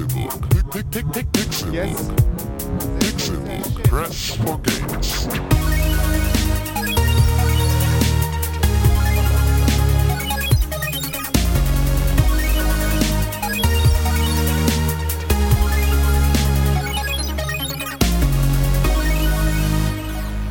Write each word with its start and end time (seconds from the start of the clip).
Pixelbook. 0.00 1.12
Pixelbook. 1.12 1.74
Yes. 1.74 2.08
Pixelbook. 3.00 3.84
Press 3.84 4.34
for 4.36 4.58
games. 4.58 5.28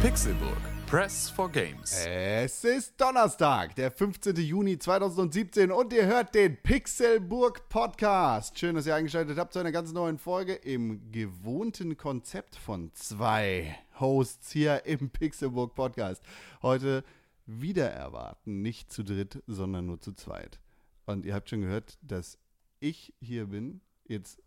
Pixelburg. 0.02 0.69
Press 0.90 1.30
for 1.30 1.52
Games. 1.52 2.04
Es 2.08 2.64
ist 2.64 3.00
Donnerstag, 3.00 3.76
der 3.76 3.92
15. 3.92 4.36
Juni 4.38 4.80
2017 4.80 5.72
und 5.72 5.94
ihr 5.94 6.08
hört 6.08 6.34
den 6.34 6.58
Pixelburg 6.58 7.70
Podcast. 7.70 8.58
Schön, 8.58 8.74
dass 8.74 8.88
ihr 8.88 8.96
eingeschaltet 8.96 9.38
habt 9.38 9.54
zu 9.54 9.60
einer 9.60 9.72
ganz 9.72 9.94
neuen 9.94 10.18
Folge 10.18 10.56
im 10.56 11.12
gewohnten 11.12 11.96
Konzept 11.96 12.56
von 12.56 12.92
zwei 12.96 13.78
Hosts 14.00 14.52
hier 14.52 14.88
im 14.88 15.12
Pixelburg 15.12 15.76
Podcast. 15.76 16.24
Heute 16.64 17.04
wieder 17.46 17.92
erwarten, 17.92 18.64
nicht 18.64 18.92
zu 18.92 19.04
dritt, 19.04 19.44
sondern 19.46 19.86
nur 19.86 20.02
zu 20.02 20.14
zweit. 20.14 20.60
Und 21.06 21.24
ihr 21.24 21.36
habt 21.36 21.52
schon 21.52 21.62
gehört, 21.62 22.00
dass 22.02 22.40
ich 22.80 23.14
hier 23.22 23.46
bin. 23.46 23.82
Jetzt 24.06 24.42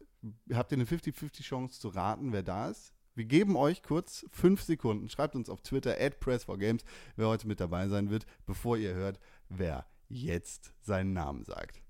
habt 0.52 0.72
ihr 0.72 0.78
eine 0.78 0.86
50-50 0.86 1.42
Chance 1.42 1.78
zu 1.78 1.86
raten, 1.86 2.32
wer 2.32 2.42
da 2.42 2.68
ist. 2.68 2.91
Wir 3.14 3.26
geben 3.26 3.56
euch 3.56 3.82
kurz 3.82 4.26
fünf 4.30 4.62
Sekunden. 4.62 5.08
Schreibt 5.08 5.34
uns 5.34 5.50
auf 5.50 5.60
Twitter 5.60 5.96
at 6.00 6.22
Press4Games, 6.22 6.82
wer 7.16 7.28
heute 7.28 7.46
mit 7.46 7.60
dabei 7.60 7.88
sein 7.88 8.08
wird, 8.10 8.24
bevor 8.46 8.78
ihr 8.78 8.94
hört, 8.94 9.20
wer 9.48 9.86
jetzt 10.08 10.72
seinen 10.80 11.12
Namen 11.12 11.44
sagt. 11.44 11.82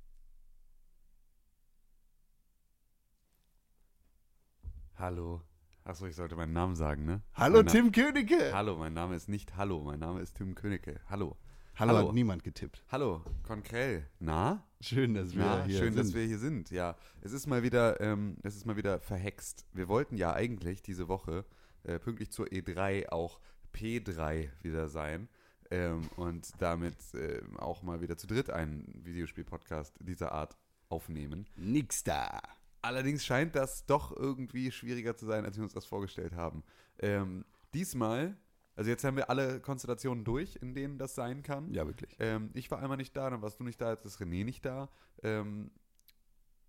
Hallo. 4.97 5.43
Achso, 5.85 6.07
ich 6.07 6.15
sollte 6.15 6.37
meinen 6.37 6.53
Namen 6.53 6.77
sagen, 6.77 7.05
ne? 7.05 7.23
Hallo 7.35 7.59
mein 7.59 7.67
Tim 7.67 7.91
Königke! 7.91 8.53
Hallo, 8.53 8.77
mein 8.77 8.93
Name 8.93 9.17
ist 9.17 9.29
nicht 9.29 9.57
Hallo, 9.57 9.83
mein 9.83 9.99
Name 9.99 10.21
ist 10.21 10.35
Tim 10.35 10.55
Königke. 10.55 11.01
Hallo. 11.09 11.37
Hallo, 11.77 11.97
Hallo. 11.97 12.09
hat 12.09 12.15
niemand 12.15 12.45
getippt. 12.45 12.83
Hallo, 12.93 13.23
Konkrell. 13.43 14.07
Na? 14.19 14.63
Schön, 14.81 15.15
dass 15.15 15.35
wir 15.35 15.43
Na, 15.43 15.65
hier 15.65 15.79
schön, 15.79 15.95
sind. 15.95 16.05
dass 16.07 16.15
wir 16.15 16.25
hier 16.25 16.39
sind. 16.39 16.71
Ja, 16.71 16.97
es 17.23 17.33
ist 17.33 17.47
mal 17.47 17.63
wieder, 17.63 18.01
ähm, 18.01 18.37
es 18.43 18.57
ist 18.57 18.67
mal 18.67 18.77
wieder 18.77 19.01
verhext. 19.01 19.67
Wir 19.73 19.89
wollten 19.89 20.17
ja 20.17 20.35
eigentlich 20.35 20.83
diese 20.83 21.09
Woche 21.09 21.47
äh, 21.85 21.99
pünktlich 21.99 22.31
zur 22.31 22.47
E3 22.47 23.09
auch 23.09 23.41
P3 23.75 24.51
wieder 24.63 24.89
sein 24.89 25.29
ähm, 25.71 26.09
und 26.17 26.51
damit 26.59 26.97
ähm, 27.15 27.59
auch 27.59 27.83
mal 27.83 28.03
wieder 28.03 28.19
zu 28.19 28.27
dritt 28.27 28.51
einen 28.51 29.01
Videospiel-Podcast 29.05 29.95
dieser 30.01 30.33
Art 30.33 30.59
aufnehmen. 30.91 31.47
Nix 31.57 32.05
da. 32.05 32.39
Allerdings 32.83 33.25
scheint 33.25 33.57
das 33.57 33.87
doch 33.87 34.15
irgendwie 34.15 34.71
schwieriger 34.73 35.17
zu 35.17 35.25
sein, 35.25 35.47
als 35.47 35.57
wir 35.57 35.65
uns 35.65 35.73
das 35.73 35.87
vorgestellt 35.87 36.35
haben. 36.35 36.65
Ähm, 36.99 37.47
diesmal, 37.73 38.37
also 38.75 38.91
jetzt 38.91 39.05
haben 39.05 39.17
wir 39.17 39.29
alle 39.31 39.61
Konstellationen 39.61 40.25
durch, 40.25 40.57
in 40.57 40.75
denen 40.75 40.99
das 40.99 41.15
sein 41.15 41.43
kann. 41.43 41.73
Ja, 41.73 41.87
wirklich. 41.87 42.17
Ähm, 42.19 42.51
ich 42.55 42.71
war 42.71 42.79
einmal 42.81 42.97
nicht 42.97 43.17
da, 43.17 43.29
dann 43.31 43.43
warst 43.43 43.61
du 43.61 43.65
nicht 43.65 43.81
da, 43.81 43.93
jetzt 43.93 44.05
ist 44.07 44.21
René 44.21 44.45
nicht 44.45 44.65
da. 44.65 44.89
Ähm, 45.23 45.71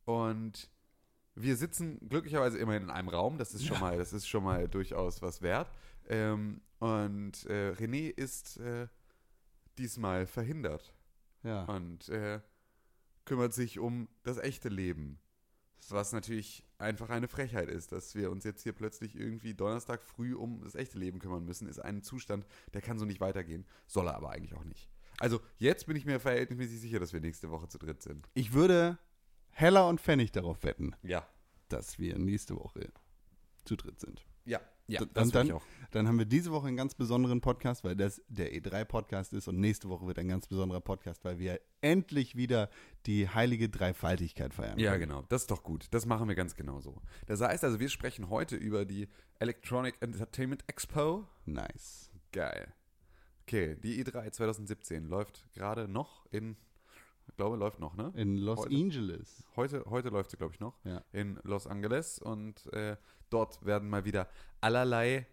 und 0.05 0.69
wir 1.35 1.55
sitzen 1.55 1.99
glücklicherweise 2.09 2.57
immerhin 2.57 2.83
in 2.83 2.89
einem 2.91 3.07
Raum, 3.09 3.37
das 3.37 3.53
ist 3.53 3.65
schon 3.65 3.79
mal, 3.79 3.97
das 3.97 4.13
ist 4.13 4.27
schon 4.27 4.43
mal 4.43 4.67
durchaus 4.67 5.21
was 5.21 5.41
wert. 5.41 5.71
Ähm, 6.07 6.61
und 6.79 7.45
äh, 7.45 7.71
René 7.71 8.09
ist 8.09 8.57
äh, 8.57 8.87
diesmal 9.77 10.27
verhindert 10.27 10.93
Ja. 11.43 11.63
und 11.65 12.09
äh, 12.09 12.41
kümmert 13.25 13.53
sich 13.53 13.79
um 13.79 14.09
das 14.23 14.37
echte 14.37 14.69
Leben. 14.69 15.19
Was 15.89 16.11
natürlich 16.13 16.65
einfach 16.83 17.09
eine 17.09 17.27
Frechheit 17.27 17.69
ist, 17.69 17.91
dass 17.91 18.13
wir 18.15 18.29
uns 18.31 18.43
jetzt 18.43 18.61
hier 18.63 18.73
plötzlich 18.73 19.15
irgendwie 19.15 19.53
Donnerstag 19.53 20.03
früh 20.03 20.35
um 20.35 20.61
das 20.61 20.75
echte 20.75 20.99
Leben 20.99 21.19
kümmern 21.19 21.43
müssen, 21.45 21.67
ist 21.67 21.79
ein 21.79 22.03
Zustand, 22.03 22.45
der 22.73 22.81
kann 22.81 22.99
so 22.99 23.05
nicht 23.05 23.19
weitergehen. 23.21 23.65
Soll 23.87 24.07
er 24.07 24.15
aber 24.15 24.29
eigentlich 24.31 24.53
auch 24.55 24.63
nicht. 24.63 24.89
Also 25.19 25.39
jetzt 25.57 25.85
bin 25.87 25.95
ich 25.95 26.05
mir 26.05 26.19
verhältnismäßig 26.19 26.79
sicher, 26.79 26.99
dass 26.99 27.13
wir 27.13 27.21
nächste 27.21 27.49
Woche 27.49 27.67
zu 27.67 27.77
dritt 27.77 28.01
sind. 28.01 28.29
Ich 28.33 28.53
würde 28.53 28.97
Heller 29.51 29.87
und 29.87 30.01
Pfennig 30.01 30.31
darauf 30.31 30.63
wetten, 30.63 30.95
Ja. 31.03 31.27
dass 31.69 31.99
wir 31.99 32.17
nächste 32.17 32.55
Woche 32.55 32.91
zu 33.65 33.75
dritt 33.75 33.99
sind. 33.99 34.25
Ja, 34.45 34.59
ja, 34.93 35.01
D- 35.01 35.07
das 35.13 35.31
dann, 35.31 35.47
ich 35.47 35.53
auch. 35.53 35.63
dann 35.91 36.07
haben 36.07 36.17
wir 36.17 36.25
diese 36.25 36.51
Woche 36.51 36.67
einen 36.67 36.77
ganz 36.77 36.95
besonderen 36.95 37.41
Podcast, 37.41 37.83
weil 37.83 37.95
das 37.95 38.21
der 38.27 38.53
E3-Podcast 38.53 39.33
ist 39.33 39.47
und 39.47 39.59
nächste 39.59 39.89
Woche 39.89 40.05
wird 40.07 40.19
ein 40.19 40.27
ganz 40.27 40.47
besonderer 40.47 40.81
Podcast, 40.81 41.23
weil 41.25 41.39
wir 41.39 41.59
endlich 41.81 42.35
wieder 42.35 42.69
die 43.05 43.27
heilige 43.29 43.69
Dreifaltigkeit 43.69 44.53
feiern. 44.53 44.79
Ja, 44.79 44.91
können. 44.91 45.09
genau. 45.09 45.23
Das 45.29 45.41
ist 45.43 45.51
doch 45.51 45.63
gut. 45.63 45.87
Das 45.91 46.05
machen 46.05 46.27
wir 46.27 46.35
ganz 46.35 46.55
genau 46.55 46.79
so. 46.79 47.01
Das 47.27 47.41
heißt 47.41 47.63
also, 47.63 47.79
wir 47.79 47.89
sprechen 47.89 48.29
heute 48.29 48.55
über 48.55 48.85
die 48.85 49.07
Electronic 49.39 49.95
Entertainment 50.01 50.63
Expo. 50.67 51.27
Nice. 51.45 52.09
Geil. 52.31 52.73
Okay, 53.45 53.75
die 53.75 54.01
E3 54.03 54.31
2017 54.31 55.05
läuft 55.07 55.45
gerade 55.53 55.89
noch 55.89 56.25
in, 56.31 56.55
ich 57.27 57.35
glaube, 57.35 57.57
läuft 57.57 57.79
noch, 57.79 57.95
ne? 57.95 58.11
In 58.15 58.37
Los 58.37 58.59
Heute. 58.59 58.73
Angeles. 58.75 59.43
Heute, 59.57 59.83
heute 59.89 60.09
läuft 60.09 60.31
sie, 60.31 60.37
glaube 60.37 60.53
ich, 60.53 60.61
noch. 60.61 60.77
Ja. 60.85 61.03
In 61.11 61.37
Los 61.43 61.67
Angeles. 61.67 62.19
Und 62.19 62.71
äh, 62.71 62.95
dort 63.33 63.65
werden 63.65 63.89
mal 63.89 64.05
wieder 64.05 64.29
allerlei 64.61 65.27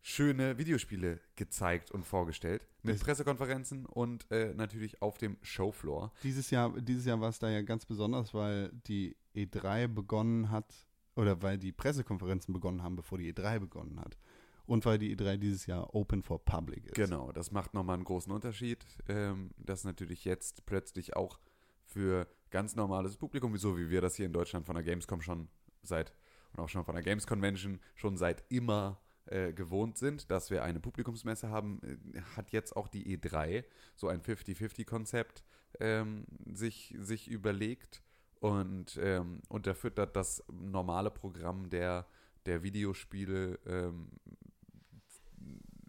schöne 0.00 0.58
Videospiele 0.58 1.20
gezeigt 1.36 1.90
und 1.92 2.04
vorgestellt. 2.04 2.66
Mit 2.82 2.96
Das- 2.96 3.02
Pressekonferenzen 3.04 3.86
und 3.86 4.28
äh, 4.32 4.52
natürlich 4.54 5.00
auf 5.00 5.16
dem 5.18 5.36
Showfloor. 5.42 6.12
Dieses 6.22 6.50
Jahr, 6.50 6.72
dieses 6.80 7.04
Jahr 7.04 7.20
war 7.20 7.28
es 7.28 7.38
da 7.38 7.48
ja 7.48 7.62
ganz 7.62 7.86
besonders, 7.86 8.34
weil 8.34 8.70
die 8.88 9.16
E3 9.36 9.86
begonnen 9.88 10.50
hat, 10.50 10.74
oder 11.14 11.40
weil 11.42 11.58
die 11.58 11.72
Pressekonferenzen 11.72 12.52
begonnen 12.52 12.82
haben, 12.82 12.96
bevor 12.96 13.18
die 13.18 13.32
E3 13.32 13.60
begonnen 13.60 14.00
hat. 14.00 14.18
Und 14.66 14.84
weil 14.86 14.98
die 14.98 15.14
E3 15.16 15.36
dieses 15.36 15.66
Jahr 15.66 15.94
open 15.94 16.22
for 16.22 16.44
public 16.44 16.86
ist. 16.86 16.94
Genau, 16.94 17.30
das 17.32 17.50
macht 17.52 17.74
nochmal 17.74 17.94
einen 17.94 18.04
großen 18.04 18.32
Unterschied. 18.32 18.84
Ähm, 19.08 19.50
dass 19.58 19.84
natürlich 19.84 20.24
jetzt 20.24 20.64
plötzlich 20.66 21.14
auch 21.16 21.38
für 21.84 22.26
ganz 22.50 22.74
normales 22.76 23.16
Publikum, 23.16 23.56
so 23.56 23.76
wie 23.76 23.90
wir 23.90 24.00
das 24.00 24.14
hier 24.16 24.26
in 24.26 24.32
Deutschland 24.32 24.64
von 24.66 24.74
der 24.74 24.84
Gamescom 24.84 25.20
schon 25.20 25.48
seit 25.82 26.12
und 26.52 26.60
auch 26.60 26.68
schon 26.68 26.84
von 26.84 26.94
der 26.94 27.04
Games 27.04 27.26
Convention 27.26 27.80
schon 27.94 28.16
seit 28.16 28.44
immer 28.48 29.00
äh, 29.26 29.52
gewohnt 29.52 29.98
sind, 29.98 30.30
dass 30.30 30.50
wir 30.50 30.64
eine 30.64 30.80
Publikumsmesse 30.80 31.48
haben, 31.48 31.80
äh, 31.82 32.20
hat 32.36 32.50
jetzt 32.50 32.76
auch 32.76 32.88
die 32.88 33.16
E3 33.16 33.64
so 33.94 34.08
ein 34.08 34.20
50-50-Konzept 34.20 35.44
ähm, 35.80 36.26
sich, 36.52 36.94
sich 36.98 37.28
überlegt 37.28 38.02
und 38.40 38.98
ähm, 39.00 39.40
unterfüttert 39.48 40.16
das 40.16 40.42
normale 40.52 41.10
Programm 41.10 41.70
der, 41.70 42.06
der 42.46 42.62
Videospiele 42.62 43.60
ähm, 43.64 44.08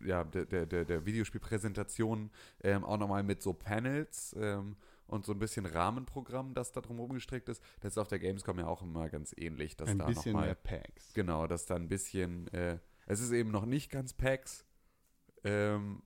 ja, 0.06 0.24
der, 0.24 0.46
der, 0.46 0.66
der, 0.66 0.86
der 0.86 1.06
Videospielpräsentation 1.06 2.30
ähm, 2.62 2.84
auch 2.84 2.98
nochmal 2.98 3.24
mit 3.24 3.42
so 3.42 3.54
Panels 3.54 4.36
ähm, 4.40 4.76
und 5.08 5.26
so 5.26 5.34
ein 5.34 5.40
bisschen 5.40 5.66
Rahmenprogramm, 5.66 6.54
das 6.54 6.72
da 6.72 6.82
drum 6.82 7.10
gestrickt 7.10 7.50
ist. 7.50 7.62
Das 7.82 7.94
ist 7.94 7.98
auf 7.98 8.08
der 8.08 8.20
Gamescom 8.20 8.60
ja 8.60 8.68
auch 8.68 8.82
immer 8.82 9.10
ganz 9.10 9.34
ähnlich, 9.38 9.76
dass 9.76 9.90
Ein 9.90 10.00
da 10.00 10.06
bisschen 10.06 10.34
nochmal 10.34 10.48
mehr 10.48 10.56
Packs. 10.56 11.14
Genau, 11.14 11.48
dass 11.48 11.66
da 11.66 11.76
ein 11.76 11.90
bisschen, 11.90 12.48
äh, 12.54 12.80
es 13.06 13.20
ist 13.20 13.32
eben 13.32 13.52
noch 13.52 13.66
nicht 13.66 13.92
ganz 13.92 14.14
PAX, 14.14 14.66
ähm, 15.44 16.04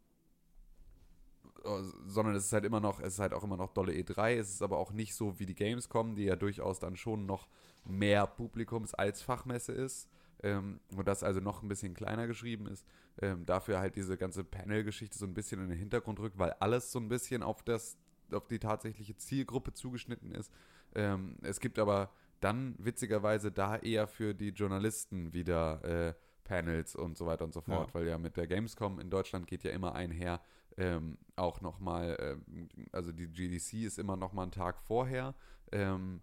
äh, 1.64 1.84
sondern 2.08 2.36
es 2.36 2.46
ist 2.46 2.54
halt 2.54 2.66
immer 2.66 2.80
noch, 2.80 3.00
es 3.00 3.14
ist 3.14 3.20
halt 3.20 3.34
auch 3.34 3.44
immer 3.44 3.58
noch 3.58 3.74
dolle 3.74 3.94
E3, 3.94 4.38
es 4.38 4.50
ist 4.50 4.62
aber 4.62 4.78
auch 4.78 4.92
nicht 4.92 5.16
so 5.16 5.40
wie 5.40 5.46
die 5.46 5.56
Gamescom, 5.56 6.16
die 6.16 6.26
ja 6.26 6.36
durchaus 6.36 6.80
dann 6.80 6.96
schon 6.96 7.26
noch 7.26 7.48
mehr 7.86 8.28
Publikums 8.28 8.94
als 8.94 9.22
Fachmesse 9.22 9.72
ist. 9.72 10.10
Ähm, 10.44 10.80
und 10.96 11.08
das 11.08 11.24
also 11.24 11.40
noch 11.40 11.64
ein 11.64 11.68
bisschen 11.68 11.96
kleiner 11.96 12.28
geschrieben 12.28 12.68
ist, 12.68 12.86
ähm, 13.22 13.46
dafür 13.46 13.80
halt 13.80 13.96
diese 13.96 14.18
ganze 14.18 14.44
Panel-Geschichte 14.44 15.18
so 15.18 15.26
ein 15.26 15.34
bisschen 15.34 15.62
in 15.64 15.70
den 15.70 15.80
Hintergrund 15.80 16.20
rückt, 16.20 16.38
weil 16.38 16.52
alles 16.60 16.92
so 16.92 17.00
ein 17.00 17.10
bisschen 17.10 17.42
auf 17.42 17.64
das, 17.64 17.98
auf 18.34 18.48
die 18.48 18.60
tatsächliche 18.60 19.16
Zielgruppe 19.18 19.74
zugeschnitten 19.74 20.32
ist. 20.32 20.52
Ähm, 20.96 21.38
es 21.42 21.60
gibt 21.60 21.80
aber 21.80 22.12
dann 22.40 22.76
witzigerweise 22.78 23.52
da 23.52 23.78
eher 23.78 24.08
für 24.08 24.34
die 24.34 24.50
Journalisten 24.50 25.34
wieder 25.34 25.84
äh, 25.84 26.14
Panels 26.44 26.96
und 26.96 27.18
so 27.18 27.26
weiter 27.26 27.46
und 27.46 27.54
so 27.54 27.62
fort, 27.62 27.90
Ja. 27.90 27.94
weil 27.94 28.08
ja 28.08 28.18
mit 28.18 28.38
der 28.38 28.48
Gamescom 28.48 29.00
in 29.00 29.10
Deutschland 29.10 29.48
geht 29.48 29.64
ja 29.64 29.72
immer 29.72 29.96
einher 29.96 30.42
ähm, 30.78 31.18
auch 31.36 31.62
nochmal, 31.62 32.16
ähm, 32.48 32.70
also 32.92 33.12
die 33.12 33.28
GDC 33.28 33.84
ist 33.86 33.98
immer 34.00 34.16
nochmal 34.16 34.44
einen 34.44 34.52
Tag 34.52 34.80
vorher 34.80 35.34
ähm, 35.72 36.22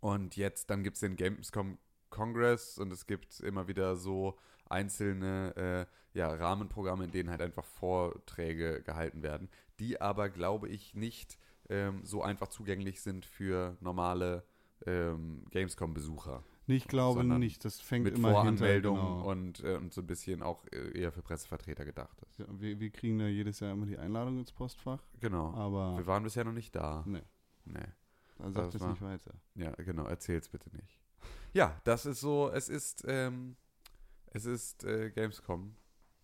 und 0.00 0.36
jetzt, 0.36 0.70
dann 0.70 0.82
gibt 0.82 0.94
es 0.96 1.00
den 1.00 1.16
Gamescom 1.16 1.78
Congress 2.08 2.78
und 2.78 2.92
es 2.92 3.06
gibt 3.06 3.40
immer 3.40 3.68
wieder 3.68 3.96
so 3.96 4.38
einzelne 4.68 5.86
äh, 6.14 6.18
ja, 6.18 6.32
Rahmenprogramme, 6.32 7.04
in 7.04 7.10
denen 7.10 7.30
halt 7.30 7.42
einfach 7.42 7.64
Vorträge 7.64 8.82
gehalten 8.82 9.22
werden, 9.22 9.48
die 9.80 10.00
aber, 10.00 10.28
glaube 10.28 10.68
ich, 10.68 10.94
nicht 10.94 11.38
ähm, 11.68 12.04
so 12.04 12.22
einfach 12.22 12.48
zugänglich 12.48 13.00
sind 13.00 13.24
für 13.26 13.76
normale 13.80 14.44
ähm, 14.86 15.44
Gamescom-Besucher. 15.50 16.42
Ich 16.66 16.86
glaube 16.86 17.24
nicht. 17.24 17.64
Das 17.64 17.80
fängt 17.80 18.04
Mit 18.04 18.16
immer 18.16 18.30
Voranmeldung 18.30 18.96
hinter, 18.96 19.12
genau. 19.16 19.30
und, 19.30 19.64
äh, 19.64 19.76
und 19.76 19.92
so 19.92 20.00
ein 20.02 20.06
bisschen 20.06 20.42
auch 20.42 20.64
äh, 20.72 20.96
eher 20.98 21.10
für 21.10 21.22
Pressevertreter 21.22 21.84
gedacht 21.84 22.16
ist. 22.22 22.38
Ja, 22.38 22.46
wir, 22.48 22.78
wir 22.78 22.90
kriegen 22.90 23.18
da 23.18 23.26
jedes 23.26 23.58
Jahr 23.60 23.72
immer 23.72 23.86
die 23.86 23.98
Einladung 23.98 24.38
ins 24.38 24.52
Postfach. 24.52 25.02
Genau. 25.18 25.52
Aber 25.54 25.96
Wir 25.98 26.06
waren 26.06 26.22
bisher 26.22 26.44
noch 26.44 26.52
nicht 26.52 26.74
da. 26.76 27.02
nee, 27.06 27.22
Nee. 27.64 27.80
dann 28.38 28.52
sagt 28.52 28.66
Das 28.68 28.74
es 28.76 28.80
war- 28.80 28.90
nicht 28.90 29.02
weiter. 29.02 29.32
Ja, 29.56 29.72
genau, 29.72 30.04
erzähl's 30.04 30.48
bitte 30.48 30.70
nicht. 30.76 31.00
Ja, 31.52 31.80
das 31.84 32.06
ist 32.06 32.20
so, 32.20 32.50
es 32.52 32.68
ist, 32.68 33.04
ähm, 33.08 33.56
es 34.32 34.44
ist 34.44 34.84
äh, 34.84 35.10
Gamescom. 35.10 35.74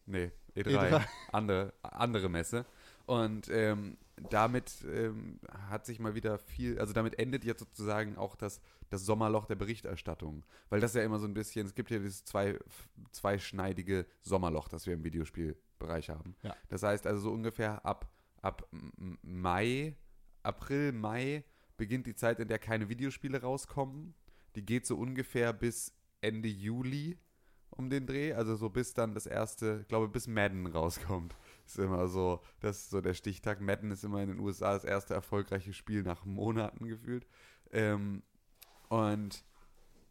Nee, 0.07 0.31
E3. 0.55 0.79
E3. 0.91 1.05
Andere, 1.33 1.75
andere 1.83 2.29
Messe. 2.29 2.65
Und 3.07 3.49
ähm, 3.51 3.97
damit 4.31 4.85
ähm, 4.85 5.39
hat 5.69 5.87
sich 5.87 6.01
mal 6.01 6.15
wieder 6.15 6.39
viel, 6.39 6.79
also 6.79 6.93
damit 6.93 7.19
endet 7.19 7.45
jetzt 7.45 7.61
sozusagen 7.61 8.17
auch 8.17 8.35
das, 8.35 8.61
das 8.91 9.05
Sommerloch 9.05 9.47
der 9.47 9.55
Berichterstattung. 9.55 10.45
Weil 10.71 10.81
das 10.81 10.95
ja 10.95 11.03
immer 11.03 11.19
so 11.19 11.27
ein 11.27 11.35
bisschen, 11.35 11.67
es 11.67 11.75
gibt 11.75 11.91
ja 11.91 11.99
dieses 11.99 12.25
zwei, 12.25 12.59
zweischneidige 13.13 14.07
Sommerloch, 14.23 14.69
das 14.69 14.87
wir 14.87 14.95
im 14.95 15.05
Videospielbereich 15.05 16.11
haben. 16.11 16.35
Ja. 16.43 16.57
Das 16.69 16.83
heißt 16.83 17.07
also 17.07 17.21
so 17.21 17.31
ungefähr 17.31 17.85
ab, 17.87 18.11
ab 18.43 18.69
Mai, 19.23 19.97
April, 20.43 20.93
Mai 20.93 21.45
beginnt 21.77 22.07
die 22.07 22.15
Zeit, 22.15 22.41
in 22.41 22.49
der 22.49 22.59
keine 22.59 22.89
Videospiele 22.89 23.41
rauskommen. 23.41 24.15
Die 24.57 24.65
geht 24.65 24.87
so 24.87 24.97
ungefähr 24.97 25.53
bis 25.53 25.93
Ende 26.23 26.49
Juli 26.49 27.19
um 27.71 27.91
den 27.91 28.07
Dreh, 28.07 28.33
also 28.33 28.57
so 28.57 28.71
bis 28.71 28.95
dann 28.95 29.15
das 29.15 29.27
erste, 29.27 29.81
ich 29.83 29.89
glaube 29.89 30.09
bis 30.09 30.27
Madden 30.27 30.67
rauskommt. 30.67 31.35
Ist 31.67 31.79
immer 31.79 32.09
so, 32.09 32.41
das 32.61 32.79
ist 32.79 32.91
so 32.91 33.01
der 33.01 33.15
Stichtag. 33.15 33.61
Madden 33.61 33.91
ist 33.91 34.05
immer 34.05 34.23
in 34.23 34.29
den 34.29 34.39
USA 34.39 34.75
das 34.75 34.85
erste 34.85 35.15
erfolgreiche 35.15 35.73
Spiel 35.73 36.03
nach 36.03 36.25
Monaten 36.25 36.87
gefühlt. 36.87 37.27
Ähm, 37.73 38.23
und 38.89 39.45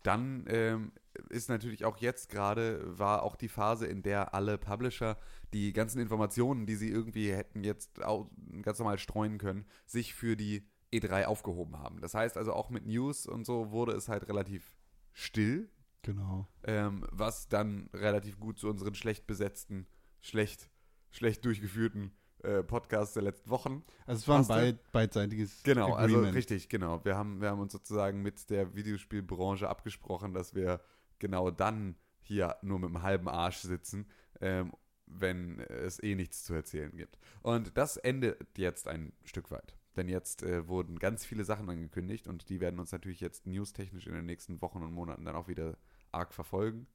dann 0.03 0.45
ähm, 0.47 0.91
ist 1.29 1.49
natürlich 1.49 1.85
auch 1.85 1.97
jetzt 1.97 2.29
gerade, 2.29 2.81
war 2.99 3.23
auch 3.23 3.35
die 3.35 3.47
Phase, 3.47 3.87
in 3.87 4.03
der 4.03 4.33
alle 4.33 4.57
Publisher 4.57 5.17
die 5.53 5.73
ganzen 5.73 5.99
Informationen, 5.99 6.65
die 6.65 6.75
sie 6.75 6.89
irgendwie 6.89 7.31
hätten 7.31 7.63
jetzt 7.63 8.03
auch 8.03 8.29
ganz 8.61 8.79
normal 8.79 8.99
streuen 8.99 9.37
können, 9.37 9.65
sich 9.85 10.13
für 10.13 10.35
die 10.35 10.67
E3 10.93 11.25
aufgehoben 11.25 11.79
haben. 11.79 12.01
Das 12.01 12.13
heißt 12.13 12.37
also 12.37 12.53
auch 12.53 12.69
mit 12.69 12.85
News 12.85 13.25
und 13.25 13.45
so 13.45 13.71
wurde 13.71 13.93
es 13.93 14.09
halt 14.09 14.27
relativ 14.27 14.77
still, 15.13 15.69
Genau. 16.03 16.47
ähm, 16.63 17.03
was 17.11 17.47
dann 17.47 17.89
relativ 17.93 18.39
gut 18.39 18.59
zu 18.59 18.69
unseren 18.69 18.93
schlecht 18.93 19.25
besetzten, 19.25 19.87
schlecht, 20.21 20.69
schlecht 21.15 21.45
durchgeführten 21.45 22.11
äh, 22.43 22.63
Podcasts 22.63 23.13
der 23.13 23.23
letzten 23.23 23.49
Wochen. 23.49 23.83
Also 24.05 24.19
es 24.19 24.27
war 24.27 24.39
ein 24.39 24.47
beid, 24.47 24.91
beidseitiges 24.91 25.63
Genau, 25.63 25.93
also 25.93 26.15
Agreement. 26.15 26.35
richtig, 26.35 26.69
genau. 26.69 27.03
Wir 27.03 27.15
haben, 27.15 27.41
wir 27.41 27.49
haben 27.49 27.59
uns 27.59 27.71
sozusagen 27.71 28.21
mit 28.21 28.49
der 28.49 28.75
Videospielbranche 28.75 29.67
abgesprochen, 29.67 30.33
dass 30.33 30.53
wir 30.53 30.81
genau 31.19 31.49
dann 31.51 31.95
hier 32.21 32.55
nur 32.61 32.79
mit 32.79 32.89
dem 32.89 33.01
halben 33.01 33.27
Arsch 33.27 33.57
sitzen, 33.59 34.07
ähm, 34.41 34.73
wenn 35.07 35.59
es 35.59 36.01
eh 36.01 36.15
nichts 36.15 36.43
zu 36.43 36.53
erzählen 36.53 36.95
gibt. 36.95 37.17
Und 37.41 37.77
das 37.77 37.97
endet 37.97 38.57
jetzt 38.57 38.87
ein 38.87 39.13
Stück 39.23 39.51
weit. 39.51 39.75
Denn 39.95 40.09
jetzt 40.09 40.43
äh, 40.43 40.67
wurden 40.67 40.99
ganz 40.99 41.25
viele 41.25 41.45
Sachen 41.45 41.69
angekündigt 41.69 42.27
und 42.27 42.49
die 42.49 42.59
werden 42.59 42.79
uns 42.79 42.91
natürlich 42.91 43.21
jetzt 43.21 43.47
newstechnisch 43.47 44.07
in 44.07 44.13
den 44.13 44.25
nächsten 44.25 44.61
Wochen 44.61 44.83
und 44.83 44.91
Monaten 44.91 45.23
dann 45.23 45.35
auch 45.35 45.47
wieder 45.47 45.77
arg 46.11 46.33
verfolgen. 46.33 46.87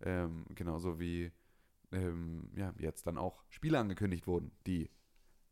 Ähm, 0.00 0.44
genauso 0.54 0.98
wie 0.98 1.30
ähm, 1.92 2.50
ja, 2.56 2.72
jetzt 2.78 3.06
dann 3.06 3.18
auch 3.18 3.42
Spiele 3.48 3.78
angekündigt 3.78 4.26
wurden, 4.26 4.50
die 4.66 4.90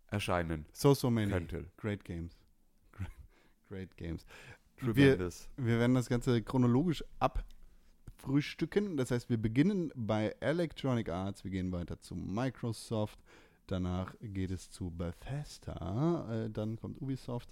erscheinen 0.09 0.67
So, 0.73 0.95
so 0.95 1.11
many. 1.11 1.31
könnten. 1.31 1.71
Great 1.77 2.05
games. 2.05 2.37
Great, 2.93 3.11
great 3.69 3.97
games. 3.97 4.27
Wir, 4.81 5.19
wir 5.19 5.79
werden 5.79 5.95
das 5.95 6.09
Ganze 6.09 6.43
chronologisch 6.43 7.03
abfrühstücken. 7.19 8.97
Das 8.97 9.11
heißt, 9.11 9.31
wir 9.31 9.39
beginnen 9.39 9.91
bei 9.95 10.35
Electronic 10.41 11.09
Arts, 11.09 11.45
wir 11.45 11.51
gehen 11.51 11.73
weiter 11.73 11.99
zu 12.01 12.15
Microsoft, 12.15 13.19
danach 13.67 14.15
geht 14.21 14.51
es 14.51 14.71
zu 14.71 14.91
Bethesda, 14.91 16.45
äh, 16.45 16.51
dann 16.51 16.77
kommt 16.77 17.01
Ubisoft, 17.01 17.49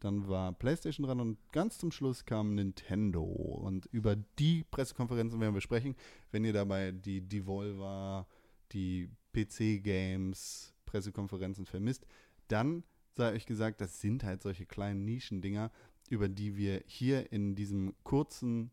dann 0.00 0.28
war 0.28 0.52
PlayStation 0.52 1.06
dran 1.06 1.20
und 1.20 1.38
ganz 1.52 1.78
zum 1.78 1.92
Schluss 1.92 2.24
kam 2.24 2.54
Nintendo. 2.54 3.22
Und 3.22 3.86
über 3.86 4.16
die 4.16 4.64
Pressekonferenzen 4.64 5.38
werden 5.40 5.54
wir 5.54 5.60
sprechen. 5.60 5.94
Wenn 6.30 6.44
ihr 6.44 6.54
dabei 6.54 6.90
die 6.92 7.20
Devolver, 7.20 8.26
die 8.72 9.10
PC-Games, 9.34 10.74
Pressekonferenzen 10.86 11.66
vermisst, 11.66 12.06
dann 12.48 12.82
sei 13.12 13.32
euch 13.34 13.46
gesagt, 13.46 13.80
das 13.80 14.00
sind 14.00 14.24
halt 14.24 14.42
solche 14.42 14.66
kleinen 14.66 15.04
Nischendinger, 15.04 15.70
über 16.08 16.28
die 16.28 16.56
wir 16.56 16.82
hier 16.86 17.30
in 17.32 17.54
diesem 17.54 17.94
kurzen 18.02 18.72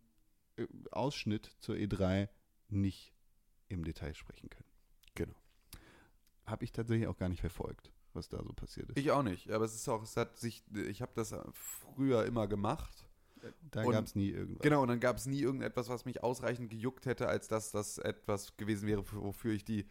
äh, 0.56 0.65
Ausschnitt 0.91 1.51
zur 1.59 1.75
E3 1.75 2.30
nicht 2.69 3.13
im 3.68 3.83
Detail 3.83 4.13
sprechen 4.15 4.50
können. 4.50 4.69
Genau. 5.15 5.35
Habe 6.45 6.63
ich 6.63 6.71
tatsächlich 6.71 7.07
auch 7.07 7.18
gar 7.18 7.30
nicht 7.30 7.41
verfolgt, 7.41 7.91
was 8.18 8.28
da 8.30 8.44
so 8.44 8.52
passiert 8.52 8.90
ist. 8.90 8.98
Ich 8.98 9.12
auch 9.12 9.24
nicht, 9.24 9.50
aber 9.52 9.64
es 9.64 9.74
ist 9.75 9.88
auch, 9.88 10.04
es 10.04 10.18
hat 10.18 10.38
sich, 10.38 10.64
ich 10.74 11.02
habe 11.02 11.12
das 11.16 11.34
früher 11.54 12.25
immer 12.25 12.48
gemacht. 12.48 13.06
da 13.72 13.84
gab 13.86 14.04
es 14.06 14.16
nie 14.16 14.30
irgendwas. 14.31 14.64
Genau, 14.64 14.81
und 14.81 14.90
dann 14.90 15.00
gab 15.00 15.16
es 15.18 15.25
nie 15.28 15.40
irgendetwas, 15.42 15.88
was 15.90 16.04
mich 16.06 16.24
ausreichend 16.24 16.69
gejuckt 16.69 17.06
hätte, 17.06 17.28
als 17.30 17.48
dass 17.48 17.72
das 17.72 17.98
etwas 18.00 18.58
gewesen 18.58 18.88
wäre, 18.88 19.04
für- 19.04 19.22
wofür 19.22 19.54
ich 19.54 19.64
die 19.64 19.88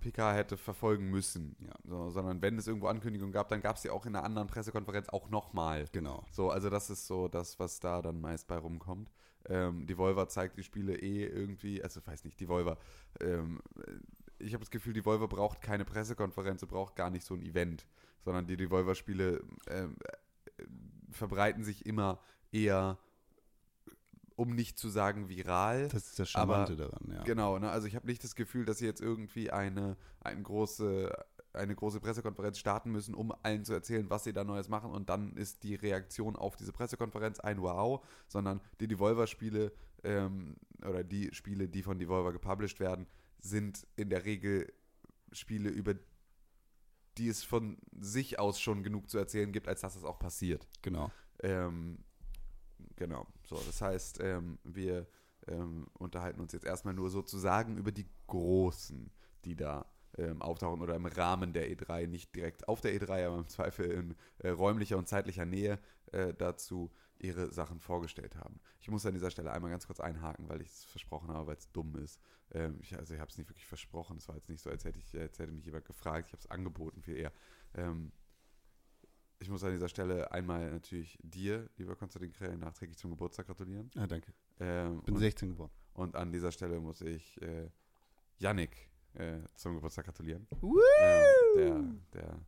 PK 0.00 0.32
hätte 0.32 0.56
verfolgen 0.56 1.10
müssen. 1.10 1.56
Ja. 1.60 1.74
So, 1.84 2.10
sondern 2.10 2.40
wenn 2.42 2.58
es 2.58 2.66
irgendwo 2.66 2.86
Ankündigungen 2.88 3.32
gab, 3.32 3.48
dann 3.48 3.60
gab 3.60 3.76
es 3.76 3.82
sie 3.82 3.90
auch 3.90 4.06
in 4.06 4.16
einer 4.16 4.24
anderen 4.24 4.48
Pressekonferenz 4.48 5.08
auch 5.10 5.28
nochmal. 5.28 5.84
Genau. 5.92 6.24
So, 6.32 6.50
also 6.50 6.70
das 6.70 6.88
ist 6.90 7.06
so 7.06 7.28
das, 7.28 7.58
was 7.58 7.80
da 7.80 8.00
dann 8.02 8.20
meist 8.20 8.46
bei 8.48 8.56
rumkommt. 8.56 9.10
Ähm, 9.46 9.86
die 9.86 9.94
Volver 9.96 10.28
zeigt 10.28 10.56
die 10.58 10.62
Spiele 10.62 10.96
eh 10.96 11.24
irgendwie, 11.26 11.82
also 11.82 12.00
weiß 12.06 12.24
nicht, 12.24 12.40
die 12.40 12.46
Volver, 12.48 12.78
ähm, 13.20 13.60
ich 14.40 14.52
habe 14.54 14.62
das 14.64 14.70
Gefühl, 14.70 14.92
die 14.92 15.02
Volver 15.02 15.28
braucht 15.28 15.60
keine 15.60 15.84
Pressekonferenz, 15.84 16.60
sie 16.60 16.66
braucht 16.66 16.96
gar 16.96 17.10
nicht 17.10 17.24
so 17.24 17.34
ein 17.34 17.42
Event, 17.42 17.86
sondern 18.24 18.46
die 18.46 18.56
Devolver-Spiele 18.56 19.42
ähm, 19.68 19.96
äh, 20.56 20.64
verbreiten 21.10 21.64
sich 21.64 21.86
immer 21.86 22.20
eher, 22.52 22.98
um 24.36 24.54
nicht 24.54 24.78
zu 24.78 24.88
sagen 24.88 25.28
viral. 25.28 25.88
Das 25.88 26.06
ist 26.06 26.18
das 26.18 26.30
Charmante 26.30 26.72
Aber- 26.72 26.84
daran, 26.84 27.12
ja. 27.12 27.22
Genau, 27.24 27.58
ne? 27.58 27.70
also 27.70 27.86
ich 27.86 27.96
habe 27.96 28.06
nicht 28.06 28.24
das 28.24 28.34
Gefühl, 28.34 28.64
dass 28.64 28.78
sie 28.78 28.86
jetzt 28.86 29.00
irgendwie 29.00 29.50
eine, 29.50 29.96
eine, 30.20 30.42
große, 30.42 31.12
eine 31.52 31.74
große 31.74 32.00
Pressekonferenz 32.00 32.58
starten 32.58 32.90
müssen, 32.90 33.14
um 33.14 33.34
allen 33.42 33.64
zu 33.64 33.72
erzählen, 33.72 34.08
was 34.08 34.24
sie 34.24 34.32
da 34.32 34.44
Neues 34.44 34.68
machen 34.68 34.90
und 34.90 35.10
dann 35.10 35.36
ist 35.36 35.62
die 35.62 35.74
Reaktion 35.74 36.36
auf 36.36 36.56
diese 36.56 36.72
Pressekonferenz 36.72 37.40
ein 37.40 37.60
Wow, 37.60 38.04
sondern 38.28 38.60
die 38.80 38.88
Devolver-Spiele 38.88 39.72
ähm, 40.04 40.56
oder 40.86 41.04
die 41.04 41.34
Spiele, 41.34 41.68
die 41.68 41.82
von 41.82 41.98
Devolver 41.98 42.32
gepublished 42.32 42.80
werden, 42.80 43.06
sind 43.40 43.86
in 43.96 44.10
der 44.10 44.24
Regel 44.24 44.72
Spiele, 45.32 45.70
über 45.70 45.94
die 47.18 47.28
es 47.28 47.42
von 47.42 47.78
sich 47.98 48.38
aus 48.38 48.60
schon 48.60 48.82
genug 48.82 49.10
zu 49.10 49.18
erzählen 49.18 49.52
gibt, 49.52 49.68
als 49.68 49.80
dass 49.80 49.96
es 49.96 50.04
auch 50.04 50.18
passiert. 50.18 50.66
Genau. 50.82 51.10
Ähm, 51.42 52.04
genau, 52.96 53.26
so, 53.44 53.56
das 53.66 53.80
heißt, 53.80 54.20
ähm, 54.20 54.58
wir 54.64 55.06
ähm, 55.46 55.86
unterhalten 55.98 56.40
uns 56.40 56.52
jetzt 56.52 56.64
erstmal 56.64 56.94
nur 56.94 57.10
sozusagen 57.10 57.76
über 57.76 57.92
die 57.92 58.06
Großen, 58.26 59.10
die 59.44 59.56
da 59.56 59.86
ähm, 60.18 60.42
auftauchen 60.42 60.82
oder 60.82 60.94
im 60.94 61.06
Rahmen 61.06 61.52
der 61.52 61.70
E3, 61.70 62.06
nicht 62.06 62.34
direkt 62.34 62.68
auf 62.68 62.80
der 62.80 62.94
E3, 62.94 63.26
aber 63.26 63.38
im 63.38 63.48
Zweifel 63.48 63.90
in 63.90 64.16
äh, 64.38 64.50
räumlicher 64.50 64.98
und 64.98 65.08
zeitlicher 65.08 65.46
Nähe 65.46 65.78
äh, 66.12 66.34
dazu 66.34 66.90
ihre 67.20 67.52
Sachen 67.52 67.80
vorgestellt 67.80 68.36
haben. 68.36 68.60
Ich 68.80 68.90
muss 68.90 69.06
an 69.06 69.14
dieser 69.14 69.30
Stelle 69.30 69.52
einmal 69.52 69.70
ganz 69.70 69.86
kurz 69.86 70.00
einhaken, 70.00 70.48
weil 70.48 70.60
ich 70.60 70.68
es 70.68 70.84
versprochen 70.84 71.28
habe, 71.28 71.48
weil 71.48 71.56
es 71.56 71.70
dumm 71.70 71.96
ist. 71.96 72.20
Ähm, 72.52 72.78
ich, 72.80 72.96
also 72.96 73.14
ich 73.14 73.20
habe 73.20 73.30
es 73.30 73.38
nicht 73.38 73.48
wirklich 73.48 73.66
versprochen. 73.66 74.16
Es 74.16 74.28
war 74.28 74.36
jetzt 74.36 74.48
nicht 74.48 74.62
so, 74.62 74.70
als 74.70 74.84
hätte, 74.84 74.98
ich, 74.98 75.18
als 75.18 75.38
hätte 75.38 75.52
mich 75.52 75.64
jemand 75.64 75.84
gefragt. 75.84 76.26
Ich 76.26 76.32
habe 76.32 76.40
es 76.40 76.50
angeboten, 76.50 77.02
viel 77.02 77.16
eher. 77.16 77.32
Ähm, 77.74 78.12
ich 79.38 79.48
muss 79.48 79.64
an 79.64 79.72
dieser 79.72 79.88
Stelle 79.88 80.30
einmal 80.32 80.70
natürlich 80.70 81.18
dir, 81.22 81.68
lieber 81.76 81.96
Konstantin 81.96 82.32
Krell, 82.32 82.56
nachträglich 82.56 82.98
zum 82.98 83.10
Geburtstag 83.10 83.46
gratulieren. 83.46 83.90
Ah, 83.96 84.06
danke. 84.06 84.32
Ähm, 84.58 85.02
Bin 85.02 85.14
und, 85.14 85.20
16 85.20 85.50
geworden. 85.50 85.72
und 85.94 86.14
an 86.14 86.30
dieser 86.30 86.52
Stelle 86.52 86.78
muss 86.78 87.00
ich 87.00 87.40
äh, 87.40 87.70
Yannick 88.38 88.90
äh, 89.14 89.40
zum 89.54 89.74
Geburtstag 89.74 90.04
gratulieren. 90.04 90.46
Ähm, 91.56 92.02
der 92.12 92.22
der 92.22 92.40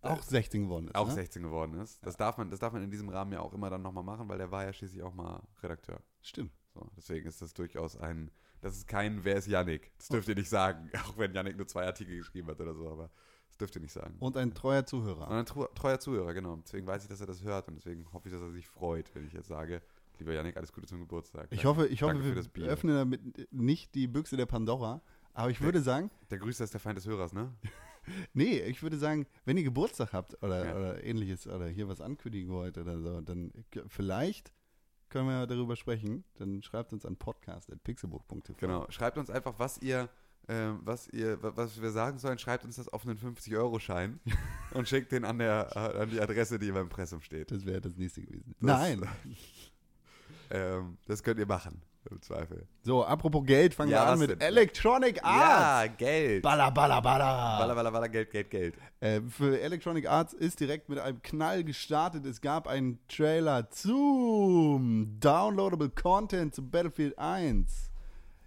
Auch 0.00 0.22
16 0.22 0.62
geworden 0.64 0.88
ist. 0.88 0.94
auch 0.94 1.08
ne? 1.08 1.14
16 1.14 1.42
geworden 1.42 1.74
ist. 1.80 2.04
Das, 2.06 2.16
darf 2.16 2.38
man, 2.38 2.50
das 2.50 2.60
darf 2.60 2.72
man 2.72 2.82
in 2.82 2.90
diesem 2.90 3.08
Rahmen 3.08 3.32
ja 3.32 3.40
auch 3.40 3.52
immer 3.52 3.68
dann 3.68 3.82
nochmal 3.82 4.04
machen, 4.04 4.28
weil 4.28 4.38
der 4.38 4.50
war 4.50 4.64
ja 4.64 4.72
schließlich 4.72 5.02
auch 5.02 5.14
mal 5.14 5.42
Redakteur. 5.62 6.00
Stimmt. 6.22 6.52
So, 6.74 6.88
deswegen 6.96 7.26
ist 7.26 7.42
das 7.42 7.54
durchaus 7.54 7.96
ein, 7.96 8.30
das 8.60 8.76
ist 8.76 8.86
kein, 8.86 9.24
wer 9.24 9.36
ist 9.36 9.46
Yannick? 9.46 9.92
Das 9.98 10.08
dürft 10.08 10.28
ihr 10.28 10.36
nicht 10.36 10.48
sagen, 10.48 10.90
auch 11.06 11.18
wenn 11.18 11.34
Yannick 11.34 11.56
nur 11.56 11.66
zwei 11.66 11.84
Artikel 11.84 12.16
geschrieben 12.16 12.48
hat 12.48 12.60
oder 12.60 12.74
so, 12.74 12.88
aber 12.88 13.10
das 13.48 13.56
dürft 13.56 13.74
ihr 13.74 13.82
nicht 13.82 13.92
sagen. 13.92 14.14
Und 14.20 14.36
ein 14.36 14.54
treuer 14.54 14.86
Zuhörer. 14.86 15.28
Und 15.28 15.36
ein 15.36 15.46
treuer 15.46 15.98
Zuhörer, 15.98 16.32
genau. 16.32 16.56
Deswegen 16.56 16.86
weiß 16.86 17.02
ich, 17.02 17.08
dass 17.08 17.20
er 17.20 17.26
das 17.26 17.42
hört 17.42 17.68
und 17.68 17.74
deswegen 17.74 18.06
hoffe 18.12 18.28
ich, 18.28 18.34
dass 18.34 18.42
er 18.42 18.50
sich 18.50 18.68
freut, 18.68 19.12
wenn 19.14 19.26
ich 19.26 19.32
jetzt 19.32 19.48
sage, 19.48 19.82
lieber 20.18 20.32
Yannick, 20.32 20.56
alles 20.56 20.72
Gute 20.72 20.86
zum 20.86 21.00
Geburtstag. 21.00 21.48
Ich 21.50 21.64
hoffe, 21.64 21.86
ich 21.86 22.02
hoffe 22.02 22.14
danke 22.14 22.48
wir 22.54 22.68
öffnen 22.68 22.94
damit 22.94 23.52
nicht 23.52 23.94
die 23.94 24.06
Büchse 24.06 24.36
der 24.36 24.46
Pandora. 24.46 25.02
Aber 25.34 25.50
ich 25.50 25.60
würde 25.60 25.80
sagen, 25.80 26.10
Der 26.30 26.38
Grüße 26.38 26.64
ist 26.64 26.72
der 26.72 26.80
Feind 26.80 26.98
des 26.98 27.06
Hörers, 27.06 27.32
ne? 27.32 27.54
nee, 28.34 28.58
ich 28.60 28.82
würde 28.82 28.96
sagen, 28.98 29.26
wenn 29.44 29.56
ihr 29.56 29.64
Geburtstag 29.64 30.12
habt 30.12 30.42
oder, 30.42 30.64
Ja. 30.66 30.76
oder 30.76 31.04
ähnliches 31.04 31.46
oder 31.46 31.66
hier 31.68 31.88
was 31.88 32.00
ankündigen 32.00 32.50
wollt 32.52 32.78
oder 32.78 32.98
so, 33.00 33.20
dann 33.20 33.52
vielleicht 33.88 34.52
können 35.08 35.28
wir 35.28 35.46
darüber 35.46 35.74
sprechen. 35.76 36.24
Dann 36.34 36.62
schreibt 36.62 36.92
uns 36.92 37.06
an 37.06 37.16
podcast.pixelbuch.tv. 37.16 38.54
Genau. 38.58 38.86
Schreibt 38.90 39.16
uns 39.18 39.30
einfach, 39.30 39.54
was 39.58 39.78
ihr, 39.78 40.08
ähm, 40.48 40.80
was 40.84 41.08
ihr, 41.08 41.42
wa- 41.42 41.52
was 41.54 41.80
wir 41.80 41.90
sagen 41.90 42.18
sollen. 42.18 42.38
Schreibt 42.38 42.64
uns 42.64 42.76
das 42.76 42.88
auf 42.88 43.06
einen 43.06 43.16
50-Euro-Schein 43.18 44.20
und 44.74 44.86
schickt 44.88 45.12
den 45.12 45.24
an, 45.24 45.38
der, 45.38 45.70
äh, 45.74 46.02
an 46.02 46.10
die 46.10 46.20
Adresse, 46.20 46.58
die 46.58 46.70
beim 46.72 46.84
Impressum 46.84 47.20
steht. 47.22 47.50
Das 47.50 47.64
wäre 47.64 47.80
das 47.80 47.96
nächste 47.96 48.22
gewesen. 48.22 48.54
Das- 48.60 48.66
Nein. 48.80 49.02
Ähm, 50.50 50.96
das 51.06 51.22
könnt 51.22 51.38
ihr 51.38 51.46
machen, 51.46 51.82
im 52.10 52.20
Zweifel. 52.22 52.66
So, 52.82 53.04
apropos 53.04 53.44
Geld, 53.44 53.74
fangen 53.74 53.90
Ja, 53.90 54.04
wir 54.06 54.12
an 54.12 54.18
mit 54.18 54.30
denn? 54.30 54.40
Electronic 54.40 55.22
Arts. 55.22 55.90
Ja, 55.90 55.94
Geld. 55.96 56.42
Baller, 56.42 56.70
baller, 56.70 57.00
baller. 57.02 57.58
Walla, 57.60 57.76
walla, 57.76 57.92
walla, 57.92 58.06
Geld, 58.06 58.30
Geld, 58.30 58.50
Geld. 58.50 58.74
Äh, 59.00 59.20
für 59.22 59.60
Electronic 59.60 60.08
Arts 60.08 60.32
ist 60.32 60.60
direkt 60.60 60.88
mit 60.88 60.98
einem 60.98 61.22
Knall 61.22 61.64
gestartet. 61.64 62.24
Es 62.26 62.40
gab 62.40 62.66
einen 62.66 62.98
Trailer 63.08 63.70
zu 63.70 64.80
Downloadable 65.20 65.90
Content 65.90 66.54
zu 66.54 66.62
Battlefield 66.62 67.18
1 67.18 67.90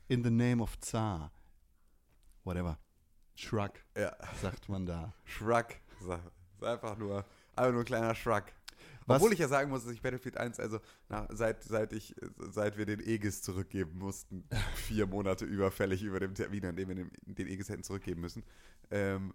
in 0.08 0.24
the 0.24 0.32
name 0.32 0.62
of 0.62 0.77
Tsar. 0.80 1.32
Whatever. 2.44 2.77
Shrug, 3.36 3.72
Ja, 3.98 4.13
sagt 4.41 4.70
man 4.70 4.86
da. 4.86 5.13
Shrug. 5.25 5.68
Ist 6.00 6.10
einfach 6.65 6.98
nur, 6.98 7.25
einfach 7.56 7.72
nur 7.72 7.82
ein 7.82 7.86
kleiner 7.86 8.13
Shrug. 8.15 8.44
Was- 9.12 9.22
Obwohl 9.22 9.34
ich 9.34 9.39
ja 9.39 9.48
sagen 9.48 9.70
muss, 9.70 9.84
dass 9.84 9.94
ich 9.94 10.01
Battlefield 10.01 10.38
1, 10.38 10.60
also 10.60 10.80
na, 11.10 11.27
seit, 11.32 11.63
seit, 11.63 11.94
ich, 11.94 12.15
seit 12.51 12.77
wir 12.77 12.86
den 12.86 13.00
Aegis 13.00 13.41
zurückgeben 13.41 13.98
mussten, 14.00 14.44
vier 14.75 15.08
Monate 15.08 15.46
überfällig 15.46 16.03
über 16.03 16.20
dem 16.20 16.34
Termin, 16.36 16.65
an 16.65 16.75
dem 16.75 16.88
wir 16.89 16.96
den, 16.96 17.12
den 17.25 17.48
Aegis 17.48 17.70
hätten 17.70 17.84
zurückgeben 17.84 18.22
müssen, 18.22 18.44
ähm, 18.89 19.34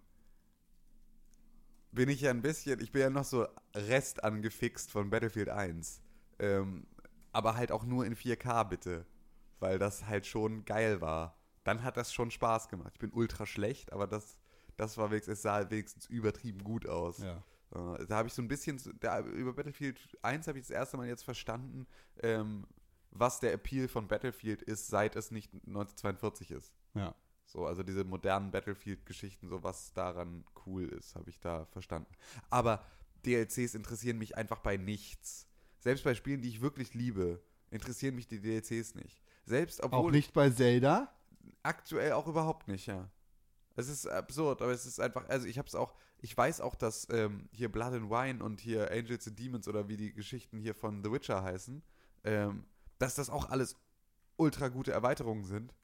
bin 1.92 2.08
ich 2.08 2.20
ja 2.20 2.30
ein 2.30 2.42
bisschen, 2.42 2.80
ich 2.80 2.92
bin 2.92 3.02
ja 3.02 3.10
noch 3.10 3.24
so 3.24 3.46
Rest 3.74 4.22
angefixt 4.22 4.90
von 4.90 5.08
Battlefield 5.10 5.48
1. 5.48 6.02
Ähm, 6.38 6.86
aber 7.32 7.56
halt 7.56 7.72
auch 7.72 7.84
nur 7.84 8.04
in 8.06 8.14
4K 8.16 8.64
bitte, 8.64 9.06
weil 9.60 9.78
das 9.78 10.06
halt 10.06 10.26
schon 10.26 10.64
geil 10.64 11.00
war. 11.00 11.38
Dann 11.64 11.82
hat 11.82 11.96
das 11.96 12.12
schon 12.12 12.30
Spaß 12.30 12.68
gemacht. 12.68 12.92
Ich 12.94 12.98
bin 13.00 13.12
ultra 13.12 13.46
schlecht, 13.46 13.92
aber 13.92 14.06
das, 14.06 14.36
das 14.76 14.98
war 14.98 15.10
wenigstens, 15.10 15.38
es 15.38 15.42
sah 15.42 15.70
wenigstens 15.70 16.06
übertrieben 16.06 16.62
gut 16.62 16.86
aus. 16.86 17.18
Ja. 17.18 17.42
Äh, 17.74 18.06
Da 18.06 18.16
habe 18.16 18.28
ich 18.28 18.34
so 18.34 18.42
ein 18.42 18.48
bisschen, 18.48 18.80
da, 19.00 19.20
über 19.20 19.52
Battlefield 19.52 19.98
1 20.22 20.46
habe 20.48 20.58
ich 20.58 20.66
das 20.66 20.70
erste 20.70 20.96
Mal 20.96 21.06
jetzt 21.08 21.24
verstanden, 21.24 21.86
ähm, 22.22 22.66
was 23.10 23.40
der 23.40 23.52
Appeal 23.52 23.88
von 23.88 24.08
Battlefield 24.08 24.62
ist, 24.62 24.88
seit 24.88 25.16
es 25.16 25.30
nicht 25.30 25.52
1942 25.54 26.50
ist. 26.50 26.72
Ja. 26.94 27.14
So, 27.46 27.64
also 27.66 27.82
diese 27.82 28.04
modernen 28.04 28.50
Battlefield-Geschichten, 28.50 29.48
so 29.48 29.62
was 29.62 29.92
daran 29.92 30.44
cool 30.66 30.86
ist, 30.88 31.14
habe 31.14 31.30
ich 31.30 31.40
da 31.40 31.64
verstanden. 31.66 32.12
Aber 32.50 32.84
DLCs 33.24 33.74
interessieren 33.74 34.18
mich 34.18 34.36
einfach 34.36 34.58
bei 34.58 34.76
nichts. 34.76 35.46
Selbst 35.78 36.04
bei 36.04 36.14
Spielen, 36.14 36.42
die 36.42 36.48
ich 36.48 36.60
wirklich 36.60 36.94
liebe, 36.94 37.40
interessieren 37.70 38.16
mich 38.16 38.26
die 38.26 38.40
DLCs 38.40 38.94
nicht. 38.96 39.22
Selbst 39.44 39.82
Auch 39.82 39.92
obwohl 39.92 40.10
nicht 40.12 40.32
bei 40.32 40.50
Zelda. 40.50 41.12
aktuell 41.62 42.12
auch 42.12 42.26
überhaupt 42.26 42.66
nicht, 42.68 42.86
ja. 42.86 43.08
Es 43.76 43.88
ist 43.88 44.06
absurd, 44.06 44.62
aber 44.62 44.72
es 44.72 44.86
ist 44.86 44.98
einfach, 45.00 45.28
also 45.28 45.46
ich 45.46 45.58
habe 45.58 45.68
es 45.68 45.74
auch, 45.74 45.94
ich 46.18 46.36
weiß 46.36 46.60
auch, 46.60 46.74
dass 46.74 47.08
ähm, 47.10 47.48
hier 47.52 47.70
Blood 47.70 47.92
and 47.92 48.10
Wine 48.10 48.42
und 48.42 48.60
hier 48.60 48.90
Angels 48.90 49.28
and 49.28 49.38
Demons 49.38 49.68
oder 49.68 49.88
wie 49.88 49.96
die 49.96 50.12
Geschichten 50.12 50.58
hier 50.58 50.74
von 50.74 51.02
The 51.02 51.12
Witcher 51.12 51.42
heißen, 51.42 51.82
ähm, 52.24 52.64
dass 52.98 53.14
das 53.14 53.30
auch 53.30 53.50
alles 53.50 53.76
ultra 54.36 54.68
gute 54.68 54.92
Erweiterungen 54.92 55.44
sind. 55.44 55.74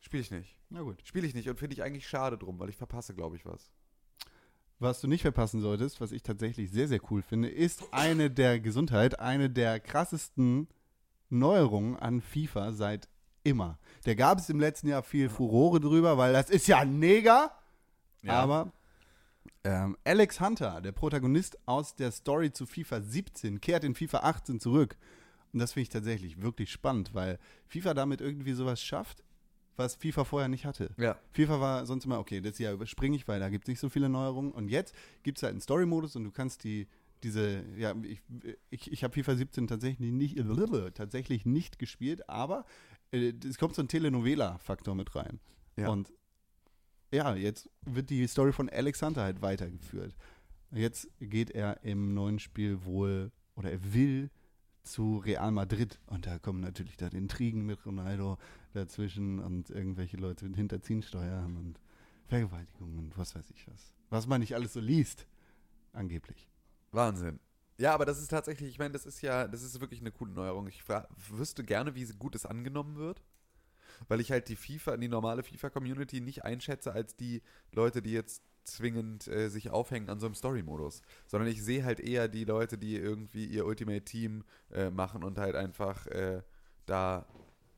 Spiele 0.00 0.22
ich 0.22 0.30
nicht. 0.30 0.58
Na 0.68 0.82
gut. 0.82 1.00
Spiele 1.04 1.26
ich 1.26 1.34
nicht 1.34 1.48
und 1.48 1.58
finde 1.58 1.74
ich 1.74 1.82
eigentlich 1.82 2.08
schade 2.08 2.36
drum, 2.36 2.58
weil 2.58 2.68
ich 2.68 2.76
verpasse, 2.76 3.14
glaube 3.14 3.36
ich, 3.36 3.46
was. 3.46 3.70
Was 4.78 5.00
du 5.00 5.06
nicht 5.06 5.22
verpassen 5.22 5.60
solltest, 5.60 6.00
was 6.00 6.10
ich 6.10 6.24
tatsächlich 6.24 6.70
sehr, 6.72 6.88
sehr 6.88 7.00
cool 7.10 7.22
finde, 7.22 7.48
ist 7.48 7.84
eine 7.92 8.30
der 8.30 8.58
Gesundheit, 8.58 9.20
eine 9.20 9.48
der 9.48 9.78
krassesten 9.78 10.66
Neuerungen 11.28 11.96
an 11.96 12.20
FIFA 12.20 12.72
seit 12.72 13.08
immer. 13.44 13.78
Da 14.04 14.14
gab 14.14 14.38
es 14.38 14.50
im 14.50 14.58
letzten 14.58 14.88
Jahr 14.88 15.04
viel 15.04 15.28
Furore 15.28 15.78
drüber, 15.78 16.18
weil 16.18 16.32
das 16.32 16.50
ist 16.50 16.66
ja 16.66 16.78
ein 16.78 16.98
Neger. 16.98 17.56
Aber 18.26 18.72
ähm, 19.64 19.96
Alex 20.04 20.40
Hunter, 20.40 20.80
der 20.80 20.92
Protagonist 20.92 21.56
aus 21.66 21.94
der 21.94 22.10
Story 22.10 22.52
zu 22.52 22.66
FIFA 22.66 23.00
17, 23.00 23.60
kehrt 23.60 23.84
in 23.84 23.94
FIFA 23.94 24.18
18 24.18 24.60
zurück. 24.60 24.96
Und 25.52 25.60
das 25.60 25.72
finde 25.72 25.82
ich 25.82 25.88
tatsächlich 25.90 26.40
wirklich 26.40 26.72
spannend, 26.72 27.14
weil 27.14 27.38
FIFA 27.66 27.94
damit 27.94 28.20
irgendwie 28.20 28.54
sowas 28.54 28.82
schafft, 28.82 29.22
was 29.76 29.96
FIFA 29.96 30.24
vorher 30.24 30.48
nicht 30.48 30.64
hatte. 30.64 30.90
Ja. 30.96 31.16
FIFA 31.32 31.60
war 31.60 31.86
sonst 31.86 32.04
immer, 32.04 32.18
okay, 32.18 32.40
das 32.40 32.58
Jahr 32.58 32.72
überspringe 32.72 33.16
ich, 33.16 33.28
weil 33.28 33.40
da 33.40 33.48
gibt 33.48 33.64
es 33.64 33.68
nicht 33.68 33.80
so 33.80 33.88
viele 33.88 34.08
Neuerungen. 34.08 34.52
Und 34.52 34.68
jetzt 34.68 34.94
gibt 35.22 35.38
es 35.38 35.42
halt 35.42 35.52
einen 35.52 35.60
Story-Modus 35.60 36.16
und 36.16 36.24
du 36.24 36.30
kannst 36.30 36.64
die, 36.64 36.88
diese, 37.22 37.64
ja, 37.76 37.94
ich, 38.02 38.20
ich, 38.70 38.92
ich 38.92 39.04
habe 39.04 39.14
FIFA 39.14 39.36
17 39.36 39.66
tatsächlich 39.68 40.10
nicht, 40.10 40.38
tatsächlich 40.94 41.46
nicht 41.46 41.78
gespielt, 41.78 42.28
aber 42.28 42.64
äh, 43.12 43.32
es 43.48 43.58
kommt 43.58 43.74
so 43.74 43.82
ein 43.82 43.88
Telenovela-Faktor 43.88 44.94
mit 44.94 45.14
rein. 45.14 45.40
Ja. 45.76 45.88
Und 45.88 46.12
ja, 47.12 47.34
jetzt 47.34 47.68
wird 47.82 48.10
die 48.10 48.26
Story 48.26 48.52
von 48.52 48.68
Alex 48.68 49.02
Hunter 49.02 49.22
halt 49.22 49.42
weitergeführt. 49.42 50.14
Jetzt 50.70 51.08
geht 51.20 51.50
er 51.50 51.82
im 51.84 52.14
neuen 52.14 52.38
Spiel 52.38 52.84
wohl, 52.84 53.30
oder 53.54 53.70
er 53.70 53.92
will 53.92 54.30
zu 54.82 55.18
Real 55.18 55.52
Madrid. 55.52 56.00
Und 56.06 56.26
da 56.26 56.38
kommen 56.38 56.60
natürlich 56.60 56.96
dann 56.96 57.12
Intrigen 57.12 57.66
mit 57.66 57.84
Ronaldo 57.84 58.38
dazwischen 58.72 59.38
und 59.38 59.70
irgendwelche 59.70 60.16
Leute 60.16 60.46
mit 60.46 60.56
Hinterziehen 60.56 61.02
steuern 61.02 61.56
und 61.56 61.78
Vergewaltigungen 62.26 62.98
und 62.98 63.18
was 63.18 63.34
weiß 63.34 63.50
ich 63.50 63.68
was. 63.68 63.92
Was 64.08 64.26
man 64.26 64.40
nicht 64.40 64.54
alles 64.54 64.72
so 64.72 64.80
liest, 64.80 65.26
angeblich. 65.92 66.48
Wahnsinn. 66.90 67.38
Ja, 67.78 67.94
aber 67.94 68.06
das 68.06 68.20
ist 68.20 68.28
tatsächlich, 68.28 68.70
ich 68.70 68.78
meine, 68.78 68.92
das 68.92 69.06
ist 69.06 69.22
ja, 69.22 69.48
das 69.48 69.62
ist 69.62 69.80
wirklich 69.80 70.00
eine 70.00 70.12
coole 70.12 70.32
Neuerung. 70.32 70.66
Ich 70.68 70.82
wüsste 71.30 71.64
gerne, 71.64 71.94
wie 71.94 72.04
gut 72.18 72.34
es 72.34 72.46
angenommen 72.46 72.96
wird. 72.96 73.22
Weil 74.08 74.20
ich 74.20 74.30
halt 74.30 74.48
die 74.48 74.56
FIFA, 74.56 74.96
die 74.96 75.08
normale 75.08 75.42
FIFA-Community 75.42 76.20
nicht 76.20 76.44
einschätze 76.44 76.92
als 76.92 77.16
die 77.16 77.42
Leute, 77.72 78.02
die 78.02 78.12
jetzt 78.12 78.42
zwingend 78.64 79.26
äh, 79.28 79.48
sich 79.48 79.70
aufhängen 79.70 80.08
an 80.08 80.20
so 80.20 80.26
einem 80.26 80.34
Story-Modus. 80.34 81.02
Sondern 81.26 81.48
ich 81.48 81.62
sehe 81.62 81.84
halt 81.84 82.00
eher 82.00 82.28
die 82.28 82.44
Leute, 82.44 82.78
die 82.78 82.96
irgendwie 82.96 83.44
ihr 83.46 83.66
Ultimate 83.66 84.04
Team 84.04 84.44
äh, 84.70 84.90
machen 84.90 85.24
und 85.24 85.38
halt 85.38 85.56
einfach 85.56 86.06
äh, 86.06 86.42
da, 86.86 87.26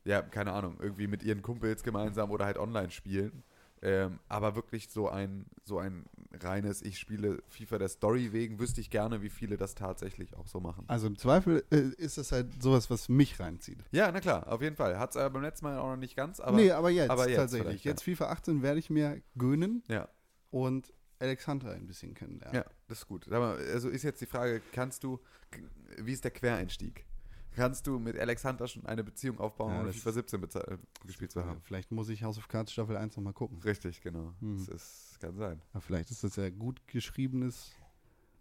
ja, 0.03 0.21
keine 0.21 0.53
Ahnung, 0.53 0.77
irgendwie 0.79 1.07
mit 1.07 1.23
ihren 1.23 1.41
Kumpels 1.41 1.83
gemeinsam 1.83 2.31
oder 2.31 2.45
halt 2.45 2.57
online 2.57 2.91
spielen. 2.91 3.43
Ähm, 3.85 4.19
aber 4.29 4.55
wirklich 4.55 4.89
so 4.89 5.09
ein, 5.09 5.45
so 5.63 5.77
ein 5.77 6.05
reines, 6.33 6.81
ich 6.81 6.97
spiele 6.97 7.43
FIFA 7.49 7.77
der 7.77 7.87
Story 7.89 8.33
wegen, 8.33 8.57
wüsste 8.57 8.81
ich 8.81 8.89
gerne, 8.89 9.21
wie 9.21 9.29
viele 9.29 9.57
das 9.57 9.75
tatsächlich 9.75 10.35
auch 10.35 10.47
so 10.47 10.59
machen. 10.59 10.85
Also 10.87 11.05
im 11.05 11.19
Zweifel 11.19 11.63
äh, 11.69 11.89
ist 11.97 12.17
das 12.17 12.31
halt 12.31 12.63
sowas, 12.63 12.89
was 12.89 13.09
mich 13.09 13.39
reinzieht. 13.39 13.77
Ja, 13.91 14.11
na 14.11 14.21
klar, 14.21 14.51
auf 14.51 14.63
jeden 14.63 14.75
Fall. 14.75 14.97
Hat 14.97 15.15
es 15.15 15.31
beim 15.31 15.43
letzten 15.43 15.65
Mal 15.65 15.77
auch 15.77 15.89
noch 15.89 15.97
nicht 15.97 16.15
ganz, 16.15 16.39
aber 16.39 16.57
nee, 16.57 16.71
aber 16.71 16.89
jetzt, 16.89 17.11
aber 17.11 17.29
jetzt 17.29 17.37
tatsächlich. 17.37 17.83
Jetzt 17.83 18.01
FIFA 18.01 18.29
18 18.29 18.63
werde 18.63 18.79
ich 18.79 18.89
mir 18.89 19.21
gönnen 19.37 19.83
ja, 19.87 20.09
und 20.49 20.91
Alex 21.19 21.47
Hunter 21.47 21.69
ein 21.69 21.85
bisschen 21.85 22.15
kennenlernen. 22.15 22.55
ja, 22.55 22.65
das 22.87 22.99
ist 22.99 23.07
gut. 23.07 23.27
Mal, 23.27 23.55
also 23.71 23.89
ist 23.89 24.01
jetzt 24.01 24.19
die 24.19 24.25
Frage, 24.25 24.63
kannst 24.71 25.03
du, 25.03 25.19
wie 25.99 26.11
ist 26.11 26.23
der 26.23 26.31
Quereinstieg? 26.31 27.05
Kannst 27.55 27.87
du 27.87 27.97
mit 27.99 28.17
Alex 28.19 28.43
Hunter 28.43 28.67
schon 28.67 28.85
eine 28.85 29.03
Beziehung 29.03 29.39
aufbauen, 29.39 29.71
Ja, 29.73 29.79
ohne 29.79 29.87
das- 29.87 29.95
FIFA 29.97 30.11
17 30.11 30.41
beza- 30.41 30.67
äh, 30.73 30.77
gespielt 31.05 31.31
zu 31.31 31.39
Ja, 31.39 31.45
haben? 31.47 31.61
vielleicht 31.63 31.91
muss 31.91 32.09
ich 32.09 32.23
House 32.23 32.37
of 32.37 32.47
Cards 32.47 32.71
Staffel 32.73 32.97
1 32.97 33.15
nochmal 33.15 33.33
gucken. 33.33 33.59
Richtig, 33.63 34.01
genau. 34.01 34.33
Hm. 34.39 34.57
Das 34.57 34.67
ist, 34.67 35.17
kann 35.21 35.35
sein. 35.37 35.61
Aber 35.71 35.81
vielleicht 35.81 36.11
ist 36.11 36.23
das 36.23 36.35
ja 36.35 36.49
gut 36.49 36.85
geschriebenes 36.87 37.71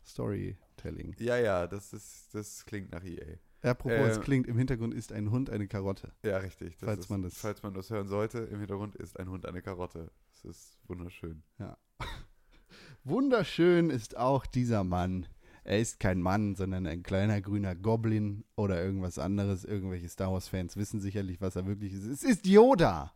Storytelling. 0.04 1.14
Ja, 1.18 1.36
ja, 1.36 1.66
das 1.66 1.92
ist, 1.92 2.34
das 2.34 2.64
klingt 2.66 2.92
nach 2.92 3.04
EA. 3.04 3.38
Apropos, 3.62 3.96
Äh, 3.96 4.10
es 4.10 4.20
klingt, 4.20 4.46
im 4.46 4.58
Hintergrund 4.58 4.92
ist 4.94 5.10
ein 5.12 5.30
Hund 5.30 5.48
eine 5.48 5.66
Karotte. 5.66 6.12
Ja, 6.22 6.36
richtig. 6.38 6.76
Das 6.78 6.86
Falls 6.88 7.00
ist, 7.00 7.08
man 7.10 7.22
das- 7.22 7.38
falls 7.38 7.62
man 7.62 7.72
das 7.72 7.88
hören 7.90 8.08
sollte, 8.08 8.40
im 8.40 8.58
Hintergrund 8.58 8.94
ist 8.96 9.18
ein 9.18 9.30
Hund 9.30 9.46
eine 9.46 9.62
Karotte. 9.62 10.10
Das 10.32 10.44
ist 10.44 10.78
wunderschön. 10.86 11.42
Wunderschön 13.04 13.90
ist 13.90 14.16
auch 14.16 14.46
dieser 14.46 14.84
Mann. 14.84 15.26
Er 15.64 15.80
ist 15.80 15.98
kein 15.98 16.20
Mann, 16.20 16.54
sondern 16.56 16.86
ein 16.86 17.02
kleiner 17.02 17.40
grüner 17.40 17.74
Goblin 17.74 18.44
oder 18.54 18.84
irgendwas 18.84 19.18
anderes. 19.18 19.64
Irgendwelche 19.64 20.08
Star 20.08 20.30
Wars-Fans 20.30 20.76
wissen 20.76 21.00
sicherlich, 21.00 21.40
was 21.40 21.56
er 21.56 21.66
wirklich 21.66 21.94
ist. 21.94 22.04
Es 22.04 22.22
ist 22.22 22.46
Yoda! 22.46 23.12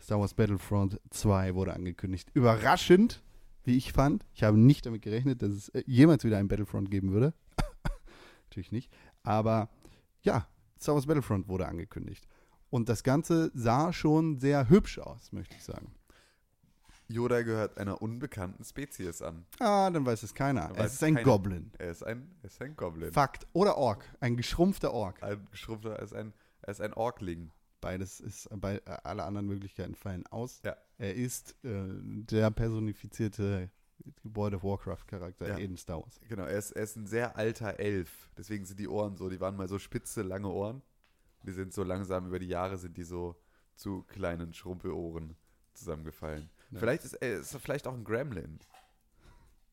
Star 0.00 0.18
Wars 0.18 0.34
Battlefront 0.34 0.98
2 1.10 1.54
wurde 1.54 1.74
angekündigt. 1.74 2.30
Überraschend, 2.34 3.22
wie 3.64 3.76
ich 3.76 3.92
fand. 3.92 4.24
Ich 4.34 4.42
habe 4.42 4.58
nicht 4.58 4.86
damit 4.86 5.02
gerechnet, 5.02 5.42
dass 5.42 5.52
es 5.52 5.68
äh, 5.70 5.82
jemals 5.86 6.24
wieder 6.24 6.38
ein 6.38 6.48
Battlefront 6.48 6.90
geben 6.90 7.12
würde. 7.12 7.34
Natürlich 8.50 8.72
nicht. 8.72 8.90
Aber 9.22 9.68
ja, 10.22 10.46
Star 10.80 10.94
Wars 10.94 11.06
Battlefront 11.06 11.48
wurde 11.48 11.66
angekündigt. 11.66 12.26
Und 12.70 12.88
das 12.88 13.02
Ganze 13.02 13.50
sah 13.54 13.92
schon 13.92 14.38
sehr 14.38 14.68
hübsch 14.68 14.98
aus, 14.98 15.32
möchte 15.32 15.54
ich 15.56 15.64
sagen. 15.64 15.94
Yoda 17.14 17.42
gehört 17.42 17.78
einer 17.78 18.02
unbekannten 18.02 18.64
Spezies 18.64 19.22
an. 19.22 19.46
Ah, 19.60 19.88
dann 19.90 20.04
weiß 20.04 20.22
es 20.24 20.34
keiner. 20.34 20.70
Weiß 20.76 20.86
Es 20.86 20.92
ist 20.94 21.04
ein 21.04 21.14
keiner. 21.14 21.24
Goblin. 21.24 21.70
Er 21.78 21.90
ist 21.90 22.02
ein, 22.02 22.30
er 22.42 22.46
ist 22.46 22.60
ein 22.60 22.76
Goblin. 22.76 23.12
Fakt. 23.12 23.46
Oder 23.52 23.76
Ork. 23.76 24.04
Ein 24.20 24.36
geschrumpfter 24.36 24.92
Ork. 24.92 25.22
Ein 25.22 25.46
geschrumpfter, 25.50 25.94
er 25.96 26.02
ist 26.02 26.12
ein, 26.14 26.32
er 26.62 26.68
ist 26.70 26.80
ein 26.80 26.92
Orkling. 26.94 27.50
Beides 27.80 28.20
ist, 28.20 28.48
bei, 28.60 28.76
äh, 28.86 28.96
alle 29.04 29.24
anderen 29.24 29.46
Möglichkeiten 29.46 29.94
fallen 29.94 30.26
aus. 30.26 30.60
Ja. 30.64 30.76
Er 30.98 31.14
ist 31.14 31.54
äh, 31.64 31.84
der 32.00 32.50
personifizierte 32.50 33.70
World 34.22 34.54
of 34.54 34.64
Warcraft-Charakter 34.64 35.48
Ja. 35.48 35.56
in 35.58 35.76
Star 35.76 36.02
Wars. 36.02 36.18
Genau, 36.28 36.44
er 36.44 36.58
ist, 36.58 36.72
er 36.72 36.82
ist 36.82 36.96
ein 36.96 37.06
sehr 37.06 37.36
alter 37.36 37.78
Elf. 37.78 38.30
Deswegen 38.36 38.64
sind 38.64 38.80
die 38.80 38.88
Ohren 38.88 39.16
so, 39.16 39.28
die 39.28 39.40
waren 39.40 39.56
mal 39.56 39.68
so 39.68 39.78
spitze, 39.78 40.22
lange 40.22 40.48
Ohren. 40.48 40.82
Die 41.46 41.52
sind 41.52 41.72
so 41.74 41.82
langsam 41.84 42.26
über 42.26 42.38
die 42.38 42.48
Jahre 42.48 42.78
sind 42.78 42.96
die 42.96 43.02
so 43.04 43.36
zu 43.76 44.02
kleinen 44.04 44.54
Schrumpelohren 44.54 45.36
zusammengefallen. 45.74 46.48
Ja. 46.74 46.80
Vielleicht 46.80 47.04
ist 47.04 47.14
er 47.14 47.40
ist 47.40 47.54
er 47.54 47.60
vielleicht 47.60 47.86
auch 47.86 47.94
ein 47.94 48.04
Gremlin. 48.04 48.58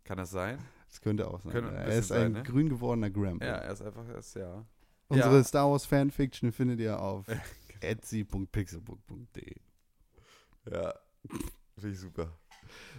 Kann 0.04 0.18
das 0.18 0.32
sein? 0.32 0.60
Das 0.88 1.02
könnte 1.02 1.28
auch 1.28 1.40
sein. 1.42 1.52
Könnte 1.52 1.74
er 1.74 1.88
ist 1.88 2.10
sein, 2.10 2.28
ein 2.28 2.32
ne? 2.34 2.44
grün 2.44 2.70
gewordener 2.70 3.10
Gremlin. 3.10 3.48
Ja, 3.48 3.56
er 3.56 3.72
ist 3.72 3.82
einfach, 3.82 4.08
er 4.08 4.18
ist 4.18 4.36
ja. 4.36 4.66
Unsere 5.08 5.38
Ja. 5.38 5.44
Star 5.44 5.70
Wars 5.70 5.86
Fanfiction 5.86 6.52
findet 6.52 6.80
ihr 6.80 7.00
auf 7.00 7.26
etsy.pixelbook.de. 7.82 9.56
Ja, 10.70 10.94
finde 11.76 11.94
ich 11.94 12.00
super. 12.00 12.38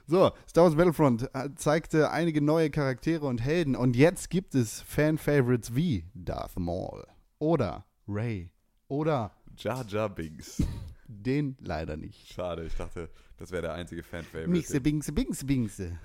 So, 0.06 0.32
Star 0.49 0.64
Wars 0.64 0.75
Battlefront 0.76 1.30
äh, 1.35 1.54
zeigte 1.54 2.11
einige 2.11 2.42
neue 2.42 2.71
Charaktere 2.71 3.26
und 3.26 3.40
Helden 3.40 3.76
und 3.76 3.97
jetzt 3.97 4.30
gibt 4.30 4.54
es 4.54 4.82
Fan-Favorites 4.82 5.75
wie 5.75 6.04
Darth 6.14 6.59
Maul 6.59 7.06
oder 7.38 7.87
Ray 8.09 8.50
oder 8.88 9.32
Jar 9.56 9.87
Jar 9.87 10.09
Binks. 10.09 10.62
den 11.09 11.56
leider 11.61 11.97
nicht. 11.97 12.32
Schade, 12.32 12.64
ich 12.64 12.75
dachte, 12.75 13.09
das 13.43 13.51
wäre 13.51 13.63
der 13.63 13.75
einzige 13.75 14.05
Fan-Favorite. 14.05 14.49
Mixe, 14.49 14.81
Bingse, 14.81 15.13
Bingse, 15.13 15.45
Bingse. 15.45 15.99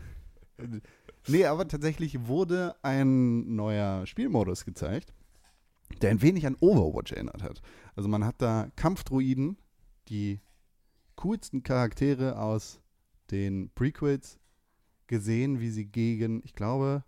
nee, 1.27 1.46
aber 1.46 1.67
tatsächlich 1.67 2.25
wurde 2.25 2.75
ein 2.82 3.56
neuer 3.56 4.08
Spielmodus 4.08 4.65
gezeigt, 4.65 5.13
der 6.01 6.10
ein 6.10 6.24
wenig 6.24 6.48
an 6.48 6.58
Overwatch 6.60 7.12
erinnert 7.12 7.44
hat. 7.44 7.62
Also 7.96 8.10
man 8.10 8.25
hat 8.25 8.41
da 8.41 8.72
Kampfdruiden, 8.75 9.60
die 10.08 10.41
coolsten 11.15 11.62
Charaktere 11.62 12.39
aus 12.39 12.79
den 13.29 13.70
Prequels 13.75 14.39
gesehen, 15.06 15.60
wie 15.60 15.70
sie 15.70 15.86
gegen, 15.86 16.41
ich 16.44 16.56
glaube, 16.56 17.03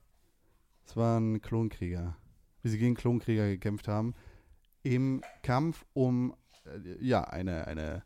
es 0.85 0.95
waren 0.95 1.41
Klonkrieger, 1.41 2.17
wie 2.61 2.69
sie 2.69 2.77
gegen 2.77 2.93
Klonkrieger 2.93 3.47
gekämpft 3.47 3.87
haben, 3.87 4.13
im 4.83 5.23
Kampf 5.41 5.87
um 5.93 6.35
äh, 6.65 7.03
ja, 7.03 7.23
eine, 7.23 7.65
eine 7.65 8.03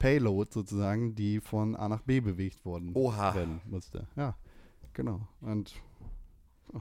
Payload 0.00 0.50
sozusagen, 0.52 1.14
die 1.14 1.40
von 1.40 1.76
A 1.76 1.88
nach 1.88 2.00
B 2.00 2.18
bewegt 2.20 2.64
worden 2.64 2.90
Oha. 2.94 3.34
werden 3.34 3.60
musste. 3.66 4.08
Ja, 4.16 4.34
genau. 4.94 5.28
Und 5.40 5.74
oh, 6.72 6.80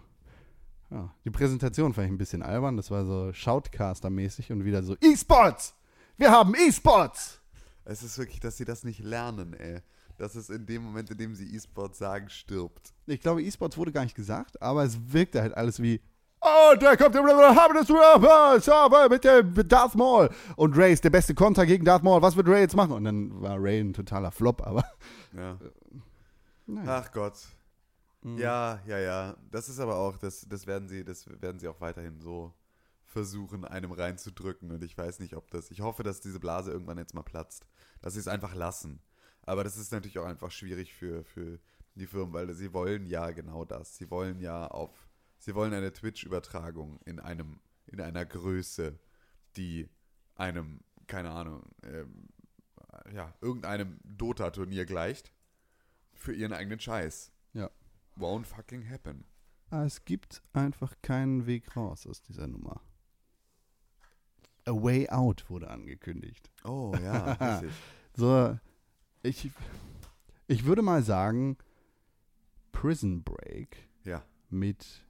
ja, 0.90 1.14
die 1.26 1.30
Präsentation 1.30 1.94
fand 1.94 2.08
ich 2.08 2.14
ein 2.14 2.18
bisschen 2.18 2.42
albern. 2.42 2.78
Das 2.78 2.90
war 2.90 3.06
so 3.06 3.32
Shoutcaster-mäßig 3.32 4.52
und 4.52 4.66
wieder 4.66 4.82
so 4.82 4.96
E-Sports! 5.02 5.76
Wir 6.18 6.32
haben 6.32 6.56
E-Sports! 6.56 7.40
Es 7.86 8.02
ist 8.04 8.18
wirklich, 8.18 8.40
dass 8.40 8.58
sie 8.58 8.66
das 8.66 8.84
nicht 8.84 9.04
lernen, 9.04 9.54
ey. 9.54 9.82
Dass 10.18 10.36
es 10.36 10.50
in 10.50 10.66
dem 10.66 10.84
Moment, 10.84 11.12
in 11.12 11.18
dem 11.18 11.36
sie 11.36 11.56
E-Sport 11.56 11.96
sagen, 11.96 12.30
stirbt. 12.30 12.94
Ich 13.06 13.20
glaube, 13.20 13.44
E-Sports 13.44 13.78
wurde 13.78 13.92
gar 13.92 14.04
nicht 14.04 14.16
gesagt, 14.16 14.62
aber 14.62 14.84
es 14.84 14.98
wirkte 15.12 15.42
halt 15.42 15.56
alles 15.56 15.82
wie 15.82 16.02
Oh, 16.42 16.74
da 16.80 16.96
kommt 16.96 17.16
der 17.16 17.24
haben 17.24 17.74
das 17.74 18.70
aber 18.70 19.10
mit 19.10 19.24
dem 19.24 19.54
mit 19.54 19.72
Darth 19.72 19.96
Maul. 19.96 20.30
Und 20.56 20.78
Ray 20.78 20.94
ist 20.94 21.04
der 21.04 21.10
beste 21.10 21.36
Konter 21.36 21.66
gegen 21.66 21.84
Darth 21.84 22.04
Maul. 22.04 22.22
Was 22.22 22.36
wird 22.38 22.48
Ray 22.48 22.62
jetzt 22.62 22.76
machen? 22.76 22.94
Und 22.94 23.04
dann 23.04 23.42
war 23.42 23.58
Ray 23.62 23.80
ein 23.82 23.94
totaler 23.94 24.32
Flop, 24.32 24.66
aber 24.66 24.84
Ja. 25.34 25.58
naja. 26.66 27.04
Ach 27.04 27.12
Gott. 27.12 27.34
Ja, 28.24 28.80
ja, 28.86 29.00
ja. 29.00 29.38
Das 29.52 29.70
ist 29.70 29.80
aber 29.80 29.96
auch, 29.96 30.18
das, 30.18 30.46
das 30.48 30.68
werden 30.68 30.88
sie, 30.88 31.04
das 31.06 31.26
werden 31.42 31.60
sie 31.60 31.68
auch 31.68 31.80
weiterhin 31.80 32.20
so 32.20 32.54
versuchen, 33.06 33.66
einem 33.66 33.92
reinzudrücken. 33.92 34.72
Und 34.72 34.84
ich 34.84 34.98
weiß 34.98 35.20
nicht, 35.20 35.36
ob 35.36 35.50
das. 35.52 35.72
Ich 35.72 35.82
hoffe, 35.82 36.04
dass 36.04 36.22
diese 36.22 36.40
Blase 36.40 36.72
irgendwann 36.72 36.98
jetzt 36.98 37.14
mal 37.14 37.24
platzt. 37.24 37.66
Dass 38.02 38.14
sie 38.14 38.20
es 38.20 38.28
einfach 38.28 38.56
lassen. 38.56 39.02
Aber 39.44 39.64
das 39.64 39.78
ist 39.78 39.92
natürlich 39.92 40.20
auch 40.20 40.26
einfach 40.26 40.52
schwierig 40.52 40.94
für, 40.94 41.24
für 41.24 41.60
die 41.96 42.08
Firmen, 42.08 42.34
weil 42.34 42.54
sie 42.54 42.74
wollen 42.74 43.06
ja 43.08 43.32
genau 43.32 43.66
das. 43.66 43.98
Sie 43.98 44.10
wollen 44.12 44.40
ja 44.40 44.68
auf. 44.68 44.92
Sie 45.40 45.56
wollen 45.56 45.74
eine 45.74 45.92
Twitch-Übertragung 45.92 47.00
in 47.06 47.20
einem, 47.20 47.60
in 47.88 48.00
einer 48.02 48.26
Größe, 48.26 49.00
die 49.56 49.90
einem, 50.36 50.82
keine 51.08 51.32
Ahnung, 51.32 51.64
ähm, 51.84 52.28
ja, 53.14 53.34
irgendeinem 53.42 54.00
Dota-Turnier 54.04 54.86
gleicht. 54.86 55.34
Für 56.14 56.34
ihren 56.34 56.52
eigenen 56.54 56.80
Scheiß. 56.80 57.32
Ja. 57.54 57.70
Won't 58.18 58.46
fucking 58.46 58.88
happen. 58.90 59.24
Ah, 59.70 59.86
Es 59.86 60.04
gibt 60.04 60.42
einfach 60.52 60.94
keinen 61.02 61.46
Weg 61.46 61.76
raus 61.78 62.06
aus 62.06 62.22
dieser 62.22 62.48
Nummer. 62.48 62.82
A 64.66 64.72
Way 64.72 65.10
Out 65.10 65.50
wurde 65.50 65.70
angekündigt. 65.70 66.52
Oh 66.66 66.94
ja, 67.02 67.32
richtig. 67.62 67.72
So, 68.16 68.60
ich, 69.24 69.50
ich 70.48 70.66
würde 70.66 70.82
mal 70.82 71.02
sagen, 71.04 71.58
Prison 72.72 73.24
Break 73.24 73.88
Ja. 74.04 74.24
mit 74.50 75.06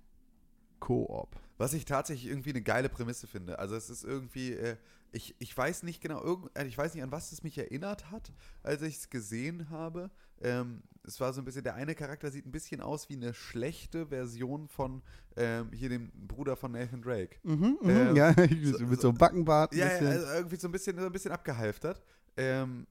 Koop. 0.80 1.36
Was 1.58 1.74
ich 1.74 1.86
tatsächlich 1.86 2.30
irgendwie 2.30 2.52
eine 2.52 2.62
geile 2.62 2.89
Prämisse 2.89 3.28
finde. 3.28 3.60
Also 3.60 3.76
es 3.76 3.89
ist 3.89 4.04
irgendwie, 4.04 4.54
äh, 4.54 4.78
ich, 5.12 5.36
ich 5.39 5.56
weiß 5.58 5.84
nicht 5.84 6.02
genau, 6.02 6.22
irgend, 6.24 6.56
äh, 6.58 6.65
ich 6.65 6.78
weiß 6.78 6.94
nicht, 6.94 7.04
an 7.04 7.12
was 7.12 7.32
es 7.32 7.44
mich 7.44 7.58
erinnert 7.58 8.12
hat, 8.12 8.32
als 8.63 8.82
ich 8.82 8.96
es 8.98 9.10
gesehen 9.10 9.70
habe. 9.70 10.10
Ähm, 10.42 10.84
es 11.04 11.20
war 11.20 11.34
so 11.34 11.42
ein 11.42 11.46
bisschen, 11.46 11.63
der 11.63 11.76
eine 11.76 11.96
Charakter 11.96 12.32
sieht 12.32 12.46
ein 12.46 12.52
bisschen 12.52 12.80
aus 12.82 13.10
wie 13.10 13.15
eine 13.15 13.34
schlechte 13.34 14.08
Version 14.08 14.68
von 14.68 15.02
ähm, 15.36 15.72
hier 15.74 15.89
dem 15.89 16.12
Bruder 16.28 16.56
von 16.56 16.72
Nathan 16.72 17.02
Drake. 17.02 17.38
Mhm, 17.44 17.78
Ähm, 17.84 18.15
ja, 18.15 18.34
so- 18.63 18.86
mit 18.86 19.02
so 19.02 19.10
einem 19.10 19.18
Backenbart. 19.18 19.74
Ja, 19.76 19.88
ja, 19.88 20.10
also 20.12 20.28
irgendwie 20.28 20.56
so 20.58 20.68
ein 20.68 20.72
bisschen, 20.72 20.98
so 20.98 21.06
ein 21.08 21.12
bisschen 21.12 21.32
abgehalftert. 21.32 22.02
Ähm, 22.38 22.88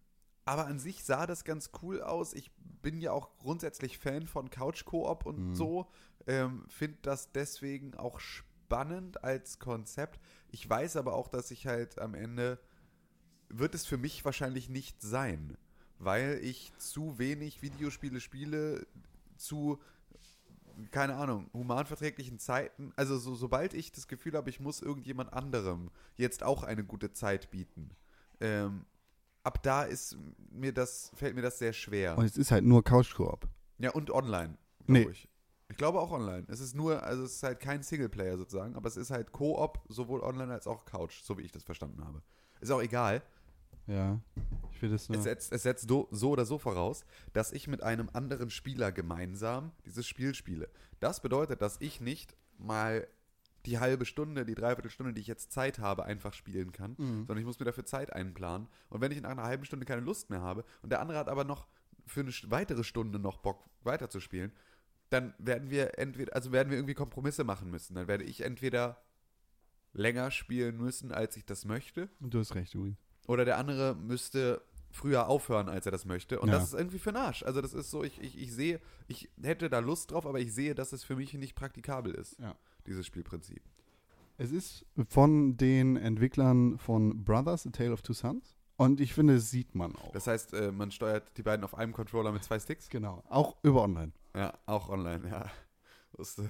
aber 0.48 0.66
an 0.66 0.78
sich 0.78 1.04
sah 1.04 1.26
das 1.26 1.44
ganz 1.44 1.70
cool 1.82 2.00
aus. 2.02 2.32
Ich 2.32 2.50
bin 2.82 3.00
ja 3.00 3.12
auch 3.12 3.36
grundsätzlich 3.38 3.98
Fan 3.98 4.26
von 4.26 4.48
Couch-Koop 4.50 5.26
und 5.26 5.50
Mhm. 5.50 5.54
so. 5.54 5.86
Ähm, 6.26 6.64
Finde 6.68 6.98
das 7.02 7.32
deswegen 7.32 7.94
auch 7.94 8.18
spannend 8.20 9.22
als 9.22 9.58
Konzept. 9.58 10.20
Ich 10.50 10.68
weiß 10.68 10.96
aber 10.96 11.12
auch, 11.14 11.28
dass 11.28 11.50
ich 11.50 11.66
halt 11.66 11.98
am 11.98 12.14
Ende 12.14 12.58
wird 13.50 13.74
es 13.74 13.86
für 13.86 13.98
mich 13.98 14.24
wahrscheinlich 14.24 14.68
nicht 14.68 15.02
sein, 15.02 15.56
weil 15.98 16.38
ich 16.42 16.72
zu 16.78 17.18
wenig 17.18 17.62
Videospiele 17.62 18.20
spiele, 18.20 18.86
zu 19.36 19.78
keine 20.92 21.16
Ahnung, 21.16 21.50
humanverträglichen 21.52 22.38
Zeiten, 22.38 22.92
also 22.94 23.18
so, 23.18 23.34
sobald 23.34 23.74
ich 23.74 23.90
das 23.90 24.06
Gefühl 24.06 24.34
habe, 24.34 24.48
ich 24.48 24.60
muss 24.60 24.80
irgendjemand 24.80 25.32
anderem 25.32 25.90
jetzt 26.16 26.42
auch 26.44 26.62
eine 26.62 26.84
gute 26.84 27.12
Zeit 27.12 27.50
bieten, 27.50 27.90
ähm, 28.40 28.84
ab 29.44 29.62
da 29.62 29.82
ist 29.84 30.16
mir 30.50 30.72
das, 30.72 31.10
fällt 31.14 31.34
mir 31.34 31.42
das 31.42 31.58
sehr 31.58 31.72
schwer. 31.72 32.16
Und 32.18 32.24
es 32.24 32.36
ist 32.36 32.50
halt 32.50 32.64
nur 32.64 32.82
Couch-Koop. 32.84 33.48
ja, 33.78 33.90
und 33.92 34.10
online, 34.10 34.56
Nee. 34.86 35.00
glaube 35.00 35.12
ich. 35.12 35.28
Ich 35.70 35.76
glaube 35.76 36.00
auch 36.00 36.10
online. 36.12 36.46
Es 36.48 36.60
ist 36.60 36.74
nur, 36.74 37.02
also 37.02 37.24
es 37.24 37.34
ist 37.34 37.42
halt 37.42 37.60
kein 37.60 37.82
Singleplayer 37.82 38.38
sozusagen, 38.38 38.74
aber 38.74 38.88
es 38.88 38.96
ist 38.96 39.10
halt 39.10 39.32
Koop, 39.32 39.78
sowohl 39.88 40.20
online 40.22 40.50
als 40.52 40.66
auch 40.66 40.86
Couch, 40.86 41.20
so 41.22 41.36
wie 41.36 41.42
ich 41.42 41.52
das 41.52 41.62
verstanden 41.62 42.02
habe. 42.04 42.22
Ist 42.60 42.70
auch 42.70 42.80
egal. 42.80 43.22
Ja, 43.86 44.18
ich 44.72 44.80
will 44.82 44.90
das 44.90 45.08
nur. 45.08 45.18
Es 45.18 45.24
setzt, 45.24 45.52
es 45.52 45.62
setzt 45.62 45.88
do, 45.90 46.08
so 46.10 46.30
oder 46.30 46.44
so 46.46 46.58
voraus, 46.58 47.04
dass 47.34 47.52
ich 47.52 47.68
mit 47.68 47.82
einem 47.82 48.08
anderen 48.12 48.48
Spieler 48.50 48.92
gemeinsam 48.92 49.72
dieses 49.84 50.06
Spiel 50.06 50.34
spiele. 50.34 50.68
Das 51.00 51.20
bedeutet, 51.20 51.60
dass 51.62 51.76
ich 51.80 52.00
nicht 52.00 52.34
mal 52.58 53.06
die 53.66 53.78
halbe 53.78 54.04
Stunde, 54.06 54.44
die 54.46 54.54
Dreiviertelstunde, 54.54 55.12
die 55.12 55.20
ich 55.20 55.26
jetzt 55.26 55.52
Zeit 55.52 55.78
habe, 55.78 56.04
einfach 56.04 56.32
spielen 56.32 56.72
kann, 56.72 56.94
sondern 56.96 57.38
ich 57.38 57.44
muss 57.44 57.58
mir 57.58 57.64
dafür 57.66 57.84
Zeit 57.84 58.12
einplanen. 58.12 58.68
Und 58.88 59.00
wenn 59.00 59.10
ich 59.12 59.18
in 59.18 59.24
einer 59.26 59.42
halben 59.42 59.64
Stunde 59.64 59.84
keine 59.84 60.00
Lust 60.00 60.30
mehr 60.30 60.40
habe 60.40 60.64
und 60.82 60.90
der 60.90 61.00
andere 61.00 61.18
hat 61.18 61.28
aber 61.28 61.44
noch 61.44 61.66
für 62.06 62.20
eine 62.20 62.32
weitere 62.46 62.84
Stunde 62.84 63.18
noch 63.18 63.38
Bock 63.38 63.64
weiterzuspielen, 63.82 64.52
dann 65.10 65.34
werden 65.38 65.70
wir 65.70 65.98
entweder, 65.98 66.34
also 66.34 66.52
werden 66.52 66.70
wir 66.70 66.76
irgendwie 66.78 66.94
Kompromisse 66.94 67.42
machen 67.44 67.70
müssen. 67.70 67.94
Dann 67.94 68.08
werde 68.08 68.24
ich 68.24 68.42
entweder 68.42 69.02
länger 69.92 70.30
spielen 70.30 70.76
müssen, 70.76 71.12
als 71.12 71.36
ich 71.36 71.44
das 71.44 71.64
möchte, 71.64 72.08
du 72.20 72.38
hast 72.38 72.54
recht, 72.54 72.74
Louis. 72.74 72.94
oder 73.26 73.44
der 73.44 73.58
andere 73.58 73.94
müsste 73.94 74.62
früher 74.90 75.28
aufhören, 75.28 75.68
als 75.68 75.86
er 75.86 75.92
das 75.92 76.04
möchte. 76.04 76.40
Und 76.40 76.48
Ja. 76.48 76.54
das 76.54 76.64
ist 76.68 76.74
irgendwie 76.74 76.98
für 76.98 77.10
den 77.12 77.16
Arsch. 77.18 77.42
Also 77.42 77.60
das 77.60 77.74
ist 77.74 77.90
so, 77.90 78.04
ich, 78.04 78.20
ich, 78.22 78.38
ich 78.38 78.52
sehe, 78.54 78.80
ich 79.06 79.28
hätte 79.42 79.68
da 79.68 79.80
Lust 79.80 80.10
drauf, 80.12 80.24
aber 80.26 80.40
ich 80.40 80.54
sehe, 80.54 80.74
dass 80.74 80.92
es 80.92 81.04
für 81.04 81.16
mich 81.16 81.34
nicht 81.34 81.54
praktikabel 81.54 82.14
ist, 82.14 82.38
Ja. 82.38 82.56
Dieses 82.88 83.06
Spielprinzip. 83.06 83.62
Es 84.36 84.50
ist 84.52 84.86
von 85.08 85.56
den 85.56 85.96
Entwicklern 85.96 86.78
von 86.78 87.24
Brothers, 87.24 87.66
A 87.66 87.70
Tale 87.70 87.92
of 87.92 88.02
Two 88.02 88.12
Sons. 88.12 88.56
Und 88.76 89.00
ich 89.00 89.12
finde, 89.12 89.34
das 89.34 89.50
sieht 89.50 89.74
man 89.74 89.96
auch. 89.96 90.12
Das 90.12 90.28
heißt, 90.28 90.54
äh, 90.54 90.70
man 90.70 90.92
steuert 90.92 91.36
die 91.36 91.42
beiden 91.42 91.64
auf 91.64 91.76
einem 91.76 91.92
Controller 91.92 92.30
mit 92.30 92.44
zwei 92.44 92.60
Sticks. 92.60 92.88
genau. 92.88 93.24
Auch 93.28 93.56
über 93.64 93.82
online. 93.82 94.12
Ja, 94.36 94.54
auch 94.66 94.88
online, 94.88 95.28
ja. 95.28 95.50
Das, 96.16 96.38
äh, 96.38 96.44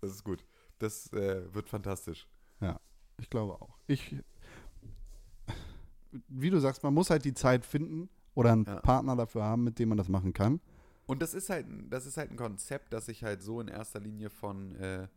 das 0.00 0.10
ist 0.10 0.24
gut. 0.24 0.44
Das 0.80 1.12
äh, 1.12 1.52
wird 1.54 1.68
fantastisch. 1.68 2.26
Ja, 2.60 2.80
ich 3.20 3.30
glaube 3.30 3.54
auch. 3.62 3.78
Ich, 3.86 4.16
wie 6.28 6.50
du 6.50 6.58
sagst, 6.58 6.82
man 6.82 6.94
muss 6.94 7.10
halt 7.10 7.24
die 7.24 7.34
Zeit 7.34 7.64
finden 7.64 8.08
oder 8.34 8.52
einen 8.52 8.64
Ja. 8.64 8.80
Partner 8.80 9.16
dafür 9.16 9.44
haben, 9.44 9.64
mit 9.64 9.78
dem 9.78 9.90
man 9.90 9.98
das 9.98 10.08
machen 10.08 10.32
kann. 10.32 10.60
Und 11.06 11.22
das 11.22 11.34
ist 11.34 11.48
halt, 11.50 11.68
ein- 11.68 11.88
das 11.90 12.06
ist 12.06 12.16
halt 12.16 12.30
ein 12.30 12.36
Konzept, 12.36 12.92
das 12.92 13.08
ich 13.08 13.24
halt 13.24 13.42
so 13.42 13.60
in 13.60 13.68
erster 13.68 14.00
Linie 14.00 14.30
von 14.30 14.74
äh, 14.76 15.08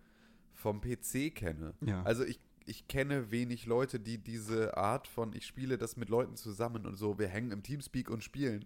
vom 0.62 0.80
PC 0.82 1.34
kenne. 1.36 1.74
Ja. 1.82 2.04
Also 2.04 2.24
ich, 2.24 2.40
ich 2.66 2.88
kenne 2.88 3.32
wenig 3.32 3.66
Leute, 3.66 4.00
die 4.00 4.18
diese 4.18 4.78
Art 4.78 5.08
von, 5.08 5.34
ich 5.34 5.46
spiele 5.46 5.78
das 5.78 5.98
mit 5.98 6.10
Leuten 6.10 6.36
zusammen 6.36 6.86
und 6.86 6.96
so, 6.96 7.18
wir 7.20 7.28
hängen 7.28 7.52
im 7.52 7.64
Teamspeak 7.64 8.10
und 8.10 8.24
spielen 8.24 8.66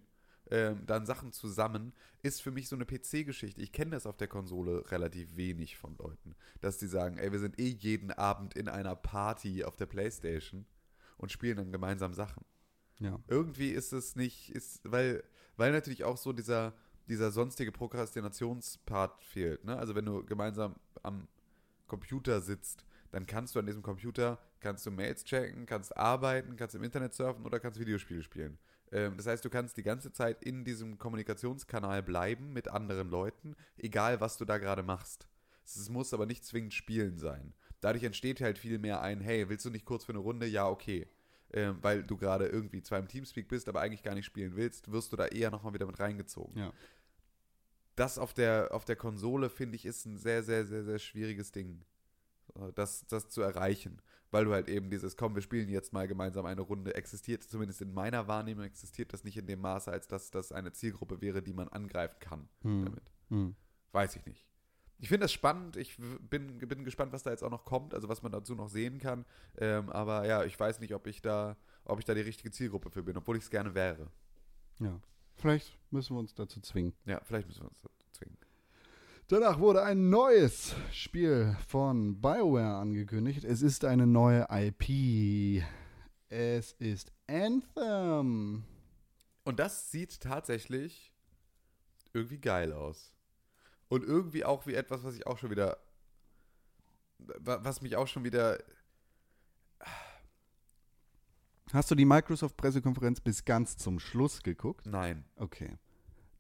ähm, 0.52 0.86
dann 0.86 1.06
Sachen 1.06 1.32
zusammen, 1.32 1.94
ist 2.22 2.42
für 2.42 2.52
mich 2.52 2.68
so 2.68 2.76
eine 2.76 2.86
PC-Geschichte. 2.86 3.62
Ich 3.62 3.72
kenne 3.72 3.92
das 3.92 4.06
auf 4.06 4.18
der 4.18 4.28
Konsole 4.28 4.92
relativ 4.92 5.36
wenig 5.38 5.78
von 5.78 5.98
Leuten, 5.98 6.36
dass 6.62 6.78
die 6.78 6.88
sagen, 6.88 7.18
ey, 7.18 7.32
wir 7.32 7.40
sind 7.40 7.60
eh 7.60 7.70
jeden 7.70 8.12
Abend 8.12 8.54
in 8.56 8.68
einer 8.68 8.96
Party 8.96 9.64
auf 9.64 9.76
der 9.76 9.88
Playstation 9.88 10.66
und 11.18 11.32
spielen 11.32 11.58
dann 11.58 11.72
gemeinsam 11.72 12.14
Sachen 12.14 12.46
Ja. 13.00 13.20
irgendwie 13.28 13.70
ist 13.72 13.92
es 13.94 14.16
nicht, 14.16 14.52
ist, 14.52 14.82
weil, 14.84 15.24
weil 15.58 15.72
natürlich 15.72 16.04
auch 16.04 16.18
so 16.18 16.32
dieser, 16.32 16.74
dieser 17.08 17.32
sonstige 17.32 17.72
Prokrastinationspart 17.72 19.24
fehlt. 19.24 19.64
Ne? 19.64 19.78
Also 19.78 19.96
wenn 19.96 20.06
du 20.06 20.24
gemeinsam 20.26 20.76
am 21.02 21.28
Computer 21.88 22.42
sitzt, 22.42 22.86
dann 23.12 23.26
kannst 23.26 23.56
du 23.56 23.60
an 23.60 23.66
diesem 23.66 23.82
Computer, 23.82 24.40
kannst 24.60 24.86
du 24.86 24.92
Mails 24.92 25.24
checken, 25.24 25.66
kannst 25.66 25.96
arbeiten, 25.96 26.56
kannst 26.56 26.76
im 26.76 26.84
Internet 26.84 27.14
surfen 27.14 27.46
oder 27.46 27.60
kannst 27.60 27.80
Videospiele 27.80 28.24
spielen. 28.24 28.58
Ähm, 28.92 29.18
das 29.18 29.28
heißt, 29.28 29.46
du 29.46 29.50
kannst 29.50 29.78
die 29.78 29.84
ganze 29.84 30.12
Zeit 30.12 30.44
in 30.44 30.66
diesem 30.66 30.98
Kommunikationskanal 30.98 32.04
bleiben 32.04 32.54
mit 32.54 32.68
anderen 32.68 33.10
Leuten, 33.10 33.56
egal 33.78 34.22
was 34.22 34.38
du 34.38 34.46
da 34.46 34.58
gerade 34.58 34.84
machst. 34.84 35.28
Es 35.64 35.90
muss 35.90 36.14
aber 36.14 36.26
nicht 36.26 36.46
zwingend 36.46 36.74
Spielen 36.74 37.18
sein. 37.18 37.54
Dadurch 37.82 38.04
entsteht 38.04 38.42
halt 38.42 38.58
viel 38.58 38.80
mehr 38.80 39.02
ein, 39.02 39.22
hey, 39.22 39.50
willst 39.50 39.66
du 39.66 39.70
nicht 39.70 39.86
kurz 39.86 40.06
für 40.06 40.12
eine 40.12 40.20
Runde? 40.20 40.46
Ja, 40.46 40.68
okay. 40.68 41.08
Ähm, 41.54 41.78
weil 41.82 42.04
du 42.04 42.18
gerade 42.18 42.48
irgendwie 42.48 42.82
zwar 42.82 43.00
im 43.00 43.08
Teamspeak 43.08 43.48
bist, 43.48 43.70
aber 43.70 43.82
eigentlich 43.82 44.04
gar 44.04 44.16
nicht 44.16 44.26
spielen 44.26 44.56
willst, 44.56 44.92
wirst 44.92 45.12
du 45.14 45.16
da 45.16 45.28
eher 45.28 45.52
nochmal 45.52 45.74
wieder 45.74 45.86
mit 45.86 46.00
reingezogen. 46.00 46.58
Ja. 46.58 46.74
Das 47.96 48.18
auf 48.18 48.34
der, 48.34 48.70
auf 48.72 48.86
der 48.86 48.96
Konsole, 48.96 49.50
finde 49.50 49.76
ich, 49.76 49.86
ist 49.86 50.06
ein 50.06 50.18
sehr, 50.18 50.44
sehr, 50.44 50.66
sehr, 50.66 50.84
sehr 50.84 51.00
schwieriges 51.00 51.52
Ding. 51.52 51.84
So, 52.54 52.72
Das, 52.72 53.06
das 53.08 53.30
zu 53.30 53.42
erreichen. 53.42 54.02
Weil 54.32 54.46
du 54.46 54.52
halt 54.54 54.68
eben 54.68 54.90
dieses, 54.90 55.16
komm, 55.16 55.36
wir 55.36 55.42
spielen 55.42 55.70
jetzt 55.70 55.94
mal 55.94 56.08
gemeinsam 56.08 56.46
eine 56.46 56.62
Runde, 56.62 56.94
existiert, 56.96 57.44
zumindest 57.44 57.82
in 57.82 57.94
meiner 57.94 58.28
Wahrnehmung, 58.28 58.66
existiert 58.66 59.14
das 59.14 59.24
nicht 59.24 59.38
in 59.38 59.46
dem 59.48 59.62
Maße, 59.62 59.90
als 59.90 60.08
dass 60.08 60.30
das 60.32 60.52
eine 60.52 60.74
Zielgruppe 60.74 61.22
wäre, 61.22 61.42
die 61.42 61.54
man 61.54 61.70
angreifen 61.70 62.18
kann 62.20 62.50
Hm. 62.64 62.86
damit. 62.86 63.12
Hm. 63.30 63.56
Weiß 63.94 64.16
ich 64.18 64.26
nicht. 64.26 64.46
Ich 64.98 65.10
finde 65.10 65.26
das 65.26 65.32
spannend. 65.32 65.78
Ich 65.78 65.98
bin, 65.98 66.58
bin 66.58 66.84
gespannt, 66.84 67.14
was 67.14 67.24
da 67.24 67.30
jetzt 67.32 67.44
auch 67.44 67.50
noch 67.52 67.66
kommt, 67.66 67.94
also 67.94 68.10
was 68.10 68.22
man 68.24 68.32
dazu 68.32 68.56
noch 68.56 68.68
sehen 68.70 68.98
kann. 69.00 69.26
Ähm, 69.58 69.90
aber 69.90 70.26
ja, 70.26 70.44
ich 70.44 70.60
weiß 70.60 70.80
nicht, 70.80 70.94
ob 70.94 71.08
ich 71.08 71.22
da, 71.22 71.56
ob 71.86 72.00
ich 72.00 72.06
da 72.06 72.14
die 72.14 72.22
richtige 72.22 72.52
Zielgruppe 72.52 72.90
für 72.90 73.04
bin, 73.04 73.16
obwohl 73.16 73.38
ich 73.38 73.44
es 73.44 73.50
gerne 73.50 73.74
wäre. 73.76 74.08
Ja. 74.80 75.00
Vielleicht 75.36 75.78
müssen 75.92 76.16
wir 76.16 76.20
uns 76.20 76.34
dazu 76.34 76.60
zwingen. 76.62 76.94
Ja, 77.06 77.20
vielleicht 77.24 77.48
müssen 77.48 77.62
wir 77.64 77.70
uns 77.70 77.82
dazu 77.82 78.08
zwingen. 78.12 78.38
Danach 79.28 79.60
wurde 79.60 79.84
ein 79.84 80.10
neues 80.10 80.76
Spiel 80.92 81.56
von 81.68 82.22
BioWare 82.22 82.76
angekündigt. 82.78 83.44
Es 83.44 83.62
ist 83.62 83.84
eine 83.86 84.06
neue 84.08 84.48
IP. 84.50 85.64
Es 86.30 86.74
ist 86.74 87.12
Anthem. 87.28 88.64
Und 89.44 89.60
das 89.60 89.92
sieht 89.92 90.20
tatsächlich 90.22 91.12
irgendwie 92.14 92.40
geil 92.40 92.72
aus. 92.72 93.12
Und 93.90 94.04
irgendwie 94.04 94.46
auch 94.46 94.66
wie 94.68 94.74
etwas, 94.74 95.04
was 95.04 95.16
ich 95.16 95.28
auch 95.28 95.38
schon 95.38 95.52
wieder, 95.52 95.78
wa- 97.20 97.60
was 97.62 97.82
mich 97.82 97.96
auch 97.96 98.08
schon 98.08 98.24
wieder, 98.24 98.58
Hast 101.74 101.90
du 101.92 101.96
die 101.96 102.06
Microsoft-Pressekonferenz 102.06 103.22
bis 103.22 103.44
ganz 103.46 103.78
zum 103.78 104.00
Schluss 104.00 104.44
geguckt? 104.44 104.86
nein. 104.86 105.26
Okay. 105.36 105.78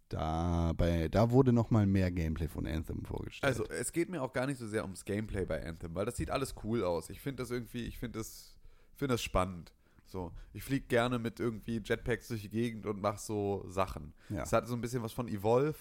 Da, 0.10 0.72
bei, 0.78 1.08
da 1.08 1.32
wurde 1.32 1.52
noch 1.52 1.72
mal 1.72 1.88
mehr 1.88 2.12
Gameplay 2.12 2.48
von 2.48 2.68
Anthem 2.68 3.04
vorgestellt. 3.06 3.44
Also, 3.44 3.68
es 3.70 3.92
geht 3.92 4.08
mir 4.08 4.22
auch 4.22 4.34
gar 4.34 4.46
nicht 4.46 4.60
so 4.60 4.68
sehr 4.68 4.84
ums 4.84 5.04
Gameplay 5.04 5.46
bei 5.46 5.66
Anthem, 5.66 5.96
weil 5.96 6.06
das 6.06 6.16
sieht 6.16 6.30
alles 6.30 6.54
cool 6.64 6.84
aus. 6.84 7.10
Ich 7.10 7.20
finde 7.20 7.42
das 7.42 7.50
irgendwie, 7.50 7.86
ich 7.86 7.98
finde 7.98 8.20
das, 8.20 8.56
finde 8.94 9.16
das 9.16 9.24
spannend. 9.24 9.74
So, 10.06 10.32
ich 10.54 10.64
fliege 10.64 10.86
gerne 10.86 11.18
mit 11.18 11.40
irgendwie 11.40 11.82
Jetpacks 11.84 12.28
durch 12.28 12.44
die 12.44 12.50
Gegend 12.50 12.86
und 12.86 13.02
mache 13.02 13.20
so 13.20 13.66
Sachen. 13.68 14.14
Ja. 14.30 14.44
Es 14.44 14.54
hat 14.54 14.68
so 14.68 14.76
ein 14.76 14.82
bisschen 14.82 15.02
was 15.02 15.12
von 15.12 15.28
Evolve, 15.28 15.76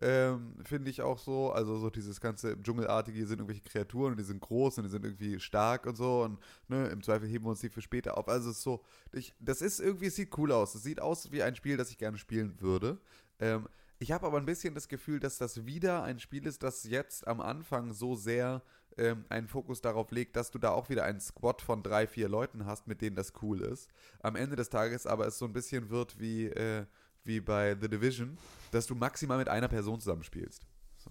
ähm, 0.00 0.54
finde 0.64 0.90
ich 0.90 1.02
auch 1.02 1.18
so. 1.18 1.52
Also 1.52 1.78
so 1.78 1.90
dieses 1.90 2.20
ganze 2.20 2.60
Dschungelartige, 2.62 3.16
hier 3.16 3.26
sind 3.26 3.40
irgendwelche 3.40 3.62
Kreaturen 3.62 4.12
und 4.12 4.18
die 4.18 4.24
sind 4.24 4.40
groß 4.40 4.78
und 4.78 4.84
die 4.84 4.90
sind 4.90 5.04
irgendwie 5.04 5.38
stark 5.40 5.86
und 5.86 5.96
so. 5.96 6.22
Und 6.22 6.38
ne, 6.68 6.88
im 6.88 7.02
Zweifel 7.02 7.28
heben 7.28 7.44
wir 7.44 7.50
uns 7.50 7.60
die 7.60 7.68
für 7.68 7.82
später 7.82 8.16
auf. 8.16 8.28
Also 8.28 8.50
es 8.50 8.58
ist 8.58 8.62
so, 8.62 8.82
ich, 9.12 9.34
das 9.40 9.62
ist 9.62 9.80
irgendwie, 9.80 10.06
es 10.06 10.16
sieht 10.16 10.36
cool 10.38 10.52
aus. 10.52 10.74
Es 10.74 10.82
sieht 10.82 11.00
aus 11.00 11.30
wie 11.32 11.42
ein 11.42 11.54
Spiel, 11.54 11.76
das 11.76 11.90
ich 11.90 11.98
gerne 11.98 12.18
spielen 12.18 12.60
würde. 12.60 12.98
Ähm, 13.38 13.68
ich 13.98 14.12
habe 14.12 14.26
aber 14.26 14.38
ein 14.38 14.46
bisschen 14.46 14.74
das 14.74 14.88
Gefühl, 14.88 15.20
dass 15.20 15.36
das 15.36 15.66
wieder 15.66 16.02
ein 16.02 16.18
Spiel 16.18 16.46
ist, 16.46 16.62
das 16.62 16.84
jetzt 16.84 17.28
am 17.28 17.42
Anfang 17.42 17.92
so 17.92 18.14
sehr 18.14 18.62
ähm, 18.96 19.26
einen 19.28 19.48
Fokus 19.48 19.82
darauf 19.82 20.10
legt, 20.10 20.36
dass 20.36 20.50
du 20.50 20.58
da 20.58 20.70
auch 20.70 20.88
wieder 20.88 21.04
einen 21.04 21.20
Squad 21.20 21.60
von 21.60 21.82
drei, 21.82 22.06
vier 22.06 22.30
Leuten 22.30 22.64
hast, 22.64 22.86
mit 22.86 23.02
denen 23.02 23.16
das 23.16 23.34
cool 23.42 23.60
ist. 23.60 23.90
Am 24.22 24.36
Ende 24.36 24.56
des 24.56 24.70
Tages 24.70 25.06
aber 25.06 25.26
es 25.26 25.38
so 25.38 25.44
ein 25.44 25.52
bisschen 25.52 25.90
wird 25.90 26.18
wie, 26.18 26.46
äh, 26.46 26.86
wie 27.24 27.40
bei 27.40 27.76
The 27.80 27.88
Division, 27.88 28.38
dass 28.70 28.86
du 28.86 28.94
maximal 28.94 29.38
mit 29.38 29.48
einer 29.48 29.68
Person 29.68 30.00
zusammenspielst. 30.00 30.66
So. 30.98 31.10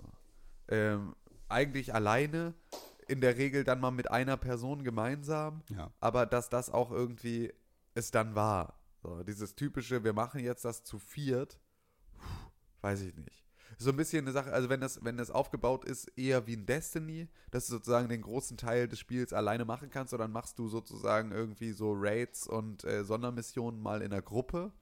Ähm, 0.67 1.15
eigentlich 1.47 1.93
alleine, 1.93 2.53
in 3.09 3.21
der 3.21 3.37
Regel 3.37 3.63
dann 3.63 3.79
mal 3.79 3.91
mit 3.91 4.11
einer 4.11 4.37
Person 4.37 4.83
gemeinsam 4.83 5.63
ja. 5.69 5.91
aber 5.99 6.27
dass 6.27 6.49
das 6.49 6.69
auch 6.69 6.91
irgendwie 6.91 7.51
es 7.95 8.11
dann 8.11 8.35
war. 8.35 8.79
So, 9.01 9.23
dieses 9.23 9.55
typische, 9.55 10.03
wir 10.03 10.13
machen 10.13 10.41
jetzt 10.41 10.63
das 10.63 10.83
zu 10.83 10.99
viert, 10.99 11.59
weiß 12.81 13.01
ich 13.01 13.15
nicht. 13.15 13.45
So 13.77 13.91
ein 13.91 13.95
bisschen 13.95 14.25
eine 14.25 14.33
Sache, 14.33 14.51
also 14.51 14.69
wenn 14.69 14.81
das, 14.81 15.03
wenn 15.03 15.17
das 15.17 15.31
aufgebaut 15.31 15.85
ist, 15.85 16.05
eher 16.17 16.45
wie 16.47 16.55
ein 16.55 16.65
Destiny, 16.65 17.29
dass 17.49 17.67
du 17.67 17.73
sozusagen 17.73 18.09
den 18.09 18.21
großen 18.21 18.57
Teil 18.57 18.87
des 18.87 18.99
Spiels 18.99 19.31
alleine 19.31 19.63
machen 19.63 19.89
kannst, 19.89 20.13
oder 20.13 20.25
dann 20.25 20.33
machst 20.33 20.59
du 20.59 20.67
sozusagen 20.67 21.31
irgendwie 21.31 21.71
so 21.71 21.93
Raids 21.95 22.45
und 22.45 22.83
äh, 22.83 23.05
Sondermissionen 23.05 23.81
mal 23.81 24.01
in 24.01 24.11
der 24.11 24.21
Gruppe. 24.21 24.73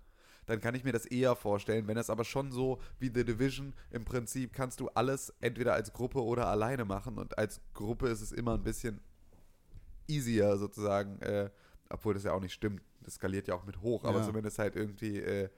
Dann 0.47 0.59
kann 0.61 0.73
ich 0.75 0.83
mir 0.83 0.93
das 0.93 1.05
eher 1.05 1.35
vorstellen. 1.35 1.87
Wenn 1.87 1.95
das 1.95 2.09
aber 2.09 2.23
schon 2.23 2.51
so 2.51 2.79
wie 2.99 3.11
The 3.13 3.23
Division, 3.23 3.73
im 3.91 4.05
Prinzip 4.05 4.53
kannst 4.53 4.79
du 4.79 4.87
alles 4.89 5.33
entweder 5.41 5.73
als 5.73 5.93
Gruppe 5.93 6.23
oder 6.23 6.47
alleine 6.47 6.85
machen. 6.85 7.17
Und 7.17 7.37
als 7.37 7.61
Gruppe 7.73 8.07
ist 8.07 8.21
es 8.21 8.31
immer 8.31 8.55
ein 8.55 8.63
bisschen 8.63 8.99
easier 10.07 10.57
sozusagen, 10.57 11.19
äh, 11.21 11.49
obwohl 11.89 12.13
das 12.13 12.23
ja 12.23 12.31
auch 12.33 12.39
nicht 12.41 12.53
stimmt, 12.53 12.81
das 13.01 13.15
skaliert 13.15 13.47
ja 13.47 13.55
auch 13.55 13.65
mit 13.65 13.81
hoch, 13.81 14.03
aber 14.05 14.19
Ja. 14.19 14.25
zumindest 14.25 14.57
halt 14.57 14.75
irgendwie, 14.75 15.17
äh, 15.19 15.49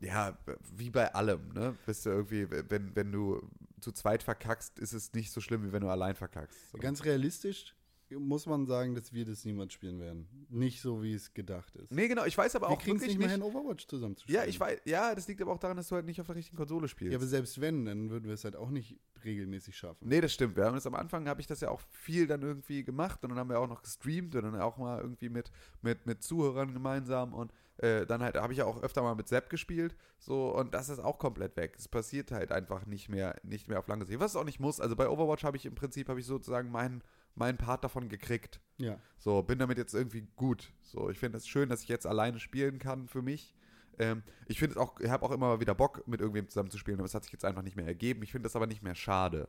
ja, 0.00 0.36
wie 0.76 0.90
bei 0.90 1.12
allem, 1.14 1.52
ne? 1.52 1.76
Bist 1.86 2.06
du 2.06 2.10
irgendwie, 2.10 2.48
wenn, 2.50 2.94
wenn 2.94 3.10
du 3.12 3.48
zu 3.80 3.92
zweit 3.92 4.22
verkackst, 4.22 4.78
ist 4.78 4.92
es 4.92 5.12
nicht 5.14 5.30
so 5.32 5.40
schlimm, 5.40 5.64
wie 5.64 5.72
wenn 5.72 5.82
du 5.82 5.88
allein 5.88 6.14
verkackst. 6.14 6.70
So. 6.70 6.78
Ganz 6.78 7.04
realistisch 7.04 7.74
muss 8.18 8.46
man 8.46 8.66
sagen, 8.66 8.94
dass 8.94 9.12
wir 9.12 9.24
das 9.24 9.44
niemals 9.44 9.72
spielen 9.72 10.00
werden. 10.00 10.28
Nicht 10.48 10.80
so, 10.80 11.02
wie 11.02 11.14
es 11.14 11.32
gedacht 11.34 11.74
ist. 11.76 11.92
Nee, 11.92 12.08
genau, 12.08 12.24
ich 12.24 12.36
weiß 12.36 12.56
aber 12.56 12.68
wir 12.68 12.72
auch 12.72 12.78
kriegen 12.80 12.96
es 12.96 13.02
wirklich 13.02 13.18
nicht 13.18 13.28
nicht. 13.28 13.38
mehr 13.38 13.46
hin, 13.48 13.56
Overwatch 13.56 13.86
zusammen 13.86 14.16
zu 14.16 14.22
spielen. 14.22 14.36
ja, 14.36 14.44
ich 14.44 14.58
weiß, 14.58 14.80
ja, 14.84 15.14
das 15.14 15.26
liegt 15.28 15.40
aber 15.42 15.52
auch 15.52 15.58
daran, 15.58 15.76
dass 15.76 15.88
du 15.88 15.94
halt 15.94 16.06
nicht 16.06 16.20
auf 16.20 16.26
der 16.26 16.36
richtigen 16.36 16.56
Konsole 16.56 16.88
spielst. 16.88 17.12
Ja, 17.12 17.18
aber 17.18 17.26
selbst 17.26 17.60
wenn, 17.60 17.84
dann 17.84 18.10
würden 18.10 18.24
wir 18.26 18.34
es 18.34 18.44
halt 18.44 18.56
auch 18.56 18.70
nicht 18.70 18.98
regelmäßig 19.24 19.76
schaffen. 19.76 20.06
Nee, 20.08 20.20
das 20.20 20.32
stimmt. 20.32 20.56
Wir 20.56 20.64
haben 20.64 20.74
das 20.74 20.86
am 20.86 20.94
Anfang, 20.94 21.28
habe 21.28 21.40
ich 21.40 21.46
das 21.46 21.60
ja 21.60 21.70
auch 21.70 21.80
viel 21.90 22.26
dann 22.26 22.42
irgendwie 22.42 22.84
gemacht 22.84 23.22
und 23.24 23.30
dann 23.30 23.38
haben 23.38 23.48
wir 23.48 23.58
auch 23.58 23.68
noch 23.68 23.82
gestreamt 23.82 24.34
und 24.34 24.42
dann 24.42 24.60
auch 24.60 24.76
mal 24.76 25.00
irgendwie 25.00 25.28
mit, 25.28 25.50
mit, 25.82 26.06
mit 26.06 26.22
Zuhörern 26.22 26.72
gemeinsam 26.72 27.32
und 27.32 27.52
äh, 27.78 28.06
dann 28.06 28.22
halt 28.22 28.36
habe 28.36 28.52
ich 28.52 28.60
ja 28.60 28.66
auch 28.66 28.82
öfter 28.82 29.02
mal 29.02 29.14
mit 29.14 29.26
Sepp 29.28 29.50
gespielt, 29.50 29.96
so 30.18 30.54
und 30.54 30.74
das 30.74 30.88
ist 30.88 31.00
auch 31.00 31.18
komplett 31.18 31.56
weg. 31.56 31.74
Es 31.76 31.88
passiert 31.88 32.30
halt 32.30 32.52
einfach 32.52 32.86
nicht 32.86 33.08
mehr, 33.08 33.36
nicht 33.42 33.68
mehr 33.68 33.78
auf 33.78 33.88
lange 33.88 34.04
Sicht. 34.04 34.20
Was 34.20 34.32
es 34.32 34.36
auch 34.36 34.44
nicht 34.44 34.60
muss. 34.60 34.80
Also 34.80 34.94
bei 34.94 35.08
Overwatch 35.08 35.42
habe 35.44 35.56
ich 35.56 35.66
im 35.66 35.74
Prinzip 35.74 36.08
habe 36.08 36.20
ich 36.20 36.26
sozusagen 36.26 36.70
meinen 36.70 37.02
meinen 37.34 37.58
Part 37.58 37.84
davon 37.84 38.08
gekriegt. 38.08 38.60
Ja. 38.78 38.98
So, 39.18 39.42
bin 39.42 39.58
damit 39.58 39.78
jetzt 39.78 39.94
irgendwie 39.94 40.26
gut. 40.36 40.72
So, 40.82 41.10
ich 41.10 41.18
finde 41.18 41.38
es 41.38 41.46
schön, 41.46 41.68
dass 41.68 41.82
ich 41.82 41.88
jetzt 41.88 42.06
alleine 42.06 42.40
spielen 42.40 42.78
kann 42.78 43.08
für 43.08 43.22
mich. 43.22 43.54
Ähm, 43.98 44.22
ich 44.46 44.58
finde 44.58 44.74
es 44.74 44.78
auch, 44.78 44.98
ich 45.00 45.08
habe 45.08 45.24
auch 45.24 45.30
immer 45.30 45.60
wieder 45.60 45.74
Bock, 45.74 46.06
mit 46.06 46.20
irgendwem 46.20 46.48
zusammen 46.48 46.70
zu 46.70 46.78
spielen, 46.78 46.98
aber 46.98 47.06
es 47.06 47.14
hat 47.14 47.24
sich 47.24 47.32
jetzt 47.32 47.44
einfach 47.44 47.62
nicht 47.62 47.76
mehr 47.76 47.86
ergeben. 47.86 48.22
Ich 48.22 48.32
finde 48.32 48.46
das 48.46 48.56
aber 48.56 48.66
nicht 48.66 48.82
mehr 48.82 48.94
schade. 48.94 49.48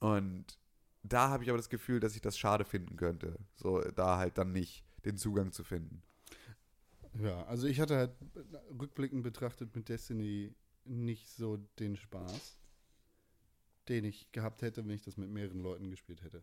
Und 0.00 0.58
da 1.02 1.28
habe 1.28 1.44
ich 1.44 1.50
aber 1.50 1.58
das 1.58 1.68
Gefühl, 1.68 2.00
dass 2.00 2.14
ich 2.14 2.22
das 2.22 2.38
schade 2.38 2.64
finden 2.64 2.96
könnte. 2.96 3.38
So, 3.54 3.80
da 3.80 4.18
halt 4.18 4.38
dann 4.38 4.52
nicht 4.52 4.84
den 5.04 5.16
Zugang 5.16 5.52
zu 5.52 5.64
finden. 5.64 6.02
Ja, 7.20 7.44
also 7.44 7.66
ich 7.66 7.80
hatte 7.80 7.96
halt 7.96 8.12
rückblickend 8.80 9.22
betrachtet 9.22 9.74
mit 9.76 9.88
Destiny 9.88 10.54
nicht 10.84 11.30
so 11.30 11.58
den 11.78 11.96
Spaß, 11.96 12.58
den 13.88 14.04
ich 14.04 14.32
gehabt 14.32 14.62
hätte, 14.62 14.84
wenn 14.84 14.94
ich 14.94 15.02
das 15.02 15.16
mit 15.16 15.30
mehreren 15.30 15.60
Leuten 15.60 15.90
gespielt 15.90 16.22
hätte. 16.22 16.42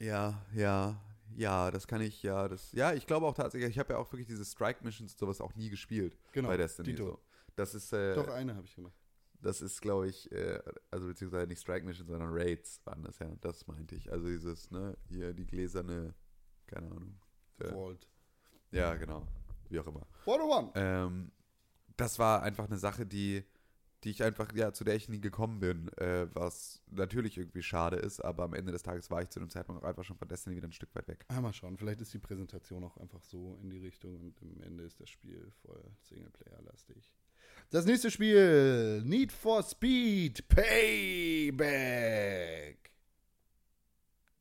Ja, 0.00 0.44
ja, 0.54 1.00
ja, 1.36 1.70
das 1.70 1.86
kann 1.86 2.00
ich, 2.00 2.22
ja, 2.22 2.48
das, 2.48 2.72
ja, 2.72 2.92
ich 2.92 3.06
glaube 3.06 3.26
auch 3.26 3.34
tatsächlich, 3.34 3.70
ich 3.70 3.78
habe 3.78 3.92
ja 3.92 3.98
auch 3.98 4.10
wirklich 4.12 4.26
diese 4.26 4.44
Strike-Missions 4.44 5.12
und 5.12 5.18
sowas 5.18 5.40
auch 5.40 5.54
nie 5.54 5.68
gespielt 5.70 6.16
Genau, 6.32 6.48
bei 6.48 6.56
Destiny. 6.56 6.88
Dito. 6.88 7.04
So. 7.04 7.20
Das 7.56 7.74
ist, 7.74 7.92
äh, 7.92 8.14
Doch, 8.14 8.28
eine 8.28 8.54
habe 8.56 8.66
ich 8.66 8.74
gemacht. 8.74 8.94
Das 9.42 9.62
ist, 9.62 9.80
glaube 9.80 10.08
ich, 10.08 10.30
äh, 10.32 10.60
also 10.90 11.06
beziehungsweise 11.06 11.46
nicht 11.46 11.60
Strike 11.60 11.86
Mission, 11.86 12.06
sondern 12.06 12.30
Raids 12.32 12.80
waren 12.84 13.02
das 13.02 13.18
ja. 13.20 13.28
Das 13.40 13.66
meinte 13.66 13.94
ich. 13.94 14.12
Also 14.12 14.26
dieses, 14.26 14.70
ne, 14.70 14.96
hier 15.08 15.32
die 15.32 15.46
gläserne, 15.46 16.14
keine 16.66 16.86
Ahnung. 16.90 17.18
Äh, 17.58 17.70
Vault. 17.70 18.06
ja, 18.70 18.94
genau. 18.96 19.26
Wie 19.70 19.78
auch 19.80 19.86
immer. 19.86 20.06
What 20.24 20.40
a 20.40 20.44
one! 20.44 20.70
Ähm, 20.74 21.32
das 21.96 22.18
war 22.18 22.42
einfach 22.42 22.66
eine 22.66 22.76
Sache, 22.76 23.06
die, 23.06 23.44
die 24.04 24.10
ich 24.10 24.22
einfach, 24.22 24.52
ja, 24.54 24.72
zu 24.72 24.84
der 24.84 24.94
ich 24.94 25.08
nie 25.08 25.20
gekommen 25.20 25.60
bin, 25.60 25.88
äh, 25.98 26.26
was 26.32 26.82
natürlich 26.90 27.36
irgendwie 27.36 27.62
schade 27.62 27.96
ist, 27.96 28.20
aber 28.20 28.44
am 28.44 28.54
Ende 28.54 28.72
des 28.72 28.82
Tages 28.82 29.10
war 29.10 29.20
ich 29.22 29.28
zu 29.28 29.40
dem 29.40 29.50
Zeitpunkt 29.50 29.82
auch 29.82 29.86
einfach 29.88 30.04
schon 30.04 30.16
von 30.16 30.28
Destiny 30.28 30.56
wieder 30.56 30.68
ein 30.68 30.72
Stück 30.72 30.94
weit 30.94 31.08
weg. 31.08 31.26
Ah, 31.28 31.40
mal 31.40 31.52
schauen. 31.52 31.76
Vielleicht 31.76 32.00
ist 32.00 32.14
die 32.14 32.18
Präsentation 32.18 32.82
auch 32.84 32.96
einfach 32.96 33.22
so 33.22 33.58
in 33.62 33.68
die 33.70 33.78
Richtung 33.78 34.18
und 34.20 34.40
am 34.42 34.62
Ende 34.62 34.84
ist 34.84 35.00
das 35.00 35.10
Spiel 35.10 35.52
voll 35.62 35.82
Singleplayer-lastig. 36.08 37.12
Das 37.70 37.84
nächste 37.84 38.10
Spiel: 38.10 39.02
Need 39.04 39.32
for 39.32 39.62
Speed 39.62 40.48
Payback. 40.48 41.60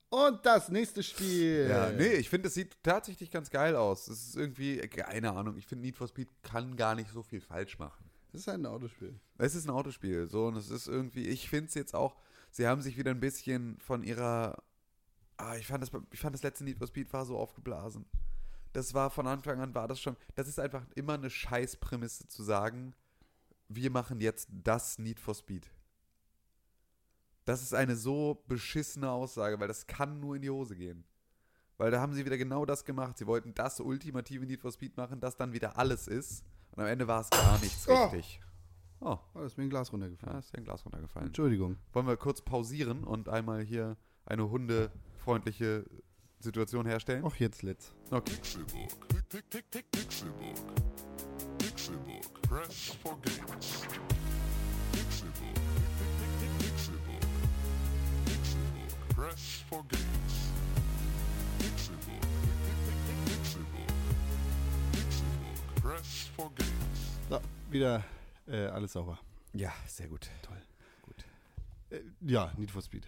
Und 0.09 0.43
das 0.43 0.69
nächste 0.69 1.03
Spiel. 1.03 1.67
Ja, 1.69 1.91
nee, 1.91 2.13
ich 2.13 2.29
finde, 2.29 2.47
es 2.47 2.55
sieht 2.55 2.81
tatsächlich 2.81 3.29
ganz 3.29 3.51
geil 3.51 3.75
aus. 3.75 4.07
Es 4.07 4.29
ist 4.29 4.37
irgendwie, 4.37 4.77
keine 4.79 5.31
Ahnung, 5.33 5.55
ich 5.57 5.67
finde 5.67 5.83
Need 5.83 5.97
for 5.97 6.07
Speed 6.07 6.29
kann 6.41 6.75
gar 6.75 6.95
nicht 6.95 7.11
so 7.11 7.21
viel 7.21 7.41
falsch 7.41 7.77
machen. 7.77 8.08
Das 8.31 8.41
ist 8.41 8.47
halt 8.47 8.59
ein 8.59 8.65
Autospiel. 8.65 9.19
Es 9.37 9.55
ist 9.55 9.65
ein 9.65 9.71
Autospiel, 9.71 10.27
so 10.27 10.47
und 10.47 10.55
es 10.55 10.69
ist 10.69 10.87
irgendwie, 10.87 11.27
ich 11.27 11.49
finde 11.49 11.67
es 11.67 11.73
jetzt 11.73 11.95
auch, 11.95 12.15
sie 12.51 12.67
haben 12.67 12.81
sich 12.81 12.97
wieder 12.97 13.11
ein 13.11 13.19
bisschen 13.19 13.79
von 13.79 14.03
ihrer 14.03 14.61
Ah, 15.39 15.55
ich 15.55 15.67
fand, 15.67 15.81
das, 15.81 15.89
ich 16.11 16.19
fand 16.19 16.35
das 16.35 16.43
letzte 16.43 16.65
Need 16.65 16.77
for 16.77 16.87
Speed 16.87 17.13
war 17.13 17.25
so 17.25 17.37
aufgeblasen. 17.37 18.05
Das 18.73 18.93
war 18.93 19.09
von 19.09 19.25
Anfang 19.25 19.61
an, 19.61 19.73
war 19.73 19.87
das 19.87 20.01
schon, 20.01 20.17
das 20.35 20.49
ist 20.49 20.59
einfach 20.59 20.85
immer 20.95 21.13
eine 21.13 21.29
Scheißprämisse 21.29 22.27
zu 22.27 22.43
sagen, 22.43 22.93
wir 23.69 23.89
machen 23.89 24.19
jetzt 24.19 24.49
das 24.51 24.99
Need 24.99 25.17
for 25.17 25.33
Speed. 25.33 25.71
Das 27.45 27.61
ist 27.61 27.73
eine 27.73 27.95
so 27.95 28.43
beschissene 28.49 29.09
Aussage, 29.09 29.57
weil 29.61 29.69
das 29.69 29.87
kann 29.87 30.19
nur 30.19 30.35
in 30.35 30.41
die 30.41 30.49
Hose 30.49 30.75
gehen. 30.75 31.05
Weil 31.77 31.89
da 31.89 32.01
haben 32.01 32.13
sie 32.13 32.25
wieder 32.25 32.37
genau 32.37 32.65
das 32.65 32.83
gemacht. 32.83 33.17
Sie 33.17 33.25
wollten 33.25 33.53
das 33.53 33.79
ultimative 33.79 34.45
Need 34.45 34.59
for 34.59 34.73
Speed 34.73 34.97
machen, 34.97 35.21
das 35.21 35.37
dann 35.37 35.53
wieder 35.53 35.77
alles 35.77 36.09
ist. 36.09 36.43
Und 36.79 36.85
am 36.85 36.91
Ende 36.91 37.09
war 37.09 37.19
es 37.19 37.29
gar 37.29 37.59
nichts 37.59 37.85
Oh. 37.89 38.05
richtig. 38.05 38.39
Oh, 39.01 39.17
Oh, 39.33 39.39
da 39.39 39.45
ist 39.45 39.57
mir 39.57 39.65
ein 39.65 39.69
Glas 39.69 39.87
da 39.89 39.91
runtergefallen. 39.91 40.39
ist 40.39 40.53
dir 40.53 40.59
ein 40.59 40.63
Glas 40.63 40.85
runtergefallen. 40.85 41.27
Entschuldigung. 41.27 41.75
Wollen 41.91 42.07
wir 42.07 42.15
kurz 42.15 42.41
pausieren 42.41 43.03
und 43.03 43.27
einmal 43.27 43.61
hier 43.61 43.97
eine 44.25 44.49
hundefreundliche 44.49 45.83
Situation 46.39 46.85
herstellen? 46.85 47.25
Auch 47.25 47.35
jetzt 47.35 47.63
let's. 47.63 47.93
Okay. 48.11 48.31
Pick, 49.69 49.91
Pixelbook. 49.91 50.55
Pixelbook. 51.57 52.41
Press 52.43 52.95
for 53.03 53.19
games. 53.23 53.81
Pixelbook. 54.93 55.55
Pixelbook. 58.25 59.09
Press 59.15 59.63
for 59.69 59.83
games. 59.89 60.18
Wieder 67.71 68.03
äh, 68.47 68.65
alles 68.67 68.93
sauber. 68.93 69.19
Ja, 69.53 69.73
sehr 69.87 70.07
gut. 70.07 70.29
Toll. 70.41 70.57
Äh, 71.89 72.01
ja, 72.21 72.51
Need 72.57 72.71
for 72.71 72.81
Speed. 72.81 73.07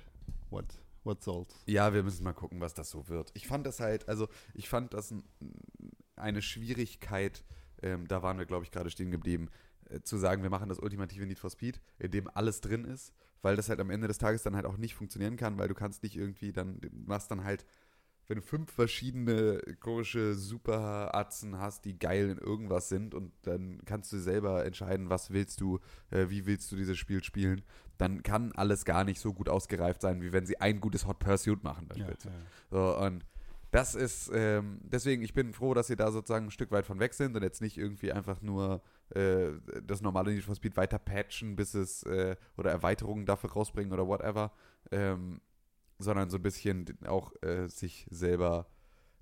What? 0.49 0.65
What 1.03 1.23
sold? 1.23 1.47
Ja, 1.65 1.93
wir 1.93 2.03
müssen 2.03 2.23
mal 2.23 2.33
gucken, 2.33 2.59
was 2.61 2.73
das 2.73 2.89
so 2.89 3.07
wird. 3.07 3.31
Ich 3.33 3.47
fand 3.47 3.65
das 3.65 3.79
halt, 3.79 4.07
also 4.07 4.27
ich 4.53 4.69
fand 4.69 4.93
das 4.93 5.11
ein, 5.11 5.23
eine 6.15 6.41
Schwierigkeit, 6.41 7.43
ähm, 7.81 8.07
da 8.07 8.21
waren 8.21 8.37
wir, 8.37 8.45
glaube 8.45 8.65
ich, 8.65 8.71
gerade 8.71 8.91
stehen 8.91 9.09
geblieben, 9.09 9.49
äh, 9.89 10.01
zu 10.01 10.17
sagen, 10.17 10.43
wir 10.43 10.51
machen 10.51 10.69
das 10.69 10.79
ultimative 10.79 11.25
Need 11.25 11.39
for 11.39 11.49
Speed, 11.49 11.81
in 11.97 12.11
dem 12.11 12.29
alles 12.29 12.61
drin 12.61 12.85
ist, 12.85 13.13
weil 13.41 13.55
das 13.55 13.69
halt 13.69 13.79
am 13.79 13.89
Ende 13.89 14.07
des 14.07 14.19
Tages 14.19 14.43
dann 14.43 14.55
halt 14.55 14.65
auch 14.65 14.77
nicht 14.77 14.93
funktionieren 14.93 15.37
kann, 15.37 15.57
weil 15.57 15.67
du 15.67 15.73
kannst 15.73 16.03
nicht 16.03 16.15
irgendwie 16.15 16.53
dann, 16.53 16.79
du 16.79 16.89
machst 16.91 17.31
dann 17.31 17.43
halt, 17.43 17.65
wenn 18.31 18.37
du 18.37 18.43
fünf 18.43 18.71
verschiedene 18.71 19.59
komische 19.81 20.35
Superatzen 20.35 21.59
hast, 21.59 21.83
die 21.83 21.99
geil 21.99 22.29
in 22.29 22.37
irgendwas 22.37 22.87
sind 22.87 23.13
und 23.13 23.33
dann 23.41 23.81
kannst 23.83 24.13
du 24.13 24.19
selber 24.19 24.63
entscheiden, 24.63 25.09
was 25.09 25.31
willst 25.31 25.59
du, 25.59 25.79
äh, 26.11 26.29
wie 26.29 26.45
willst 26.45 26.71
du 26.71 26.77
dieses 26.77 26.97
Spiel 26.97 27.21
spielen, 27.25 27.61
dann 27.97 28.23
kann 28.23 28.53
alles 28.53 28.85
gar 28.85 29.03
nicht 29.03 29.19
so 29.19 29.33
gut 29.33 29.49
ausgereift 29.49 30.01
sein, 30.01 30.21
wie 30.21 30.31
wenn 30.31 30.45
sie 30.45 30.61
ein 30.61 30.79
gutes 30.79 31.05
Hot 31.07 31.19
Pursuit 31.19 31.61
machen. 31.61 31.89
Ja, 31.93 32.05
beispielsweise. 32.05 32.37
ja. 32.37 32.45
So, 32.69 33.05
und 33.05 33.25
das 33.71 33.95
ist, 33.95 34.31
ähm, 34.33 34.79
deswegen, 34.83 35.23
ich 35.23 35.33
bin 35.33 35.51
froh, 35.51 35.73
dass 35.73 35.87
sie 35.87 35.97
da 35.97 36.09
sozusagen 36.09 36.45
ein 36.45 36.51
Stück 36.51 36.71
weit 36.71 36.85
von 36.85 37.01
weg 37.01 37.13
sind 37.13 37.35
und 37.35 37.43
jetzt 37.43 37.61
nicht 37.61 37.77
irgendwie 37.77 38.13
einfach 38.13 38.41
nur 38.41 38.81
äh, 39.09 39.49
das 39.85 40.01
normale 40.01 40.31
Need 40.31 40.45
for 40.45 40.55
Speed 40.55 40.77
weiter 40.77 40.99
patchen, 40.99 41.57
bis 41.57 41.73
es, 41.73 42.03
äh, 42.03 42.37
oder 42.55 42.71
Erweiterungen 42.71 43.25
dafür 43.25 43.51
rausbringen 43.51 43.91
oder 43.91 44.07
whatever, 44.07 44.53
ähm, 44.89 45.41
sondern 46.01 46.29
so 46.29 46.37
ein 46.37 46.43
bisschen 46.43 46.85
auch 47.05 47.31
äh, 47.43 47.67
sich 47.67 48.07
selber, 48.11 48.67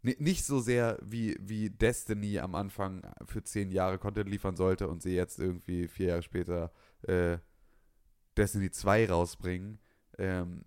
ni- 0.03 0.17
nicht 0.19 0.45
so 0.45 0.59
sehr 0.61 0.99
wie, 1.03 1.37
wie 1.41 1.69
Destiny 1.71 2.39
am 2.39 2.55
Anfang 2.55 3.03
für 3.25 3.43
zehn 3.43 3.71
Jahre 3.71 3.99
Content 3.99 4.29
liefern 4.29 4.55
sollte 4.57 4.87
und 4.89 5.01
sie 5.03 5.15
jetzt 5.15 5.39
irgendwie 5.39 5.87
vier 5.87 6.07
Jahre 6.09 6.23
später 6.23 6.71
äh, 7.03 7.39
Destiny 8.37 8.71
2 8.71 9.07
rausbringen, 9.09 9.79
ähm, 10.17 10.65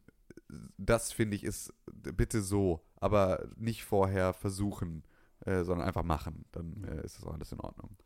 das 0.78 1.12
finde 1.12 1.36
ich 1.36 1.44
ist 1.44 1.72
bitte 1.86 2.42
so, 2.42 2.84
aber 2.96 3.48
nicht 3.56 3.84
vorher 3.84 4.32
versuchen, 4.34 5.04
äh, 5.40 5.64
sondern 5.64 5.86
einfach 5.88 6.02
machen. 6.04 6.44
Dann 6.52 6.84
äh, 6.84 7.04
ist 7.04 7.18
das 7.18 7.26
auch 7.26 7.34
alles 7.34 7.52
in 7.52 7.60
Ordnung. 7.60 7.96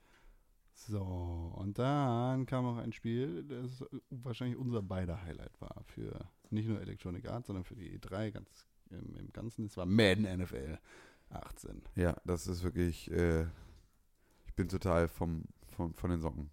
So, 0.79 1.01
und 1.57 1.79
dann 1.79 2.45
kam 2.45 2.65
noch 2.65 2.77
ein 2.77 2.93
Spiel, 2.93 3.45
das 3.45 3.83
wahrscheinlich 4.11 4.59
unser 4.59 4.83
beider 4.83 5.23
Highlight 5.23 5.59
war 5.61 5.83
für 5.87 6.31
nicht 6.51 6.69
nur 6.69 6.81
Electronic 6.81 7.27
Arts, 7.29 7.47
sondern 7.47 7.65
für 7.65 7.75
die 7.75 7.99
E3 7.99 8.31
ganz 8.31 8.67
im, 8.91 9.17
im 9.17 9.33
Ganzen. 9.33 9.65
Es 9.65 9.77
war 9.79 9.87
Madden 9.87 10.25
NFL 10.25 10.79
18. 11.31 11.83
Ja, 11.97 12.15
das 12.27 12.47
ist 12.47 12.63
wirklich, 12.63 13.11
äh, 13.11 13.45
ich 14.45 14.55
bin 14.55 14.69
total 14.69 15.09
vom, 15.09 15.45
vom, 15.69 15.95
von 15.95 16.11
den 16.11 16.21
Socken. 16.21 16.51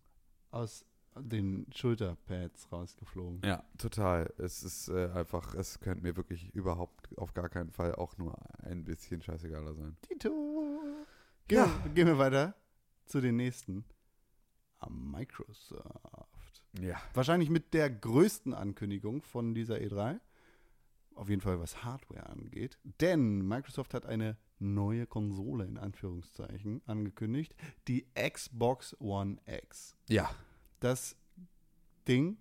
Aus 0.52 0.86
den 1.20 1.68
Schulterpads 1.76 2.72
rausgeflogen. 2.72 3.42
Ja, 3.44 3.64
total. 3.78 4.34
Es 4.38 4.64
ist 4.64 4.88
äh, 4.88 5.10
einfach, 5.14 5.54
es 5.54 5.80
könnte 5.82 6.02
mir 6.02 6.16
wirklich 6.16 6.50
überhaupt 6.56 7.16
auf 7.18 7.34
gar 7.34 7.50
keinen 7.50 7.72
Fall 7.72 7.94
auch 7.96 8.18
nur 8.18 8.36
ein 8.64 8.86
bisschen 8.86 9.22
scheißegaler 9.22 9.76
sein. 9.76 9.98
Tito. 10.02 10.32
Gehen, 11.48 11.58
Ja. 11.58 11.88
gehen 11.94 12.08
wir 12.08 12.18
weiter 12.18 12.56
zu 13.06 13.20
den 13.20 13.36
nächsten. 13.36 13.84
Microsoft. 14.90 16.64
Ja. 16.80 17.02
Wahrscheinlich 17.14 17.50
mit 17.50 17.74
der 17.74 17.90
größten 17.90 18.54
Ankündigung 18.54 19.22
von 19.22 19.54
dieser 19.54 19.76
E3. 19.76 20.20
Auf 21.16 21.30
jeden 21.30 21.42
Fall, 21.42 21.60
was 21.60 21.84
Hardware 21.84 22.28
angeht. 22.28 22.80
Denn 23.00 23.48
Microsoft 23.48 23.94
hat 23.94 24.06
eine 24.06 24.38
neue 24.60 25.06
Konsole 25.06 25.66
in 25.66 25.78
Anführungszeichen 25.78 26.82
angekündigt. 26.86 27.56
Die 27.88 28.08
Xbox 28.16 29.00
One 29.00 29.38
X. 29.46 29.96
Ja. 30.08 30.30
Das 30.80 31.16
Ding, 32.08 32.38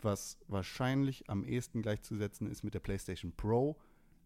was 0.00 0.38
wahrscheinlich 0.46 1.28
am 1.28 1.44
ehesten 1.44 1.82
gleichzusetzen 1.82 2.46
ist 2.48 2.62
mit 2.62 2.74
der 2.74 2.80
PlayStation 2.80 3.32
Pro, 3.32 3.76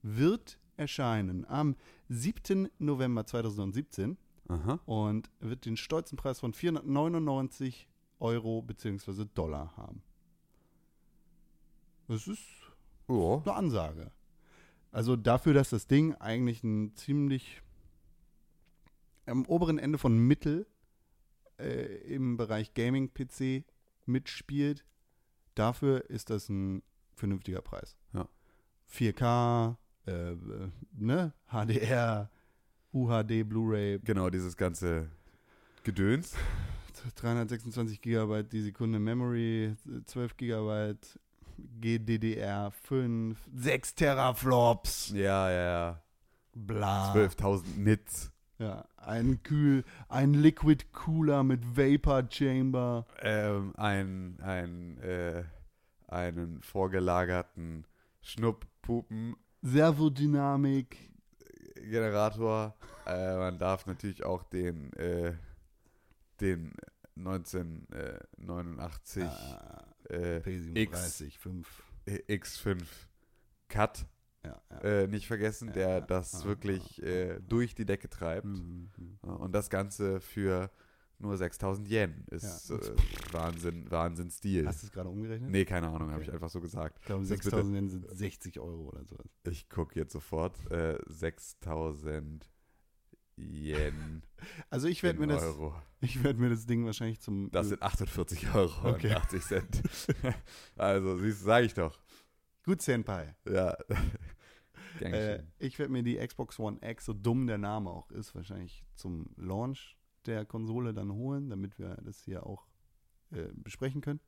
wird 0.02 0.58
erscheinen 0.76 1.44
am 1.46 1.76
7. 2.08 2.68
November 2.78 3.24
2017 3.24 4.18
Aha. 4.48 4.78
und 4.86 5.30
wird 5.40 5.64
den 5.66 5.76
stolzen 5.76 6.16
Preis 6.16 6.40
von 6.40 6.52
499 6.52 7.88
Euro 8.20 8.62
bzw. 8.62 9.24
Dollar 9.34 9.76
haben. 9.76 10.02
Das 12.08 12.26
ist 12.26 12.42
Oh. 13.08 13.40
eine 13.44 13.54
Ansage. 13.54 14.10
Also 14.90 15.16
dafür, 15.16 15.52
dass 15.54 15.70
das 15.70 15.86
Ding 15.86 16.14
eigentlich 16.14 16.62
ein 16.64 16.94
ziemlich 16.96 17.62
am 19.26 19.44
oberen 19.46 19.78
Ende 19.78 19.98
von 19.98 20.16
Mittel 20.16 20.66
äh, 21.58 21.96
im 22.14 22.36
Bereich 22.36 22.74
Gaming-PC 22.74 23.64
mitspielt, 24.06 24.84
dafür 25.54 26.08
ist 26.10 26.30
das 26.30 26.48
ein 26.48 26.82
vernünftiger 27.14 27.60
Preis. 27.60 27.96
Ja. 28.12 28.28
4K, 28.88 29.76
äh, 30.06 30.32
äh, 30.32 30.70
ne, 30.92 31.32
HDR, 31.48 32.30
UHD, 32.96 33.44
Blu-ray, 33.48 33.98
Genau, 34.04 34.30
dieses 34.30 34.56
ganze 34.56 35.08
Gedöns. 35.84 36.34
326 37.16 38.00
Gigabyte 38.00 38.52
die 38.52 38.62
Sekunde 38.62 38.98
Memory, 38.98 39.76
12 40.06 40.36
Gigabyte 40.36 41.20
GDDR5, 41.80 43.36
6 43.54 43.94
Teraflops, 43.94 45.10
Ja, 45.14 45.50
ja, 45.50 45.62
ja. 45.62 46.02
bla. 46.54 47.12
12.000 47.14 47.76
Nits. 47.78 48.32
Ja, 48.58 48.86
ein 48.96 49.42
Kühl, 49.42 49.84
ein 50.08 50.32
Liquid 50.32 50.86
Cooler 50.92 51.42
mit 51.44 51.76
Vapor 51.76 52.24
Chamber. 52.30 53.06
Ähm, 53.20 53.74
ein, 53.76 54.38
ein, 54.40 54.98
äh, 55.02 55.44
einen 56.08 56.62
vorgelagerten 56.62 57.84
Schnupppupen 58.22 59.36
Servodynamik. 59.62 60.96
Generator. 61.82 62.74
Äh, 63.06 63.36
man 63.36 63.58
darf 63.58 63.86
natürlich 63.86 64.24
auch 64.24 64.42
den, 64.44 64.92
äh, 64.94 65.34
den 66.40 66.72
1989 67.16 69.24
Ah, 69.24 69.84
äh, 70.10 70.38
P37, 70.38 71.38
5. 71.38 71.82
X5 72.06 72.82
Cut 73.68 74.06
Ja, 74.44 74.60
ja. 74.70 74.78
äh, 74.80 75.06
nicht 75.08 75.26
vergessen, 75.26 75.68
Ja, 75.68 75.74
der 75.74 76.00
das 76.02 76.42
Ah, 76.42 76.44
wirklich 76.44 77.02
ah, 77.02 77.06
äh, 77.06 77.40
durch 77.40 77.74
die 77.74 77.84
Decke 77.84 78.08
treibt. 78.08 78.46
Mhm, 78.46 78.90
mhm. 78.96 79.18
Ja, 79.24 79.32
Und 79.32 79.52
das 79.52 79.70
Ganze 79.70 80.20
für 80.20 80.70
nur 81.18 81.36
6000 81.36 81.88
Yen 81.88 82.24
ist 82.30 82.68
Ja. 82.68 82.76
äh, 82.76 82.94
Wahnsinn, 83.32 83.90
Wahnsinn-Stil. 83.90 84.66
Hast 84.66 84.82
du 84.82 84.86
es 84.86 84.92
gerade 84.92 85.08
umgerechnet? 85.08 85.50
Nee, 85.50 85.64
keine 85.64 85.88
Ahnung, 85.88 86.10
habe 86.10 86.16
Okay. 86.20 86.24
ich 86.28 86.32
einfach 86.32 86.50
so 86.50 86.60
gesagt. 86.60 86.98
Ich 87.00 87.06
glaube, 87.06 87.22
Das 87.22 87.30
ist 87.30 87.42
6000 87.44 87.74
Yen 87.74 87.88
sind 87.88 88.06
60 88.16 88.60
Euro 88.60 88.88
oder 88.88 89.04
sowas. 89.04 89.26
Ich 89.44 89.68
gucke 89.68 89.98
jetzt 89.98 90.12
sofort. 90.12 90.54
Äh, 90.70 90.98
6000 91.06 92.50
Yen 93.38 94.22
Also 94.70 94.88
ich 94.88 95.02
werde 95.02 95.18
mir, 95.20 95.26
das- 95.26 95.44
ich 96.00 96.22
werd 96.22 96.38
mir 96.38 96.50
das 96.50 96.66
Ding 96.66 96.84
wahrscheinlich 96.84 97.20
zum... 97.20 97.50
Das 97.50 97.68
sind 97.68 97.82
48 97.82 98.54
Euro 98.54 98.90
Okay. 98.90 99.08
und 99.08 99.16
80 99.16 99.42
Cent. 99.42 99.82
also, 100.76 101.18
siehst 101.18 101.40
du, 101.42 101.44
sag 101.46 101.64
ich 101.64 101.74
doch. 101.74 101.98
Gut, 102.64 102.82
Senpai. 102.82 103.34
Ja. 103.48 103.76
Äh, 105.00 105.42
ich 105.58 105.78
werde 105.78 105.92
mir 105.92 106.02
die 106.02 106.16
Xbox 106.16 106.58
One 106.58 106.78
X, 106.80 107.04
so 107.04 107.12
dumm 107.12 107.46
der 107.46 107.58
Name 107.58 107.90
auch 107.90 108.10
ist, 108.10 108.34
wahrscheinlich 108.34 108.84
zum 108.94 109.26
Launch 109.36 109.95
der 110.26 110.44
Konsole 110.44 110.92
dann 110.94 111.12
holen, 111.12 111.48
damit 111.50 111.78
wir 111.78 111.96
das 112.02 112.22
hier 112.22 112.46
auch 112.46 112.66
äh, 113.30 113.48
besprechen 113.54 114.00
können. 114.00 114.20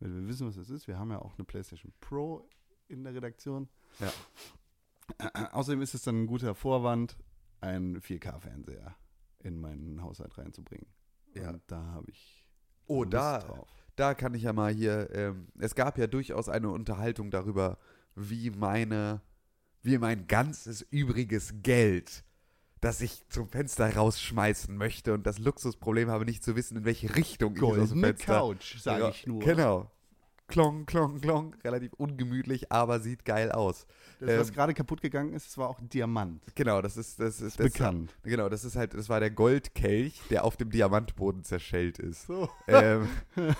Weil 0.00 0.12
wir 0.14 0.26
wissen, 0.28 0.46
was 0.46 0.56
das 0.56 0.70
ist. 0.70 0.86
Wir 0.88 0.98
haben 0.98 1.10
ja 1.10 1.20
auch 1.20 1.36
eine 1.38 1.44
PlayStation 1.44 1.92
Pro 2.00 2.48
in 2.88 3.04
der 3.04 3.14
Redaktion. 3.14 3.68
Ja. 4.00 4.12
Außerdem 5.52 5.82
ist 5.82 5.94
es 5.94 6.02
dann 6.02 6.22
ein 6.22 6.26
guter 6.26 6.54
Vorwand, 6.54 7.16
einen 7.60 8.00
4K-Fernseher 8.00 8.94
in 9.40 9.60
meinen 9.60 10.02
Haushalt 10.02 10.36
reinzubringen. 10.38 10.86
Ja. 11.34 11.50
Und 11.50 11.62
da 11.66 11.82
habe 11.92 12.10
ich 12.10 12.44
Oh, 12.86 13.02
Lust 13.02 13.14
da, 13.14 13.38
drauf. 13.38 13.68
da 13.96 14.14
kann 14.14 14.34
ich 14.34 14.42
ja 14.42 14.52
mal 14.52 14.72
hier, 14.72 15.08
ähm, 15.12 15.48
es 15.58 15.74
gab 15.74 15.96
ja 15.96 16.06
durchaus 16.06 16.48
eine 16.50 16.68
Unterhaltung 16.70 17.30
darüber, 17.30 17.78
wie 18.14 18.50
meine, 18.50 19.22
wie 19.82 19.96
mein 19.98 20.26
ganzes 20.26 20.82
übriges 20.82 21.54
Geld, 21.62 22.24
das 22.84 23.00
ich 23.00 23.26
zum 23.28 23.48
Fenster 23.48 23.94
rausschmeißen 23.96 24.76
möchte 24.76 25.14
und 25.14 25.26
das 25.26 25.38
Luxusproblem 25.38 26.10
habe, 26.10 26.24
nicht 26.26 26.44
zu 26.44 26.54
wissen, 26.54 26.78
in 26.78 26.84
welche 26.84 27.16
Richtung 27.16 27.56
ich 27.56 27.62
es 27.62 27.62
aus 27.62 27.88
dem 27.90 28.00
Goldene 28.00 28.06
Fenster. 28.08 28.34
Couch, 28.34 28.78
sage 28.78 29.08
ich 29.10 29.26
nur. 29.26 29.40
Genau. 29.40 29.90
Klong, 30.46 30.84
klong, 30.84 31.20
klong. 31.20 31.56
Relativ 31.64 31.94
ungemütlich, 31.94 32.70
aber 32.70 33.00
sieht 33.00 33.24
geil 33.24 33.50
aus. 33.50 33.86
Das, 34.20 34.38
was 34.38 34.48
Ähm, 34.48 34.54
gerade 34.54 34.74
kaputt 34.74 35.00
gegangen 35.00 35.32
ist, 35.32 35.46
das 35.46 35.56
war 35.56 35.70
auch 35.70 35.80
Diamant. 35.80 36.42
Genau, 36.54 36.82
das 36.82 36.98
ist, 36.98 37.18
das 37.18 37.36
ist, 37.36 37.58
Ist 37.58 37.60
das 37.60 37.72
bekannt. 37.72 38.14
Genau, 38.22 38.50
das 38.50 38.64
ist 38.64 38.76
halt, 38.76 38.92
das 38.92 39.08
war 39.08 39.20
der 39.20 39.30
Goldkelch, 39.30 40.20
der 40.28 40.44
auf 40.44 40.58
dem 40.58 40.70
Diamantboden 40.70 41.42
zerschellt 41.42 41.98
ist. 41.98 42.26
So. 42.26 42.50
ähm, 42.68 43.08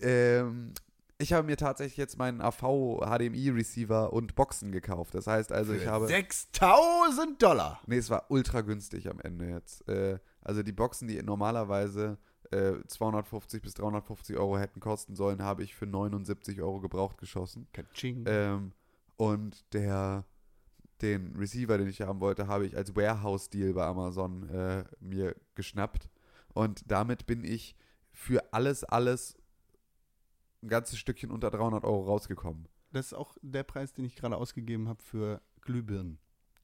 ähm, 0.00 0.72
ich 1.18 1.32
habe 1.32 1.46
mir 1.46 1.56
tatsächlich 1.56 1.96
jetzt 1.96 2.18
meinen 2.18 2.40
AV 2.40 3.00
HDMI 3.00 3.50
Receiver 3.50 4.12
und 4.12 4.34
Boxen 4.34 4.72
gekauft. 4.72 5.14
Das 5.14 5.26
heißt 5.26 5.52
also, 5.52 5.72
ich 5.72 5.86
habe 5.86 6.06
6000 6.06 7.40
Dollar. 7.40 7.80
Nee, 7.86 7.98
es 7.98 8.10
war 8.10 8.30
ultra 8.30 8.62
günstig 8.62 9.08
am 9.08 9.20
Ende 9.20 9.48
jetzt. 9.48 9.88
Äh, 9.88 10.18
also 10.40 10.62
die 10.62 10.72
Boxen, 10.72 11.08
die 11.08 11.22
normalerweise 11.22 12.18
äh, 12.50 12.74
250 12.86 13.62
bis 13.62 13.74
350 13.74 14.36
Euro 14.36 14.58
hätten 14.58 14.80
kosten 14.80 15.14
sollen, 15.14 15.42
habe 15.42 15.62
ich 15.62 15.74
für 15.74 15.86
79 15.86 16.60
Euro 16.60 16.80
gebraucht 16.80 17.18
geschossen. 17.18 17.68
Katsching. 17.72 18.24
Ähm, 18.26 18.72
und 19.16 19.72
der 19.72 20.24
den 21.02 21.36
Receiver, 21.36 21.76
den 21.76 21.88
ich 21.88 22.00
haben 22.00 22.20
wollte, 22.20 22.46
habe 22.46 22.66
ich 22.66 22.76
als 22.76 22.94
Warehouse-Deal 22.96 23.74
bei 23.74 23.84
Amazon 23.84 24.48
äh, 24.48 24.84
mir 25.00 25.34
geschnappt. 25.54 26.08
Und 26.54 26.82
damit 26.90 27.26
bin 27.26 27.44
ich 27.44 27.76
für 28.12 28.52
alles, 28.52 28.84
alles 28.84 29.36
ein 30.64 30.68
ganzes 30.68 30.98
Stückchen 30.98 31.30
unter 31.30 31.50
300 31.50 31.84
Euro 31.84 32.04
rausgekommen. 32.06 32.66
Das 32.92 33.06
ist 33.06 33.12
auch 33.14 33.36
der 33.42 33.62
Preis, 33.64 33.92
den 33.92 34.04
ich 34.04 34.16
gerade 34.16 34.36
ausgegeben 34.36 34.88
habe 34.88 35.02
für 35.02 35.40
Glühbirnen. 35.62 36.18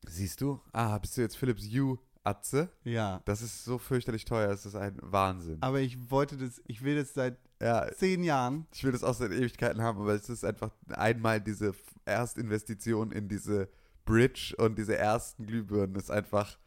Siehst 0.06 0.40
du? 0.40 0.60
Ah, 0.72 0.96
bist 0.98 1.16
du 1.16 1.20
jetzt 1.20 1.36
Philips 1.36 1.64
Hue 1.66 1.98
Atze? 2.22 2.70
Ja. 2.84 3.20
Das 3.24 3.42
ist 3.42 3.64
so 3.64 3.78
fürchterlich 3.78 4.24
teuer, 4.24 4.48
das 4.48 4.64
ist 4.66 4.74
ein 4.74 4.96
Wahnsinn. 5.02 5.58
Aber 5.62 5.80
ich 5.80 6.10
wollte 6.10 6.36
das, 6.36 6.60
ich 6.66 6.82
will 6.82 6.96
das 6.96 7.14
seit 7.14 7.38
Ja, 7.60 7.90
zehn 7.94 8.22
Jahren. 8.22 8.66
ich 8.72 8.84
will 8.84 8.92
das 8.92 9.02
auch 9.04 9.14
seit 9.14 9.32
Ewigkeiten 9.32 9.82
haben, 9.82 10.00
aber 10.00 10.14
es 10.14 10.28
ist 10.28 10.44
einfach 10.44 10.70
einmal 10.88 11.40
diese 11.40 11.74
Erstinvestition 12.04 13.10
in 13.12 13.28
diese 13.28 13.68
Bridge 14.04 14.54
und 14.58 14.78
diese 14.78 14.96
ersten 14.96 15.46
Glühbirnen 15.46 15.96
ist 15.96 16.10
einfach 16.10 16.58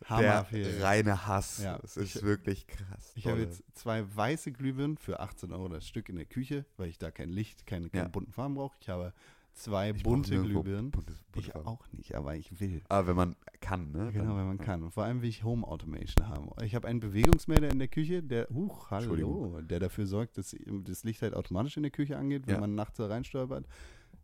der 0.00 0.08
Hammerfehl. 0.10 0.82
reine 0.82 1.26
Hass. 1.26 1.62
Ja, 1.62 1.78
es 1.82 1.96
ist 1.96 2.16
ich- 2.16 2.22
wirklich 2.22 2.66
krass. 2.66 3.12
Ich 3.14 3.26
habe 3.26 3.40
jetzt 3.40 3.62
zwei 3.74 4.04
weiße 4.16 4.52
Glühbirnen 4.52 4.96
für 4.98 5.20
18 5.20 5.52
Euro 5.52 5.68
das 5.68 5.86
Stück 5.86 6.08
in 6.08 6.16
der 6.16 6.24
Küche, 6.26 6.64
weil 6.76 6.88
ich 6.88 6.98
da 6.98 7.10
kein 7.10 7.28
Licht, 7.30 7.66
keine, 7.66 7.90
keine 7.90 8.04
Ja. 8.04 8.08
bunten 8.08 8.32
Farben 8.32 8.54
brauche. 8.54 8.76
Ich 8.80 8.88
habe 8.88 9.12
zwei 9.52 9.90
Ich 9.90 10.02
bunte 10.02 10.40
Glühbirnen. 10.40 10.90
bunte- 10.90 11.12
bunte 11.32 11.48
Ich 11.50 11.54
auch 11.54 11.84
nicht, 11.92 12.14
aber 12.14 12.34
ich 12.36 12.60
will. 12.60 12.82
Ah, 12.88 13.06
wenn 13.06 13.16
man 13.16 13.36
kann, 13.60 13.90
ne? 13.92 14.10
Genau, 14.12 14.24
Dann- 14.30 14.36
wenn 14.38 14.46
man 14.46 14.58
ja. 14.58 14.64
kann. 14.64 14.82
Und 14.82 14.92
vor 14.92 15.04
allem 15.04 15.20
will 15.22 15.28
ich 15.28 15.44
Home 15.44 15.66
Automation 15.66 16.28
haben. 16.28 16.48
Ich 16.64 16.74
habe 16.74 16.88
einen 16.88 17.00
Bewegungsmelder 17.00 17.68
in 17.68 17.78
der 17.78 17.88
Küche, 17.88 18.22
der, 18.22 18.48
huch, 18.48 18.90
hallo, 18.90 19.60
der 19.60 19.80
dafür 19.80 20.06
sorgt, 20.06 20.38
dass 20.38 20.56
das 20.84 21.04
Licht 21.04 21.20
halt 21.20 21.34
automatisch 21.34 21.76
in 21.76 21.82
der 21.82 21.92
Küche 21.92 22.16
angeht, 22.16 22.46
wenn 22.46 22.54
Ja. 22.54 22.60
man 22.60 22.74
nachts 22.74 22.96
da 22.96 23.06
reinstolpert. 23.06 23.66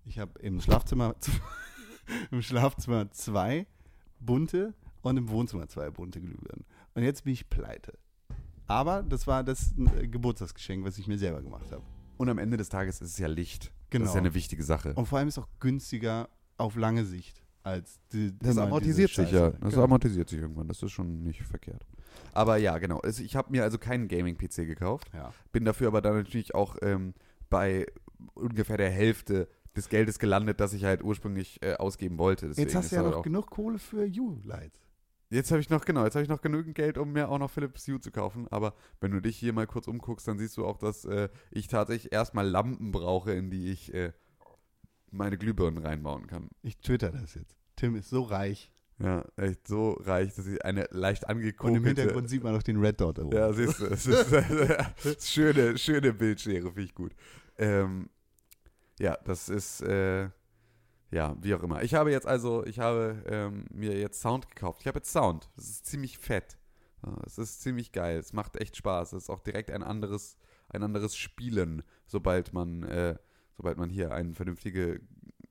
Ich 0.07 0.19
habe 0.21 0.39
im 0.41 0.61
Schlafzimmer, 0.61 1.15
im 2.31 2.41
Schlafzimmer 2.41 3.11
zwei 3.11 3.67
bunte 4.21 4.73
und 5.11 5.17
im 5.17 5.29
Wohnzimmer 5.29 5.69
zwei 5.69 5.91
bunte 5.91 6.21
Glühbirnen. 6.21 6.65
Und 6.95 7.03
jetzt 7.03 7.25
bin 7.25 7.33
ich 7.33 7.49
pleite. 7.49 7.99
Aber 8.67 9.03
das 9.03 9.27
war 9.27 9.45
das 9.45 9.75
äh, 9.97 10.09
Geburtstagsgeschenk, 10.09 10.85
was 10.85 10.99
ich 10.99 11.07
mir 11.07 11.19
selber 11.19 11.43
gemacht 11.43 11.71
habe. 11.71 11.83
Und 12.17 12.29
am 12.29 12.39
Ende 12.39 12.57
des 12.57 12.69
Tages 12.69 13.01
ist 13.01 13.11
es 13.13 13.19
ja 13.19 13.29
Licht. 13.29 13.73
Genau. 13.91 14.05
Das 14.05 14.11
ist 14.11 14.15
ja 14.15 14.21
eine 14.21 14.35
wichtige 14.35 14.65
Sache. 14.65 14.95
Und 14.95 15.07
vor 15.07 15.19
allem 15.19 15.29
ist 15.29 15.39
es 15.39 15.45
auch 15.45 15.49
günstiger 15.61 16.29
auf 16.57 16.75
lange 16.77 17.05
Sicht 17.05 17.43
als 17.63 18.01
die, 18.13 18.37
Das 18.39 18.53
immer 18.53 18.65
amortisiert 18.65 19.11
sich 19.11 19.31
ja. 19.31 19.51
Das 19.51 19.73
Genau. 19.73 19.85
amortisiert 19.85 20.29
sich 20.29 20.41
irgendwann. 20.41 20.69
Das 20.69 20.83
ist 20.83 20.93
schon 20.93 21.23
nicht 21.23 21.43
verkehrt. 21.43 21.85
Aber 22.33 22.57
ja, 22.57 22.79
genau. 22.79 22.99
Also 23.01 23.23
ich 23.23 23.37
habe 23.37 23.51
mir 23.51 23.63
also 23.65 23.79
keinen 23.79 24.09
Gaming-PC 24.09 24.67
gekauft. 24.67 25.11
Ja. 25.13 25.33
Bin 25.53 25.65
dafür 25.65 25.89
aber 25.89 26.01
dann 26.01 26.15
natürlich 26.17 26.55
auch 26.55 26.77
ähm, 26.83 27.15
bei 27.51 27.87
ungefähr 28.35 28.77
der 28.77 28.91
Hälfte 28.91 29.49
des 29.77 29.89
Geldes 29.89 30.19
gelandet, 30.19 30.61
das 30.61 30.73
ich 30.73 30.85
halt 30.85 31.03
ursprünglich 31.03 31.63
äh, 31.63 31.75
ausgeben 31.75 32.19
wollte. 32.19 32.49
Deswegen 32.49 32.69
Jetzt 32.69 32.77
hast 32.77 32.93
du 32.93 32.97
ja 32.97 33.03
halt 33.03 33.15
noch 33.15 33.23
genug 33.23 33.51
Kohle 33.51 33.79
für 33.79 34.07
U-Lights. 34.07 34.81
Jetzt 35.29 35.51
habe 35.51 35.61
ich 35.61 35.71
noch, 35.71 35.85
genau, 35.85 36.05
jetzt 36.05 36.15
habe 36.15 36.23
ich 36.23 36.29
noch 36.29 36.41
genügend 36.41 36.75
Geld, 36.77 36.99
um 36.99 37.13
mir 37.13 37.29
auch 37.29 37.39
noch 37.39 37.51
Philips 37.51 37.87
Hue 37.89 38.01
zu 38.01 38.11
kaufen. 38.13 38.47
Aber 38.49 38.75
wenn 39.01 39.11
du 39.11 39.21
dich 39.21 39.37
hier 39.37 39.53
mal 39.53 39.67
kurz 39.67 39.89
umguckst, 39.89 40.29
dann 40.29 40.39
siehst 40.39 40.57
du 40.57 40.65
auch, 40.65 40.79
dass 40.79 41.05
äh, 41.05 41.29
ich 41.51 41.67
tatsächlich 41.67 42.13
erstmal 42.13 42.49
Lampen 42.49 42.93
brauche, 42.93 43.33
in 43.33 43.51
die 43.51 43.73
ich 43.73 43.93
äh, 43.93 44.13
meine 45.11 45.37
Glühbirnen 45.37 45.85
reinbauen 45.85 46.27
kann. 46.29 46.49
Ich 46.63 46.79
twitter 46.79 47.11
das 47.11 47.35
jetzt. 47.35 47.57
Tim 47.75 47.97
ist 47.97 48.09
so 48.09 48.23
reich. 48.23 48.73
Ja, 48.99 49.27
echt 49.37 49.69
so 49.69 49.93
reich, 49.93 50.35
dass 50.35 50.47
ich 50.47 50.65
eine 50.65 50.89
leicht 50.91 51.25
Und 51.25 51.31
im 51.31 51.37
angekokelte... 51.39 51.87
Hintergrund 51.87 52.31
sieht 52.31 52.43
man 52.43 52.55
noch 52.55 52.63
den 52.63 52.79
Red 52.79 53.01
Dot. 53.01 53.19
oben. 53.19 53.37
Ja, 53.37 53.53
siehst 53.53 53.81
du, 53.81 53.87
es 53.87 54.07
ist, 54.07 54.33
das 54.33 55.05
ist 55.05 55.29
schöne, 55.31 55.77
schöne 55.77 56.15
Bildschere, 56.15 56.63
finde 56.63 56.83
ich 56.83 56.95
gut. 56.95 57.13
Ähm, 57.59 58.09
ja, 58.99 59.19
das 59.25 59.51
ist, 59.51 59.83
äh, 59.83 60.31
ja, 61.17 61.35
wie 61.41 61.55
auch 61.55 61.63
immer. 61.63 61.83
Ich 61.83 61.95
habe 61.95 62.11
jetzt 62.11 62.27
also, 62.27 62.63
ich 62.67 62.79
habe 62.79 63.25
ähm, 63.27 63.65
mir 63.73 63.99
jetzt 63.99 64.21
Sound 64.21 64.51
gekauft. 64.51 64.83
Ich 64.83 64.87
habe 64.87 64.99
jetzt 64.99 65.11
Sound. 65.11 65.49
Das 65.57 65.65
ist 65.65 65.87
ziemlich 65.87 66.19
fett. 66.19 66.59
Es 67.25 67.39
ist 67.39 67.63
ziemlich 67.63 67.93
geil. 67.93 68.19
Es 68.19 68.35
macht 68.35 68.57
echt 68.57 68.77
Spaß. 68.77 69.15
Es 69.15 69.25
ist 69.25 69.31
auch 69.31 69.41
direkt 69.41 69.71
ein 69.71 69.83
anderes, 69.83 70.37
ein 70.69 70.83
anderes 70.83 71.17
Spielen, 71.17 71.83
sobald 72.07 72.53
man, 72.53 72.83
äh, 72.83 73.17
sobald 73.57 73.79
man 73.79 73.89
hier 73.89 74.13
eine 74.13 74.35
vernünftige 74.35 75.01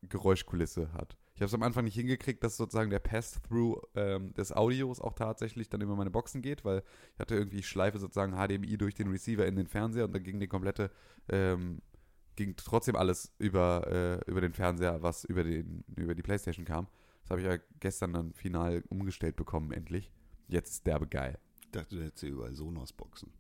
Geräuschkulisse 0.04 0.94
hat. 0.94 1.18
Ich 1.34 1.42
habe 1.42 1.48
es 1.48 1.54
am 1.56 1.64
Anfang 1.64 1.86
nicht 1.86 1.96
hingekriegt, 1.96 2.44
dass 2.44 2.58
sozusagen 2.58 2.92
der 2.92 3.00
Pass-Through 3.00 3.82
ähm, 3.96 4.36
des 4.36 4.52
Audios 4.52 5.02
auch 5.02 5.14
tatsächlich 5.14 5.68
dann 5.68 5.82
über 5.82 5.96
meine 5.96 6.12
Boxen 6.12 6.44
geht, 6.44 6.64
weil 6.64 6.84
ich 7.14 7.20
hatte 7.20 7.36
irgendwie, 7.36 7.60
ich 7.60 7.68
schleife 7.68 7.98
sozusagen 7.98 8.34
HDMI 8.34 8.78
durch 8.78 8.94
den 8.94 9.08
Receiver 9.08 9.48
in 9.48 9.56
den 9.56 9.68
Fernseher 9.68 10.06
und 10.06 10.14
dann 10.14 10.24
ging 10.24 10.40
die 10.40 10.48
komplette, 10.48 10.92
ähm, 11.28 11.82
ging 12.36 12.56
trotzdem 12.56 12.96
alles 12.96 13.34
über, 13.38 13.88
äh, 14.26 14.30
über 14.30 14.42
den 14.42 14.54
Fernseher, 14.54 15.02
was 15.02 15.26
über, 15.26 15.44
den, 15.44 15.84
über 15.96 16.16
die 16.16 16.22
Playstation 16.22 16.66
kam. 16.66 16.88
Das 17.24 17.32
habe 17.32 17.42
ich 17.42 17.48
ja 17.48 17.58
gestern 17.80 18.14
dann 18.14 18.34
final 18.34 18.84
umgestellt 18.90 19.36
bekommen, 19.36 19.72
endlich. 19.72 20.12
Jetzt 20.48 20.72
ist 20.72 20.88
derbe 20.88 21.08
geil. 21.08 21.40
Ich 21.62 21.72
dachte, 21.72 21.96
du 21.96 22.04
hättest 22.04 22.22
hier 22.22 22.32
überall 22.32 22.56
Sonos-Boxen. 22.56 23.32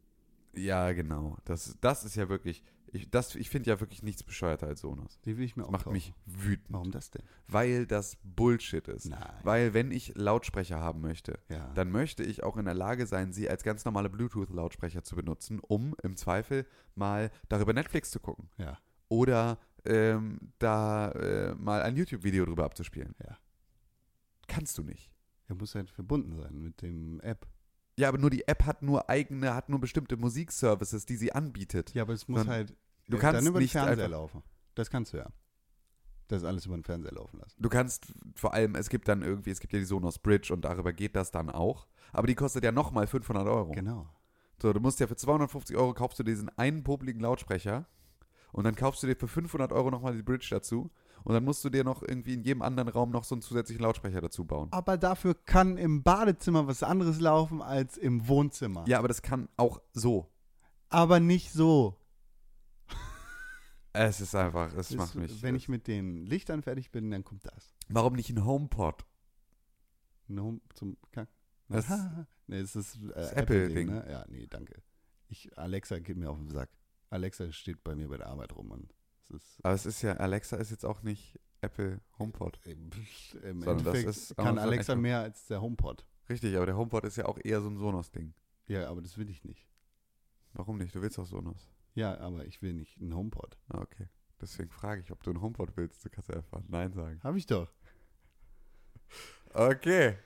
Ja, 0.55 0.91
genau. 0.93 1.37
Das, 1.45 1.77
das 1.81 2.03
ist 2.03 2.15
ja 2.15 2.29
wirklich, 2.29 2.63
ich, 2.95 3.09
das- 3.11 3.35
ich 3.35 3.49
finde 3.49 3.69
ja 3.69 3.79
wirklich 3.79 4.01
nichts 4.03 4.23
bescheuerter 4.23 4.67
als 4.67 4.81
Sonos. 4.81 5.19
Die 5.25 5.37
will 5.37 5.43
ich 5.45 5.55
mir 5.55 5.63
Das 5.63 5.67
auch 5.67 5.71
macht 5.73 5.83
kaufen. 5.85 5.93
mich 5.93 6.13
wütend, 6.25 6.67
Warum 6.69 6.91
das 6.91 7.11
denn? 7.11 7.23
weil 7.47 7.85
das 7.85 8.17
Bullshit 8.23 8.87
ist. 8.87 9.05
Nein. 9.09 9.21
Weil 9.43 9.73
wenn 9.73 9.91
ich 9.91 10.13
Lautsprecher 10.15 10.79
haben 10.79 11.01
möchte, 11.01 11.39
ja. 11.49 11.71
dann 11.73 11.91
möchte 11.91 12.23
ich 12.23 12.43
auch 12.43 12.57
in 12.57 12.65
der 12.65 12.73
Lage 12.73 13.05
sein, 13.07 13.33
sie 13.33 13.49
als 13.49 13.63
ganz 13.63 13.85
normale 13.85 14.09
Bluetooth-Lautsprecher 14.09 15.03
zu 15.03 15.15
benutzen, 15.15 15.59
um 15.59 15.95
im 16.03 16.15
Zweifel 16.17 16.65
mal 16.95 17.29
darüber 17.49 17.73
Netflix 17.73 18.11
zu 18.11 18.19
gucken. 18.19 18.49
ja. 18.57 18.77
Oder 19.07 19.59
ähm, 19.85 20.39
da 20.57 21.11
äh, 21.11 21.53
mal 21.53 21.83
ein 21.83 21.95
YouTube-Video 21.95 22.43
drüber 22.45 22.65
abzuspielen. 22.65 23.13
Ja. 23.23 23.37
Kannst 24.47 24.77
du 24.77 24.83
nicht. 24.83 25.11
Er 25.47 25.55
muss 25.55 25.75
halt 25.75 25.91
verbunden 25.91 26.35
sein 26.35 26.59
mit 26.59 26.81
dem 26.81 27.19
App. 27.21 27.47
Ja, 27.97 28.09
aber 28.09 28.17
nur 28.17 28.29
die 28.31 28.47
App 28.47 28.63
hat 28.65 28.81
nur 28.81 29.09
eigene, 29.09 29.53
hat 29.53 29.69
nur 29.69 29.79
bestimmte 29.79 30.17
Musikservices, 30.17 31.05
die 31.05 31.15
sie 31.17 31.31
anbietet. 31.33 31.93
Ja, 31.93 32.01
aber 32.01 32.13
es 32.13 32.27
muss 32.27 32.39
Dann- 32.41 32.49
halt 32.49 32.75
du 33.07 33.17
äh, 33.17 33.19
kannst 33.19 33.41
dann 33.41 33.47
über 33.47 33.59
den 33.59 33.63
nicht 33.63 33.71
Fernseher 33.71 34.05
einfach- 34.05 34.09
laufen. 34.09 34.43
Das 34.75 34.89
kannst 34.89 35.13
du 35.13 35.17
ja. 35.17 35.27
Das 36.27 36.43
alles 36.43 36.65
über 36.65 36.75
den 36.75 36.83
Fernseher 36.83 37.11
laufen 37.13 37.37
lassen. 37.39 37.55
Du 37.61 37.69
kannst 37.69 38.11
vor 38.35 38.53
allem, 38.53 38.75
es 38.75 38.89
gibt 38.89 39.07
dann 39.07 39.21
irgendwie, 39.21 39.51
es 39.51 39.59
gibt 39.59 39.73
ja 39.73 39.79
die 39.79 39.85
Sonos 39.85 40.17
Bridge 40.17 40.51
und 40.53 40.65
darüber 40.65 40.91
geht 40.91 41.15
das 41.15 41.29
dann 41.31 41.49
auch. 41.51 41.85
Aber 42.13 42.25
die 42.27 42.33
kostet 42.35 42.63
ja 42.63 42.71
nochmal 42.71 43.05
500 43.05 43.47
Euro. 43.47 43.71
Genau. 43.71 44.07
So, 44.59 44.73
du 44.73 44.79
musst 44.79 44.99
ja 44.99 45.05
für 45.07 45.15
250 45.15 45.75
Euro 45.77 45.93
kaufst 45.93 46.17
du 46.17 46.23
diesen 46.23 46.49
einen 46.57 46.83
popligen 46.83 47.19
Lautsprecher 47.19 47.85
und 48.53 48.63
dann 48.63 48.75
kaufst 48.75 49.03
du 49.03 49.07
dir 49.07 49.15
für 49.15 49.27
500 49.27 49.71
Euro 49.71 49.91
nochmal 49.91 50.15
die 50.15 50.23
Bridge 50.23 50.47
dazu 50.49 50.89
und 51.23 51.33
dann 51.33 51.43
musst 51.43 51.63
du 51.63 51.69
dir 51.69 51.83
noch 51.83 52.01
irgendwie 52.01 52.33
in 52.33 52.41
jedem 52.43 52.61
anderen 52.63 52.89
Raum 52.89 53.11
noch 53.11 53.23
so 53.23 53.35
einen 53.35 53.41
zusätzlichen 53.43 53.83
Lautsprecher 53.83 54.21
dazu 54.21 54.45
bauen. 54.45 54.69
Aber 54.71 54.97
dafür 54.97 55.35
kann 55.35 55.77
im 55.77 56.01
Badezimmer 56.03 56.65
was 56.65 56.81
anderes 56.81 57.19
laufen 57.19 57.61
als 57.61 57.97
im 57.97 58.27
Wohnzimmer. 58.27 58.83
Ja, 58.87 58.97
aber 58.97 59.09
das 59.09 59.21
kann 59.21 59.47
auch 59.57 59.79
so. 59.93 60.31
Aber 60.89 61.19
nicht 61.19 61.51
so. 61.51 61.97
Es 63.97 64.19
ist 64.21 64.35
einfach, 64.35 64.67
es 64.73 64.89
Das- 64.89 64.97
macht 64.97 65.15
mich. 65.15 65.41
wenn 65.41 65.55
ich 65.55 65.69
mit 65.69 65.87
den 65.87 66.25
Lichtern 66.25 66.61
fertig 66.61 66.91
bin, 66.91 67.09
dann 67.11 67.23
kommt 67.23 67.45
das. 67.45 67.73
warum 67.87 68.13
nicht 68.13 68.29
ein 68.29 68.43
HomePod? 68.45 69.05
Ein 70.29 70.39
Home 70.41 70.61
zum 70.73 70.97
Kack. 71.11 71.29
Das- 71.69 71.87
nee, 72.47 72.61
das 72.61 72.75
ist 72.75 72.95
äh, 72.97 73.07
das 73.13 73.31
Apple-Ding. 73.33 73.89
Apple-Ding. 73.89 73.89
Ne? 73.89 74.11
Ja, 74.11 74.25
nee, 74.27 74.47
danke. 74.47 74.81
Ich, 75.27 75.57
Alexa 75.57 75.99
geht 75.99 76.17
mir 76.17 76.29
auf 76.29 76.37
den 76.37 76.49
Sack. 76.49 76.69
Alexa 77.09 77.51
steht 77.51 77.83
bei 77.83 77.95
mir 77.95 78.07
bei 78.09 78.17
der 78.17 78.27
Arbeit 78.27 78.53
rum 78.55 78.71
und 78.71 78.93
es 79.23 79.29
ist. 79.31 79.59
Aber 79.63 79.73
es 79.73 79.85
ist 79.85 80.01
ja, 80.01 80.13
Alexa 80.17 80.57
ist 80.57 80.71
jetzt 80.71 80.85
auch 80.85 81.01
nicht 81.03 81.39
Apple 81.61 82.01
HomePod. 82.19 82.59
Im 82.65 82.89
Sondern 82.91 83.63
das 83.63 83.77
Endeffekt 83.95 84.09
ist 84.09 84.35
kann 84.37 84.57
Alexa 84.59 84.93
Echo. 84.93 85.01
mehr 85.01 85.19
als 85.21 85.47
der 85.47 85.61
HomePod. 85.61 86.05
Richtig, 86.29 86.55
aber 86.57 86.65
der 86.65 86.75
HomePod 86.77 87.05
ist 87.05 87.15
ja 87.17 87.25
auch 87.25 87.37
eher 87.43 87.61
so 87.61 87.69
ein 87.69 87.77
Sonos-Ding. 87.77 88.33
Ja, 88.67 88.89
aber 88.89 89.01
das 89.01 89.17
will 89.17 89.29
ich 89.29 89.43
nicht. 89.43 89.67
Warum 90.53 90.77
nicht? 90.77 90.93
Du 90.95 91.01
willst 91.01 91.17
doch 91.17 91.25
Sonos. 91.25 91.71
Ja, 91.95 92.17
aber 92.19 92.45
ich 92.45 92.61
will 92.61 92.73
nicht 92.73 92.99
einen 93.01 93.15
HomePod. 93.15 93.57
Ah, 93.69 93.79
okay. 93.81 94.07
Deswegen 94.41 94.69
frage 94.69 95.01
ich, 95.01 95.11
ob 95.11 95.23
du 95.23 95.31
einen 95.31 95.41
HomePod 95.41 95.75
willst. 95.77 96.03
Du 96.05 96.09
kannst 96.09 96.29
einfach 96.29 96.61
Nein 96.67 96.93
sagen. 96.93 97.19
Hab 97.23 97.35
ich 97.35 97.45
doch. 97.45 97.71
Okay. 99.53 100.17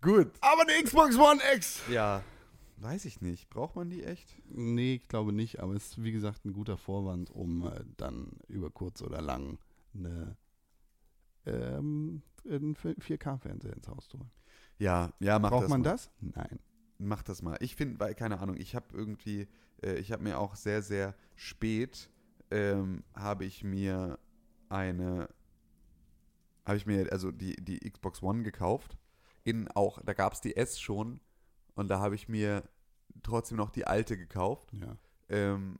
Gut. 0.00 0.32
Aber 0.40 0.62
eine 0.62 0.82
Xbox 0.82 1.16
One 1.16 1.40
X! 1.54 1.82
Ja. 1.90 2.22
Weiß 2.76 3.04
ich 3.06 3.20
nicht. 3.20 3.48
Braucht 3.48 3.74
man 3.74 3.90
die 3.90 4.04
echt? 4.04 4.28
Nee, 4.48 4.96
ich 4.96 5.08
glaube 5.08 5.32
nicht, 5.32 5.60
aber 5.60 5.74
es 5.74 5.86
ist 5.86 6.02
wie 6.04 6.12
gesagt 6.12 6.44
ein 6.44 6.52
guter 6.52 6.76
Vorwand, 6.76 7.30
um 7.30 7.66
äh, 7.66 7.84
dann 7.96 8.32
über 8.48 8.70
kurz 8.70 9.02
oder 9.02 9.22
lang 9.22 9.58
eine, 9.94 10.36
ähm, 11.46 12.22
einen 12.44 12.76
4K-Fernseher 12.76 13.72
ins 13.72 13.88
Haus 13.88 14.08
zu 14.08 14.18
holen. 14.18 14.30
Ja, 14.78 15.10
ja, 15.20 15.38
mach 15.38 15.50
Braucht 15.50 15.64
das 15.64 15.70
man 15.70 15.80
mal. 15.80 15.90
das? 15.90 16.10
Nein. 16.20 16.60
Mach 16.98 17.22
das 17.22 17.42
mal. 17.42 17.56
Ich 17.60 17.74
finde, 17.76 17.98
weil, 17.98 18.14
keine 18.14 18.38
Ahnung, 18.40 18.56
ich 18.58 18.74
habe 18.74 18.86
irgendwie, 18.92 19.48
äh, 19.82 19.94
ich 19.96 20.12
habe 20.12 20.22
mir 20.22 20.38
auch 20.38 20.54
sehr, 20.56 20.82
sehr 20.82 21.14
spät, 21.34 22.10
ähm, 22.50 23.02
habe 23.14 23.44
ich 23.44 23.64
mir 23.64 24.18
eine, 24.68 25.28
habe 26.64 26.76
ich 26.76 26.86
mir 26.86 27.10
also 27.12 27.30
die, 27.30 27.56
die 27.56 27.78
Xbox 27.90 28.22
One 28.22 28.42
gekauft. 28.42 28.96
In 29.44 29.68
auch, 29.68 30.00
da 30.04 30.12
gab 30.12 30.32
es 30.32 30.40
die 30.40 30.56
S 30.56 30.80
schon 30.80 31.20
und 31.74 31.88
da 31.88 32.00
habe 32.00 32.14
ich 32.14 32.28
mir 32.28 32.64
trotzdem 33.22 33.56
noch 33.58 33.70
die 33.70 33.86
alte 33.86 34.16
gekauft. 34.16 34.72
Ja. 34.72 34.96
Ähm, 35.28 35.78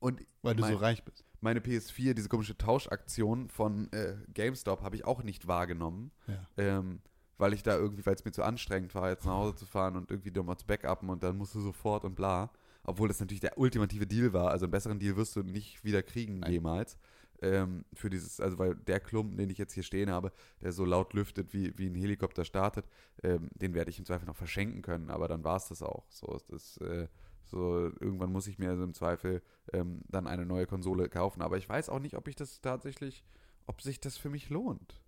und 0.00 0.24
Weil 0.42 0.56
du 0.56 0.62
Mein- 0.62 0.72
so 0.72 0.78
reich 0.78 1.04
bist. 1.04 1.24
meine 1.40 1.60
PS4, 1.60 2.14
diese 2.14 2.28
komische 2.28 2.56
Tauschaktion 2.56 3.48
von 3.48 3.92
äh, 3.92 4.16
GameStop, 4.32 4.82
habe 4.82 4.96
ich 4.96 5.04
auch 5.04 5.22
nicht 5.22 5.46
wahrgenommen. 5.46 6.10
Ja. 6.26 6.46
Ähm, 6.56 7.00
weil 7.38 7.52
ich 7.54 7.62
da 7.62 7.76
irgendwie, 7.76 8.04
weil 8.04 8.14
es 8.14 8.24
mir 8.24 8.32
zu 8.32 8.42
anstrengend 8.42 8.94
war, 8.94 9.08
jetzt 9.10 9.24
nach 9.24 9.32
Hause 9.32 9.54
zu 9.56 9.66
fahren 9.66 9.96
und 9.96 10.10
irgendwie 10.10 10.30
nochmal 10.30 10.58
zu 10.58 10.66
backuppen 10.66 11.08
und 11.08 11.22
dann 11.22 11.36
musst 11.38 11.54
du 11.54 11.60
sofort 11.60 12.04
und 12.04 12.14
bla. 12.14 12.50
Obwohl 12.90 13.08
das 13.08 13.20
natürlich 13.20 13.40
der 13.40 13.56
ultimative 13.56 14.06
Deal 14.06 14.32
war. 14.32 14.50
Also 14.50 14.64
einen 14.66 14.72
besseren 14.72 14.98
Deal 14.98 15.16
wirst 15.16 15.36
du 15.36 15.42
nicht 15.42 15.84
wieder 15.84 16.02
kriegen 16.02 16.40
Nein. 16.40 16.52
jemals. 16.52 16.98
Ähm, 17.42 17.84
für 17.94 18.10
dieses, 18.10 18.40
also 18.40 18.58
weil 18.58 18.74
der 18.74 19.00
Klumpen, 19.00 19.38
den 19.38 19.48
ich 19.48 19.58
jetzt 19.58 19.72
hier 19.72 19.82
stehen 19.82 20.10
habe, 20.10 20.32
der 20.60 20.72
so 20.72 20.84
laut 20.84 21.14
lüftet, 21.14 21.54
wie, 21.54 21.76
wie 21.78 21.86
ein 21.86 21.94
Helikopter 21.94 22.44
startet, 22.44 22.86
ähm, 23.22 23.48
den 23.54 23.72
werde 23.74 23.90
ich 23.90 23.98
im 23.98 24.04
Zweifel 24.04 24.26
noch 24.26 24.36
verschenken 24.36 24.82
können, 24.82 25.08
aber 25.08 25.26
dann 25.26 25.42
war 25.42 25.56
es 25.56 25.68
das 25.68 25.82
auch. 25.82 26.04
So 26.10 26.34
ist 26.34 26.52
das, 26.52 26.76
äh, 26.78 27.08
so 27.44 27.90
irgendwann 28.00 28.32
muss 28.32 28.46
ich 28.46 28.58
mir 28.58 28.70
also 28.70 28.84
im 28.84 28.92
Zweifel 28.92 29.40
ähm, 29.72 30.02
dann 30.08 30.26
eine 30.26 30.44
neue 30.44 30.66
Konsole 30.66 31.08
kaufen. 31.08 31.42
Aber 31.42 31.56
ich 31.56 31.68
weiß 31.68 31.88
auch 31.88 32.00
nicht, 32.00 32.16
ob 32.16 32.28
ich 32.28 32.36
das 32.36 32.60
tatsächlich, 32.60 33.24
ob 33.66 33.80
sich 33.80 34.00
das 34.00 34.18
für 34.18 34.28
mich 34.28 34.50
lohnt. 34.50 35.00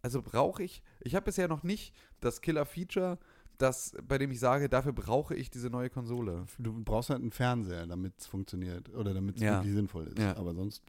Also 0.00 0.22
brauche 0.22 0.62
ich, 0.62 0.82
ich 1.00 1.14
habe 1.14 1.24
bisher 1.24 1.48
noch 1.48 1.64
nicht 1.64 1.94
das 2.20 2.40
Killer-Feature, 2.40 3.18
das, 3.58 3.92
bei 4.06 4.18
dem 4.18 4.30
ich 4.30 4.40
sage, 4.40 4.68
dafür 4.68 4.92
brauche 4.92 5.34
ich 5.34 5.50
diese 5.50 5.68
neue 5.68 5.90
Konsole. 5.90 6.46
Du 6.58 6.72
brauchst 6.84 7.10
halt 7.10 7.20
einen 7.20 7.32
Fernseher, 7.32 7.86
damit 7.86 8.14
es 8.18 8.26
funktioniert 8.26 8.88
oder 8.94 9.12
damit 9.14 9.36
es 9.36 9.42
Ja. 9.42 9.58
wirklich 9.58 9.74
sinnvoll 9.74 10.06
ist. 10.06 10.18
Ja. 10.18 10.36
Aber 10.36 10.54
sonst, 10.54 10.82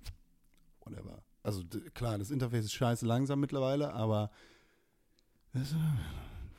whatever. 0.81 1.21
Also 1.43 1.63
klar, 1.93 2.17
das 2.17 2.31
Interface 2.31 2.65
ist 2.65 2.73
scheiße 2.73 3.05
langsam 3.05 3.39
mittlerweile, 3.39 3.93
aber 3.93 4.29
das, 5.53 5.71
äh, 5.71 5.75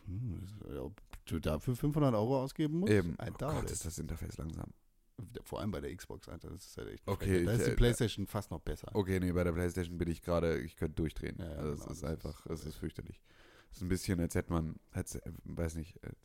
hm, 0.07 0.41
das, 0.41 0.77
ob 0.79 1.01
du 1.27 1.39
dafür 1.39 1.77
500 1.77 2.15
Euro 2.15 2.43
ausgeben 2.43 2.81
musst, 2.81 2.93
Eben. 2.93 3.17
Oh 3.21 3.33
Gott, 3.39 3.71
ist 3.71 3.85
das 3.85 3.99
Interface 3.99 4.37
langsam. 4.39 4.73
Vor 5.45 5.61
allem 5.61 5.71
bei 5.71 5.81
der 5.83 5.95
Xbox, 5.95 6.29
Alter, 6.31 6.49
das 6.51 6.65
ist 6.67 6.77
halt 6.79 6.89
echt. 6.89 7.07
Okay, 7.07 7.45
da 7.45 7.53
ist 7.53 7.67
die 7.67 7.71
äh, 7.73 7.77
Playstation 7.77 8.27
fast 8.27 8.51
noch 8.51 8.61
besser. 8.61 8.89
Okay, 8.95 9.21
nee, 9.21 9.31
bei 9.33 9.45
der 9.45 9.53
Playstation 9.53 9.99
bin 9.99 10.09
ich 10.09 10.23
gerade, 10.23 10.59
ich 10.61 10.77
könnte 10.77 10.95
durchdrehen. 10.95 11.37
Ja, 11.39 11.45
ja, 11.45 11.57
also 11.57 11.73
genau, 11.75 11.85
es 11.91 11.97
ist 11.99 12.05
einfach, 12.05 12.47
ist- 12.47 12.61
es 12.61 12.67
ist 12.67 12.77
fürchterlich. 12.77 13.21
Es 13.71 13.77
ist 13.79 13.83
ein 13.83 13.89
bisschen, 13.89 14.21
als 14.21 14.35
hätte 14.35 14.53
man, 14.53 14.77
als, 14.93 15.15
äh, 15.17 15.33
weiß 15.45 15.75
nicht, 15.77 16.03
als 16.05 16.17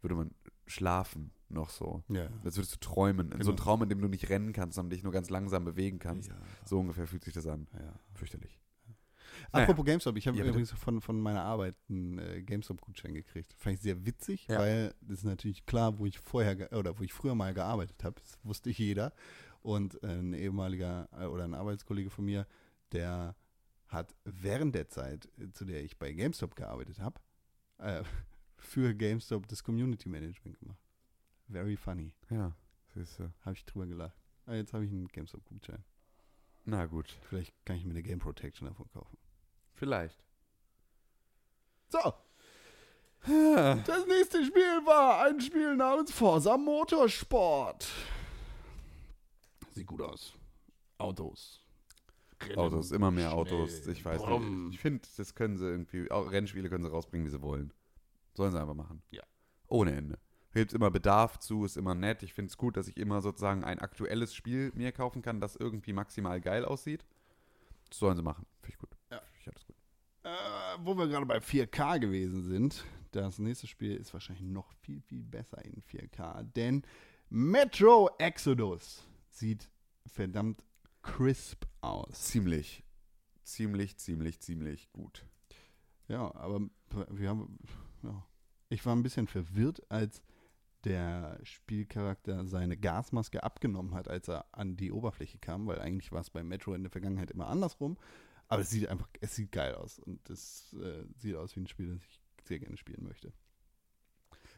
würde 0.00 0.14
man 0.16 0.30
schlafen 0.66 1.30
noch 1.48 1.70
so. 1.70 2.02
Ja. 2.08 2.28
Als 2.44 2.56
würdest 2.56 2.74
du 2.74 2.78
träumen. 2.80 3.32
In 3.32 3.42
So 3.42 3.50
ein 3.52 3.56
Genau. 3.56 3.62
Traum, 3.64 3.82
in 3.82 3.88
dem 3.88 4.00
du 4.00 4.08
nicht 4.08 4.28
rennen 4.28 4.52
kannst, 4.52 4.76
sondern 4.76 4.90
dich 4.90 5.02
nur 5.02 5.12
ganz 5.12 5.30
langsam 5.30 5.64
bewegen 5.64 5.98
kannst. 5.98 6.28
ja. 6.30 6.36
So 6.64 6.78
ungefähr 6.80 7.06
fühlt 7.06 7.24
sich 7.24 7.34
das 7.34 7.46
an. 7.46 7.66
ja. 7.74 7.94
Fürchterlich. 8.14 8.60
Naja. 9.52 9.64
Apropos 9.64 9.84
GameStop, 9.84 10.16
ich 10.16 10.26
habe 10.28 10.38
Ja, 10.38 10.44
übrigens 10.44 10.70
von, 10.72 11.00
von 11.00 11.20
meiner 11.20 11.42
Arbeit 11.42 11.74
einen 11.88 12.18
äh, 12.18 12.42
GameStop-Gutschein 12.42 13.14
gekriegt. 13.14 13.52
Fand 13.58 13.74
ich 13.76 13.80
sehr 13.82 14.04
witzig, 14.06 14.46
Ja. 14.48 14.58
weil 14.58 14.94
das 15.00 15.18
ist 15.18 15.24
natürlich 15.24 15.66
klar, 15.66 15.98
wo 15.98 16.06
ich 16.06 16.18
vorher 16.18 16.72
oder 16.72 16.98
wo 16.98 17.02
ich 17.02 17.12
früher 17.12 17.34
mal 17.34 17.52
gearbeitet 17.52 18.02
habe. 18.04 18.20
Das 18.20 18.38
wusste 18.44 18.70
jeder. 18.70 19.12
Und 19.62 20.02
äh, 20.02 20.06
ein 20.18 20.34
ehemaliger 20.34 21.08
äh, 21.12 21.24
oder 21.26 21.44
ein 21.44 21.54
Arbeitskollege 21.54 22.10
von 22.10 22.24
mir, 22.26 22.46
der 22.92 23.34
hat 23.94 24.14
während 24.24 24.74
der 24.74 24.88
Zeit, 24.88 25.28
äh, 25.38 25.50
zu 25.52 25.64
der 25.64 25.82
ich 25.82 25.98
bei 25.98 26.12
GameStop 26.12 26.54
gearbeitet 26.56 26.98
habe, 27.00 27.20
äh, 27.78 28.02
für 28.58 28.94
GameStop 28.94 29.48
das 29.48 29.64
Community 29.64 30.08
Management 30.08 30.58
gemacht. 30.58 30.80
Very 31.48 31.76
funny. 31.76 32.12
Ja, 32.30 32.54
siehst 32.94 33.18
du. 33.18 33.32
Habe 33.42 33.54
ich 33.54 33.64
drüber 33.64 33.86
gelacht. 33.86 34.16
Ah, 34.46 34.54
jetzt 34.54 34.72
habe 34.72 34.84
ich 34.84 34.90
einen 34.90 35.08
GameStop-Gutschein. 35.08 35.84
Na 36.64 36.86
gut. 36.86 37.16
Vielleicht 37.28 37.54
kann 37.64 37.76
ich 37.76 37.84
mir 37.84 37.90
eine 37.90 38.02
Game 38.02 38.18
Protection 38.18 38.68
davon 38.68 38.88
kaufen. 38.88 39.18
Vielleicht. 39.74 40.24
So, 41.88 42.14
Das 43.26 44.06
nächste 44.06 44.44
Spiel 44.44 44.84
war 44.84 45.24
ein 45.24 45.40
Spiel 45.40 45.76
namens 45.76 46.12
Forza 46.12 46.58
Motorsport. 46.58 47.86
Sieht 49.72 49.86
gut 49.86 50.02
aus. 50.02 50.34
Autos. 50.98 51.63
Rennen, 52.48 52.58
Autos, 52.58 52.90
immer 52.90 53.10
mehr 53.10 53.30
schnell, 53.30 53.40
Autos. 53.40 53.86
Ich 53.86 54.04
weiß 54.04 54.22
brumm. 54.22 54.66
nicht. 54.66 54.74
Ich 54.74 54.80
finde, 54.80 55.06
das 55.16 55.34
können 55.34 55.56
sie 55.56 55.66
irgendwie, 55.66 56.10
auch 56.10 56.30
Rennspiele 56.30 56.68
können 56.68 56.84
sie 56.84 56.90
rausbringen, 56.90 57.26
wie 57.26 57.30
sie 57.30 57.42
wollen. 57.42 57.72
Sollen 58.34 58.52
sie 58.52 58.60
einfach 58.60 58.74
machen. 58.74 59.02
Ja. 59.10 59.22
Ohne 59.68 59.92
Ende. 59.94 60.18
Gibt 60.52 60.72
immer 60.72 60.90
Bedarf 60.90 61.40
zu, 61.40 61.64
ist 61.64 61.76
immer 61.76 61.94
nett. 61.94 62.22
Ich 62.22 62.32
finde 62.32 62.50
es 62.50 62.56
gut, 62.56 62.76
dass 62.76 62.86
ich 62.86 62.96
immer 62.96 63.20
sozusagen 63.22 63.64
ein 63.64 63.80
aktuelles 63.80 64.34
Spiel 64.34 64.70
mir 64.74 64.92
kaufen 64.92 65.20
kann, 65.20 65.40
das 65.40 65.56
irgendwie 65.56 65.92
maximal 65.92 66.40
geil 66.40 66.64
aussieht. 66.64 67.04
Das 67.88 67.98
sollen 67.98 68.16
sie 68.16 68.22
machen. 68.22 68.46
Finde 68.60 68.74
ich 68.74 68.78
gut. 68.78 68.96
Ja. 69.10 69.20
Ich 69.40 69.48
alles 69.48 69.66
gut. 69.66 69.76
Äh, 70.22 70.28
wo 70.80 70.96
wir 70.96 71.08
gerade 71.08 71.26
bei 71.26 71.38
4K 71.38 71.98
gewesen 71.98 72.44
sind, 72.44 72.84
das 73.10 73.38
nächste 73.38 73.66
Spiel 73.66 73.96
ist 73.96 74.12
wahrscheinlich 74.12 74.44
noch 74.44 74.72
viel, 74.80 75.00
viel 75.02 75.22
besser 75.22 75.64
in 75.64 75.82
4K, 75.82 76.42
denn 76.54 76.82
Metro 77.28 78.10
Exodus 78.18 79.04
sieht 79.28 79.68
verdammt 80.06 80.64
crisp 81.04 81.64
aus. 81.80 82.24
Ziemlich, 82.24 82.82
ziemlich, 83.44 83.96
ziemlich, 83.98 84.40
ziemlich 84.40 84.90
gut. 84.92 85.24
Ja, 86.08 86.34
aber 86.34 86.60
wir 87.10 87.28
haben, 87.28 87.58
ja. 88.02 88.26
Ich 88.70 88.84
war 88.84 88.96
ein 88.96 89.02
bisschen 89.04 89.28
verwirrt, 89.28 89.88
als 89.90 90.22
der 90.84 91.38
Spielcharakter 91.44 92.44
seine 92.46 92.76
Gasmaske 92.76 93.42
abgenommen 93.42 93.94
hat, 93.94 94.08
als 94.08 94.28
er 94.28 94.46
an 94.52 94.76
die 94.76 94.90
Oberfläche 94.90 95.38
kam, 95.38 95.66
weil 95.66 95.78
eigentlich 95.78 96.10
war 96.10 96.20
es 96.20 96.30
bei 96.30 96.42
Metro 96.42 96.74
in 96.74 96.82
der 96.82 96.90
Vergangenheit 96.90 97.30
immer 97.30 97.48
andersrum. 97.48 97.96
Aber 98.48 98.62
es 98.62 98.70
sieht 98.70 98.88
einfach, 98.88 99.08
es 99.20 99.34
sieht 99.34 99.52
geil 99.52 99.74
aus 99.74 99.98
und 99.98 100.28
es 100.28 100.74
äh, 100.74 101.04
sieht 101.16 101.36
aus 101.36 101.54
wie 101.56 101.60
ein 101.60 101.66
Spiel, 101.66 101.88
das 101.88 102.02
ich 102.02 102.20
sehr 102.42 102.58
gerne 102.58 102.76
spielen 102.76 103.04
möchte. 103.04 103.32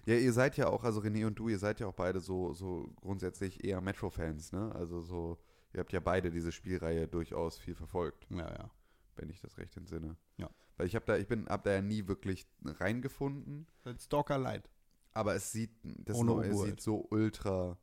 Ja, 0.07 0.15
ihr 0.15 0.33
seid 0.33 0.57
ja 0.57 0.69
auch, 0.69 0.85
also 0.85 1.01
René 1.01 1.27
und 1.27 1.39
du, 1.39 1.49
ihr 1.49 1.59
seid 1.59 1.81
ja 1.81 1.87
auch 1.87 1.95
beide 1.95 2.21
so, 2.21 2.55
so 2.55 2.93
grundsätzlich 2.97 3.65
eher 3.65 3.81
Metro-Fans, 3.81 4.53
ne? 4.53 4.73
Also 4.75 5.01
so, 5.01 5.39
ihr 5.77 5.81
habt 5.81 5.93
ja 5.93 6.01
beide 6.01 6.31
diese 6.31 6.53
Spielreihe 6.53 7.07
durchaus 7.09 7.59
viel 7.59 7.75
verfolgt, 7.75 8.27
Ja, 8.31 8.51
ja. 8.51 8.71
wenn 9.17 9.29
ich 9.29 9.41
das 9.41 9.59
recht 9.59 9.77
entsinne. 9.77 10.17
Ja. 10.39 10.51
Weil 10.77 10.87
ich 10.87 10.95
habe 10.95 11.05
da, 11.07 11.17
ich 11.17 11.29
bin, 11.29 11.47
hab 11.49 11.65
da 11.65 11.73
ja 11.73 11.83
nie 11.83 12.07
wirklich 12.07 12.47
reingefunden, 12.65 13.67
Stalker 13.99 14.39
Light. 14.39 14.71
aber 15.13 15.35
es 15.35 15.53
sieht, 15.53 15.71
das 15.83 16.17
Ohne 16.17 16.33
neue 16.33 16.55
sieht 16.55 16.81
so 16.81 17.07
ultra, 17.11 17.79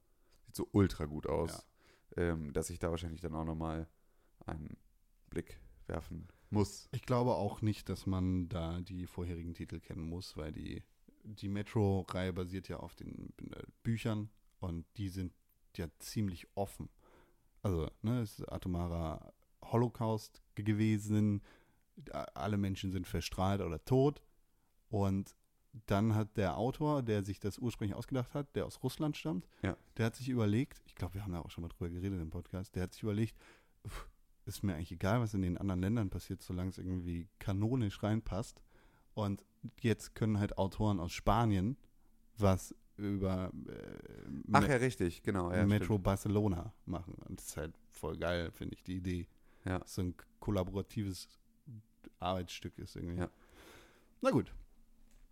sieht 0.45 0.55
so 0.55 0.67
ultra 0.71 1.05
gut 1.05 1.27
aus, 1.27 1.67
ähm, 2.17 2.53
dass 2.53 2.69
ich 2.69 2.79
da 2.79 2.89
wahrscheinlich 2.91 3.21
dann 3.21 3.33
auch 3.35 3.45
nochmal 3.45 3.87
einen 4.45 4.77
Blick 5.29 5.59
werfen 5.87 6.27
muss. 6.49 6.87
Ich 6.91 7.01
glaube 7.03 7.31
auch 7.35 7.61
nicht, 7.61 7.89
dass 7.89 8.05
man 8.05 8.47
da 8.49 8.79
die 8.81 9.07
vorherigen 9.07 9.53
Titel 9.55 9.79
kennen 9.79 10.07
muss, 10.07 10.37
weil 10.37 10.51
die, 10.51 10.83
die 11.23 11.47
Metro-Reihe 11.49 12.33
basiert 12.33 12.67
ja 12.69 12.77
auf 12.77 12.95
den 12.95 13.33
äh, 13.51 13.63
Büchern 13.81 14.29
und 14.59 14.85
die 14.97 15.09
sind 15.09 15.33
ja 15.75 15.87
ziemlich 15.97 16.47
offen. 16.55 16.89
Also, 17.63 17.89
ne, 18.01 18.21
es 18.21 18.39
ist 18.39 18.51
atomarer 18.51 19.33
Holocaust 19.63 20.41
ge- 20.55 20.63
gewesen, 20.65 21.41
alle 22.35 22.57
Menschen 22.57 22.91
sind 22.91 23.07
verstrahlt 23.07 23.61
oder 23.61 23.83
tot 23.85 24.21
und 24.89 25.35
dann 25.87 26.13
hat 26.13 26.37
der 26.37 26.57
Autor, 26.57 27.01
der 27.01 27.23
sich 27.23 27.39
das 27.39 27.57
ursprünglich 27.57 27.95
ausgedacht 27.97 28.33
hat, 28.35 28.55
der 28.55 28.65
aus 28.67 28.83
Russland 28.83 29.17
stammt, 29.17 29.47
Ja. 29.63 29.75
der 29.97 30.05
hat 30.07 30.15
sich 30.15 30.29
überlegt, 30.29 30.81
ich 30.85 30.93
glaube, 30.95 31.15
wir 31.15 31.23
haben 31.23 31.31
da 31.33 31.39
auch 31.39 31.49
schon 31.49 31.63
mal 31.63 31.69
drüber 31.69 31.89
geredet 31.89 32.21
im 32.21 32.29
Podcast, 32.29 32.75
der 32.75 32.83
hat 32.83 32.93
sich 32.93 33.01
überlegt, 33.03 33.35
pff, 33.87 34.07
ist 34.45 34.61
mir 34.63 34.75
eigentlich 34.75 34.91
egal, 34.91 35.21
was 35.21 35.33
in 35.33 35.41
den 35.41 35.57
anderen 35.57 35.81
Ländern 35.81 36.09
passiert, 36.09 36.43
solange 36.43 36.69
es 36.69 36.77
irgendwie 36.77 37.27
kanonisch 37.39 38.03
reinpasst. 38.03 38.61
Und 39.13 39.45
jetzt 39.79 40.15
können 40.15 40.37
halt 40.37 40.57
Autoren 40.57 40.99
aus 40.99 41.13
Spanien 41.13 41.77
was 42.37 42.75
über 42.97 43.51
äh, 43.67 44.51
Ach 44.51 44.67
ja, 44.67 44.75
richtig, 44.75 45.23
genau. 45.23 45.51
Ja, 45.51 45.65
Metro 45.65 45.85
stimmt. 45.85 46.03
Barcelona 46.03 46.73
machen. 46.85 47.15
Und 47.27 47.39
das 47.39 47.47
ist 47.47 47.57
halt 47.57 47.73
voll 47.91 48.17
geil, 48.17 48.51
finde 48.51 48.75
ich, 48.75 48.83
die 48.83 48.97
Idee. 48.97 49.27
Ja. 49.65 49.81
so 49.85 50.01
ein 50.01 50.13
kollaboratives 50.39 51.27
Arbeitsstück 52.19 52.77
ist 52.79 52.95
irgendwie. 52.95 53.19
Ja. 53.19 53.29
Na 54.21 54.29
gut. 54.31 54.53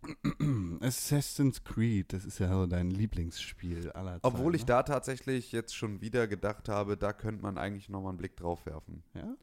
Assassin's 0.80 1.62
Creed, 1.62 2.12
das 2.12 2.24
ist 2.24 2.40
ja 2.40 2.48
so 2.48 2.66
dein 2.66 2.90
Lieblingsspiel 2.90 3.92
aller 3.92 4.14
Zeiten. 4.14 4.26
Obwohl 4.26 4.54
ich 4.54 4.62
ne? 4.62 4.66
da 4.66 4.82
tatsächlich 4.82 5.52
jetzt 5.52 5.76
schon 5.76 6.00
wieder 6.00 6.26
gedacht 6.26 6.68
habe, 6.68 6.96
da 6.96 7.12
könnte 7.12 7.42
man 7.42 7.56
eigentlich 7.56 7.88
nochmal 7.88 8.10
einen 8.10 8.18
Blick 8.18 8.36
drauf 8.36 8.66
werfen. 8.66 9.04
Ja? 9.14 9.36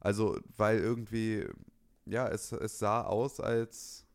Also, 0.00 0.38
weil 0.56 0.78
irgendwie, 0.78 1.46
ja, 2.06 2.28
es, 2.28 2.52
es 2.52 2.78
sah 2.78 3.02
aus, 3.02 3.40
als, 3.40 4.06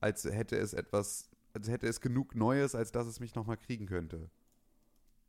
als 0.00 0.24
hätte 0.24 0.56
es 0.56 0.72
etwas, 0.72 1.28
als 1.56 1.68
hätte 1.68 1.86
es 1.86 2.00
genug 2.00 2.34
Neues, 2.34 2.74
als 2.74 2.92
dass 2.92 3.06
es 3.06 3.18
mich 3.18 3.34
nochmal 3.34 3.56
kriegen 3.56 3.86
könnte. 3.86 4.30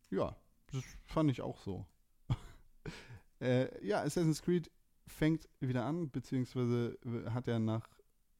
Ja, 0.09 0.36
das 0.71 0.84
fand 1.05 1.32
ich 1.32 1.41
auch 1.41 1.59
so. 1.59 1.86
äh, 3.39 3.86
ja, 3.86 4.01
Assassin's 4.01 4.41
Creed 4.41 4.69
fängt 5.07 5.47
wieder 5.61 5.86
an, 5.86 6.09
beziehungsweise 6.11 6.97
hat 7.30 7.47
er 7.47 7.59
nach 7.59 7.88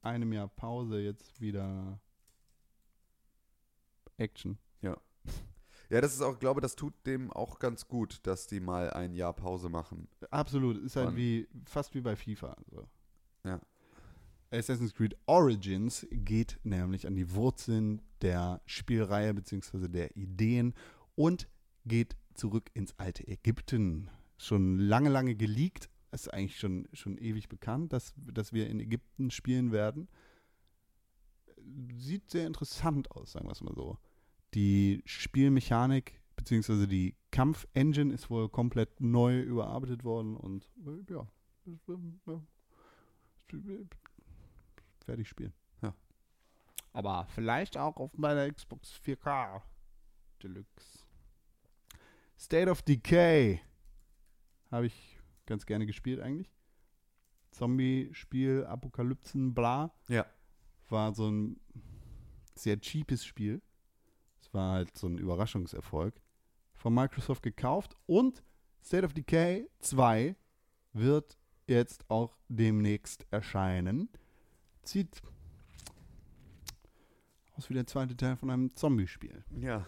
einem 0.02 0.32
Jahr 0.32 0.48
Pause 0.48 1.00
jetzt 1.00 1.40
wieder 1.40 1.98
Action. 4.18 4.58
Ja, 5.90 6.02
das 6.02 6.12
ist 6.12 6.20
auch, 6.20 6.34
ich 6.34 6.38
glaube, 6.38 6.60
das 6.60 6.76
tut 6.76 6.92
dem 7.06 7.32
auch 7.32 7.58
ganz 7.58 7.88
gut, 7.88 8.20
dass 8.26 8.46
die 8.46 8.60
mal 8.60 8.90
ein 8.90 9.14
Jahr 9.14 9.32
Pause 9.32 9.70
machen. 9.70 10.06
Absolut, 10.30 10.76
ist 10.76 10.96
halt 10.96 11.08
Und- 11.08 11.16
wie 11.16 11.48
fast 11.64 11.94
wie 11.94 12.02
bei 12.02 12.14
FIFA. 12.14 12.56
So. 12.70 12.86
Assassin's 14.50 14.94
Creed 14.94 15.16
Origins 15.26 16.06
geht 16.10 16.58
nämlich 16.62 17.06
an 17.06 17.14
die 17.14 17.32
Wurzeln 17.32 18.00
der 18.22 18.62
Spielreihe 18.66 19.34
beziehungsweise 19.34 19.90
der 19.90 20.16
Ideen 20.16 20.74
und 21.14 21.48
geht 21.84 22.16
zurück 22.34 22.70
ins 22.74 22.98
alte 22.98 23.26
Ägypten. 23.26 24.10
Schon 24.38 24.78
lange, 24.78 25.10
lange 25.10 25.34
geleakt. 25.34 25.90
Ist 26.12 26.32
eigentlich 26.32 26.58
schon, 26.58 26.88
schon 26.94 27.18
ewig 27.18 27.48
bekannt, 27.48 27.92
dass, 27.92 28.14
dass 28.16 28.52
wir 28.52 28.70
in 28.70 28.80
Ägypten 28.80 29.30
spielen 29.30 29.72
werden. 29.72 30.08
Sieht 31.98 32.30
sehr 32.30 32.46
interessant 32.46 33.10
aus, 33.10 33.32
sagen 33.32 33.46
wir 33.46 33.52
es 33.52 33.60
mal 33.60 33.74
so. 33.74 33.98
Die 34.54 35.02
Spielmechanik 35.04 36.22
beziehungsweise 36.34 36.88
die 36.88 37.14
Kampfengine 37.30 38.14
ist 38.14 38.30
wohl 38.30 38.48
komplett 38.48 39.00
neu 39.00 39.40
überarbeitet 39.40 40.04
worden 40.04 40.34
und 40.36 40.70
äh, 40.86 41.12
ja, 41.12 41.26
ja, 41.66 41.74
werde 45.08 45.22
ich 45.22 45.28
spielen. 45.28 45.52
Ja. 45.82 45.94
Aber 46.92 47.26
vielleicht 47.34 47.76
auch 47.76 47.96
auf 47.96 48.16
meiner 48.16 48.50
Xbox 48.52 49.00
4K 49.04 49.62
Deluxe. 50.42 51.06
State 52.38 52.70
of 52.70 52.82
Decay 52.82 53.60
habe 54.70 54.86
ich 54.86 55.18
ganz 55.46 55.66
gerne 55.66 55.86
gespielt 55.86 56.20
eigentlich. 56.20 56.52
Zombie-Spiel, 57.50 58.64
Apokalypsen, 58.66 59.54
bla. 59.54 59.92
Ja. 60.08 60.26
War 60.88 61.12
so 61.14 61.28
ein 61.30 61.60
sehr 62.54 62.78
cheapes 62.80 63.24
Spiel. 63.24 63.62
Es 64.40 64.52
war 64.54 64.74
halt 64.74 64.96
so 64.96 65.08
ein 65.08 65.18
Überraschungserfolg. 65.18 66.20
Von 66.74 66.94
Microsoft 66.94 67.42
gekauft 67.42 67.96
und 68.06 68.44
State 68.84 69.04
of 69.04 69.12
Decay 69.12 69.68
2 69.80 70.36
wird 70.92 71.36
jetzt 71.66 72.08
auch 72.08 72.36
demnächst 72.48 73.26
erscheinen. 73.30 74.08
Sieht 74.88 75.20
aus 77.58 77.68
wie 77.68 77.74
der 77.74 77.86
zweite 77.86 78.16
Teil 78.16 78.38
von 78.38 78.48
einem 78.48 78.74
Zombie-Spiel. 78.74 79.44
Ja. 79.60 79.84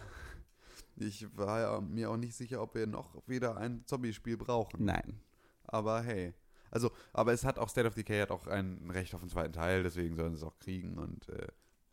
Ich 0.95 1.25
war 1.35 1.59
ja 1.59 1.81
mir 1.81 2.11
auch 2.11 2.17
nicht 2.17 2.35
sicher, 2.35 2.61
ob 2.61 2.75
wir 2.75 2.85
noch 2.85 3.27
wieder 3.27 3.57
ein 3.57 3.83
Zombie-Spiel 3.87 4.37
brauchen. 4.37 4.85
Nein. 4.85 5.19
Aber 5.63 6.03
hey. 6.03 6.35
Also, 6.69 6.91
aber 7.13 7.33
es 7.33 7.43
hat 7.43 7.57
auch 7.57 7.69
State 7.69 7.87
of 7.87 7.95
Decay 7.95 8.21
hat 8.21 8.29
auch 8.29 8.45
ein 8.45 8.91
Recht 8.91 9.15
auf 9.15 9.21
den 9.21 9.29
zweiten 9.29 9.53
Teil, 9.53 9.81
deswegen 9.81 10.15
sollen 10.15 10.35
sie 10.35 10.37
es 10.37 10.43
auch 10.43 10.59
kriegen 10.59 10.99
und 10.99 11.27
äh, 11.29 11.47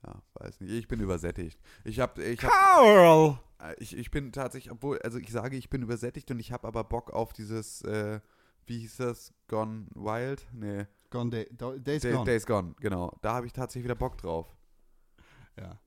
ja, 0.06 0.22
weiß 0.34 0.60
nicht. 0.60 0.72
Ich 0.72 0.86
bin 0.86 1.00
übersättigt. 1.00 1.58
Ich 1.84 2.00
hab, 2.00 2.18
ich 2.18 2.44
hab, 2.44 2.52
Carl! 2.52 3.40
Äh, 3.58 3.74
Ich, 3.78 3.96
ich 3.96 4.10
bin 4.10 4.32
tatsächlich, 4.32 4.70
obwohl, 4.70 4.98
also 4.98 5.18
ich 5.18 5.32
sage, 5.32 5.56
ich 5.56 5.70
bin 5.70 5.80
übersättigt 5.80 6.30
und 6.30 6.40
ich 6.40 6.52
habe 6.52 6.68
aber 6.68 6.84
Bock 6.84 7.10
auf 7.10 7.32
dieses, 7.32 7.80
äh, 7.82 8.20
wie 8.66 8.80
hieß 8.80 8.98
das? 8.98 9.32
Gone 9.46 9.86
Wild? 9.94 10.46
Nee. 10.52 10.86
Gone 11.10 11.30
Day, 11.30 11.46
Days 11.78 12.02
Day, 12.02 12.12
Gone. 12.12 12.24
Days 12.24 12.46
Gone, 12.46 12.74
genau. 12.80 13.16
Da 13.22 13.34
habe 13.34 13.46
ich 13.46 13.52
tatsächlich 13.52 13.84
wieder 13.84 13.94
Bock 13.94 14.18
drauf. 14.18 14.46
Ja. 15.58 15.80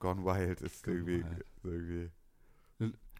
Gone 0.00 0.24
Wild 0.24 0.60
ist 0.62 0.82
Gone 0.82 0.96
irgendwie, 0.98 1.24
Wild. 1.24 1.44
irgendwie. 1.62 2.10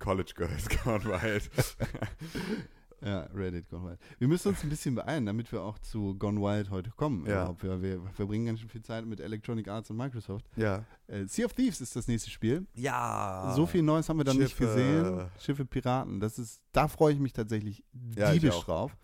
College 0.01 0.33
Girls 0.37 0.69
Gone 0.85 1.05
Wild. 1.05 1.51
Ja, 3.01 3.25
Reddit 3.35 3.69
Gone 3.69 3.91
Wild. 3.91 3.99
Wir 4.19 4.29
müssen 4.29 4.49
uns 4.49 4.63
ein 4.63 4.71
bisschen 4.71 4.95
beeilen, 4.95 5.27
damit 5.27 5.53
wir 5.53 5.61
auch 5.63 5.79
zu 5.79 6.15
Gone 6.17 6.41
Wild 6.41 6.71
heute 6.71 6.91
kommen. 6.91 7.27
Ja. 7.27 7.55
Wir, 7.61 7.83
wir 7.83 8.01
verbringen 8.15 8.47
ganz 8.47 8.61
schön 8.61 8.71
viel 8.71 8.83
Zeit 8.83 9.05
mit 9.05 9.21
Electronic 9.21 9.69
Arts 9.69 9.91
und 9.91 9.99
Microsoft. 9.99 10.47
ja. 10.57 10.85
Äh, 11.07 11.27
sea 11.27 11.45
of 11.45 11.53
Thieves 11.53 11.83
ist 11.83 11.95
das 11.97 12.09
nächste 12.09 12.31
Spiel. 12.31 12.67
Ja. 12.73 13.53
So 13.55 13.67
viel 13.67 13.83
Neues 13.83 14.09
haben 14.09 14.17
wir 14.17 14.25
dann 14.25 14.39
nicht 14.39 14.57
Schiffe. 14.57 14.65
gesehen. 14.75 15.27
Schiffe, 15.39 15.67
Piraten. 15.67 16.19
Das 16.19 16.39
ist, 16.39 16.63
da 16.73 16.89
freue 16.89 17.13
ich 17.13 17.19
mich 17.19 17.35
tatsächlich 17.35 17.85
Ja, 18.17 18.33
diebisch 18.33 18.59
drauf. 18.61 18.97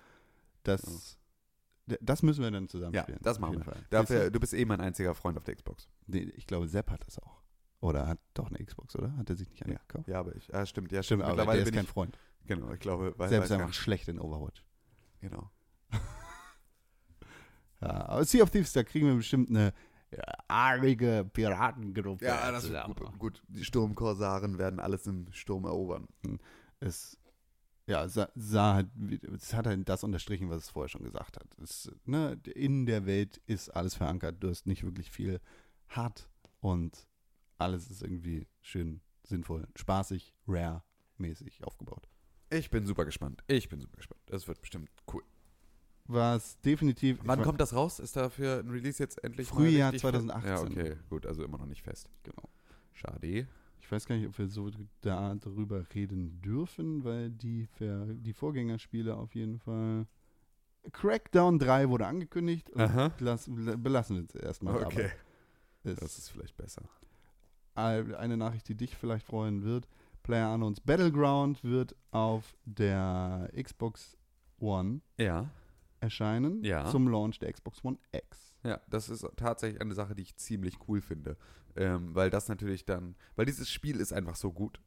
Das, 0.62 1.18
das 1.86 2.22
müssen 2.22 2.42
wir 2.42 2.50
dann 2.50 2.68
zusammen 2.68 2.94
Ja, 2.94 3.02
spielen. 3.02 3.18
das 3.22 3.36
auf 3.36 3.40
machen 3.40 3.56
wir. 3.58 3.64
Fall. 3.64 3.84
Dafür, 3.90 4.30
du 4.30 4.38
bist 4.40 4.54
eh 4.54 4.64
mein 4.64 4.80
einziger 4.80 5.14
Freund 5.14 5.36
auf 5.38 5.44
der 5.44 5.54
Xbox. 5.56 5.88
Nee, 6.06 6.30
ich 6.36 6.46
glaube, 6.46 6.68
Sepp 6.68 6.90
hat 6.90 7.04
das 7.06 7.18
auch. 7.18 7.40
Oder 7.80 8.06
hat 8.06 8.18
doch 8.34 8.48
eine 8.50 8.64
Xbox, 8.64 8.94
oder? 8.96 9.16
Hat 9.16 9.30
er 9.30 9.36
sich 9.36 9.48
nicht 9.50 9.64
eine 9.64 9.74
Ja. 9.74 9.80
gekauft? 9.86 10.06
Ja, 10.08 10.20
aber 10.20 10.36
ich, 10.36 10.54
ah, 10.54 10.66
stimmt, 10.66 10.92
ja, 10.92 11.02
Stimmt, 11.02 11.22
stimmt. 11.22 11.22
aber 11.22 11.32
Mittlerweile 11.32 11.58
der 11.60 11.66
ist 11.68 11.74
kein 11.74 11.84
ich, 11.84 11.90
Freund. 11.90 12.18
genau, 12.46 12.70
ich 12.72 12.80
glaube, 12.80 13.14
weil, 13.16 13.28
Sepp 13.30 13.44
ist 13.44 13.52
einfach 13.52 13.72
schlecht 13.72 14.08
in 14.08 14.18
Overwatch. 14.20 14.64
genau. 15.20 15.50
Ja, 17.80 18.08
aber 18.08 18.24
Sea 18.24 18.42
of 18.42 18.50
Thieves, 18.50 18.72
da 18.74 18.82
kriegen 18.82 19.06
wir 19.06 19.14
bestimmt 19.14 19.48
eine 19.48 19.72
ja, 20.10 20.22
arige 20.48 21.28
Piratengruppe. 21.32 22.24
Ja, 22.26 22.50
das 22.50 22.64
zusammen. 22.64 22.88
wird 22.98 22.98
gut. 23.12 23.18
gut. 23.18 23.42
Die 23.48 23.64
Sturmkorsaren 23.64 24.58
werden 24.58 24.80
alles 24.80 25.06
im 25.06 25.32
Sturm 25.32 25.64
erobern. 25.64 26.06
Es, 26.80 27.16
ja, 27.90 28.08
sah, 28.08 28.30
sah 28.36 28.74
halt, 28.74 28.88
es 29.34 29.52
hat 29.52 29.66
halt 29.66 29.88
das 29.88 30.04
unterstrichen, 30.04 30.48
was 30.48 30.62
es 30.62 30.70
vorher 30.70 30.88
schon 30.88 31.02
gesagt 31.02 31.36
hat. 31.36 31.46
Es, 31.60 31.90
ne, 32.04 32.40
in 32.54 32.86
der 32.86 33.04
Welt 33.04 33.42
ist 33.46 33.68
alles 33.70 33.96
verankert. 33.96 34.36
Du 34.38 34.48
hast 34.48 34.66
nicht 34.66 34.84
wirklich 34.84 35.10
viel 35.10 35.40
hart 35.88 36.28
und 36.60 37.08
alles 37.58 37.90
ist 37.90 38.02
irgendwie 38.02 38.46
schön, 38.62 39.00
sinnvoll, 39.24 39.66
spaßig, 39.74 40.32
rare-mäßig 40.46 41.64
aufgebaut. 41.64 42.08
Ich 42.48 42.70
bin 42.70 42.86
super 42.86 43.04
gespannt. 43.04 43.42
Ich 43.48 43.68
bin 43.68 43.80
super 43.80 43.96
gespannt. 43.96 44.22
Das 44.26 44.46
wird 44.46 44.60
bestimmt 44.60 44.88
cool. 45.12 45.24
Was 46.04 46.60
definitiv. 46.60 47.18
Wann 47.24 47.42
kommt 47.42 47.60
das 47.60 47.74
raus? 47.74 47.98
Ist 47.98 48.16
dafür 48.16 48.60
ein 48.60 48.70
Release 48.70 49.02
jetzt 49.02 49.22
endlich 49.24 49.48
Frühjahr 49.48 49.88
mal 49.88 49.90
richtig 49.90 50.02
fest? 50.10 50.26
2018. 50.26 50.48
Ja, 50.48 50.60
okay, 50.62 50.96
gut, 51.08 51.26
also 51.26 51.44
immer 51.44 51.58
noch 51.58 51.66
nicht 51.66 51.82
fest. 51.82 52.08
Genau. 52.22 52.48
Schade. 52.92 53.48
Ich 53.90 53.92
weiß 53.92 54.06
gar 54.06 54.14
nicht, 54.14 54.28
ob 54.28 54.38
wir 54.38 54.46
so 54.46 54.70
da 55.00 55.34
darüber 55.34 55.84
reden 55.96 56.40
dürfen, 56.42 57.02
weil 57.02 57.28
die, 57.28 57.66
Ver 57.66 58.06
die 58.06 58.32
Vorgängerspiele 58.32 59.16
auf 59.16 59.34
jeden 59.34 59.58
Fall. 59.58 60.06
Crackdown 60.92 61.58
3 61.58 61.88
wurde 61.88 62.06
angekündigt. 62.06 62.70
und 62.70 62.82
Aha. 62.82 63.10
Lass, 63.18 63.50
belassen 63.50 64.18
wir 64.18 64.24
es 64.26 64.34
erstmal 64.36 64.76
Okay, 64.84 65.10
dabei. 65.82 65.94
das 66.00 66.18
ist 66.18 66.28
vielleicht 66.28 66.56
besser. 66.56 66.82
Eine 67.74 68.36
Nachricht, 68.36 68.68
die 68.68 68.76
dich 68.76 68.94
vielleicht 68.94 69.26
freuen 69.26 69.64
wird. 69.64 69.88
Player 70.22 70.52
Unknowns 70.54 70.80
Battleground 70.80 71.64
wird 71.64 71.96
auf 72.12 72.56
der 72.66 73.50
Xbox 73.60 74.16
One 74.60 75.00
Ja. 75.18 75.50
Erscheinen 76.00 76.62
Ja. 76.64 76.86
zum 76.90 77.08
Launch 77.08 77.38
der 77.38 77.52
Xbox 77.52 77.84
One 77.84 77.98
X. 78.12 78.54
Ja, 78.62 78.80
das 78.88 79.08
ist 79.08 79.26
tatsächlich 79.36 79.80
eine 79.80 79.94
Sache, 79.94 80.14
die 80.14 80.22
ich 80.22 80.36
ziemlich 80.36 80.76
cool 80.88 81.00
finde. 81.00 81.36
Ähm, 81.76 82.14
weil 82.14 82.30
das 82.30 82.48
natürlich 82.48 82.84
dann, 82.84 83.14
weil 83.36 83.46
dieses 83.46 83.70
Spiel 83.70 84.00
ist 84.00 84.12
einfach 84.12 84.34
so 84.34 84.52
gut. 84.52 84.80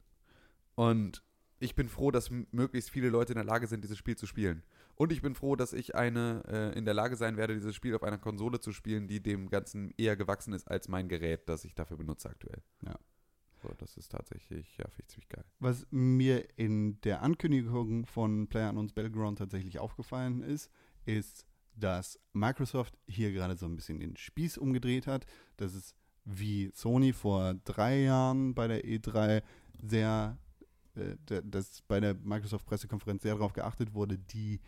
Und 0.74 1.22
ich 1.60 1.74
bin 1.74 1.88
froh, 1.88 2.10
dass 2.10 2.30
möglichst 2.30 2.90
viele 2.90 3.08
Leute 3.08 3.32
in 3.32 3.36
der 3.36 3.44
Lage 3.44 3.66
sind, 3.66 3.82
dieses 3.82 3.96
Spiel 3.96 4.16
zu 4.16 4.26
spielen. 4.26 4.62
Und 4.96 5.12
ich 5.12 5.22
bin 5.22 5.34
froh, 5.34 5.56
dass 5.56 5.72
ich 5.72 5.94
eine 5.94 6.42
äh, 6.46 6.78
in 6.78 6.84
der 6.84 6.94
Lage 6.94 7.16
sein 7.16 7.36
werde, 7.36 7.54
dieses 7.54 7.74
Spiel 7.74 7.94
auf 7.96 8.02
einer 8.02 8.18
Konsole 8.18 8.60
zu 8.60 8.72
spielen, 8.72 9.08
die 9.08 9.20
dem 9.22 9.48
Ganzen 9.48 9.92
eher 9.96 10.16
gewachsen 10.16 10.52
ist 10.52 10.68
als 10.70 10.88
mein 10.88 11.08
Gerät, 11.08 11.48
das 11.48 11.64
ich 11.64 11.74
dafür 11.74 11.96
benutze 11.96 12.28
aktuell. 12.28 12.62
Ja. 12.84 12.94
So, 13.62 13.70
das 13.78 13.96
ist 13.96 14.12
tatsächlich, 14.12 14.76
ja, 14.76 14.84
finde 14.88 15.02
ich 15.02 15.08
ziemlich 15.08 15.28
geil. 15.28 15.44
Was 15.58 15.86
mir 15.90 16.46
in 16.58 17.00
der 17.00 17.22
Ankündigung 17.22 18.04
von 18.04 18.46
PlayerUnknown's 18.46 18.92
Battleground 18.92 19.38
tatsächlich 19.38 19.78
aufgefallen 19.78 20.42
ist, 20.42 20.70
ist, 21.06 21.46
dass 21.76 22.18
Microsoft 22.32 22.96
hier 23.06 23.32
gerade 23.32 23.56
so 23.56 23.66
ein 23.66 23.76
bisschen 23.76 23.98
den 24.00 24.16
Spieß 24.16 24.58
umgedreht 24.58 25.06
hat. 25.06 25.26
Das 25.56 25.74
ist 25.74 25.94
wie 26.24 26.70
Sony 26.74 27.12
vor 27.12 27.54
drei 27.64 28.02
Jahren 28.02 28.54
bei 28.54 28.68
der 28.68 28.84
E3 28.84 29.42
sehr, 29.82 30.38
äh, 30.94 31.16
dass 31.44 31.82
bei 31.82 32.00
der 32.00 32.14
Microsoft-Pressekonferenz 32.14 33.22
sehr 33.22 33.34
darauf 33.34 33.52
geachtet 33.52 33.92
wurde, 33.92 34.18
die 34.18 34.60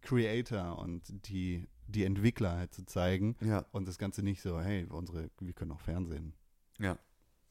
Creator 0.00 0.78
und 0.78 1.02
die, 1.28 1.68
die 1.86 2.04
Entwickler 2.04 2.56
halt 2.56 2.74
zu 2.74 2.84
zeigen 2.84 3.36
Ja. 3.40 3.64
und 3.72 3.86
das 3.86 3.98
Ganze 3.98 4.22
nicht 4.22 4.40
so, 4.42 4.60
hey, 4.60 4.86
unsere, 4.88 5.30
wir 5.40 5.52
können 5.52 5.72
auch 5.72 5.80
Fernsehen. 5.80 6.34
Ja. 6.78 6.98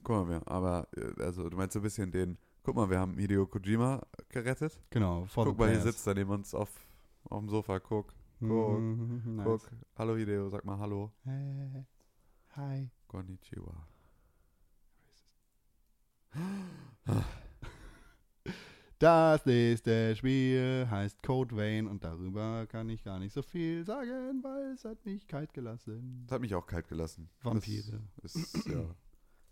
Guck 0.03 0.27
mal, 0.27 0.29
wir, 0.29 0.47
aber, 0.47 0.87
äh, 0.97 1.21
also 1.23 1.49
du 1.49 1.55
meinst 1.55 1.73
so 1.73 1.79
ein 1.79 1.83
bisschen 1.83 2.11
den, 2.11 2.37
guck 2.63 2.75
mal, 2.75 2.89
wir 2.89 2.99
haben 2.99 3.17
Hideo 3.17 3.47
Kojima 3.47 4.01
gerettet. 4.29 4.77
Genau, 4.89 5.25
for 5.25 5.45
Guck 5.45 5.59
mal, 5.59 5.69
hier 5.69 5.81
sitzt 5.81 6.05
er 6.07 6.15
neben 6.15 6.31
uns 6.31 6.53
auf 6.53 6.69
auf 7.29 7.39
dem 7.39 7.47
Sofa, 7.47 7.79
guck, 7.79 8.13
guck, 8.47 8.79
Mhm, 8.79 9.35
nice. 9.35 9.45
guck. 9.45 9.71
Hallo 9.97 10.15
Hideo, 10.15 10.49
sag 10.49 10.63
mal 10.65 10.77
Hallo. 10.77 11.11
Hey. 11.23 11.85
Hi. 12.55 12.89
Konnichiwa. 13.07 13.87
Das 18.99 19.45
nächste 19.45 20.15
Spiel 20.15 20.87
heißt 20.89 21.21
Code 21.23 21.55
Vein 21.55 21.87
und 21.87 22.03
darüber 22.03 22.65
kann 22.67 22.89
ich 22.89 23.03
gar 23.03 23.19
nicht 23.19 23.33
so 23.33 23.41
viel 23.41 23.83
sagen, 23.83 24.41
weil 24.43 24.71
es 24.73 24.85
hat 24.85 25.05
mich 25.05 25.27
kalt 25.27 25.53
gelassen. 25.53 26.23
Das 26.25 26.35
hat 26.35 26.41
mich 26.41 26.55
auch 26.55 26.65
kalt 26.65 26.87
gelassen. 26.87 27.29
Vampire. 27.41 27.99
Das 28.21 28.35
ist, 28.35 28.65
ja, 28.67 28.95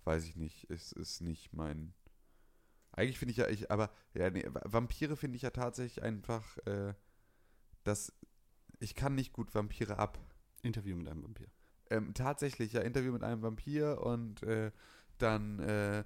weiß 0.06 0.26
ich 0.26 0.38
nicht. 0.38 0.70
Es 0.70 0.94
ist 0.94 1.22
nicht 1.22 1.54
mein. 1.54 1.94
Eigentlich 2.94 3.20
finde 3.20 3.32
ich 3.32 3.38
ja, 3.38 3.48
ich, 3.50 3.70
aber, 3.72 3.90
ja, 4.14 4.30
nee, 4.30 4.46
Va- 4.48 4.62
Vampire 4.66 5.16
finde 5.18 5.36
ich 5.36 5.42
ja 5.42 5.50
tatsächlich 5.50 6.02
einfach, 6.04 6.58
äh, 6.66 6.94
dass 7.84 8.14
ich 8.82 8.96
kann 8.96 9.16
nicht 9.16 9.32
gut 9.32 9.54
Vampire 9.54 9.98
ab. 10.00 10.20
Interview 10.64 10.96
mit 10.96 11.08
einem 11.08 11.24
Vampir. 11.24 11.48
Ähm, 11.90 12.14
tatsächlich, 12.14 12.74
ja, 12.74 12.82
Interview 12.82 13.12
mit 13.12 13.24
einem 13.24 13.42
Vampir 13.42 14.02
und 14.02 14.44
äh, 14.44 14.72
dann 15.18 15.60
äh, 15.60 16.04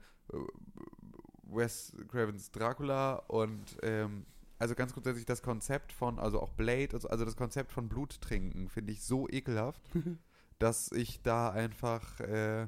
Wes 1.43 1.93
Cravens 2.09 2.51
Dracula 2.51 3.15
und 3.27 3.77
ähm, 3.81 4.25
also 4.57 4.75
ganz 4.75 4.93
grundsätzlich 4.93 5.25
das 5.25 5.41
Konzept 5.41 5.91
von, 5.91 6.19
also 6.19 6.41
auch 6.41 6.51
Blade, 6.51 6.93
also, 6.93 7.07
also 7.09 7.25
das 7.25 7.35
Konzept 7.35 7.71
von 7.71 7.89
Blut 7.89 8.21
trinken 8.21 8.69
finde 8.69 8.93
ich 8.93 9.03
so 9.03 9.27
ekelhaft, 9.29 9.81
dass 10.59 10.91
ich 10.91 11.21
da 11.21 11.49
einfach, 11.49 12.19
äh, 12.21 12.67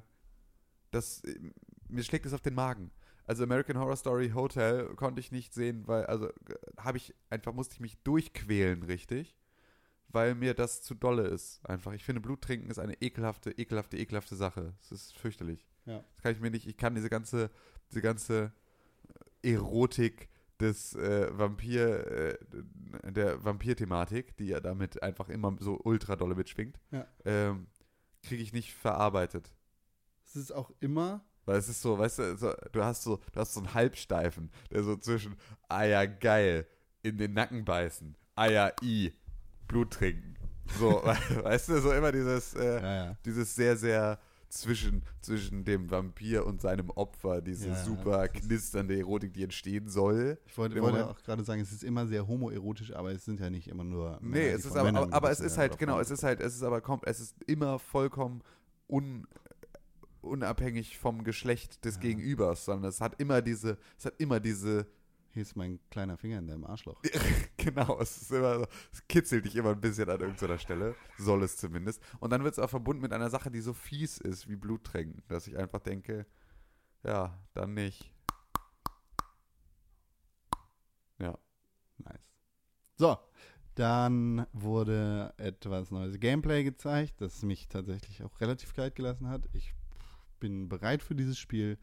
das, 0.91 1.23
mir 1.87 2.03
schlägt 2.03 2.25
es 2.25 2.33
auf 2.33 2.41
den 2.41 2.55
Magen. 2.55 2.91
Also 3.25 3.43
American 3.43 3.77
Horror 3.77 3.97
Story 3.97 4.29
Hotel 4.29 4.95
konnte 4.95 5.19
ich 5.19 5.31
nicht 5.31 5.53
sehen, 5.53 5.87
weil, 5.87 6.05
also 6.05 6.29
habe 6.77 6.97
ich 6.97 7.13
einfach, 7.29 7.53
musste 7.53 7.73
ich 7.73 7.79
mich 7.81 7.97
durchquälen, 8.03 8.83
richtig 8.83 9.35
weil 10.09 10.35
mir 10.35 10.53
das 10.53 10.81
zu 10.81 10.95
dolle 10.95 11.23
ist. 11.27 11.59
Einfach. 11.65 11.93
Ich 11.93 12.03
finde, 12.03 12.21
Blut 12.21 12.41
trinken 12.41 12.69
ist 12.69 12.79
eine 12.79 13.01
ekelhafte, 13.01 13.51
ekelhafte, 13.51 13.97
ekelhafte 13.97 14.35
Sache. 14.35 14.73
Es 14.81 14.91
ist 14.91 15.17
fürchterlich. 15.17 15.67
Ja. 15.85 16.03
Das 16.13 16.21
kann 16.21 16.31
ich 16.33 16.39
mir 16.39 16.51
nicht, 16.51 16.67
ich 16.67 16.77
kann 16.77 16.95
diese 16.95 17.09
ganze, 17.09 17.49
diese 17.91 18.01
ganze 18.01 18.51
Erotik 19.41 20.29
des 20.59 20.95
äh, 20.95 21.29
Vampir, 21.37 22.07
äh, 22.07 22.37
der 23.11 23.43
Vampir-Thematik, 23.43 24.35
die 24.37 24.47
ja 24.47 24.59
damit 24.59 25.01
einfach 25.03 25.29
immer 25.29 25.55
so 25.59 25.79
ultra 25.83 26.15
dolle 26.15 26.35
mitschwingt, 26.35 26.79
Ja. 26.91 27.07
ähm, 27.25 27.67
kriege 28.23 28.41
ich 28.41 28.53
nicht 28.53 28.73
verarbeitet. 28.73 29.53
Es 30.25 30.35
ist 30.35 30.51
auch 30.51 30.71
immer, 30.79 31.23
Weil 31.45 31.59
es 31.59 31.69
ist 31.69 31.81
so, 31.81 31.97
weißt 31.97 32.19
du, 32.19 32.35
so, 32.37 32.53
du 32.73 32.83
hast 32.83 33.03
so, 33.03 33.21
du 33.31 33.39
hast 33.39 33.53
so 33.53 33.61
einen 33.61 33.73
Halbsteifen, 33.73 34.51
der 34.71 34.83
so 34.83 34.97
zwischen, 34.97 35.37
ja, 35.71 36.05
geil, 36.05 36.67
in 37.03 37.17
den 37.17 37.33
Nacken 37.33 37.63
beißen, 37.63 38.17
ja, 38.37 38.71
i, 38.81 39.13
Blut 39.67 39.91
trinken. 39.91 40.35
So, 40.79 41.01
we- 41.03 41.43
weißt 41.43 41.69
du, 41.69 41.79
so 41.81 41.91
immer 41.91 42.11
dieses, 42.11 42.53
äh, 42.55 42.81
ja, 42.81 42.95
ja. 43.05 43.17
dieses 43.25 43.55
sehr, 43.55 43.77
sehr 43.77 44.19
zwischen, 44.49 45.03
zwischen 45.21 45.65
dem 45.65 45.91
Vampir 45.91 46.45
und 46.45 46.61
seinem 46.61 46.89
Opfer, 46.91 47.41
diese 47.41 47.69
Ja, 47.69 47.75
super 47.83 48.27
knisternde 48.29 48.97
Erotik, 48.97 49.33
die 49.33 49.43
entstehen 49.43 49.89
soll. 49.89 50.37
Ich 50.45 50.57
wollte, 50.57 50.81
wollte 50.81 51.05
auch 51.09 51.21
gerade 51.21 51.43
sagen, 51.43 51.59
es 51.61 51.71
ist 51.73 51.83
immer 51.83 52.07
sehr 52.07 52.27
homoerotisch, 52.27 52.93
aber 52.95 53.11
es 53.11 53.25
sind 53.25 53.39
ja 53.41 53.49
nicht 53.49 53.67
immer 53.67 53.83
nur. 53.83 54.11
Männer, 54.21 54.45
Nee, 54.45 54.49
es 54.51 54.63
ist 54.65 54.75
aber, 54.77 54.89
aber, 54.89 55.13
aber 55.13 55.31
es 55.31 55.41
ist 55.41 55.57
halt, 55.57 55.77
genau, 55.77 55.99
es 55.99 56.11
ist 56.11 56.23
halt, 56.23 56.39
es 56.39 56.55
ist 56.55 56.63
aber, 56.63 56.81
es 57.03 57.19
ist 57.19 57.35
immer 57.45 57.77
vollkommen 57.77 58.41
un, 58.87 59.27
unabhängig 60.21 60.97
vom 60.97 61.23
Geschlecht 61.23 61.83
des. 61.85 61.99
Gegenübers, 61.99 62.65
sondern 62.65 62.89
es 62.89 63.01
hat 63.01 63.19
immer 63.19 63.41
diese, 63.41 63.77
es 63.97 64.05
hat 64.05 64.13
immer 64.17 64.39
diese, 64.39 64.87
Hier 65.37 65.43
ist 65.43 65.55
mein 65.55 65.79
kleiner 65.91 66.17
Finger 66.17 66.39
in 66.39 66.47
deinem 66.47 66.63
Arschloch. 66.63 66.99
genau, 67.57 67.99
es 68.01 68.23
ist 68.23 68.31
immer 68.31 68.57
so, 68.57 68.65
es 68.91 69.07
kitzelt 69.07 69.45
dich 69.45 69.55
immer 69.55 69.73
ein 69.73 69.79
bisschen 69.79 70.09
an 70.09 70.19
irgendeiner 70.19 70.57
Stelle, 70.57 70.95
soll 71.19 71.43
es 71.43 71.57
zumindest. 71.57 72.01
Und 72.19 72.31
dann 72.31 72.43
wird 72.43 72.53
es 72.53 72.59
auch 72.59 72.71
verbunden 72.71 73.03
mit 73.03 73.13
einer 73.13 73.29
Sache, 73.29 73.51
die 73.51 73.61
so 73.61 73.75
fies 73.75 74.17
ist 74.17 74.49
wie 74.49 74.55
Bluttränken, 74.55 75.21
dass 75.27 75.45
ich 75.45 75.55
einfach 75.55 75.79
denke, 75.81 76.25
ja, 77.03 77.39
dann 77.53 77.75
nicht. 77.75 78.11
Ja. 81.19 81.37
Nice. 81.99 82.31
So, 82.95 83.15
dann 83.75 84.47
wurde 84.53 85.35
etwas 85.37 85.91
neues 85.91 86.19
Gameplay 86.19 86.63
gezeigt, 86.63 87.21
das 87.21 87.43
mich 87.43 87.67
tatsächlich 87.67 88.23
auch 88.23 88.41
relativ 88.41 88.73
kalt 88.73 88.95
gelassen 88.95 89.29
hat. 89.29 89.47
Ich 89.53 89.75
bin 90.39 90.67
bereit 90.67 91.03
für 91.03 91.13
dieses 91.13 91.37
Spiel, 91.37 91.77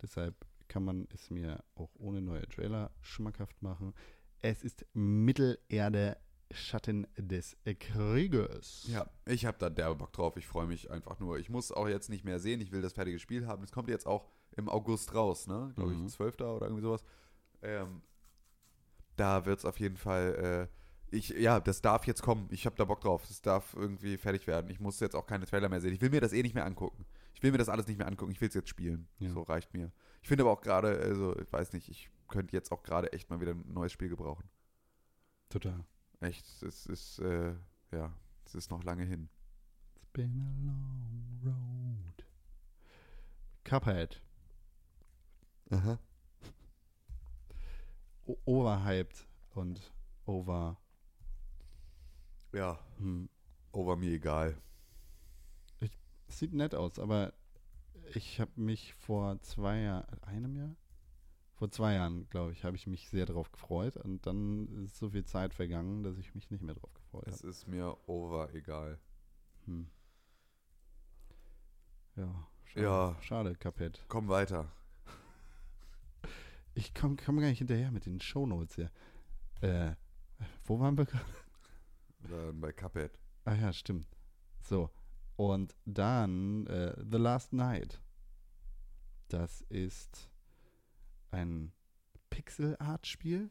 deshalb 0.00 0.34
kann 0.68 0.84
man 0.84 1.06
es 1.14 1.30
mir 1.30 1.62
auch 1.74 1.90
ohne 1.98 2.20
neue 2.20 2.46
Trailer 2.48 2.90
schmackhaft 3.00 3.62
machen. 3.62 3.94
Es 4.42 4.62
ist 4.62 4.84
Mittelerde 4.94 6.16
Schatten 6.50 7.06
des 7.16 7.56
Krieges. 7.80 8.86
Ja, 8.88 9.08
ich 9.26 9.46
habe 9.46 9.56
da 9.58 9.70
derbe 9.70 9.96
Bock 9.96 10.12
drauf. 10.12 10.36
Ich 10.36 10.46
freue 10.46 10.66
mich 10.66 10.90
einfach 10.90 11.18
nur. 11.18 11.38
Ich 11.38 11.48
muss 11.48 11.72
auch 11.72 11.88
jetzt 11.88 12.10
nicht 12.10 12.24
mehr 12.24 12.38
sehen. 12.38 12.60
Ich 12.60 12.70
will 12.70 12.82
das 12.82 12.92
fertige 12.92 13.18
Spiel 13.18 13.46
haben. 13.46 13.64
Es 13.64 13.72
kommt 13.72 13.88
jetzt 13.88 14.06
auch 14.06 14.28
im 14.56 14.68
August 14.68 15.14
raus, 15.14 15.46
ne? 15.46 15.72
Glaube 15.74 15.92
Mhm. 15.94 16.06
ich, 16.06 16.12
12. 16.12 16.34
oder 16.56 16.66
irgendwie 16.66 16.82
sowas. 16.82 17.02
Ähm, 17.62 18.02
da 19.16 19.46
wird 19.46 19.58
es 19.60 19.64
auf 19.64 19.80
jeden 19.80 19.96
Fall. 19.96 20.68
Äh, 21.10 21.16
ich, 21.16 21.30
ja, 21.30 21.60
das 21.60 21.80
darf 21.80 22.06
jetzt 22.06 22.22
kommen. 22.22 22.48
Ich 22.50 22.66
habe 22.66 22.76
da 22.76 22.84
Bock 22.84 23.00
drauf. 23.00 23.24
Es 23.30 23.40
darf 23.40 23.74
irgendwie 23.74 24.16
fertig 24.16 24.46
werden. 24.46 24.70
Ich 24.70 24.80
muss 24.80 25.00
jetzt 25.00 25.14
auch 25.16 25.26
keine 25.26 25.46
Trailer 25.46 25.68
mehr 25.68 25.80
sehen. 25.80 25.94
Ich 25.94 26.00
will 26.00 26.10
mir 26.10 26.20
das 26.20 26.32
eh 26.32 26.42
nicht 26.42 26.54
mehr 26.54 26.66
angucken. 26.66 27.06
Ich 27.34 27.42
will 27.42 27.52
mir 27.52 27.58
das 27.58 27.68
alles 27.68 27.86
nicht 27.86 27.98
mehr 27.98 28.06
angucken. 28.06 28.32
Ich 28.32 28.40
will 28.40 28.48
es 28.48 28.54
jetzt 28.54 28.68
spielen. 28.68 29.08
Ja. 29.18 29.30
So 29.30 29.42
reicht 29.42 29.72
mir. 29.74 29.92
Ich 30.24 30.28
finde 30.28 30.44
aber 30.44 30.52
auch 30.52 30.62
gerade, 30.62 30.98
also 31.00 31.38
ich 31.38 31.52
weiß 31.52 31.74
nicht, 31.74 31.90
ich 31.90 32.08
könnte 32.28 32.56
jetzt 32.56 32.72
auch 32.72 32.82
gerade 32.82 33.12
echt 33.12 33.28
mal 33.28 33.42
wieder 33.42 33.52
ein 33.52 33.70
neues 33.74 33.92
Spiel 33.92 34.08
gebrauchen. 34.08 34.48
Total. 35.50 35.84
Echt, 36.20 36.62
es 36.62 36.86
ist, 36.86 37.18
äh, 37.18 37.54
ja, 37.92 38.10
es 38.46 38.54
ist 38.54 38.70
noch 38.70 38.82
lange 38.84 39.04
hin. 39.04 39.28
It's 39.96 40.06
been 40.14 40.40
a 40.40 40.64
long 40.64 41.40
road. 41.44 42.24
Cuphead. 43.64 44.22
Aha. 45.68 45.98
O 48.24 48.38
overhyped 48.46 49.28
und 49.50 49.92
over. 50.24 50.78
Ja, 52.54 52.78
Hm. 52.96 53.28
over 53.72 53.96
mir 53.96 54.12
egal. 54.12 54.56
Sieht 56.28 56.54
nett 56.54 56.74
aus, 56.74 56.98
aber 56.98 57.34
ich 58.14 58.40
habe 58.40 58.52
mich 58.56 58.94
vor 58.94 59.40
zwei 59.42 59.80
Jahren, 59.80 60.22
einem 60.22 60.56
Jahr? 60.56 60.76
Vor 61.56 61.70
zwei 61.70 61.94
Jahren, 61.94 62.28
glaube 62.30 62.52
ich, 62.52 62.64
habe 62.64 62.76
ich 62.76 62.86
mich 62.86 63.08
sehr 63.08 63.26
drauf 63.26 63.52
gefreut 63.52 63.96
und 63.96 64.26
dann 64.26 64.84
ist 64.84 64.96
so 64.96 65.10
viel 65.10 65.24
Zeit 65.24 65.54
vergangen, 65.54 66.02
dass 66.02 66.18
ich 66.18 66.34
mich 66.34 66.50
nicht 66.50 66.62
mehr 66.62 66.74
drauf 66.74 66.92
gefreut 66.94 67.28
Es 67.28 67.38
habe. 67.38 67.48
ist 67.48 67.68
mir 67.68 67.96
over 68.08 68.52
egal. 68.54 68.98
Hm. 69.66 69.88
Ja, 72.16 72.46
schade. 72.64 72.84
Ja. 72.84 73.16
Schade, 73.22 73.54
Cuphead. 73.56 74.04
Komm 74.08 74.28
weiter. 74.28 74.70
Ich 76.76 76.92
komme 76.92 77.14
komm 77.24 77.38
gar 77.38 77.46
nicht 77.46 77.58
hinterher 77.58 77.92
mit 77.92 78.04
den 78.04 78.20
Shownotes 78.20 78.74
hier. 78.74 78.90
Äh, 79.60 79.94
wo 80.64 80.80
waren 80.80 80.98
wir 80.98 81.04
gerade? 81.06 81.24
Dann 82.18 82.60
bei 82.60 82.72
Cuphead. 82.72 83.16
Ah 83.44 83.54
ja, 83.54 83.72
stimmt. 83.72 84.08
So. 84.60 84.90
Und 85.36 85.74
dann 85.84 86.66
äh, 86.66 86.94
The 87.10 87.18
Last 87.18 87.52
Night. 87.52 88.00
Das 89.28 89.62
ist 89.62 90.30
ein 91.30 91.72
Pixel-Art-Spiel, 92.30 93.50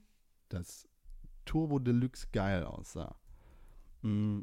das 0.49 0.87
Turbo 1.45 1.79
Deluxe 1.79 2.27
geil 2.31 2.63
aussah. 2.63 3.15
Mm, 4.01 4.41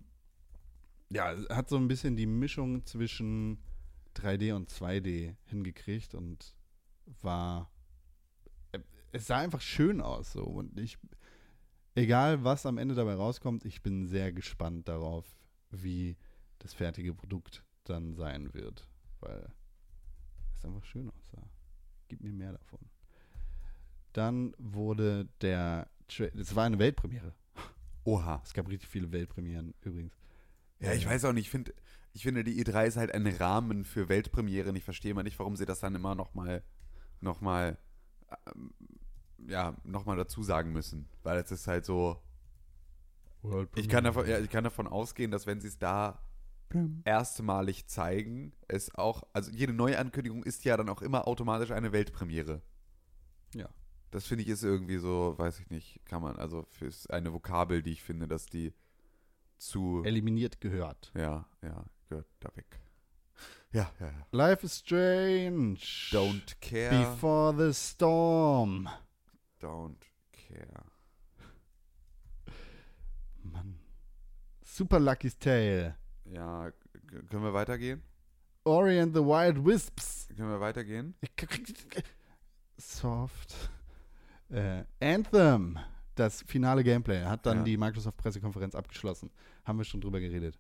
ja, 1.11 1.35
hat 1.49 1.69
so 1.69 1.77
ein 1.77 1.89
bisschen 1.89 2.17
die 2.17 2.27
Mischung 2.27 2.85
zwischen 2.85 3.59
3D 4.17 4.55
und 4.55 4.71
2D 4.71 5.37
hingekriegt 5.45 6.15
und 6.15 6.55
war. 7.23 7.71
äh, 8.73 8.81
Es 9.13 9.27
sah 9.27 9.39
einfach 9.39 9.61
schön 9.61 10.01
aus 10.01 10.33
so. 10.33 10.45
Und 10.45 10.79
ich, 10.79 10.99
egal 11.95 12.45
was 12.45 12.67
am 12.67 12.79
Ende 12.79 12.95
dabei 12.95 13.15
rauskommt, 13.15 13.65
ich 13.65 13.83
bin 13.83 14.07
sehr 14.07 14.33
gespannt 14.33 14.89
darauf, 14.89 15.27
wie 15.71 16.17
das 16.61 16.75
fertige 16.75 17.13
Produkt 17.13 17.65
dann 17.85 18.15
sein 18.15 18.55
wird. 18.55 18.87
Weil 19.21 19.53
es 20.57 20.65
einfach 20.65 20.85
schön 20.85 21.11
aussah. 21.11 21.51
Gib 22.09 22.21
mir 22.23 22.33
mehr 22.33 22.53
davon. 22.53 22.79
Dann 24.13 24.55
wurde 24.59 25.29
der. 25.41 25.89
Es 26.09 26.57
war 26.57 26.65
eine 26.65 26.79
Weltpremiere. 26.79 27.35
Oha. 28.05 28.41
Es 28.45 28.53
gab 28.53 28.69
richtig 28.69 28.89
viele 28.89 29.13
Weltpremieren 29.13 29.75
übrigens. 29.83 30.17
Ja, 30.81 30.93
ich 30.93 31.07
weiß 31.07 31.25
auch 31.27 31.33
nicht. 31.33 31.47
Ich, 31.47 31.51
find, 31.51 31.75
ich 32.13 32.23
finde, 32.23 32.43
die 32.43 32.65
E3 32.65 32.87
ist 32.87 32.97
halt 32.97 33.15
ein 33.15 33.27
Rahmen 33.27 33.85
für 33.85 34.09
Weltpremieren. 34.09 34.75
Ich 34.75 34.85
verstehe 34.85 35.15
mal 35.15 35.23
nicht, 35.23 35.39
warum 35.39 35.57
sie 35.57 35.67
das 35.67 35.81
dann 35.81 35.95
immer 35.95 36.15
nochmal 36.15 36.65
noch 37.21 37.41
mal, 37.41 37.79
ähm, 38.47 38.73
ja, 39.47 39.77
noch 39.85 40.07
mal 40.07 40.17
dazu 40.17 40.43
sagen 40.43 40.73
müssen. 40.73 41.09
Weil 41.23 41.39
es 41.39 41.51
ist 41.51 41.67
halt 41.67 41.85
so. 41.85 42.21
Ich 43.75 43.89
kann, 43.89 44.05
davon, 44.05 44.29
ja, 44.29 44.39
ich 44.39 44.51
kann 44.51 44.65
davon 44.65 44.87
ausgehen, 44.87 45.31
dass 45.31 45.47
wenn 45.47 45.61
sie 45.61 45.69
es 45.69 45.79
da 45.79 46.21
erstmalig 47.05 47.87
zeigen, 47.87 48.53
es 48.69 48.95
auch, 48.95 49.23
also 49.33 49.51
jede 49.51 49.73
neue 49.73 49.99
Ankündigung 49.99 50.45
ist 50.45 50.65
ja 50.65 50.77
dann 50.77 50.89
auch 50.89 51.03
immer 51.03 51.27
automatisch 51.27 51.71
eine 51.71 51.93
Weltpremiere. 51.93 52.63
Ja. 53.55 53.69
Das 54.11 54.27
finde 54.27 54.43
ich 54.45 54.51
ist 54.51 54.65
irgendwie 54.65 54.99
so, 54.99 55.35
weiß 55.37 55.61
ich 55.61 55.71
nicht, 55.71 56.01
kann 56.05 56.23
man, 56.23 56.37
also 56.37 56.67
für 56.71 56.87
ist 56.87 57.11
eine 57.11 57.33
Vokabel, 57.33 57.83
die 57.83 57.93
ich 57.93 58.03
finde, 58.03 58.27
dass 58.27 58.47
die 58.47 58.73
zu, 59.59 60.03
Eliminiert 60.05 60.61
gehört. 60.61 61.13
ja, 61.15 61.47
ja, 61.63 61.85
gehört 62.09 62.27
da 62.41 62.49
weg. 62.57 62.81
Ja, 63.73 63.93
ja, 64.01 64.07
ja. 64.07 64.27
Life 64.33 64.67
is 64.67 64.79
strange. 64.79 65.79
Don't 66.11 66.57
care. 66.61 66.91
Before 66.91 67.55
the 67.57 67.73
storm. 67.73 68.89
Don't 69.61 70.01
care. 70.33 70.87
Mann. 73.45 73.79
Super 74.65 74.99
Lucky's 74.99 75.39
Tale. 75.39 75.95
Ja, 76.33 76.71
können 77.29 77.43
wir 77.43 77.53
weitergehen? 77.53 78.03
Ori 78.65 79.01
and 79.01 79.15
the 79.15 79.21
Wild 79.23 79.65
Wisps. 79.65 80.29
Können 80.37 80.51
wir 80.51 80.61
weitergehen? 80.61 81.15
Soft. 82.77 83.71
Äh, 84.51 84.85
Anthem. 85.01 85.79
Das 86.15 86.43
finale 86.43 86.85
Gameplay 86.85 87.25
hat 87.25 87.47
dann 87.47 87.59
Ja. 87.59 87.65
die 87.65 87.77
Microsoft-Pressekonferenz 87.77 88.75
abgeschlossen. 88.75 89.31
Haben 89.65 89.79
wir 89.79 89.85
schon 89.85 90.01
drüber 90.01 90.21
geredet. 90.21 90.59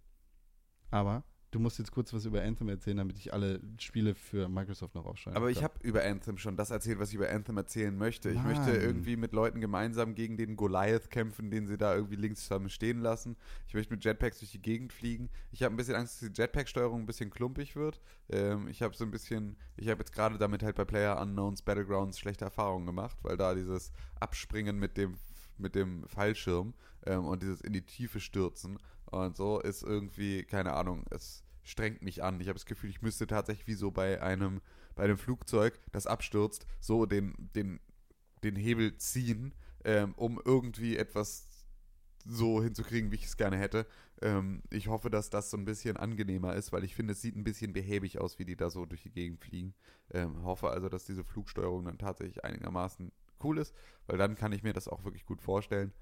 Aber 0.91 1.23
du 1.51 1.59
musst 1.59 1.79
jetzt 1.79 1.91
kurz 1.91 2.13
was 2.13 2.25
über 2.25 2.43
Anthem 2.43 2.69
erzählen, 2.69 2.99
damit 2.99 3.19
ich 3.19 3.33
alle 3.33 3.61
Spiele 3.79 4.15
für 4.15 4.49
Microsoft 4.49 4.95
noch 4.95 5.07
aufschreibe. 5.07 5.37
Aber 5.37 5.51
ich 5.51 5.63
habe 5.63 5.75
über 5.83 6.05
Anthem 6.05 6.39
schon 6.39 6.57
das 6.57 6.71
erzählt, 6.71 6.99
was 6.99 7.09
ich 7.11 7.17
über 7.17 7.31
Anthem 7.31 7.57
erzählen 7.57 7.97
möchte. 7.97 8.31
Ich 8.31 8.37
Mann. 8.37 8.47
möchte 8.55 8.71
irgendwie 8.71 9.17
mit 9.17 9.33
Leuten 9.33 9.61
gemeinsam 9.61 10.15
gegen 10.15 10.37
den 10.37 10.57
Goliath 10.57 11.11
kämpfen, 11.11 11.51
den 11.51 11.67
sie 11.67 11.77
da 11.77 11.95
irgendwie 11.95 12.17
links 12.17 12.51
haben 12.51 12.69
stehen 12.69 13.01
lassen. 13.01 13.37
Ich 13.67 13.75
möchte 13.75 13.93
mit 13.93 14.05
Jetpacks 14.05 14.39
durch 14.39 14.53
die 14.53 14.63
Gegend 14.63 14.93
fliegen. 14.93 15.29
Ich 15.51 15.63
habe 15.63 15.75
ein 15.75 15.77
bisschen 15.77 15.97
Angst, 15.97 16.23
dass 16.23 16.31
die 16.31 16.41
Jetpack-Steuerung 16.41 17.01
ein 17.01 17.07
bisschen 17.07 17.31
klumpig 17.31 17.75
wird. 17.75 18.01
Ähm, 18.29 18.69
ich 18.69 18.83
habe 18.83 18.97
so 18.97 19.05
ein 19.05 19.11
bisschen, 19.11 19.57
ich 19.77 19.89
habe 19.89 20.01
jetzt 20.01 20.13
gerade 20.13 20.39
damit 20.39 20.63
halt 20.63 20.77
bei 20.77 20.85
Player 20.85 21.21
Unknowns 21.21 21.63
Battlegrounds 21.63 22.19
schlechte 22.19 22.45
Erfahrungen 22.45 22.87
gemacht, 22.87 23.17
weil 23.23 23.37
da 23.37 23.55
dieses 23.55 23.93
Abspringen 24.21 24.79
mit 24.79 24.97
dem 24.97 25.19
mit 25.61 25.75
dem 25.75 26.09
Fallschirm 26.09 26.73
ähm, 27.07 27.27
und 27.27 27.43
dieses 27.43 27.61
in 27.61 27.75
die 27.75 27.83
Tiefe 27.83 28.19
stürzen 28.19 28.79
und 29.11 29.37
so 29.37 29.61
ist 29.61 29.83
irgendwie, 29.83 30.45
keine 30.45 30.73
Ahnung, 30.73 31.05
es 31.11 31.45
strengt 31.63 32.03
mich 32.03 32.23
an. 32.23 32.41
Ich 32.41 32.49
habe 32.49 32.59
das 32.59 32.67
Gefühl, 32.67 32.91
ich 32.91 33.03
müsste 33.03 33.27
tatsächlich 33.27 33.67
wie 33.67 33.75
so 33.75 33.91
bei 33.91 34.23
einem, 34.23 34.61
bei 34.95 35.05
einem 35.05 35.19
Flugzeug, 35.19 35.79
das 35.93 36.07
abstürzt, 36.07 36.67
so 36.81 37.07
den, 37.07 37.35
den, 37.55 37.81
den 38.43 38.57
Hebel 38.57 38.97
ziehen, 38.97 39.55
ähm, 39.85 40.15
um 40.17 40.41
irgendwie 40.45 40.97
etwas 40.97 41.49
so 42.27 42.63
hinzukriegen, 42.63 43.11
wie 43.11 43.17
ich 43.17 43.25
es 43.25 43.37
gerne 43.37 43.57
hätte. 43.57 43.87
Ähm, 44.21 44.63
ich 44.71 44.89
hoffe, 44.89 45.11
dass 45.11 45.31
das 45.31 45.51
so 45.51 45.57
ein 45.57 45.65
bisschen 45.65 45.97
angenehmer 45.97 46.55
ist, 46.55 46.73
weil 46.73 46.85
ich 46.85 46.95
finde, 46.95 47.13
es 47.13 47.23
sieht 47.23 47.37
ein 47.37 47.45
bisschen 47.45 47.73
behäbig 47.73 48.21
aus, 48.21 48.39
wie 48.39 48.45
die 48.45 48.57
da 48.57 48.71
so 48.71 48.85
durch 48.85 49.03
die 49.03 49.11
Gegend 49.11 49.41
fliegen. 49.41 49.75
Ähm, 50.13 50.43
hoffe 50.43 50.71
also, 50.71 50.89
dass 50.89 51.05
diese 51.05 51.25
Flugsteuerung 51.25 51.85
dann 51.85 51.99
tatsächlich 51.99 52.45
einigermaßen 52.45 53.13
cool 53.43 53.59
ist, 53.59 53.75
weil 54.07 54.19
dann 54.19 54.37
kann 54.37 54.53
ich 54.53 54.63
mir 54.63 54.73
das 54.73 54.89
auch 54.89 55.05
wirklich 55.05 55.25
gut 55.25 55.41
vorstellen. 55.41 55.93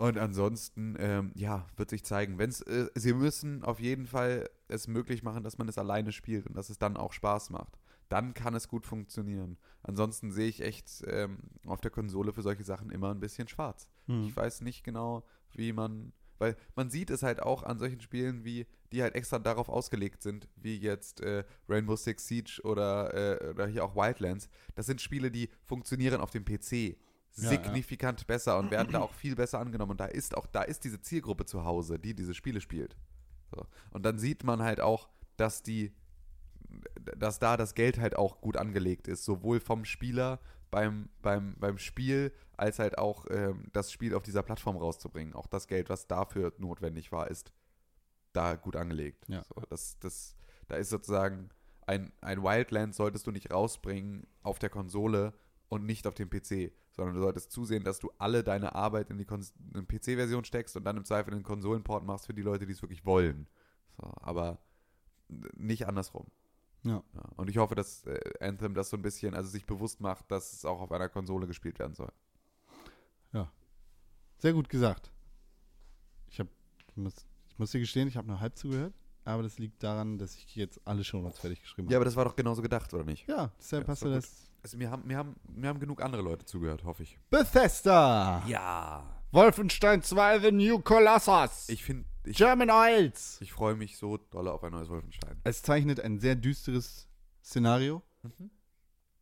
Und 0.00 0.16
ansonsten, 0.16 0.96
ähm, 0.98 1.30
ja, 1.34 1.66
wird 1.76 1.90
sich 1.90 2.06
zeigen. 2.06 2.38
Wenn's, 2.38 2.62
äh, 2.62 2.88
sie 2.94 3.12
müssen 3.12 3.62
auf 3.62 3.80
jeden 3.80 4.06
Fall 4.06 4.48
es 4.66 4.88
möglich 4.88 5.22
machen, 5.22 5.42
dass 5.42 5.58
man 5.58 5.68
es 5.68 5.76
alleine 5.76 6.10
spielt 6.10 6.46
und 6.46 6.56
dass 6.56 6.70
es 6.70 6.78
dann 6.78 6.96
auch 6.96 7.12
Spaß 7.12 7.50
macht. 7.50 7.78
Dann 8.08 8.32
kann 8.32 8.54
es 8.54 8.66
gut 8.66 8.86
funktionieren. 8.86 9.58
Ansonsten 9.82 10.32
sehe 10.32 10.48
ich 10.48 10.62
echt 10.62 11.04
ähm, 11.06 11.36
auf 11.66 11.82
der 11.82 11.90
Konsole 11.90 12.32
für 12.32 12.40
solche 12.40 12.64
Sachen 12.64 12.88
immer 12.88 13.10
ein 13.10 13.20
bisschen 13.20 13.46
schwarz. 13.46 13.88
Hm. 14.06 14.24
Ich 14.24 14.34
weiß 14.34 14.62
nicht 14.62 14.84
genau, 14.84 15.22
wie 15.52 15.74
man, 15.74 16.14
weil 16.38 16.56
man 16.76 16.88
sieht 16.88 17.10
es 17.10 17.22
halt 17.22 17.42
auch 17.42 17.62
an 17.62 17.78
solchen 17.78 18.00
Spielen, 18.00 18.42
wie 18.42 18.66
die 18.92 19.02
halt 19.02 19.14
extra 19.14 19.38
darauf 19.38 19.68
ausgelegt 19.68 20.22
sind, 20.22 20.48
wie 20.56 20.78
jetzt 20.78 21.20
äh, 21.20 21.44
Rainbow 21.68 21.96
Six 21.96 22.26
Siege 22.26 22.62
oder, 22.64 23.42
äh, 23.42 23.50
oder 23.50 23.66
hier 23.66 23.84
auch 23.84 23.94
Wildlands. 23.94 24.48
Das 24.76 24.86
sind 24.86 25.02
Spiele, 25.02 25.30
die 25.30 25.50
funktionieren 25.62 26.22
auf 26.22 26.30
dem 26.30 26.46
PC 26.46 26.96
Ja, 27.36 27.48
signifikant 27.48 28.26
besser 28.26 28.58
und 28.58 28.70
werden 28.70 28.92
da 28.92 29.00
auch 29.00 29.14
viel 29.14 29.36
besser 29.36 29.60
angenommen. 29.60 29.92
Und 29.92 30.00
da 30.00 30.06
ist 30.06 30.36
auch, 30.36 30.46
da 30.46 30.62
ist 30.62 30.84
diese 30.84 31.00
Zielgruppe 31.00 31.46
zu 31.46 31.64
Hause, 31.64 31.98
die 31.98 32.14
diese 32.14 32.34
Spiele 32.34 32.60
spielt. 32.60 32.96
So. 33.54 33.66
Und 33.92 34.04
dann 34.04 34.18
sieht 34.18 34.44
man 34.44 34.62
halt 34.62 34.80
auch, 34.80 35.08
dass 35.36 35.62
die, 35.62 35.92
dass 37.16 37.38
da 37.38 37.56
das 37.56 37.74
Geld 37.74 37.98
halt 37.98 38.16
auch 38.16 38.40
gut 38.40 38.56
angelegt 38.56 39.08
ist, 39.08 39.24
sowohl 39.24 39.60
vom 39.60 39.84
Spieler 39.84 40.40
beim, 40.70 41.08
beim, 41.22 41.56
beim 41.58 41.78
Spiel, 41.78 42.32
als 42.56 42.78
halt 42.78 42.98
auch 42.98 43.26
ähm, 43.30 43.68
das 43.72 43.90
Spiel 43.92 44.14
auf 44.14 44.22
dieser 44.22 44.42
Plattform 44.42 44.76
rauszubringen. 44.76 45.34
Auch 45.34 45.46
das 45.46 45.66
Geld, 45.66 45.88
was 45.88 46.06
dafür 46.06 46.52
notwendig 46.58 47.12
war, 47.12 47.28
ist 47.28 47.52
da 48.32 48.54
gut 48.54 48.76
angelegt. 48.76 49.24
Ja. 49.28 49.42
So, 49.44 49.62
das, 49.68 49.98
das, 49.98 50.36
da 50.68 50.76
ist 50.76 50.90
sozusagen 50.90 51.50
ein, 51.86 52.12
ein 52.20 52.42
Wildland 52.42 52.94
solltest 52.94 53.26
du 53.26 53.32
nicht 53.32 53.50
rausbringen 53.52 54.26
auf 54.42 54.58
der 54.58 54.70
Konsole 54.70 55.34
und 55.68 55.84
nicht 55.84 56.06
auf 56.06 56.14
dem 56.14 56.30
PC, 56.30 56.72
sondern 57.00 57.16
du 57.16 57.22
solltest 57.22 57.50
zusehen, 57.50 57.84
dass 57.84 57.98
du 57.98 58.10
alle 58.18 58.44
deine 58.44 58.74
Arbeit 58.74 59.10
in 59.10 59.18
die 59.18 59.24
PC-Version 59.24 60.44
steckst 60.44 60.76
und 60.76 60.84
dann 60.84 60.96
im 60.96 61.04
Zweifel 61.04 61.32
einen 61.34 61.42
Konsolenport 61.42 62.04
machst 62.04 62.26
für 62.26 62.34
die 62.34 62.42
Leute, 62.42 62.66
die 62.66 62.72
es 62.72 62.82
wirklich 62.82 63.04
wollen. 63.04 63.48
So, 63.96 64.12
aber 64.20 64.58
nicht 65.56 65.86
andersrum. 65.86 66.26
Ja. 66.82 67.02
Ja, 67.14 67.22
und 67.36 67.50
ich 67.50 67.58
hoffe, 67.58 67.74
dass 67.74 68.04
äh, 68.06 68.18
Anthem 68.40 68.74
das 68.74 68.90
so 68.90 68.96
ein 68.96 69.02
bisschen, 69.02 69.34
also 69.34 69.50
sich 69.50 69.66
bewusst 69.66 70.00
macht, 70.00 70.30
dass 70.30 70.52
es 70.52 70.64
auch 70.64 70.80
auf 70.80 70.92
einer 70.92 71.08
Konsole 71.08 71.46
gespielt 71.46 71.78
werden 71.78 71.94
soll. 71.94 72.12
Sehr 74.40 74.54
gut 74.54 74.70
gesagt. 74.70 75.12
Ich, 76.28 76.40
hab, 76.40 76.48
ich, 76.88 76.96
muss, 76.96 77.14
ich 77.50 77.58
muss 77.58 77.70
dir 77.72 77.78
gestehen, 77.78 78.08
ich 78.08 78.16
habe 78.16 78.26
nur 78.26 78.40
halb 78.40 78.56
zugehört, 78.56 78.94
aber 79.24 79.42
das 79.42 79.58
liegt 79.58 79.82
daran, 79.82 80.16
dass 80.16 80.34
ich 80.34 80.56
jetzt 80.56 80.80
alle 80.86 81.04
Shownotes 81.04 81.38
fertig 81.38 81.60
geschrieben 81.60 81.86
habe. 81.86 81.92
Ja, 81.92 81.98
aber 81.98 82.06
das 82.06 82.16
war 82.16 82.24
doch 82.24 82.36
genauso 82.36 82.62
gedacht, 82.62 82.92
oder 82.94 83.04
nicht? 83.04 83.28
Ja, 83.28 83.52
deshalb 83.58 83.84
Ja, 83.84 83.88
hast 83.88 84.02
du 84.02 84.08
das. 84.08 84.49
Also 84.62 84.76
mir 84.76 84.90
haben, 84.90 85.06
mir, 85.06 85.16
haben, 85.16 85.36
mir 85.48 85.68
haben 85.68 85.80
genug 85.80 86.02
andere 86.02 86.22
Leute 86.22 86.44
zugehört, 86.44 86.84
hoffe 86.84 87.02
ich. 87.02 87.18
Bethesda! 87.30 88.42
Ja. 88.46 89.22
Wolfenstein 89.32 90.02
2 90.02 90.40
The 90.40 90.52
New 90.52 90.80
Colossus! 90.80 91.68
Ich 91.68 91.82
finde, 91.82 92.04
German 92.24 92.70
Oils! 92.70 93.38
ich 93.40 93.52
freue 93.52 93.74
mich 93.74 93.96
so 93.96 94.18
doll 94.18 94.48
auf 94.48 94.62
ein 94.62 94.72
neues 94.72 94.88
Wolfenstein. 94.88 95.40
Es 95.44 95.62
zeichnet 95.62 96.00
ein 96.00 96.20
sehr 96.20 96.34
düsteres 96.34 97.08
Szenario. 97.42 98.02
Mhm. 98.22 98.50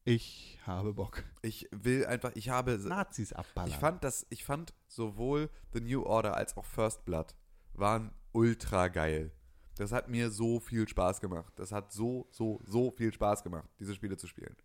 Ich 0.04 0.58
habe 0.64 0.94
Bock. 0.94 1.22
Ich 1.42 1.68
will 1.70 2.06
einfach, 2.06 2.32
ich 2.34 2.48
habe, 2.48 2.78
Nazis 2.78 3.32
abballern. 3.32 3.70
ich 3.70 3.76
fand 3.76 4.02
das, 4.02 4.26
ich 4.30 4.44
fand 4.44 4.72
sowohl 4.86 5.50
The 5.72 5.80
New 5.80 6.02
Order 6.02 6.34
als 6.34 6.56
auch 6.56 6.64
First 6.64 7.04
Blood 7.04 7.34
waren 7.74 8.10
ultra 8.32 8.88
geil. 8.88 9.32
Das 9.76 9.92
hat 9.92 10.08
mir 10.08 10.30
so 10.30 10.58
viel 10.58 10.88
Spaß 10.88 11.20
gemacht. 11.20 11.52
Das 11.56 11.70
hat 11.70 11.92
so, 11.92 12.26
so, 12.32 12.60
so 12.64 12.90
viel 12.90 13.12
Spaß 13.12 13.44
gemacht, 13.44 13.68
diese 13.78 13.94
Spiele 13.94 14.16
zu 14.16 14.26
spielen. 14.26 14.56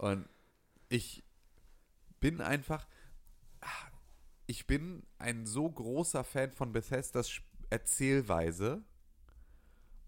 Und 0.00 0.26
ich 0.88 1.22
bin 2.20 2.40
einfach, 2.40 2.88
ich 4.46 4.66
bin 4.66 5.02
ein 5.18 5.46
so 5.46 5.70
großer 5.70 6.24
Fan 6.24 6.52
von 6.52 6.72
Bethesdas 6.72 7.42
Erzählweise 7.68 8.82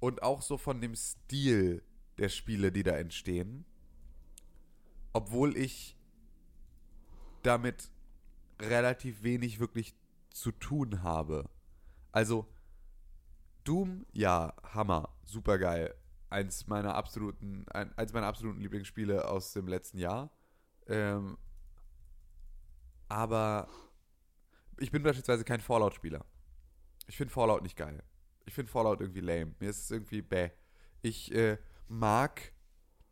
und 0.00 0.22
auch 0.22 0.40
so 0.40 0.56
von 0.56 0.80
dem 0.80 0.96
Stil 0.96 1.84
der 2.16 2.30
Spiele, 2.30 2.72
die 2.72 2.82
da 2.82 2.92
entstehen. 2.92 3.66
Obwohl 5.12 5.58
ich 5.58 5.94
damit 7.42 7.90
relativ 8.62 9.22
wenig 9.22 9.60
wirklich 9.60 9.94
zu 10.30 10.52
tun 10.52 11.02
habe. 11.02 11.50
Also 12.12 12.48
Doom, 13.64 14.06
ja, 14.14 14.54
Hammer, 14.72 15.14
super 15.22 15.58
geil. 15.58 15.94
Eins 16.32 16.66
meiner 16.66 16.94
absoluten, 16.94 17.66
ein, 17.68 17.96
eins 17.98 18.12
meiner 18.12 18.26
absoluten 18.26 18.60
Lieblingsspiele 18.60 19.28
aus 19.28 19.52
dem 19.52 19.68
letzten 19.68 19.98
Jahr. 19.98 20.30
Ähm, 20.86 21.36
aber 23.08 23.68
ich 24.78 24.90
bin 24.90 25.02
beispielsweise 25.02 25.44
kein 25.44 25.60
Fallout-Spieler. 25.60 26.24
Ich 27.06 27.16
finde 27.18 27.32
Fallout 27.32 27.62
nicht 27.62 27.76
geil. 27.76 28.02
Ich 28.46 28.54
finde 28.54 28.72
Fallout 28.72 29.00
irgendwie 29.00 29.20
lame. 29.20 29.54
Mir 29.60 29.68
ist 29.70 29.80
es 29.80 29.90
irgendwie 29.90 30.22
bäh. 30.22 30.50
Ich 31.02 31.32
äh, 31.34 31.58
mag 31.88 32.52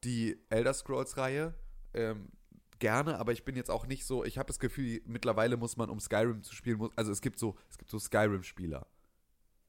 die 0.02 0.42
Elder 0.48 0.72
Scrolls-Reihe 0.72 1.54
ähm, 1.92 2.30
gerne, 2.78 3.18
aber 3.18 3.32
ich 3.32 3.44
bin 3.44 3.56
jetzt 3.56 3.70
auch 3.70 3.86
nicht 3.86 4.06
so. 4.06 4.24
Ich 4.24 4.38
habe 4.38 4.46
das 4.46 4.58
Gefühl, 4.58 5.02
mittlerweile 5.04 5.56
muss 5.56 5.76
man, 5.76 5.90
um 5.90 6.00
Skyrim 6.00 6.42
zu 6.42 6.54
spielen, 6.54 6.78
muss, 6.78 6.90
also 6.96 7.12
es 7.12 7.20
gibt 7.20 7.38
so, 7.38 7.58
es 7.68 7.76
gibt 7.76 7.90
so 7.90 7.98
Skyrim-Spieler. 7.98 8.86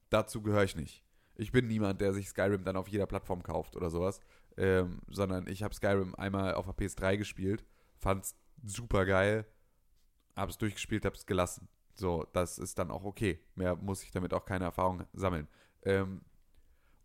Dazu 0.10 0.42
gehöre 0.42 0.64
ich 0.64 0.76
nicht. 0.76 1.04
Ich 1.36 1.52
bin 1.52 1.68
niemand, 1.68 2.02
der 2.02 2.14
sich 2.14 2.30
Skyrim 2.30 2.64
dann 2.64 2.76
auf 2.78 2.88
jeder 2.88 3.06
Plattform 3.06 3.44
kauft 3.44 3.76
oder 3.76 3.90
sowas, 3.90 4.20
ähm, 4.58 5.00
sondern 5.10 5.48
ich 5.48 5.64
habe 5.64 5.74
Skyrim 5.74 6.16
einmal 6.16 6.54
auf 6.56 6.66
der 6.66 6.76
PS3 6.76 7.18
gespielt, 7.18 7.64
fand's 7.98 8.36
super 8.64 9.06
geil, 9.06 9.46
habe 10.36 10.52
es 10.52 10.58
durchgespielt, 10.58 11.06
habe 11.06 11.16
es 11.16 11.26
gelassen. 11.26 11.68
So, 11.94 12.26
das 12.34 12.58
ist 12.58 12.80
dann 12.80 12.92
auch 12.92 13.04
okay. 13.04 13.40
Mehr 13.56 13.76
muss 13.76 14.04
ich 14.04 14.12
damit 14.12 14.34
auch 14.34 14.46
keine 14.46 14.66
Erfahrung 14.66 15.06
sammeln. 15.14 15.48
Ähm, 15.84 16.22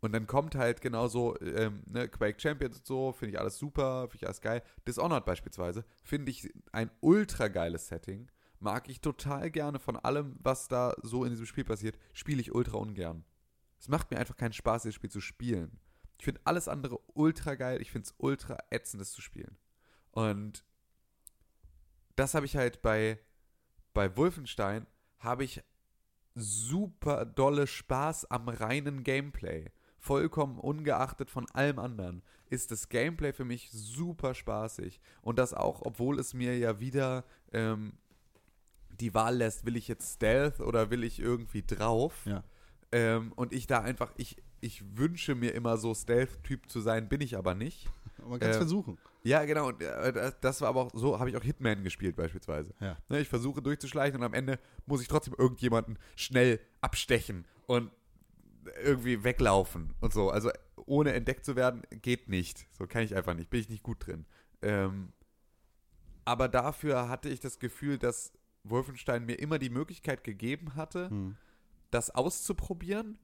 und 0.00 0.12
dann 0.12 0.26
kommt 0.26 0.54
halt 0.54 0.80
genauso 0.80 1.38
ähm, 1.40 1.82
ne, 1.86 2.08
Quake 2.08 2.40
Champions 2.40 2.78
und 2.78 2.86
so, 2.86 3.12
finde 3.12 3.32
ich 3.34 3.40
alles 3.40 3.58
super, 3.58 4.02
finde 4.02 4.16
ich 4.16 4.26
alles 4.26 4.40
geil. 4.40 4.62
Dishonored 4.86 5.24
beispielsweise, 5.24 5.84
finde 6.04 6.30
ich 6.30 6.52
ein 6.72 6.90
ultra 7.00 7.48
geiles 7.48 7.88
Setting. 7.88 8.30
Mag 8.60 8.88
ich 8.88 9.00
total 9.00 9.50
gerne 9.50 9.78
von 9.78 9.96
allem, 9.96 10.36
was 10.42 10.68
da 10.68 10.94
so 11.02 11.24
in 11.24 11.30
diesem 11.30 11.46
Spiel 11.46 11.64
passiert, 11.64 11.98
spiele 12.12 12.40
ich 12.40 12.54
ultra 12.54 12.78
ungern. 12.78 13.24
Es 13.78 13.88
macht 13.88 14.10
mir 14.10 14.18
einfach 14.18 14.36
keinen 14.36 14.52
Spaß, 14.52 14.82
dieses 14.82 14.94
Spiel 14.94 15.10
zu 15.10 15.20
spielen. 15.20 15.78
Ich 16.18 16.24
finde 16.24 16.40
alles 16.44 16.68
andere 16.68 16.98
ultra 17.14 17.54
geil, 17.54 17.80
ich 17.80 17.90
finde 17.90 18.06
es 18.06 18.14
ultra 18.18 18.58
ätzend, 18.70 19.00
das 19.00 19.12
zu 19.12 19.20
spielen. 19.20 19.56
Und 20.10 20.64
das 22.16 22.34
habe 22.34 22.46
ich 22.46 22.56
halt 22.56 22.80
bei, 22.80 23.18
bei 23.92 24.16
Wolfenstein, 24.16 24.86
habe 25.18 25.44
ich 25.44 25.62
super 26.34 27.24
dolle 27.24 27.66
Spaß 27.66 28.30
am 28.30 28.48
reinen 28.48 29.04
Gameplay. 29.04 29.70
Vollkommen 29.98 30.58
ungeachtet 30.58 31.30
von 31.30 31.50
allem 31.50 31.78
anderen 31.78 32.22
ist 32.48 32.70
das 32.70 32.88
Gameplay 32.88 33.32
für 33.32 33.44
mich 33.44 33.70
super 33.72 34.34
spaßig. 34.34 35.00
Und 35.20 35.38
das 35.38 35.52
auch, 35.52 35.82
obwohl 35.84 36.18
es 36.18 36.32
mir 36.32 36.56
ja 36.56 36.78
wieder 36.78 37.24
ähm, 37.52 37.98
die 39.00 39.14
Wahl 39.14 39.36
lässt, 39.36 39.66
will 39.66 39.76
ich 39.76 39.88
jetzt 39.88 40.14
Stealth 40.14 40.60
oder 40.60 40.90
will 40.90 41.04
ich 41.04 41.18
irgendwie 41.18 41.62
drauf. 41.62 42.24
Ja. 42.24 42.44
Ähm, 42.92 43.32
und 43.32 43.52
ich 43.52 43.66
da 43.66 43.80
einfach, 43.80 44.12
ich, 44.16 44.36
ich 44.60 44.82
wünsche 44.96 45.34
mir 45.34 45.54
immer 45.54 45.76
so 45.76 45.94
Stealth-Typ 45.94 46.68
zu 46.70 46.80
sein, 46.80 47.08
bin 47.08 47.20
ich 47.20 47.36
aber 47.36 47.54
nicht. 47.54 47.88
Man 48.28 48.38
kann 48.40 48.50
es 48.50 48.56
Äh, 48.56 48.60
versuchen. 48.60 48.98
Ja, 49.24 49.44
genau. 49.44 49.68
Und 49.68 49.82
äh, 49.82 50.12
das- 50.12 50.40
das 50.40 50.60
war 50.60 50.68
aber 50.68 50.82
auch 50.82 50.90
so, 50.94 51.18
habe 51.18 51.28
ich 51.30 51.36
auch 51.36 51.42
Hitman 51.42 51.82
gespielt 51.84 52.16
beispielsweise. 52.16 52.72
Ja. 52.80 52.96
Ne, 53.08 53.20
ich 53.20 53.28
versuche 53.28 53.60
durchzuschleichen 53.60 54.18
und 54.20 54.24
am 54.24 54.34
Ende 54.34 54.58
muss 54.86 55.02
ich 55.02 55.08
trotzdem 55.08 55.34
irgendjemanden 55.36 55.98
schnell 56.14 56.60
abstechen 56.80 57.44
und 57.66 57.90
irgendwie 58.82 59.22
weglaufen 59.24 59.94
und 60.00 60.12
so. 60.12 60.30
Also 60.30 60.50
ohne 60.86 61.12
entdeckt 61.12 61.44
zu 61.44 61.56
werden, 61.56 61.82
geht 62.02 62.28
nicht. 62.28 62.66
So 62.72 62.86
kann 62.86 63.02
ich 63.02 63.14
einfach 63.16 63.34
nicht. 63.34 63.50
Bin 63.50 63.60
ich 63.60 63.68
nicht 63.68 63.82
gut 63.82 64.06
drin. 64.06 64.26
Ähm, 64.62 65.12
aber 66.24 66.48
dafür 66.48 67.08
hatte 67.08 67.28
ich 67.28 67.40
das 67.40 67.58
Gefühl, 67.58 67.98
dass 67.98 68.32
Wolfenstein 68.64 69.24
mir 69.26 69.34
immer 69.38 69.58
die 69.58 69.70
Möglichkeit 69.70 70.24
gegeben 70.24 70.74
hatte, 70.74 71.10
Hm. 71.10 71.36
Das 71.90 72.10
auszuprobieren 72.10 73.18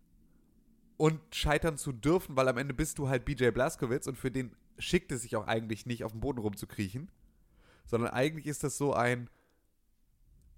und 0.96 1.20
scheitern 1.34 1.76
zu 1.76 1.92
dürfen, 1.92 2.36
weil 2.36 2.48
am 2.48 2.58
Ende 2.58 2.74
bist 2.74 2.98
du 2.98 3.08
halt 3.08 3.24
BJ 3.24 3.50
Blazkowicz 3.50 4.06
und 4.06 4.16
für 4.16 4.30
den 4.30 4.54
schickt 4.78 5.12
es 5.12 5.22
sich 5.22 5.36
auch 5.36 5.46
eigentlich 5.46 5.86
nicht, 5.86 6.04
auf 6.04 6.12
dem 6.12 6.20
Boden 6.20 6.38
rumzukriechen, 6.38 7.10
sondern 7.84 8.10
eigentlich 8.10 8.46
ist 8.46 8.64
das 8.64 8.76
so 8.76 8.94
ein, 8.94 9.28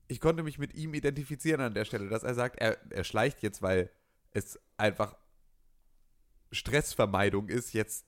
ich 0.09 0.21
konnte 0.21 0.43
mich 0.43 0.59
mit 0.59 0.75
ihm 0.75 0.95
identifizieren 0.95 1.61
an 1.61 1.75
der 1.75 1.85
Stelle, 1.85 2.09
dass 2.09 2.23
er 2.23 2.35
sagt, 2.35 2.59
er, 2.59 2.79
er 2.91 3.05
schleicht 3.05 3.43
jetzt, 3.43 3.63
weil 3.63 3.91
es 4.33 4.59
einfach 4.77 5.17
Stressvermeidung 6.53 7.49
ist, 7.49 7.73
jetzt 7.73 8.07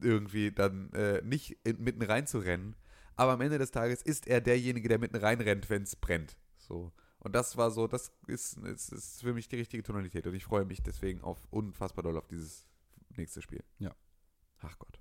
irgendwie 0.00 0.52
dann 0.52 0.92
äh, 0.92 1.22
nicht 1.22 1.58
in, 1.64 1.82
mitten 1.82 2.02
rein 2.02 2.26
zu 2.26 2.38
rennen. 2.38 2.76
Aber 3.14 3.32
am 3.32 3.40
Ende 3.40 3.58
des 3.58 3.70
Tages 3.70 4.02
ist 4.02 4.26
er 4.26 4.40
derjenige, 4.40 4.88
der 4.88 4.98
mitten 4.98 5.16
reinrennt, 5.16 5.68
wenn 5.70 5.82
es 5.82 5.96
brennt. 5.96 6.36
So. 6.56 6.92
Und 7.22 7.36
das 7.36 7.56
war 7.56 7.70
so, 7.70 7.86
das 7.86 8.12
ist, 8.26 8.58
ist, 8.58 8.92
ist 8.92 9.20
für 9.20 9.32
mich 9.32 9.48
die 9.48 9.56
richtige 9.56 9.84
Tonalität. 9.84 10.26
Und 10.26 10.34
ich 10.34 10.44
freue 10.44 10.64
mich 10.64 10.82
deswegen 10.82 11.22
auf 11.22 11.46
unfassbar 11.50 12.02
doll 12.02 12.16
auf 12.16 12.26
dieses 12.26 12.66
nächste 13.16 13.40
Spiel. 13.40 13.62
Ja. 13.78 13.94
Ach 14.58 14.76
Gott. 14.78 15.00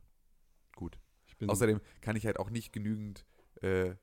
Gut. 0.75 0.99
Außerdem 1.47 1.81
kann 2.01 2.15
ich 2.15 2.27
halt 2.27 2.37
auch 2.37 2.51
nicht 2.51 2.71
genügend 2.71 3.25
äh, 3.61 3.95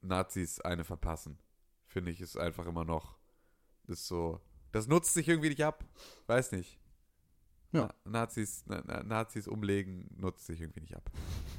Nazis 0.00 0.60
eine 0.60 0.84
verpassen. 0.84 1.38
Finde 1.86 2.10
ich, 2.10 2.22
ist 2.22 2.38
einfach 2.38 2.66
immer 2.66 2.84
noch, 2.84 3.18
ist 3.86 4.06
so, 4.06 4.40
das 4.72 4.86
nutzt 4.86 5.12
sich 5.12 5.28
irgendwie 5.28 5.50
nicht 5.50 5.64
ab. 5.64 5.84
Weiß 6.26 6.52
nicht. 6.52 6.80
Ja. 7.72 7.92
Na, 8.04 8.20
Nazis, 8.20 8.64
na, 8.66 8.82
na, 8.86 9.02
Nazis 9.02 9.46
umlegen 9.46 10.08
nutzt 10.16 10.46
sich 10.46 10.60
irgendwie 10.60 10.80
nicht 10.80 10.96
ab. 10.96 11.10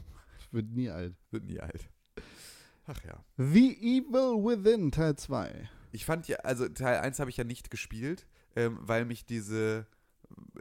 wird 0.52 0.72
nie 0.72 0.90
alt. 0.90 1.16
Wird 1.30 1.44
nie 1.44 1.60
alt. 1.60 1.90
Ach 2.94 3.04
ja. 3.06 3.24
The 3.38 3.72
Evil 4.00 4.44
Within 4.44 4.92
Teil 4.92 5.16
2. 5.16 5.70
Ich 5.92 6.06
fand 6.06 6.28
ja, 6.28 6.38
also 6.38 6.68
Teil 6.70 7.00
1 7.00 7.20
habe 7.20 7.30
ich 7.30 7.38
ja 7.38 7.44
nicht 7.44 7.70
gespielt, 7.72 8.28
ähm, 8.56 8.78
weil 8.82 9.06
mich 9.06 9.26
diese, 9.26 9.86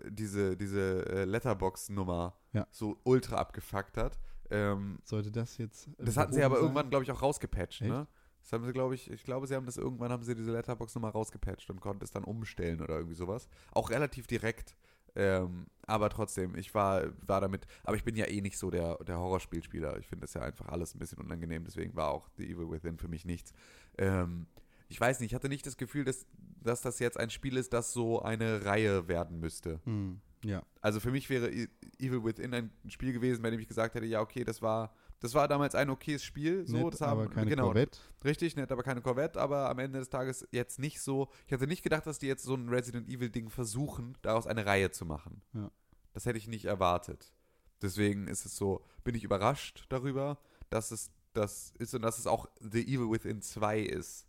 diese, 0.08 0.56
diese 0.56 1.06
äh, 1.08 1.24
Letterbox-Nummer 1.24 2.36
Ja. 2.52 2.66
so 2.70 2.98
ultra 3.04 3.36
abgefuckt 3.36 3.96
hat. 3.96 4.18
Ähm, 4.50 4.98
Sollte 5.04 5.30
das 5.30 5.58
jetzt. 5.58 5.88
äh, 5.98 6.04
Das 6.04 6.16
hatten 6.16 6.32
sie 6.32 6.42
aber 6.42 6.56
sein? 6.56 6.62
irgendwann, 6.64 6.90
glaube 6.90 7.04
ich, 7.04 7.10
auch 7.12 7.22
rausgepatcht, 7.22 7.82
Echt? 7.82 7.90
ne? 7.90 8.06
Das 8.42 8.52
haben 8.52 8.64
sie, 8.64 8.72
glaube 8.72 8.94
ich, 8.94 9.10
ich 9.10 9.22
glaube, 9.24 9.46
sie 9.46 9.54
haben 9.54 9.66
das 9.66 9.76
irgendwann, 9.76 10.10
haben 10.10 10.22
sie 10.22 10.34
diese 10.34 10.50
Letterbox-Nummer 10.52 11.10
rausgepatcht 11.10 11.68
und 11.70 11.80
konnten 11.80 12.02
es 12.04 12.10
dann 12.10 12.24
umstellen 12.24 12.80
oder 12.80 12.94
irgendwie 12.96 13.14
sowas. 13.14 13.48
Auch 13.72 13.90
relativ 13.90 14.26
direkt. 14.26 14.76
Ähm, 15.16 15.66
aber 15.86 16.08
trotzdem, 16.08 16.54
ich 16.56 16.72
war, 16.74 17.04
war 17.26 17.40
damit, 17.40 17.66
aber 17.82 17.96
ich 17.96 18.04
bin 18.04 18.14
ja 18.14 18.26
eh 18.26 18.40
nicht 18.40 18.58
so 18.58 18.70
der, 18.70 18.96
der 18.98 19.18
Horrorspielspieler. 19.18 19.98
Ich 19.98 20.06
finde 20.06 20.22
das 20.22 20.34
ja 20.34 20.42
einfach 20.42 20.68
alles 20.68 20.94
ein 20.94 20.98
bisschen 20.98 21.18
unangenehm, 21.18 21.64
deswegen 21.64 21.96
war 21.96 22.10
auch 22.10 22.28
The 22.36 22.44
Evil 22.48 22.70
Within 22.70 22.96
für 22.98 23.08
mich 23.08 23.24
nichts. 23.24 23.52
Ähm, 23.98 24.46
ich 24.88 25.00
weiß 25.00 25.20
nicht, 25.20 25.30
ich 25.30 25.34
hatte 25.34 25.48
nicht 25.48 25.66
das 25.66 25.76
Gefühl, 25.76 26.04
dass, 26.04 26.26
dass 26.62 26.80
das 26.82 26.98
jetzt 26.98 27.18
ein 27.18 27.30
Spiel 27.30 27.56
ist, 27.56 27.72
das 27.72 27.92
so 27.92 28.22
eine 28.22 28.64
Reihe 28.64 29.08
werden 29.08 29.40
müsste. 29.40 29.80
Hm, 29.84 30.20
ja. 30.44 30.62
Also 30.80 31.00
für 31.00 31.10
mich 31.10 31.28
wäre 31.28 31.50
E- 31.50 31.68
Evil 31.98 32.24
Within 32.24 32.54
ein 32.54 32.70
Spiel 32.88 33.12
gewesen, 33.12 33.42
bei 33.42 33.50
dem 33.50 33.60
ich 33.60 33.68
gesagt 33.68 33.94
hätte, 33.94 34.06
ja, 34.06 34.20
okay, 34.20 34.44
das 34.44 34.62
war, 34.62 34.94
das 35.20 35.34
war 35.34 35.48
damals 35.48 35.74
ein 35.74 35.90
okayes 35.90 36.24
Spiel. 36.24 36.66
So, 36.66 36.78
Nett, 36.78 36.94
das 36.94 37.00
haben, 37.02 37.20
aber 37.20 37.30
keine 37.30 37.50
genau, 37.50 37.66
Corvette. 37.66 38.00
Richtig, 38.24 38.56
nett, 38.56 38.72
aber 38.72 38.82
keine 38.82 39.02
Corvette, 39.02 39.38
aber 39.38 39.68
am 39.68 39.78
Ende 39.78 39.98
des 39.98 40.08
Tages 40.08 40.48
jetzt 40.50 40.78
nicht 40.78 41.00
so. 41.00 41.28
Ich 41.46 41.52
hatte 41.52 41.66
nicht 41.66 41.82
gedacht, 41.82 42.06
dass 42.06 42.18
die 42.18 42.26
jetzt 42.26 42.42
so 42.42 42.54
ein 42.54 42.70
Resident 42.70 43.08
Evil-Ding 43.08 43.50
versuchen, 43.50 44.16
daraus 44.22 44.46
eine 44.46 44.64
Reihe 44.64 44.90
zu 44.90 45.04
machen. 45.04 45.42
Ja. 45.52 45.70
Das 46.14 46.24
hätte 46.24 46.38
ich 46.38 46.48
nicht 46.48 46.64
erwartet. 46.64 47.34
Deswegen 47.82 48.28
ist 48.28 48.46
es 48.46 48.56
so, 48.56 48.84
bin 49.04 49.14
ich 49.14 49.22
überrascht 49.22 49.84
darüber, 49.90 50.38
dass 50.70 50.90
es 50.90 51.10
das 51.34 51.72
ist 51.78 51.94
und 51.94 52.02
dass 52.02 52.18
es 52.18 52.26
auch 52.26 52.48
The 52.58 52.82
Evil 52.82 53.10
Within 53.10 53.42
2 53.42 53.80
ist. 53.80 54.26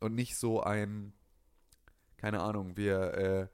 Und 0.00 0.14
nicht 0.14 0.36
so 0.36 0.62
ein, 0.62 1.12
keine 2.16 2.40
Ahnung, 2.40 2.76
wir, 2.76 3.14
äh, 3.14 3.48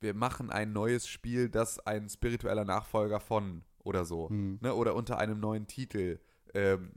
wir 0.00 0.14
machen 0.14 0.50
ein 0.50 0.72
neues 0.72 1.08
Spiel, 1.08 1.48
das 1.48 1.80
ein 1.80 2.08
spiritueller 2.08 2.64
Nachfolger 2.64 3.20
von 3.20 3.64
oder 3.88 4.04
so 4.04 4.28
Hm. 4.28 4.58
ne, 4.60 4.74
oder 4.74 4.94
unter 4.94 5.18
einem 5.18 5.40
neuen 5.40 5.66
Titel, 5.66 6.20
ähm, 6.54 6.92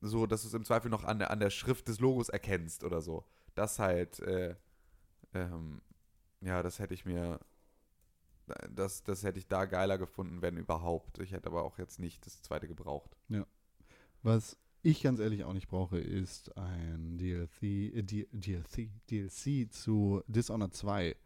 so 0.00 0.26
dass 0.26 0.42
du 0.42 0.48
es 0.48 0.54
im 0.54 0.64
Zweifel 0.64 0.90
noch 0.90 1.04
an 1.04 1.18
der, 1.18 1.30
an 1.30 1.40
der 1.40 1.50
Schrift 1.50 1.86
des 1.88 2.00
Logos 2.00 2.28
erkennst 2.30 2.82
oder 2.84 3.02
so. 3.02 3.24
Das 3.54 3.78
halt, 3.78 4.18
äh, 4.20 4.56
ähm, 5.34 5.82
ja, 6.40 6.62
das 6.62 6.78
hätte 6.78 6.94
ich 6.94 7.04
mir, 7.04 7.38
das, 8.70 9.02
das 9.04 9.22
hätte 9.22 9.38
ich 9.38 9.46
da 9.46 9.66
geiler 9.66 9.98
gefunden, 9.98 10.42
wenn 10.42 10.56
überhaupt. 10.56 11.18
Ich 11.18 11.32
hätte 11.32 11.48
aber 11.48 11.62
auch 11.62 11.78
jetzt 11.78 12.00
nicht 12.00 12.24
das 12.26 12.42
zweite 12.42 12.66
gebraucht. 12.66 13.16
Was 14.22 14.56
ich 14.82 15.02
ganz 15.02 15.20
ehrlich 15.20 15.44
auch 15.44 15.52
nicht 15.52 15.68
brauche, 15.68 15.98
ist 15.98 16.56
ein 16.56 17.18
DLC, 17.18 17.62
äh, 17.62 18.02
DLC, 18.02 18.90
DLC 19.10 19.70
zu 19.72 20.22
Dishonored 20.26 20.74
2. 20.74 21.16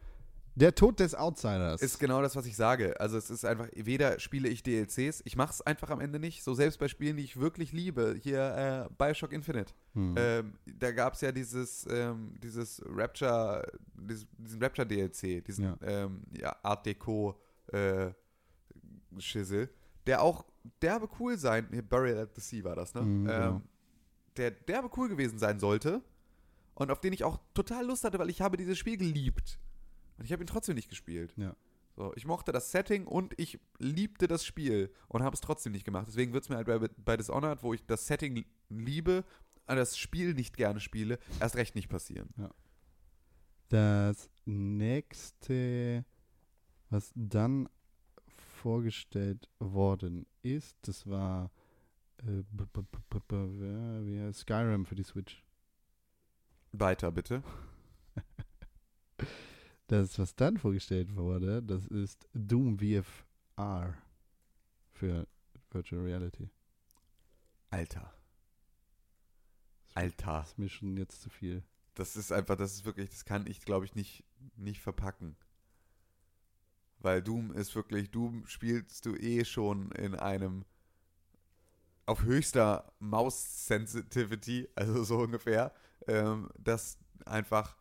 Der 0.56 0.74
Tod 0.74 1.00
des 1.00 1.14
Outsiders. 1.14 1.82
Ist 1.82 1.98
genau 1.98 2.22
das, 2.22 2.36
was 2.36 2.46
ich 2.46 2.54
sage. 2.54 2.98
Also 3.00 3.16
es 3.18 3.28
ist 3.28 3.44
einfach, 3.44 3.68
weder 3.74 4.20
spiele 4.20 4.48
ich 4.48 4.62
DLCs, 4.62 5.22
ich 5.24 5.36
mache 5.36 5.50
es 5.52 5.62
einfach 5.62 5.90
am 5.90 6.00
Ende 6.00 6.20
nicht. 6.20 6.44
So 6.44 6.54
selbst 6.54 6.78
bei 6.78 6.86
Spielen, 6.86 7.16
die 7.16 7.24
ich 7.24 7.38
wirklich 7.40 7.72
liebe, 7.72 8.16
hier 8.22 8.88
äh, 8.90 8.94
Bioshock 8.96 9.32
Infinite. 9.32 9.74
hm. 9.94 10.14
Ähm, 10.16 10.54
da 10.78 10.92
gab 10.92 11.14
es 11.14 11.22
ja 11.22 11.32
dieses, 11.32 11.86
ähm, 11.90 12.34
dieses 12.40 12.80
Rapture, 12.86 13.66
dieses, 14.00 14.26
diesen 14.38 14.62
Rapture-DLC, 14.62 15.44
diesen 15.44 15.64
Ja. 15.64 15.76
ähm, 15.82 16.22
ja, 16.38 16.54
Art 16.62 16.86
Deco 16.86 17.40
äh, 17.72 18.10
Schissel, 19.18 19.70
der 20.06 20.22
auch 20.22 20.44
derbe 20.80 21.08
cool 21.18 21.36
sein, 21.36 21.66
Burial 21.88 22.18
at 22.18 22.34
the 22.36 22.40
Sea 22.40 22.62
war 22.64 22.76
das, 22.76 22.94
ne? 22.94 23.02
Mhm, 23.02 23.24
genau. 23.24 23.56
ähm, 23.56 23.62
der 24.36 24.50
derbe 24.50 24.90
cool 24.96 25.08
gewesen 25.08 25.38
sein 25.38 25.58
sollte 25.58 26.02
und 26.74 26.90
auf 26.90 27.00
den 27.00 27.12
ich 27.12 27.24
auch 27.24 27.38
total 27.54 27.86
Lust 27.86 28.04
hatte, 28.04 28.18
weil 28.18 28.30
ich 28.30 28.40
habe 28.40 28.56
dieses 28.56 28.78
Spiel 28.78 28.96
geliebt. 28.96 29.58
Und 30.18 30.24
ich 30.24 30.32
habe 30.32 30.42
ihn 30.42 30.46
trotzdem 30.46 30.74
nicht 30.74 30.88
gespielt. 30.88 31.34
Ja. 31.36 31.56
So, 31.96 32.12
ich 32.16 32.26
mochte 32.26 32.50
das 32.50 32.72
Setting 32.72 33.06
und 33.06 33.38
ich 33.38 33.60
liebte 33.78 34.26
das 34.26 34.44
Spiel 34.44 34.92
und 35.08 35.22
habe 35.22 35.34
es 35.34 35.40
trotzdem 35.40 35.72
nicht 35.72 35.84
gemacht. 35.84 36.06
Deswegen 36.08 36.32
wird 36.32 36.42
es 36.42 36.48
mir 36.48 36.56
halt 36.56 36.66
bei, 36.66 36.78
bei 36.78 37.16
Dishonored, 37.16 37.62
wo 37.62 37.72
ich 37.72 37.86
das 37.86 38.06
Setting 38.06 38.44
liebe, 38.68 39.24
aber 39.66 39.76
das 39.76 39.96
Spiel 39.96 40.34
nicht 40.34 40.56
gerne 40.56 40.80
spiele, 40.80 41.18
erst 41.40 41.56
recht 41.56 41.76
nicht 41.76 41.88
passieren. 41.88 42.34
Das 43.68 44.28
nächste, 44.44 46.04
was 46.90 47.12
dann 47.14 47.68
vorgestellt 48.62 49.48
worden 49.58 50.26
ist, 50.42 50.76
das 50.82 51.06
war 51.06 51.50
äh, 52.18 52.42
Skyrim 54.32 54.84
für 54.84 54.94
die 54.94 55.04
Switch. 55.04 55.44
Weiter, 56.72 57.12
bitte. 57.12 57.42
Das, 59.86 60.18
was 60.18 60.34
dann 60.34 60.56
vorgestellt 60.56 61.14
wurde, 61.14 61.62
das 61.62 61.86
ist 61.86 62.28
Doom 62.32 62.78
VFR 62.78 63.94
für 64.92 65.26
Virtual 65.70 66.02
Reality. 66.02 66.48
Alter. 67.70 68.14
Das 69.88 69.96
Alter. 69.96 70.42
ist 70.42 70.58
mir 70.58 70.68
schon 70.68 70.96
jetzt 70.96 71.20
zu 71.20 71.28
viel. 71.28 71.62
Das 71.94 72.16
ist 72.16 72.32
einfach, 72.32 72.56
das 72.56 72.72
ist 72.72 72.84
wirklich, 72.84 73.10
das 73.10 73.24
kann 73.24 73.46
ich, 73.46 73.60
glaube 73.60 73.84
ich, 73.84 73.94
nicht, 73.94 74.24
nicht 74.56 74.80
verpacken. 74.80 75.36
Weil 76.98 77.22
Doom 77.22 77.52
ist 77.52 77.74
wirklich, 77.74 78.10
Doom 78.10 78.46
spielst 78.46 79.04
du 79.04 79.14
eh 79.14 79.44
schon 79.44 79.92
in 79.92 80.14
einem 80.14 80.64
auf 82.06 82.22
höchster 82.22 82.92
Maus-Sensitivity, 82.98 84.68
also 84.74 85.04
so 85.04 85.18
ungefähr, 85.18 85.72
ähm, 86.06 86.50
dass 86.58 86.98
einfach 87.24 87.76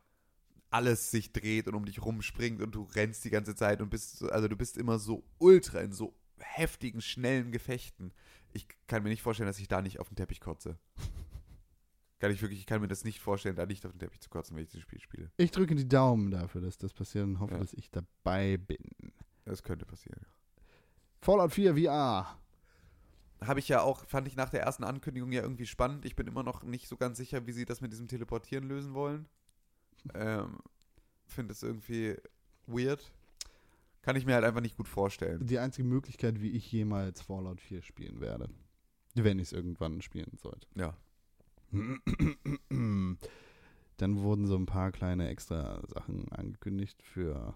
alles 0.74 1.12
sich 1.12 1.32
dreht 1.34 1.68
und 1.68 1.76
um 1.76 1.86
dich 1.86 2.02
rumspringt 2.04 2.62
und 2.62 2.74
du 2.76 2.84
rennst 2.84 3.24
die 3.26 3.30
ganze 3.30 3.56
Zeit 3.56 3.82
und 3.82 3.90
bist, 3.90 4.18
so- 4.18 4.30
also 4.30 4.48
du 4.48 4.56
bist 4.56 4.78
immer 4.78 5.00
so 5.00 5.24
ultra 5.40 5.80
in 5.82 5.92
so 5.92 6.16
heftigen, 6.40 7.02
schnellen 7.02 7.52
Gefechten. 7.52 8.14
ich 8.56 8.68
kann 8.88 9.02
mir 9.04 9.10
nicht 9.10 9.22
vorstellen, 9.24 9.48
dass 9.48 9.60
ich 9.60 9.68
da 9.68 9.82
nicht 9.82 10.00
auf 10.00 10.10
den 10.10 10.16
Teppich 10.16 10.40
kotze. 10.42 10.78
Kann 12.20 12.32
ich 12.32 12.42
wirklich, 12.42 12.60
ich 12.60 12.66
kann 12.66 12.80
mir 12.82 12.88
das 12.88 13.04
nicht 13.04 13.20
vorstellen, 13.20 13.56
da 13.58 13.66
nicht 13.66 13.86
auf 13.86 13.92
den 13.92 14.00
Teppich 14.00 14.22
zu 14.22 14.30
kotzen, 14.30 14.56
wenn 14.56 14.64
ich 14.64 14.70
dieses 14.70 14.84
Spiel 14.84 15.00
spiele. 15.02 15.30
Ich 15.38 15.52
drücke 15.52 15.76
die 15.76 15.88
Daumen 15.90 16.32
dafür, 16.32 16.62
dass 16.62 16.78
das 16.78 16.94
passiert 16.94 17.26
und 17.26 17.40
hoffe, 17.42 17.54
Ja. 17.56 17.60
dass 17.60 17.74
ich 17.74 17.92
dabei 17.92 18.56
bin. 18.58 18.78
Das 19.44 19.62
könnte 19.64 19.86
passieren. 19.86 20.26
Fallout 21.22 21.52
4 21.52 21.76
VR. 21.76 22.40
Habe 23.42 23.60
ich 23.60 23.68
ja 23.68 23.82
auch, 23.82 24.06
fand 24.08 24.26
ich 24.28 24.38
nach 24.38 24.50
der 24.50 24.62
ersten 24.62 24.86
Ankündigung 24.86 25.34
ja 25.34 25.42
irgendwie 25.42 25.66
spannend. 25.66 26.06
Ich 26.06 26.16
bin 26.16 26.28
immer 26.28 26.44
noch 26.44 26.64
nicht 26.64 26.88
so 26.88 26.96
ganz 26.96 27.18
sicher, 27.18 27.46
wie 27.46 27.52
sie 27.52 27.66
das 27.66 27.82
mit 27.82 27.92
diesem 27.92 28.08
Teleportieren 28.08 28.70
lösen 28.70 28.94
wollen. 28.94 29.28
Ähm, 30.14 30.60
Finde 31.26 31.54
es 31.54 31.64
irgendwie 31.64 32.16
weird. 32.68 33.12
Kann 34.02 34.16
ich 34.16 34.26
mir 34.26 34.36
halt 34.36 34.44
einfach 34.44 34.62
nicht 34.62 34.78
gut 34.78 34.88
vorstellen. 34.88 35.46
Die 35.46 35.60
einzige 35.60 35.88
Möglichkeit, 35.88 36.42
wie 36.42 36.52
ich 36.52 36.72
jemals 36.72 37.22
Fallout 37.22 37.62
4 37.62 37.82
spielen 37.82 38.20
werde. 38.20 38.50
Wenn 39.16 39.40
ich 39.40 39.48
es 39.48 39.54
irgendwann 39.54 40.02
spielen 40.02 40.38
sollte. 40.42 40.68
Ja. 40.76 40.98
Dann 43.98 44.18
wurden 44.18 44.48
so 44.48 44.56
ein 44.56 44.66
paar 44.66 44.92
kleine 44.92 45.30
extra 45.30 45.82
Sachen 45.88 46.30
angekündigt 46.32 47.02
für 47.02 47.56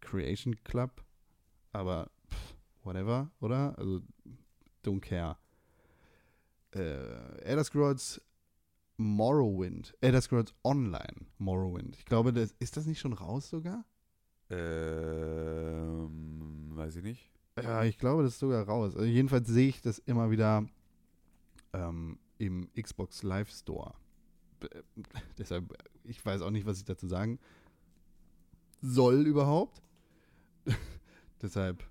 Creation 0.00 0.56
Club. 0.64 1.04
Aber 1.72 2.10
pff, 2.30 2.56
whatever, 2.82 3.30
oder? 3.40 3.78
Also, 3.78 4.00
don't 4.84 5.00
care. 5.00 5.36
Äh, 6.74 7.38
Elder 7.42 7.64
Scrolls 7.64 8.20
Morrowind. 8.96 9.94
Elder 10.00 10.20
Scrolls 10.20 10.54
Online 10.64 11.26
Morrowind. 11.38 11.96
Ich 11.96 12.04
glaube, 12.04 12.32
das, 12.32 12.52
ist 12.58 12.76
das 12.76 12.86
nicht 12.86 13.00
schon 13.00 13.12
raus 13.12 13.48
sogar? 13.48 13.84
Ähm, 14.50 16.08
weiß 16.70 16.96
ich 16.96 17.02
nicht. 17.02 17.30
Ja, 17.62 17.84
ich 17.84 17.98
glaube, 17.98 18.22
das 18.22 18.34
ist 18.34 18.40
sogar 18.40 18.64
raus. 18.66 18.94
Also 18.94 19.06
jedenfalls 19.06 19.48
sehe 19.48 19.68
ich 19.68 19.80
das 19.80 19.98
immer 19.98 20.30
wieder 20.30 20.66
ähm, 21.72 22.18
im 22.38 22.68
Xbox 22.80 23.22
Live 23.22 23.50
Store. 23.50 23.94
B 24.60 24.68
deshalb, 25.38 25.72
ich 26.04 26.24
weiß 26.24 26.42
auch 26.42 26.50
nicht, 26.50 26.66
was 26.66 26.78
ich 26.78 26.84
dazu 26.84 27.08
sagen 27.08 27.38
soll 28.82 29.26
überhaupt. 29.26 29.82
deshalb, 31.42 31.82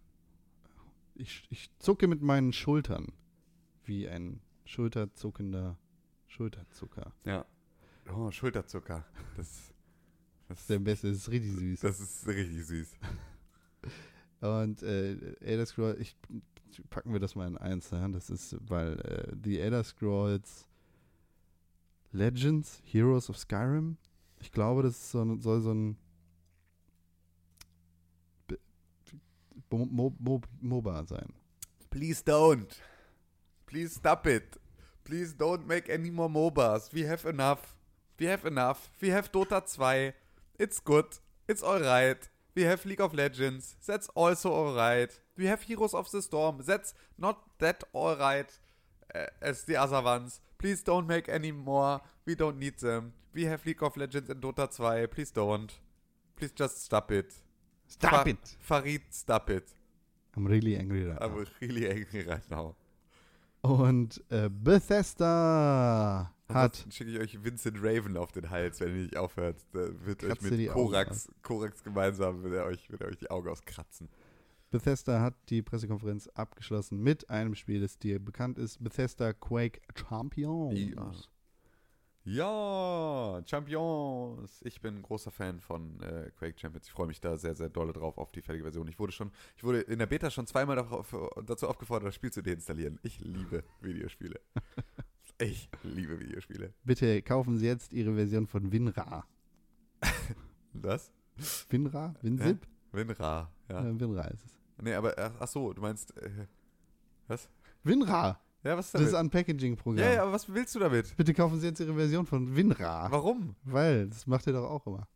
ich, 1.15 1.47
ich 1.49 1.69
zucke 1.79 2.07
mit 2.07 2.21
meinen 2.21 2.53
Schultern 2.53 3.11
wie 3.83 4.07
ein 4.07 4.41
schulterzuckender 4.65 5.77
Schulterzucker. 6.35 7.13
Ja. 7.23 7.45
Oh, 8.13 8.29
Schulterzucker. 8.31 9.05
Das, 9.37 9.73
Das 10.47 10.59
ist 10.59 10.69
der 10.69 10.79
beste, 10.79 11.07
das 11.09 11.17
ist 11.17 11.29
richtig 11.31 11.51
süß. 11.53 11.79
das 11.79 11.99
ist 11.99 12.27
richtig 12.27 12.65
süß. 12.65 12.89
Und 14.41 14.83
äh, 14.83 15.13
Elder 15.39 15.65
Scrolls, 15.65 15.99
ich 15.99 16.15
packen 16.89 17.13
wir 17.13 17.19
das 17.21 17.35
mal 17.35 17.47
in 17.47 17.57
eins, 17.57 17.89
ja? 17.91 18.05
das 18.09 18.29
ist, 18.29 18.57
weil 18.69 18.99
äh, 18.99 19.35
die 19.35 19.59
Elder 19.59 19.83
Scrolls 19.83 20.67
Legends, 22.11 22.81
Heroes 22.85 23.29
of 23.29 23.37
Skyrim, 23.37 23.97
ich 24.39 24.51
glaube, 24.51 24.83
das 24.83 25.11
so, 25.11 25.37
soll 25.39 25.61
so 25.61 25.73
ein 25.73 25.97
B- 28.47 28.57
Mo 29.69 29.85
Mo 29.85 30.15
Mo 30.19 30.41
MOBA 30.61 31.05
sein. 31.05 31.33
Please 31.89 32.21
don't. 32.23 32.67
Please 33.65 33.95
stop 33.95 34.27
it. 34.27 34.59
Please 35.05 35.33
don't 35.33 35.67
make 35.67 35.87
any 35.87 36.09
more 36.09 36.29
MOBAs. 36.29 36.91
We 36.91 37.03
have 37.03 37.25
enough. 37.25 37.75
We 38.19 38.25
have 38.25 38.45
enough. 38.45 38.91
We 38.99 39.09
have 39.09 39.31
Dota 39.31 39.61
2. 39.61 40.13
It's 40.59 40.79
good. 40.79 41.05
It's 41.47 41.63
alright. 41.63 42.27
We 42.55 42.63
have 42.63 42.85
League 42.85 43.01
of 43.01 43.13
Legends. 43.13 43.75
That's 43.85 44.09
also 44.15 44.51
alright. 44.51 45.17
We 45.37 45.45
have 45.45 45.61
Heroes 45.61 45.93
of 45.93 46.09
the 46.09 46.21
Storm. 46.21 46.61
That's 46.65 46.93
not 47.17 47.39
that 47.59 47.83
alright 47.93 48.57
uh, 49.13 49.27
as 49.41 49.63
the 49.63 49.75
other 49.75 50.01
ones. 50.01 50.39
Please 50.57 50.81
don't 50.81 51.07
make 51.07 51.29
any 51.29 51.51
more. 51.51 52.01
We 52.25 52.33
don't 52.33 52.57
need 52.57 52.79
them. 52.79 53.13
We 53.33 53.43
have 53.45 53.65
League 53.65 53.83
of 53.83 53.95
Legends 53.97 54.29
and 54.29 54.41
Dota 54.41 55.01
2. 55.01 55.07
Please 55.09 55.29
don't. 55.29 55.71
Please 56.35 56.51
just 56.51 56.83
stop 56.83 57.11
it. 57.11 57.33
Stop 57.87 58.23
Fa- 58.23 58.29
it! 58.29 58.55
Farid, 58.59 59.01
stop 59.11 59.49
it. 59.49 59.67
I'm 60.35 60.45
really 60.45 60.75
angry 60.75 61.05
right 61.05 61.19
now. 61.19 61.27
I'm 61.27 61.45
really 61.61 61.89
angry 61.95 62.23
right 62.23 62.49
now. 62.49 62.75
Und 63.65 64.23
äh, 64.29 64.47
Bethesda 64.47 66.31
hat 66.47 66.55
Ansonsten 66.63 66.91
schicke 66.91 67.11
ich 67.11 67.19
euch 67.19 67.43
Vincent 67.43 67.77
Raven 67.81 68.15
auf 68.15 68.31
den 68.31 68.51
Hals, 68.51 68.79
wenn 68.79 68.89
ihr 68.89 69.03
nicht 69.03 69.17
aufhört. 69.17 69.57
Da 69.71 69.87
wird 70.05 70.23
euch 70.23 70.41
mit 70.41 70.69
Korax, 70.69 71.27
Korax 71.41 71.83
gemeinsam, 71.83 72.43
wird 72.43 72.53
er, 72.53 72.65
euch, 72.65 72.91
wird 72.91 73.01
er 73.01 73.07
euch 73.07 73.17
die 73.17 73.31
Augen 73.31 73.49
auskratzen. 73.49 74.07
Bethesda 74.69 75.19
hat 75.21 75.33
die 75.49 75.63
Pressekonferenz 75.63 76.27
abgeschlossen 76.27 77.01
mit 77.01 77.29
einem 77.31 77.55
Spiel, 77.55 77.81
das 77.81 77.97
dir 77.97 78.23
bekannt 78.23 78.59
ist. 78.59 78.83
Bethesda 78.83 79.33
Quake 79.33 79.81
Champions. 79.95 80.77
Ja. 80.77 81.11
Ja, 82.27 83.39
Champions. 83.45 84.59
Ich 84.63 84.81
bin 84.81 84.95
ein 84.95 85.01
großer 85.03 85.29
Fan 85.29 85.61
von 85.61 86.01
äh, 86.01 86.31
Quake 86.31 86.57
Champions. 86.59 86.87
Ich 86.87 86.91
freue 86.91 87.05
mich 87.05 87.21
da 87.21 87.37
sehr, 87.37 87.53
sehr 87.53 87.69
dolle 87.69 87.93
drauf 87.93 88.17
auf 88.17 88.31
die 88.31 88.41
fertige 88.41 88.63
Version. 88.63 88.87
Ich 88.87 88.97
wurde 88.97 89.11
schon, 89.11 89.31
ich 89.55 89.63
wurde 89.63 89.81
in 89.81 89.99
der 89.99 90.07
Beta 90.07 90.31
schon 90.31 90.47
zweimal 90.47 90.75
darauf, 90.75 91.15
dazu 91.45 91.67
aufgefordert, 91.67 92.07
das 92.07 92.15
Spiel 92.15 92.31
zu 92.31 92.41
deinstallieren. 92.41 92.97
Ich 93.03 93.19
liebe 93.19 93.63
Videospiele. 93.79 94.41
ich 95.37 95.69
liebe 95.83 96.19
Videospiele. 96.19 96.73
Bitte 96.83 97.21
kaufen 97.21 97.59
Sie 97.59 97.67
jetzt 97.67 97.93
Ihre 97.93 98.15
Version 98.15 98.47
von 98.47 98.71
WinRAR. 98.71 99.27
Was? 100.73 101.11
WinRAR? 101.69 102.15
WinZip? 102.23 102.67
WinRAR, 102.91 103.51
ja. 103.69 103.85
Ja. 103.85 103.99
WinRAR 103.99 104.31
ist 104.31 104.45
es. 104.45 104.59
Nee, 104.81 104.95
aber 104.95 105.13
ach, 105.15 105.33
ach 105.39 105.47
so, 105.47 105.73
du 105.73 105.81
meinst, 105.81 106.17
äh, 106.17 106.47
was? 107.27 107.49
WinRAR! 107.83 108.41
Ja, 108.65 108.75
was 108.75 108.87
ist 108.87 108.95
Das 108.95 109.01
ist 109.03 109.11
damit? 109.13 109.27
ein 109.27 109.29
Packaging-Programm. 109.29 110.03
Ja, 110.03 110.13
ja, 110.13 110.23
aber 110.23 110.31
was 110.31 110.51
willst 110.51 110.73
du 110.73 110.79
damit? 110.79 111.15
Bitte 111.15 111.33
kaufen 111.35 111.59
Sie 111.59 111.67
jetzt 111.67 111.79
Ihre 111.79 111.93
Version 111.93 112.25
von 112.25 112.55
WinRAR. 112.55 113.11
Warum? 113.11 113.55
Weil, 113.63 114.09
das 114.09 114.25
macht 114.25 114.47
ihr 114.47 114.53
doch 114.53 114.67
auch 114.67 114.87
immer. 114.87 115.07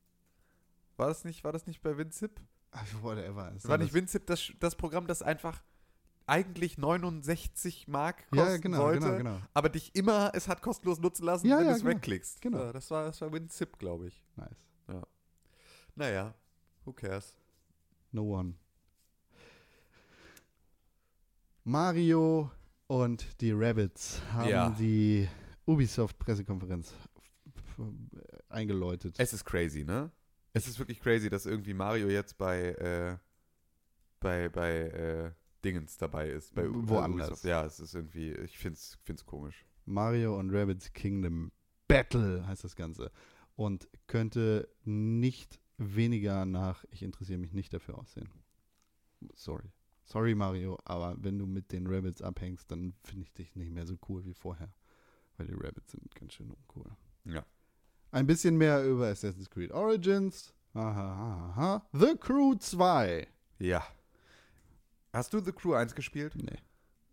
War 0.97 1.07
das 1.07 1.25
nicht, 1.25 1.43
war 1.43 1.51
das 1.51 1.65
nicht 1.65 1.81
bei 1.81 1.97
WinZip? 1.97 2.39
Ach, 2.71 2.85
whatever. 3.01 3.51
War 3.63 3.77
nicht 3.79 3.93
WinZip 3.93 4.27
das, 4.27 4.51
das 4.59 4.75
Programm, 4.75 5.07
das 5.07 5.23
einfach 5.23 5.63
eigentlich 6.27 6.77
69 6.77 7.87
Mark 7.87 8.29
kosten 8.29 8.37
Ja, 8.37 8.57
genau, 8.57 8.77
sollte, 8.77 8.99
genau, 8.99 9.17
genau. 9.17 9.37
aber 9.55 9.69
dich 9.69 9.95
immer 9.95 10.29
es 10.35 10.47
hat 10.47 10.61
kostenlos 10.61 10.99
nutzen 10.99 11.25
lassen, 11.25 11.47
Ja, 11.47 11.57
wenn 11.57 11.65
ja, 11.65 11.71
du 11.71 11.77
es 11.77 11.81
genau. 11.81 11.95
wegklickst. 11.95 12.41
Genau. 12.41 12.59
Ja, 12.59 12.71
das 12.71 12.91
war, 12.91 13.05
das 13.05 13.19
war 13.21 13.33
WinZip, 13.33 13.79
glaube 13.79 14.07
ich. 14.09 14.23
Nice. 14.35 15.03
Naja, 15.95 16.35
who 16.85 16.93
cares? 16.93 17.35
No 18.11 18.21
one. 18.37 18.53
Mario 21.63 22.51
und 22.89 23.39
die 23.39 23.51
Rabbits 23.51 24.19
haben 24.33 24.49
Ja. 24.49 24.69
die 24.71 25.27
Ubisoft-Pressekonferenz 25.67 26.91
eingeläutet. 28.49 29.15
Es 29.19 29.31
ist 29.31 29.45
crazy, 29.45 29.83
ne? 29.83 30.11
Es 30.53 30.67
ist 30.67 30.79
wirklich 30.79 30.99
crazy, 30.99 31.29
dass 31.29 31.45
irgendwie 31.45 31.73
Mario 31.75 32.09
jetzt 32.09 32.37
bei, 32.37 32.69
äh, 32.73 33.17
bei, 34.19 34.49
bei, 34.49 34.71
äh, 34.89 35.31
Dingens 35.63 35.97
dabei 35.97 36.29
ist. 36.29 36.55
Bei 36.55 36.65
Woanders. 36.67 37.27
Ubisoft. 37.29 37.43
Ja, 37.45 37.63
es 37.65 37.79
ist 37.79 37.93
irgendwie, 37.93 38.31
ich 38.31 38.57
find's, 38.57 38.97
find's 39.03 39.25
komisch. 39.25 39.65
Mario 39.85 40.37
und 40.39 40.49
Rabbits 40.51 40.91
Kingdom 40.93 41.51
Battle 41.87 42.45
heißt 42.47 42.63
das 42.63 42.75
Ganze. 42.75 43.11
Und 43.55 43.87
könnte 44.07 44.67
nicht 44.83 45.59
weniger 45.77 46.45
nach, 46.45 46.85
ich 46.91 47.03
interessiere 47.03 47.37
mich 47.39 47.53
nicht 47.53 47.71
dafür 47.73 47.97
aussehen. 47.99 48.29
Sorry. 49.35 49.69
Sorry, 50.11 50.33
Mario, 50.33 50.77
aber 50.85 51.15
wenn 51.19 51.37
du 51.37 51.45
mit 51.45 51.71
den 51.71 51.85
Rabbits 51.85 52.21
abhängst, 52.23 52.71
dann 52.71 52.93
finde 53.03 53.23
ich 53.23 53.33
dich 53.33 53.55
nicht 53.55 53.71
mehr 53.71 53.85
so 53.85 53.95
cool 54.07 54.25
wie 54.25 54.33
vorher. 54.33 54.73
Weil 55.37 55.45
die 55.47 55.53
Rabbits 55.53 55.91
sind 55.91 56.15
ganz 56.15 56.33
schön 56.33 56.49
uncool. 56.49 56.91
Ja. 57.25 57.45
Ein 58.11 58.25
bisschen 58.25 58.57
mehr 58.57 58.83
über 58.85 59.07
Assassin's 59.07 59.49
Creed 59.51 59.71
Origins. 59.71 60.51
Aha, 60.73 61.13
aha, 61.13 61.49
aha. 61.51 61.87
The 61.93 62.15
Crew 62.19 62.55
2. 62.55 63.27
Ja. 63.59 63.83
Hast 65.13 65.31
du 65.33 65.39
The 65.41 65.51
Crew 65.51 65.73
1 65.75 65.93
gespielt? 65.93 66.33
Nee. 66.35 66.57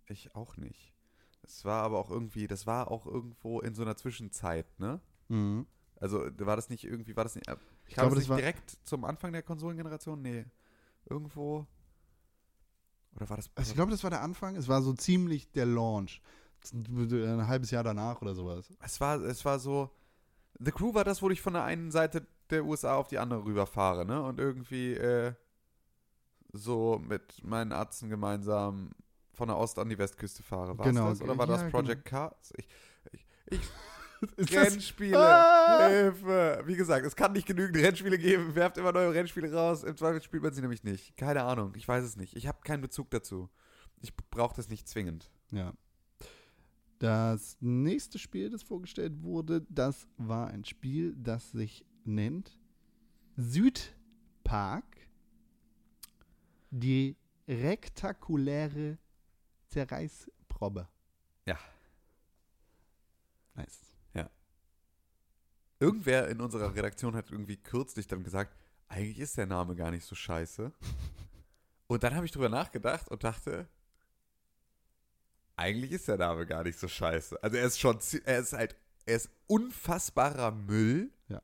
Ich 0.06 0.34
auch 0.34 0.56
nicht. 0.56 0.94
Es 1.42 1.64
war 1.66 1.82
aber 1.82 1.98
auch 1.98 2.10
irgendwie, 2.10 2.46
das 2.46 2.66
war 2.66 2.90
auch 2.90 3.04
irgendwo 3.06 3.60
in 3.60 3.74
so 3.74 3.82
einer 3.82 3.96
Zwischenzeit, 3.96 4.66
ne? 4.80 5.00
Mhm. 5.28 5.66
Also 6.00 6.24
war 6.38 6.56
das 6.56 6.70
nicht 6.70 6.84
irgendwie, 6.84 7.14
war 7.14 7.24
das 7.24 7.34
nicht, 7.34 7.48
äh, 7.48 7.56
Ich 7.86 7.94
glaube, 7.94 8.10
das 8.10 8.14
das 8.14 8.22
nicht 8.24 8.28
war. 8.30 8.36
direkt 8.38 8.70
zum 8.84 9.04
Anfang 9.04 9.32
der 9.32 9.42
Konsolengeneration? 9.42 10.22
Nee. 10.22 10.46
Irgendwo. 11.08 11.66
Oder 13.16 13.28
war 13.30 13.36
das. 13.36 13.50
Also 13.54 13.70
ich 13.70 13.74
glaube, 13.74 13.90
das 13.90 14.02
war 14.02 14.10
der 14.10 14.22
Anfang. 14.22 14.56
Es 14.56 14.68
war 14.68 14.82
so 14.82 14.92
ziemlich 14.92 15.50
der 15.52 15.66
Launch. 15.66 16.20
Ein 16.72 17.46
halbes 17.46 17.70
Jahr 17.70 17.84
danach 17.84 18.20
oder 18.22 18.34
sowas. 18.34 18.72
es 18.82 19.00
war, 19.00 19.20
es 19.22 19.44
war 19.44 19.58
so. 19.58 19.90
The 20.58 20.72
Crew 20.72 20.94
war 20.94 21.04
das, 21.04 21.22
wo 21.22 21.30
ich 21.30 21.40
von 21.40 21.52
der 21.52 21.64
einen 21.64 21.90
Seite 21.90 22.26
der 22.50 22.64
USA 22.64 22.96
auf 22.96 23.08
die 23.08 23.18
andere 23.18 23.44
rüberfahre, 23.44 24.06
ne? 24.06 24.22
Und 24.22 24.40
irgendwie 24.40 24.94
äh, 24.94 25.34
so 26.52 27.00
mit 27.06 27.44
meinen 27.44 27.72
Arzten 27.72 28.08
gemeinsam 28.08 28.90
von 29.32 29.48
der 29.48 29.58
Ost 29.58 29.78
an 29.78 29.88
die 29.88 29.98
Westküste 29.98 30.42
fahre. 30.42 30.78
War 30.78 30.86
Genau, 30.86 31.10
das? 31.10 31.20
Oder 31.20 31.36
war 31.36 31.46
ja, 31.46 31.58
das 31.58 31.70
Project 31.70 32.04
Cars? 32.06 32.52
Ich, 32.56 32.66
ich, 33.12 33.26
ich 33.50 33.60
Rennspiele. 34.38 35.18
Ah! 35.18 35.88
Hilfe. 35.88 36.62
Wie 36.66 36.76
gesagt, 36.76 37.06
es 37.06 37.16
kann 37.16 37.32
nicht 37.32 37.46
genügend 37.46 37.76
Rennspiele 37.76 38.18
geben. 38.18 38.54
Werft 38.54 38.78
immer 38.78 38.92
neue 38.92 39.12
Rennspiele 39.12 39.52
raus. 39.52 39.84
Im 39.84 39.96
Zweifel 39.96 40.22
spielt 40.22 40.42
man 40.42 40.52
sie 40.52 40.60
nämlich 40.60 40.84
nicht. 40.84 41.16
Keine 41.16 41.42
Ahnung. 41.44 41.72
Ich 41.76 41.86
weiß 41.86 42.04
es 42.04 42.16
nicht. 42.16 42.36
Ich 42.36 42.46
habe 42.46 42.58
keinen 42.62 42.80
Bezug 42.80 43.10
dazu. 43.10 43.48
ich 44.00 44.14
brauche 44.30 44.56
das 44.56 44.68
nicht 44.68 44.88
zwingend. 44.88 45.30
Ja. 45.50 45.72
Das 46.98 47.58
nächste 47.60 48.18
Spiel, 48.18 48.48
das 48.48 48.62
vorgestellt 48.62 49.22
wurde, 49.22 49.66
das 49.68 50.06
war 50.16 50.48
ein 50.48 50.64
Spiel, 50.64 51.14
das 51.16 51.52
sich 51.52 51.84
nennt 52.04 52.58
Südpark. 53.36 54.84
Die 56.70 57.16
rektakuläre 57.46 58.98
Zerreißprobe. 59.68 60.88
Ja. 61.46 61.58
Nice. 63.54 63.85
Irgendwer 65.78 66.28
in 66.28 66.40
unserer 66.40 66.74
Redaktion 66.74 67.14
hat 67.14 67.30
irgendwie 67.30 67.56
kürzlich 67.56 68.06
dann 68.06 68.24
gesagt, 68.24 68.56
eigentlich 68.88 69.18
ist 69.18 69.36
der 69.36 69.46
Name 69.46 69.76
gar 69.76 69.90
nicht 69.90 70.04
so 70.04 70.14
scheiße. 70.14 70.72
Und 71.86 72.02
dann 72.02 72.14
habe 72.14 72.26
ich 72.26 72.32
drüber 72.32 72.48
nachgedacht 72.48 73.08
und 73.08 73.24
dachte, 73.24 73.68
eigentlich 75.56 75.92
ist 75.92 76.08
der 76.08 76.18
Name 76.18 76.46
gar 76.46 76.64
nicht 76.64 76.78
so 76.78 76.88
scheiße. 76.88 77.42
Also 77.42 77.56
er 77.56 77.66
ist 77.66 77.80
schon, 77.80 77.98
er 78.24 78.40
ist 78.40 78.52
halt, 78.52 78.76
er 79.06 79.16
ist 79.16 79.30
unfassbarer 79.46 80.52
Müll. 80.52 81.10
Ja. 81.28 81.42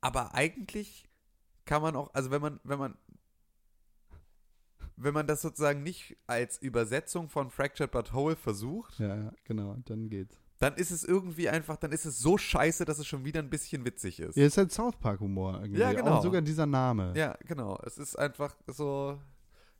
Aber 0.00 0.34
eigentlich 0.34 1.08
kann 1.64 1.82
man 1.82 1.96
auch, 1.96 2.12
also 2.14 2.30
wenn 2.30 2.42
man, 2.42 2.60
wenn 2.64 2.78
man, 2.78 2.98
wenn 4.96 5.14
man 5.14 5.26
das 5.26 5.42
sozusagen 5.42 5.82
nicht 5.82 6.16
als 6.26 6.58
Übersetzung 6.58 7.28
von 7.28 7.50
Fractured 7.50 7.90
But 7.90 8.12
Whole 8.12 8.36
versucht, 8.36 8.98
ja, 8.98 9.32
genau, 9.44 9.76
dann 9.84 10.10
geht's. 10.10 10.36
Dann 10.58 10.74
ist 10.74 10.90
es 10.90 11.04
irgendwie 11.04 11.48
einfach, 11.48 11.76
dann 11.76 11.92
ist 11.92 12.04
es 12.04 12.18
so 12.18 12.36
scheiße, 12.36 12.84
dass 12.84 12.98
es 12.98 13.06
schon 13.06 13.24
wieder 13.24 13.40
ein 13.40 13.50
bisschen 13.50 13.84
witzig 13.84 14.20
ist. 14.20 14.36
Ja, 14.36 14.46
ist 14.46 14.58
halt 14.58 14.72
South 14.72 14.96
Park 14.96 15.20
Humor 15.20 15.60
irgendwie. 15.60 15.80
Ja, 15.80 15.92
genau. 15.92 16.16
Auch 16.16 16.22
sogar 16.22 16.42
dieser 16.42 16.66
Name. 16.66 17.12
Ja, 17.16 17.36
genau. 17.46 17.78
Es 17.84 17.98
ist 17.98 18.18
einfach 18.18 18.54
so. 18.66 19.18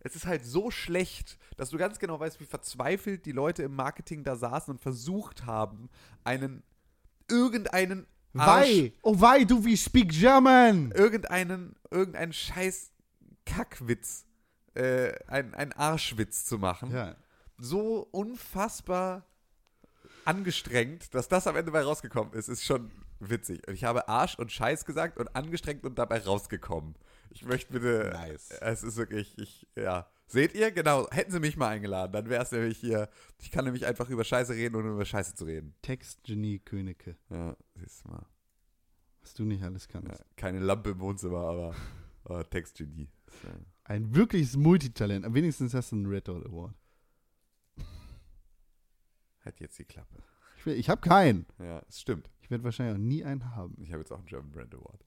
Es 0.00 0.14
ist 0.14 0.26
halt 0.26 0.44
so 0.44 0.70
schlecht, 0.70 1.38
dass 1.56 1.70
du 1.70 1.76
ganz 1.76 1.98
genau 1.98 2.20
weißt, 2.20 2.38
wie 2.38 2.44
verzweifelt 2.44 3.26
die 3.26 3.32
Leute 3.32 3.64
im 3.64 3.74
Marketing 3.74 4.22
da 4.22 4.36
saßen 4.36 4.74
und 4.74 4.80
versucht 4.80 5.44
haben, 5.44 5.90
einen 6.22 6.62
irgendeinen 7.28 8.06
Arsch, 8.36 8.68
Why? 8.68 8.92
Oh, 9.02 9.18
why 9.18 9.44
do 9.44 9.64
we 9.64 9.76
speak 9.76 10.10
German? 10.10 10.92
irgendeinen 10.92 11.74
irgendeinen 11.90 12.32
scheiß 12.32 12.92
Kackwitz, 13.44 14.24
äh, 14.74 15.12
ein, 15.26 15.54
ein 15.54 15.72
Arschwitz 15.72 16.44
zu 16.44 16.58
machen. 16.58 16.92
Ja. 16.92 17.16
So 17.56 18.06
unfassbar 18.12 19.26
angestrengt, 20.28 21.14
dass 21.14 21.28
das 21.28 21.46
am 21.46 21.56
Ende 21.56 21.72
bei 21.72 21.82
rausgekommen 21.82 22.34
ist, 22.34 22.48
ist 22.48 22.62
schon 22.62 22.90
witzig. 23.18 23.66
Und 23.66 23.74
ich 23.74 23.84
habe 23.84 24.08
Arsch 24.08 24.38
und 24.38 24.52
Scheiß 24.52 24.84
gesagt 24.84 25.16
und 25.18 25.34
angestrengt 25.34 25.84
und 25.84 25.98
dabei 25.98 26.20
rausgekommen. 26.20 26.94
Ich 27.30 27.44
möchte 27.44 27.72
bitte. 27.72 28.10
Nice. 28.12 28.50
Es 28.60 28.82
ist 28.82 28.96
wirklich, 28.96 29.38
ich, 29.38 29.66
ja. 29.74 30.06
Seht 30.26 30.54
ihr? 30.54 30.70
Genau. 30.70 31.08
Hätten 31.10 31.32
sie 31.32 31.40
mich 31.40 31.56
mal 31.56 31.68
eingeladen, 31.68 32.12
dann 32.12 32.28
wäre 32.28 32.42
es 32.42 32.52
nämlich 32.52 32.76
hier. 32.76 33.08
Ich 33.40 33.50
kann 33.50 33.64
nämlich 33.64 33.86
einfach 33.86 34.10
über 34.10 34.22
Scheiße 34.22 34.52
reden, 34.52 34.76
ohne 34.76 34.90
über 34.90 35.06
Scheiße 35.06 35.34
zu 35.34 35.46
reden. 35.46 35.74
Textgenie 35.80 36.58
Königke. 36.58 37.16
Ja, 37.30 37.56
siehst 37.74 38.04
du 38.04 38.10
mal. 38.10 38.26
Was 39.22 39.32
du 39.32 39.44
nicht 39.44 39.62
alles 39.62 39.88
kannst. 39.88 40.10
Ja, 40.10 40.24
keine 40.36 40.60
Lampe 40.60 40.90
im 40.90 41.00
Wohnzimmer, 41.00 41.38
aber, 41.38 41.74
aber 42.24 42.48
Textgenie. 42.48 43.08
Ein 43.84 44.14
wirkliches 44.14 44.56
Multitalent. 44.56 45.32
Wenigstens 45.32 45.72
hast 45.72 45.92
du 45.92 45.96
einen 45.96 46.06
Red 46.06 46.28
Dot 46.28 46.44
Award. 46.44 46.74
Halt 49.48 49.60
jetzt 49.60 49.78
die 49.78 49.84
Klappe. 49.86 50.22
Ich, 50.58 50.66
will- 50.66 50.76
ich 50.76 50.90
habe 50.90 51.00
keinen. 51.00 51.46
Ja, 51.58 51.80
es 51.88 52.02
stimmt. 52.02 52.28
Ich 52.42 52.50
werde 52.50 52.64
wahrscheinlich 52.64 52.94
auch 52.96 53.00
nie 53.00 53.24
einen 53.24 53.54
haben. 53.56 53.74
Ich 53.80 53.90
habe 53.92 54.00
jetzt 54.00 54.12
auch 54.12 54.18
einen 54.18 54.26
German 54.26 54.50
Brand 54.52 54.74
Award. 54.74 55.04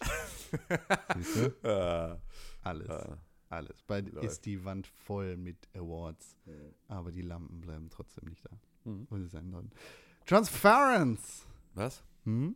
Siehst 1.16 1.36
du? 1.36 1.66
Ah, 1.68 2.20
Alles. 2.62 2.90
ah. 2.90 3.16
Alles. 3.48 3.82
Dir 3.86 4.02
Läuft. 4.12 4.24
ist 4.26 4.44
die 4.44 4.62
Wand 4.66 4.86
voll 4.86 5.38
mit 5.38 5.66
Awards. 5.74 6.36
Aber 6.88 7.10
die 7.10 7.22
Lampen 7.22 7.62
bleiben 7.62 7.88
trotzdem 7.88 8.28
nicht 8.28 8.44
da. 8.44 8.50
Mhm. 8.84 9.06
Wo 9.08 9.16
sie 9.16 9.28
sein 9.28 9.50
sollten. 9.50 9.70
Transference. 10.26 11.46
Was? 11.72 12.02
Hm? 12.24 12.54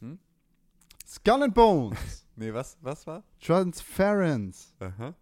Hm? 0.00 0.18
Skull 1.06 1.42
and 1.42 1.54
Bones. 1.54 2.26
Nee, 2.36 2.52
was, 2.52 2.76
was 2.82 3.06
war? 3.06 3.24
Transference. 3.40 4.74
Aha. 4.78 5.14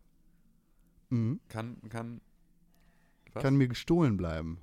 Mhm. 1.10 1.38
Kann, 1.48 1.80
kann. 1.88 2.20
Was? 3.32 3.42
Kann 3.44 3.56
mir 3.56 3.68
gestohlen 3.68 4.16
bleiben. 4.16 4.60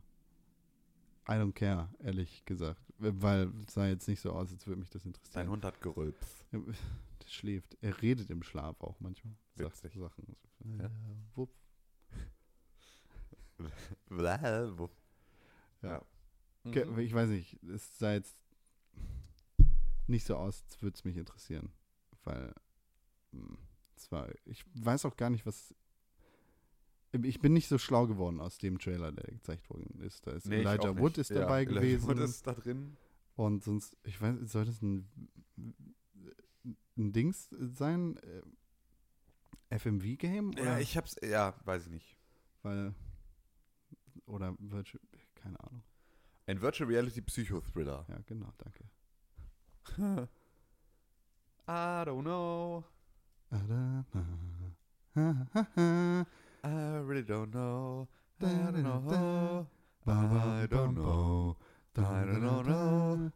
I 1.28 1.34
don't 1.34 1.54
care, 1.54 1.90
ehrlich 2.00 2.44
gesagt. 2.46 2.82
Weil 2.98 3.52
es 3.66 3.74
sah 3.74 3.88
jetzt 3.88 4.08
nicht 4.08 4.20
so 4.22 4.32
aus, 4.34 4.52
als 4.52 4.68
würde 4.68 4.80
mich 4.80 4.90
das 4.90 5.04
Dein 5.04 5.10
interessieren. 5.14 5.50
Hund 5.50 5.66
hat 5.66 5.82
gerülpst. 5.82 6.46
Der 6.52 6.62
schläft. 7.28 7.78
Er 7.82 8.02
redet 8.02 8.30
im 8.30 8.44
Schlaf 8.44 8.82
auch 8.82 9.00
manchmal. 9.00 9.34
Sagt 9.56 9.84
Witzig. 9.84 10.00
Sachen. 10.00 10.36
Ja. 10.80 10.90
Wupp. 11.36 11.50
Wo? 14.10 14.90
Ja. 15.82 16.04
Mhm. 16.64 17.00
Ich 17.00 17.14
weiß 17.14 17.30
nicht, 17.30 17.62
es 17.64 17.98
sah 17.98 18.14
jetzt 18.14 18.38
nicht 20.08 20.26
so 20.26 20.36
aus, 20.36 20.64
als 20.64 20.82
würde 20.82 20.96
es 20.96 21.04
mich 21.04 21.18
interessieren. 21.18 21.72
Weil 22.24 22.54
mh, 23.32 23.58
es 23.96 24.12
war, 24.12 24.30
ich 24.46 24.66
weiß 24.76 25.06
auch 25.06 25.16
gar 25.18 25.30
nicht, 25.30 25.46
was. 25.46 25.74
Ich 27.22 27.40
bin 27.40 27.54
nicht 27.54 27.68
so 27.68 27.78
schlau 27.78 28.08
geworden 28.08 28.40
aus 28.40 28.58
dem 28.58 28.80
Trailer, 28.80 29.12
der 29.12 29.32
gezeigt 29.32 29.70
worden 29.70 30.00
ist. 30.02 30.26
Da 30.26 30.32
ist 30.32 30.48
Nee, 30.48 30.62
ich 30.62 30.66
Elijah 30.66 30.98
Wood 30.98 31.18
ist 31.20 31.30
Ja, 31.30 31.42
dabei 31.42 31.62
Elijah 31.62 31.80
gewesen. 31.80 32.08
Wood 32.08 32.20
ist 32.20 32.48
da 32.48 32.54
drin. 32.54 32.98
Und 33.36 33.64
sonst, 33.64 33.96
ich 34.04 34.20
weiß, 34.20 34.36
soll 34.52 34.66
das 34.66 34.82
ein, 34.82 35.08
ein 36.98 37.14
Dings 37.14 37.50
sein? 37.52 38.18
Äh, 38.18 38.42
FMV-Game? 39.80 40.54
Ja, 40.54 40.80
ich 40.80 40.98
hab's, 40.98 41.16
ja, 41.24 41.56
weiß 41.66 41.86
ich 41.86 41.92
nicht. 41.92 42.18
Weil, 42.64 42.94
oder 44.26 44.56
Virtual, 44.60 45.02
keine 45.36 45.60
Ahnung. 45.60 45.84
Ein 46.46 46.62
Virtual 46.62 46.90
Reality 46.90 47.22
Psychothriller. 47.22 48.06
Ja, 48.10 48.20
genau, 48.26 48.52
danke. 48.58 48.90
I 51.68 52.04
don't 52.06 52.24
know. 52.24 52.84
I 55.16 56.26
I 56.64 57.00
really 57.06 57.24
don't 57.24 57.54
know. 57.54 58.08
I 58.42 58.46
don't 58.46 58.84
know. 58.84 59.68
I 60.08 60.68
don't 60.68 60.96
know. 60.96 61.56
I 61.98 62.26
don't 62.26 62.42
know. 62.42 63.32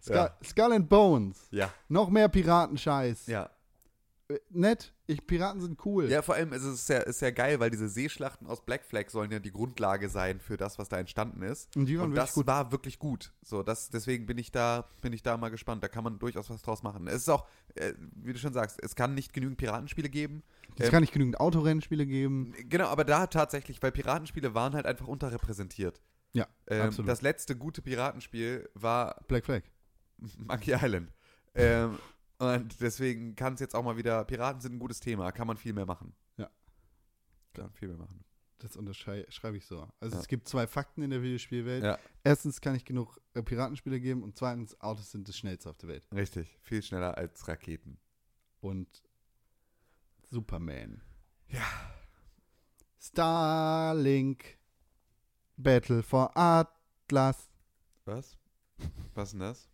Skull, 0.00 0.16
Ja. 0.16 0.30
Skull 0.42 0.72
and 0.72 0.88
Bones. 0.88 1.48
Ja, 1.50 1.70
Noch 1.88 2.10
mehr 2.10 2.28
Piratenscheiß. 2.28 3.26
ja. 3.28 3.50
Äh, 4.28 4.38
Nett. 4.50 4.94
Ich, 5.06 5.26
Piraten 5.26 5.60
sind 5.60 5.84
cool. 5.84 6.10
Ja, 6.10 6.22
vor 6.22 6.34
allem 6.34 6.52
ist 6.54 6.62
es 6.62 6.86
sehr, 6.86 7.06
ist 7.06 7.18
sehr 7.18 7.32
geil, 7.32 7.60
weil 7.60 7.70
diese 7.70 7.88
Seeschlachten 7.88 8.46
aus 8.46 8.64
Black 8.64 8.84
Flag 8.86 9.10
sollen 9.10 9.30
ja 9.30 9.38
die 9.38 9.52
Grundlage 9.52 10.08
sein 10.08 10.40
für 10.40 10.56
das, 10.56 10.78
was 10.78 10.88
da 10.88 10.98
entstanden 10.98 11.42
ist. 11.42 11.76
Und 11.76 11.86
die 11.86 11.98
waren 11.98 12.10
Und 12.10 12.14
das 12.14 12.32
gut. 12.32 12.46
war 12.46 12.72
wirklich 12.72 12.98
gut. 12.98 13.32
So, 13.42 13.62
das, 13.62 13.90
deswegen 13.90 14.24
bin 14.24 14.38
ich 14.38 14.50
da, 14.50 14.88
bin 15.02 15.12
ich 15.12 15.22
da 15.22 15.36
mal 15.36 15.50
gespannt. 15.50 15.82
Da 15.84 15.88
kann 15.88 16.04
man 16.04 16.18
durchaus 16.18 16.48
was 16.48 16.62
draus 16.62 16.82
machen. 16.82 17.06
Es 17.06 17.16
ist 17.16 17.28
auch, 17.28 17.46
äh, 17.74 17.92
wie 18.16 18.32
du 18.32 18.38
schon 18.38 18.54
sagst, 18.54 18.78
es 18.82 18.94
kann 18.94 19.14
nicht 19.14 19.34
genügend 19.34 19.58
Piratenspiele 19.58 20.08
geben. 20.08 20.42
Es 20.78 20.86
Ähm, 20.86 20.90
kann 20.92 21.00
nicht 21.02 21.12
genügend 21.12 21.38
Autorennspiele 21.38 22.06
geben. 22.06 22.54
Genau, 22.70 22.86
aber 22.86 23.04
da 23.04 23.26
tatsächlich, 23.26 23.82
weil 23.82 23.92
Piratenspiele 23.92 24.54
waren 24.54 24.72
halt 24.74 24.86
einfach 24.86 25.06
unterrepräsentiert. 25.06 26.00
Ja, 26.32 26.46
Ähm, 26.66 26.80
absolut. 26.82 27.08
das 27.10 27.20
letzte 27.20 27.56
gute 27.56 27.82
Piratenspiel 27.82 28.68
war 28.74 29.22
Black 29.28 29.44
Flag. 29.44 29.62
Monkey 30.38 30.72
Island. 30.72 31.12
Ähm, 31.54 31.98
und 32.38 32.80
deswegen 32.80 33.34
kann 33.36 33.54
es 33.54 33.60
jetzt 33.60 33.74
auch 33.74 33.82
mal 33.84 33.96
wieder, 33.96 34.24
Piraten 34.24 34.60
sind 34.60 34.74
ein 34.74 34.78
gutes 34.78 35.00
Thema, 35.00 35.30
kann 35.32 35.46
man 35.46 35.56
viel 35.56 35.72
mehr 35.72 35.86
machen. 35.86 36.14
Ja. 36.36 36.50
Kann 37.54 37.72
viel 37.72 37.88
mehr 37.88 37.96
machen. 37.98 38.24
Das 38.58 38.76
unterschreibe 38.76 39.56
ich 39.56 39.66
so. 39.66 39.86
Also 40.00 40.16
Ja. 40.16 40.20
es 40.22 40.28
gibt 40.28 40.48
zwei 40.48 40.66
Fakten 40.66 41.02
in 41.02 41.10
der 41.10 41.20
Videospielwelt. 41.22 41.84
Ja. 41.84 41.98
Erstens 42.22 42.60
kann 42.60 42.74
ich 42.74 42.84
genug 42.84 43.20
äh, 43.34 43.42
Piratenspiele 43.42 44.00
geben 44.00 44.22
und 44.22 44.36
zweitens, 44.38 44.80
Autos 44.80 45.10
sind 45.10 45.28
das 45.28 45.36
schnellste 45.36 45.68
auf 45.70 45.76
der 45.76 45.88
Welt. 45.90 46.06
Richtig, 46.12 46.58
viel 46.62 46.82
schneller 46.82 47.16
als 47.18 47.46
Raketen. 47.46 47.98
Und 48.60 49.02
Superman. 50.30 51.02
Ja. 51.48 51.62
Starlink. 52.98 54.58
Battle 55.56 56.02
for 56.02 56.36
Atlas. 56.36 57.50
Was? 58.06 58.36
Was 59.14 59.30
denn 59.30 59.40
das? 59.40 59.68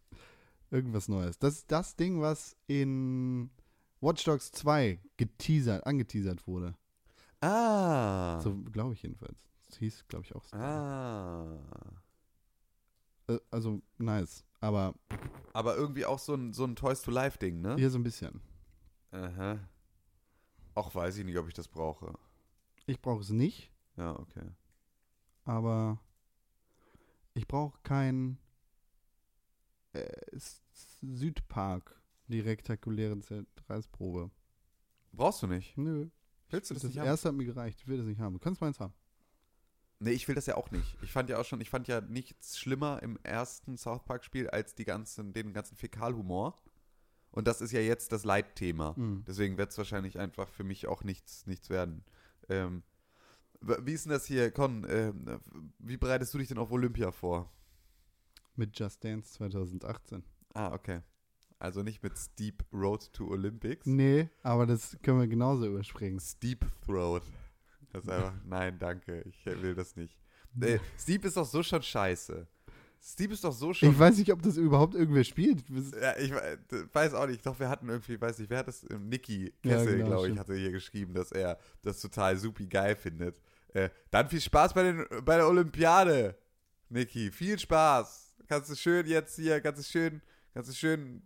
Irgendwas 0.70 1.08
Neues. 1.08 1.38
Das 1.38 1.54
ist 1.54 1.70
das 1.72 1.96
Ding, 1.96 2.20
was 2.20 2.56
in 2.66 3.50
Watch 4.00 4.24
Dogs 4.24 4.52
2 4.52 5.00
geteasert, 5.16 5.84
angeteasert 5.86 6.46
wurde. 6.46 6.74
Ah. 7.40 8.40
So 8.40 8.56
glaube 8.72 8.94
ich 8.94 9.02
jedenfalls. 9.02 9.36
Das 9.68 9.78
hieß, 9.78 10.04
glaube 10.08 10.24
ich, 10.24 10.34
auch 10.34 10.44
so. 10.44 10.56
Ah. 10.56 11.58
Äh, 13.28 13.38
Also, 13.50 13.80
nice. 13.98 14.44
Aber 14.60 14.94
Aber 15.52 15.76
irgendwie 15.76 16.04
auch 16.06 16.18
so 16.18 16.34
ein, 16.34 16.52
so 16.52 16.64
ein 16.64 16.76
Toys 16.76 17.02
to 17.02 17.10
Life 17.10 17.38
Ding, 17.38 17.60
ne? 17.60 17.76
hier 17.76 17.90
so 17.90 17.98
ein 17.98 18.02
bisschen. 18.02 18.40
Aha. 19.10 19.58
Auch 20.74 20.94
weiß 20.94 21.16
ich 21.16 21.24
nicht, 21.24 21.38
ob 21.38 21.48
ich 21.48 21.54
das 21.54 21.66
brauche. 21.68 22.12
Ich 22.86 23.00
brauche 23.00 23.20
es 23.22 23.30
nicht, 23.30 23.70
Ja, 23.96 24.18
okay. 24.18 24.46
aber 25.44 25.98
ich 27.34 27.46
brauche 27.48 27.78
kein 27.82 28.38
äh, 29.92 30.08
Südpark, 31.02 32.00
die 32.28 32.40
rektakuläre 32.40 33.18
Z- 33.20 33.46
Reisprobe. 33.68 34.30
Brauchst 35.12 35.42
du 35.42 35.46
nicht. 35.46 35.76
Nö. 35.76 36.08
Willst 36.50 36.70
du 36.70 36.74
das, 36.74 36.82
Das 36.82 36.90
nicht 36.90 36.98
haben? 37.00 37.06
erste 37.06 37.28
hat 37.28 37.34
mir 37.36 37.44
gereicht. 37.44 37.78
Ich 37.80 37.88
will 37.88 37.98
das 37.98 38.06
nicht 38.06 38.20
haben. 38.20 38.34
Du 38.34 38.38
kannst 38.40 38.60
meins 38.60 38.78
haben. 38.80 38.92
Nee, 39.98 40.12
ich 40.12 40.26
will 40.28 40.34
das 40.34 40.46
ja 40.46 40.56
auch 40.56 40.70
nicht. 40.70 40.96
Ich 41.02 41.12
fand 41.12 41.28
ja 41.28 41.38
auch 41.38 41.44
schon, 41.44 41.60
ich 41.60 41.68
fand 41.70 41.86
ja 41.86 42.00
nichts 42.00 42.58
schlimmer 42.58 43.02
im 43.02 43.18
ersten 43.22 43.76
South 43.76 44.02
Park-Spiel 44.04 44.48
als 44.48 44.74
die 44.74 44.84
ganzen, 44.84 45.32
den 45.32 45.52
ganzen 45.52 45.76
Fäkalhumor. 45.76 46.58
Und 47.32 47.46
das 47.46 47.60
ist 47.60 47.70
ja 47.72 47.80
jetzt 47.80 48.10
das 48.12 48.24
Leitthema. 48.24 48.94
Mhm. 48.96 49.24
Deswegen 49.26 49.58
wird 49.58 49.70
es 49.70 49.78
wahrscheinlich 49.78 50.18
einfach 50.18 50.48
für 50.48 50.64
mich 50.64 50.86
auch 50.86 51.04
nichts, 51.04 51.46
nichts 51.46 51.68
werden. 51.70 52.02
Ähm, 52.48 52.82
wie 53.60 53.92
ist 53.92 54.06
denn 54.06 54.10
das 54.12 54.24
hier, 54.24 54.50
Con? 54.50 54.86
Ähm, 54.88 55.38
wie 55.78 55.98
bereitest 55.98 56.32
du 56.32 56.38
dich 56.38 56.48
denn 56.48 56.58
auf 56.58 56.72
Olympia 56.72 57.12
vor? 57.12 57.52
Mit 58.60 58.78
Just 58.78 59.02
Dance 59.02 59.32
2018. 59.38 60.22
Ah, 60.52 60.74
okay. 60.74 61.00
Also 61.58 61.82
nicht 61.82 62.02
mit 62.02 62.18
Steep 62.18 62.62
Road 62.74 63.10
to 63.14 63.26
Olympics. 63.26 63.86
Nee, 63.86 64.28
aber 64.42 64.66
das 64.66 64.98
können 65.02 65.18
wir 65.18 65.28
genauso 65.28 65.66
überspringen. 65.66 66.20
Steep 66.20 66.66
Throat. 66.84 67.22
Das 67.90 68.04
ist 68.04 68.10
einfach, 68.10 68.34
nein, 68.44 68.78
danke, 68.78 69.22
ich 69.22 69.46
will 69.46 69.74
das 69.74 69.96
nicht. 69.96 70.14
Äh, 70.60 70.78
Steep 70.98 71.24
ist 71.24 71.38
doch 71.38 71.46
so 71.46 71.62
schon 71.62 71.82
scheiße. 71.82 72.46
Steep 73.02 73.32
ist 73.32 73.44
doch 73.44 73.52
so 73.54 73.72
schon 73.72 73.92
Ich 73.92 73.98
weiß 73.98 74.18
nicht, 74.18 74.30
ob 74.30 74.42
das 74.42 74.58
überhaupt 74.58 74.94
irgendwer 74.94 75.24
spielt. 75.24 75.64
Ja, 75.98 76.18
ich 76.18 76.30
weiß 76.92 77.14
auch 77.14 77.28
nicht. 77.28 77.46
Doch, 77.46 77.58
wir 77.58 77.70
hatten 77.70 77.88
irgendwie, 77.88 78.20
weiß 78.20 78.40
nicht, 78.40 78.50
wer 78.50 78.58
hat 78.58 78.68
das? 78.68 78.84
Ähm, 78.90 79.08
Niki 79.08 79.54
Ja, 79.64 79.76
Kessel, 79.76 79.96
genau, 79.96 80.06
glaube 80.08 80.20
ich, 80.26 80.32
stimmt. 80.34 80.38
hatte 80.40 80.54
hier 80.54 80.70
geschrieben, 80.70 81.14
dass 81.14 81.32
er 81.32 81.58
das 81.80 81.98
total 82.02 82.36
supi 82.36 82.66
geil 82.66 82.94
findet. 82.94 83.40
Äh, 83.72 83.88
dann 84.10 84.28
viel 84.28 84.42
Spaß 84.42 84.74
bei, 84.74 84.82
den, 84.82 85.06
bei 85.24 85.36
der 85.36 85.48
Olympiade, 85.48 86.36
Niki. 86.90 87.30
Viel 87.32 87.58
Spaß. 87.58 88.29
Kannst 88.48 88.70
du 88.70 88.74
schön 88.74 89.06
jetzt 89.06 89.36
hier, 89.36 89.60
kannst 89.60 89.80
du 89.80 89.84
schön, 89.84 90.22
kannst 90.54 90.70
du 90.70 90.74
schön 90.74 91.22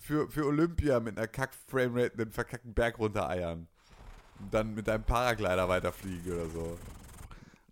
für, 0.00 0.28
für 0.30 0.46
Olympia 0.46 1.00
mit 1.00 1.16
einer 1.16 1.28
Kack-Framerate 1.28 2.20
einen 2.20 2.32
verkackten 2.32 2.74
Berg 2.74 2.98
runtereiern. 2.98 3.68
Und 4.40 4.52
dann 4.52 4.74
mit 4.74 4.88
deinem 4.88 5.04
Paraglider 5.04 5.68
weiterfliegen 5.68 6.32
oder 6.32 6.48
so. 6.48 6.78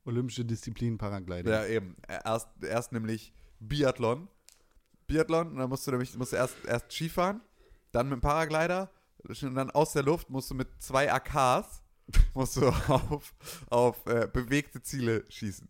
Olympische 0.05 0.45
Disziplin 0.45 0.99
Paragliding. 0.99 1.53
Ja, 1.53 1.66
eben. 1.66 1.97
Erst, 2.09 2.49
erst 2.62 2.93
nämlich 2.93 3.32
Biathlon. 3.59 4.28
Biathlon, 5.07 5.49
und 5.49 5.57
dann 5.57 5.69
musst 5.69 5.87
du 5.87 5.91
nämlich 5.91 6.16
musst 6.16 6.32
du 6.32 6.37
erst, 6.37 6.57
erst 6.65 6.93
Skifahren, 6.93 7.41
dann 7.93 8.09
mit 8.09 8.19
dem 8.19 8.20
Paraglider 8.20 8.91
und 9.24 9.55
dann 9.55 9.70
aus 9.70 9.93
der 9.93 10.03
Luft 10.03 10.31
musst 10.31 10.51
du 10.51 10.55
mit 10.55 10.69
zwei 10.78 11.12
AKs 11.12 11.82
musst 12.35 12.57
du 12.57 12.66
auf, 12.89 13.35
auf 13.69 14.07
äh, 14.07 14.28
bewegte 14.32 14.82
Ziele 14.82 15.24
schießen. 15.28 15.69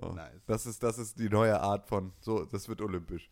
So. 0.00 0.12
Nice. 0.14 0.42
Das 0.46 0.66
ist, 0.66 0.82
das 0.82 0.98
ist 0.98 1.18
die 1.18 1.28
neue 1.28 1.60
Art 1.60 1.86
von, 1.86 2.12
so, 2.20 2.44
das 2.44 2.68
wird 2.68 2.80
olympisch. 2.80 3.30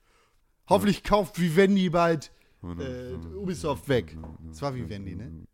Hoffentlich 0.69 1.03
kauft 1.03 1.40
Vivendi 1.40 1.89
bald 1.89 2.31
äh, 2.62 3.15
Ubisoft 3.35 3.89
weg. 3.89 4.16
Das 4.49 4.61
war 4.61 4.74
Vivendi, 4.74 5.15
ne? 5.16 5.47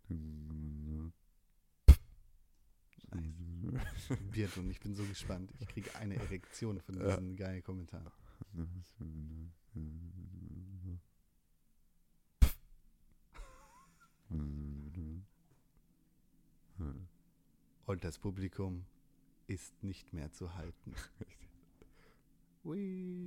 Biathlon, 4.33 4.71
ich 4.71 4.81
bin 4.81 4.95
so 4.95 5.05
gespannt. 5.05 5.53
Ich 5.61 5.69
kriege 5.69 5.95
eine 5.97 6.17
Erektion 6.17 6.81
von 6.81 6.97
Ja. 6.99 7.07
diesen 7.17 7.37
geilen 7.37 7.63
Kommentaren. 7.63 8.11
Und 17.87 18.05
das 18.05 18.19
Publikum 18.19 18.85
ist 19.47 19.83
nicht 19.83 20.13
mehr 20.13 20.33
zu 20.33 20.55
halten. 20.55 20.95
Hui. 22.65 23.23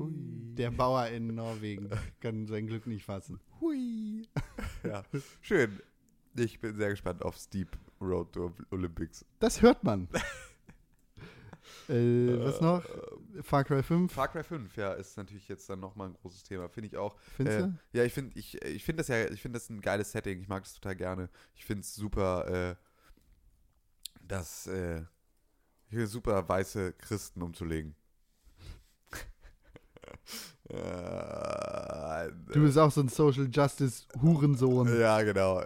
Der 0.55 0.71
Bauer 0.71 1.07
in 1.07 1.35
Norwegen 1.35 1.89
kann 2.21 2.47
sein 2.47 2.65
Glück 2.67 2.87
nicht 2.87 3.05
fassen. 3.05 3.39
Hui. 3.61 4.27
ja, 4.83 5.03
schön. 5.41 5.79
Ich 6.35 6.59
bin 6.59 6.75
sehr 6.75 6.89
gespannt 6.89 7.23
auf 7.23 7.37
Steep 7.37 7.77
Road 8.01 8.33
to 8.33 8.53
Olympics. 8.71 9.25
Das 9.39 9.61
hört 9.61 9.83
man. 9.83 10.07
äh, 11.87 12.39
was 12.39 12.61
noch? 12.61 12.83
Far 13.43 13.63
Cry 13.63 13.83
5. 13.83 14.11
Far 14.11 14.27
Cry 14.27 14.43
5, 14.43 14.75
ja, 14.77 14.93
ist 14.93 15.17
natürlich 15.17 15.47
jetzt 15.47 15.69
dann 15.69 15.79
nochmal 15.79 16.09
ein 16.09 16.13
großes 16.15 16.43
Thema, 16.43 16.69
finde 16.69 16.87
ich 16.89 16.97
auch. 16.97 17.15
Findest 17.35 17.59
Äh, 17.59 17.63
du? 17.63 17.73
ja, 17.93 18.03
ich 18.03 18.13
finde 18.13 18.37
ich, 18.39 18.61
ich 18.63 18.83
find 18.83 18.99
das 18.99 19.07
ja, 19.07 19.25
ich 19.29 19.41
finde 19.41 19.57
das 19.59 19.69
ein 19.69 19.81
geiles 19.81 20.11
Setting. 20.11 20.39
Ich 20.41 20.47
mag 20.47 20.63
das 20.63 20.73
total 20.73 20.95
gerne. 20.95 21.29
Ich 21.55 21.65
finde 21.65 21.81
es 21.81 21.93
super, 21.95 22.47
äh, 22.71 22.75
das, 24.23 24.67
äh, 24.67 25.03
hier 25.89 26.07
super 26.07 26.47
weiße 26.47 26.93
Christen 26.93 27.41
umzulegen. 27.41 27.95
Du 30.69 32.61
bist 32.61 32.77
auch 32.77 32.91
so 32.91 32.99
ein 32.99 33.07
Social 33.07 33.47
Justice 33.49 34.05
Hurensohn. 34.21 34.99
ja, 34.99 35.21
genau. 35.21 35.63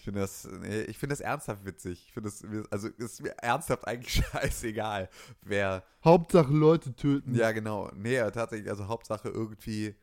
Ich 0.00 0.04
finde 0.04 0.20
das, 0.20 0.48
nee, 0.62 0.80
ich 0.84 0.96
finde 0.96 1.12
das 1.12 1.20
ernsthaft 1.20 1.66
witzig. 1.66 2.06
Ich 2.06 2.14
finde 2.14 2.30
das, 2.30 2.42
also 2.70 2.88
ist 2.88 3.20
mir 3.20 3.36
ernsthaft 3.36 3.86
eigentlich 3.86 4.24
scheißegal, 4.32 5.10
wer 5.42 5.84
Hauptsache 6.02 6.50
Leute 6.50 6.96
töten. 6.96 7.34
Ja, 7.34 7.52
genau. 7.52 7.90
Nee, 7.94 8.18
tatsächlich, 8.30 8.70
also 8.70 8.88
Hauptsache 8.88 9.28
irgendwie. 9.28 9.94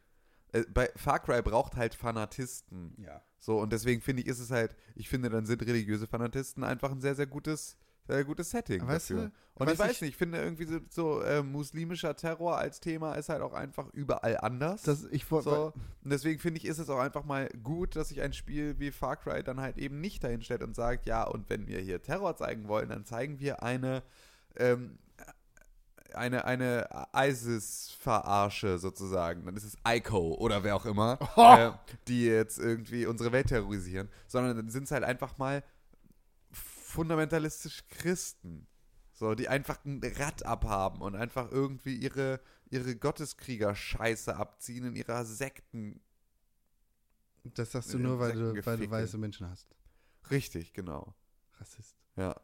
Äh, 0.52 0.66
bei 0.72 0.92
Far 0.96 1.20
Cry 1.20 1.42
braucht 1.42 1.76
halt 1.76 1.96
Fanatisten. 1.96 2.94
Ja. 3.04 3.24
So, 3.40 3.60
und 3.60 3.74
deswegen 3.74 4.02
finde 4.02 4.22
ich, 4.22 4.28
ist 4.28 4.40
es 4.40 4.52
halt, 4.52 4.76
ich 4.94 5.10
finde, 5.10 5.30
dann 5.32 5.48
sind 5.48 5.66
religiöse 5.66 6.06
Fanatisten 6.06 6.64
einfach 6.64 6.92
ein 6.92 7.02
sehr, 7.02 7.16
sehr 7.16 7.28
gutes, 7.28 7.76
sehr 8.08 8.24
gutes 8.24 8.50
Setting 8.50 8.88
Weißt 8.88 9.10
dafür. 9.12 9.26
du, 9.26 9.32
und 9.56 9.70
ich 9.72 9.78
weiß 9.80 9.92
ich- 9.92 10.02
nicht, 10.02 10.10
ich 10.12 10.18
finde 10.18 10.38
irgendwie 10.40 10.66
so, 10.66 10.80
so 10.90 11.22
äh, 11.22 11.44
muslimischer 11.44 12.16
Terror 12.16 12.58
als 12.58 12.80
Thema 12.80 13.14
ist 13.16 13.30
halt 13.30 13.42
auch 13.42 13.54
einfach 13.54 13.88
überall 13.94 14.38
anders. 14.38 14.84
Das, 14.84 15.06
ich 15.12 15.26
so, 15.26 15.74
und 16.04 16.10
deswegen 16.12 16.40
finde 16.40 16.60
ich, 16.60 16.66
ist 16.66 16.78
es 16.80 16.90
auch 16.90 17.00
einfach 17.00 17.26
mal 17.26 17.50
gut, 17.64 17.96
dass 17.96 18.10
sich 18.10 18.22
ein 18.22 18.34
Spiel 18.34 18.80
wie 18.80 18.92
Far 18.92 19.18
Cry 19.18 19.44
dann 19.44 19.60
halt 19.60 19.78
eben 19.78 20.00
nicht 20.00 20.24
dahin 20.24 20.42
stellt 20.42 20.64
und 20.64 20.76
sagt, 20.76 21.06
ja, 21.06 21.24
und 21.24 21.50
wenn 21.50 21.68
wir 21.68 21.80
hier 21.80 22.02
Terror 22.02 22.36
zeigen 22.36 22.68
wollen, 22.68 22.90
dann 22.90 23.04
zeigen 23.06 23.40
wir 23.40 23.62
eine, 23.64 24.04
ähm, 24.56 25.00
eine, 26.14 26.46
eine 26.46 26.88
ISIS-Verarsche 27.14 28.78
sozusagen. 28.80 29.46
Dann 29.46 29.56
ist 29.56 29.64
es 29.66 29.76
ICO 29.88 30.36
oder 30.36 30.64
wer 30.64 30.76
auch 30.76 30.86
immer, 30.86 31.18
äh, 31.36 31.72
die 32.08 32.26
jetzt 32.26 32.60
irgendwie 32.60 33.06
unsere 33.06 33.32
Welt 33.32 33.48
terrorisieren. 33.48 34.10
Sondern 34.28 34.56
dann 34.58 34.70
sind 34.70 34.84
es 34.84 34.92
halt 34.92 35.04
einfach 35.04 35.38
mal 35.38 35.64
fundamentalistisch 36.98 37.84
Christen. 37.90 38.68
So, 39.14 39.34
die 39.34 39.48
einfach 39.48 39.84
ein 39.86 40.02
Rad 40.18 40.46
abhaben 40.46 41.02
und 41.02 41.16
einfach 41.16 41.52
irgendwie 41.52 41.96
ihre, 41.96 42.40
ihre 42.70 42.96
Gotteskrieger-Scheiße 42.96 44.36
abziehen 44.36 44.86
in 44.86 44.96
ihrer 44.96 45.26
Sekten. 45.26 46.02
Das 47.44 47.72
sagst 47.72 47.94
du 47.94 48.00
nur, 48.00 48.20
weil 48.20 48.34
du, 48.34 48.66
weil 48.66 48.78
du 48.78 48.90
weiße 48.90 49.18
Menschen 49.18 49.50
hast. 49.50 49.76
Richtig, 50.30 50.74
genau. 50.74 51.16
Rassist. 51.60 51.96
Ja. 52.16 52.36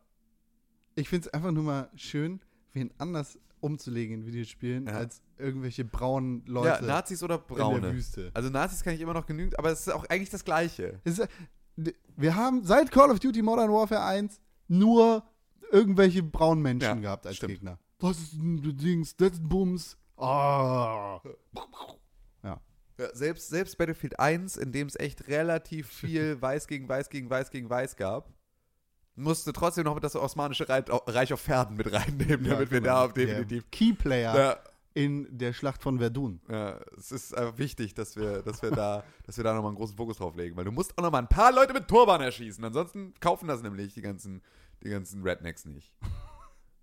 Ich 0.96 1.10
finde 1.10 1.28
es 1.28 1.34
einfach 1.34 1.52
nur 1.52 1.64
mal 1.64 1.92
schön, 1.96 2.40
wen 2.74 2.92
anders 2.98 3.38
umzulegen 3.60 4.22
in 4.22 4.26
Videospielen, 4.26 4.88
Ja. 4.88 4.94
als 4.94 5.22
irgendwelche 5.38 5.86
braunen 5.86 6.46
Leute 6.46 6.68
ja, 6.68 6.82
Nazis 6.82 7.24
oder 7.24 7.36
in 7.36 7.42
der 7.48 7.56
Braune. 7.56 7.94
Wüste. 7.94 8.32
Also 8.34 8.50
Nazis 8.50 8.84
kann 8.84 8.94
ich 8.94 9.02
immer 9.02 9.14
noch 9.14 9.26
genügend, 9.26 9.58
aber 9.58 9.72
es 9.72 9.82
ist 9.82 9.90
auch 9.94 10.06
eigentlich 10.06 10.30
das 10.30 10.44
Gleiche. 10.44 11.00
Es 11.04 11.20
ist, 11.20 11.30
wir 11.76 12.36
haben 12.36 12.64
seit 12.64 12.92
Call 12.92 13.10
of 13.12 13.20
Duty 13.20 13.42
Modern 13.42 13.72
Warfare 13.72 14.04
1 14.04 14.40
nur 14.68 15.24
irgendwelche 15.72 16.24
braunen 16.24 16.62
Menschen 16.62 16.86
Ja, 16.88 16.94
gehabt 16.96 17.26
als 17.28 17.38
stimmt. 17.38 17.54
Gegner. 17.54 17.80
Das 18.00 18.18
ist 18.20 18.34
ein 18.34 18.62
Dings, 18.78 19.16
das 19.16 19.32
ist 19.34 19.44
ein 19.44 19.50
Bums. 19.50 19.98
Ah. 20.18 21.20
Ja. 22.44 22.62
Ja, 23.00 23.16
selbst, 23.16 23.50
selbst 23.50 23.78
Battlefield 23.78 24.20
1, 24.20 24.58
in 24.58 24.72
dem 24.72 24.88
es 24.88 24.96
echt 25.00 25.28
relativ 25.28 25.88
viel 25.90 26.40
Weiß 26.42 26.68
gegen 26.68 26.88
Weiß 26.88 27.10
gegen 27.10 27.30
Weiß 27.30 27.50
gegen 27.50 27.70
Weiß 27.70 27.96
gab, 27.96 28.30
musste 29.16 29.52
trotzdem 29.54 29.86
noch 29.86 30.00
das 30.00 30.16
Osmanische 30.16 30.68
Reich, 30.70 31.34
auf 31.34 31.42
Pferden 31.42 31.76
mit 31.78 31.92
reinnehmen, 31.92 32.44
damit 32.50 32.72
wir 32.72 32.82
da 32.82 33.06
auf 33.06 33.14
definitiv. 33.14 33.64
Der 33.64 33.72
Keyplayer 33.72 34.36
Ja, 34.36 34.58
in 34.94 35.28
der 35.38 35.54
Schlacht 35.54 35.82
von 35.82 35.98
Verdun. 36.00 36.42
ja, 36.50 36.80
es 36.98 37.12
ist 37.12 37.36
einfach 37.36 37.58
wichtig, 37.58 37.94
dass 37.94 38.16
wir, 38.16 38.42
dass 38.44 38.62
wir 38.62 38.72
da, 38.72 39.04
dass 39.26 39.38
wir 39.38 39.44
da 39.44 39.54
nochmal 39.54 39.70
einen 39.70 39.78
großen 39.78 39.98
Fokus 39.98 40.18
drauf 40.18 40.36
legen, 40.36 40.56
weil 40.56 40.66
du 40.66 40.72
musst 40.72 40.98
auch 40.98 41.04
nochmal 41.04 41.22
ein 41.22 41.30
paar 41.30 41.52
Leute 41.52 41.74
mit 41.74 41.88
Turban 41.88 42.22
erschießen, 42.22 42.64
ansonsten 42.64 43.14
kaufen 43.20 43.48
das 43.48 43.64
nämlich 43.64 43.94
die 43.94 44.02
ganzen, 44.02 44.42
die 44.84 44.90
ganzen 44.90 45.24
Rednecks 45.24 45.66
nicht. 45.66 45.94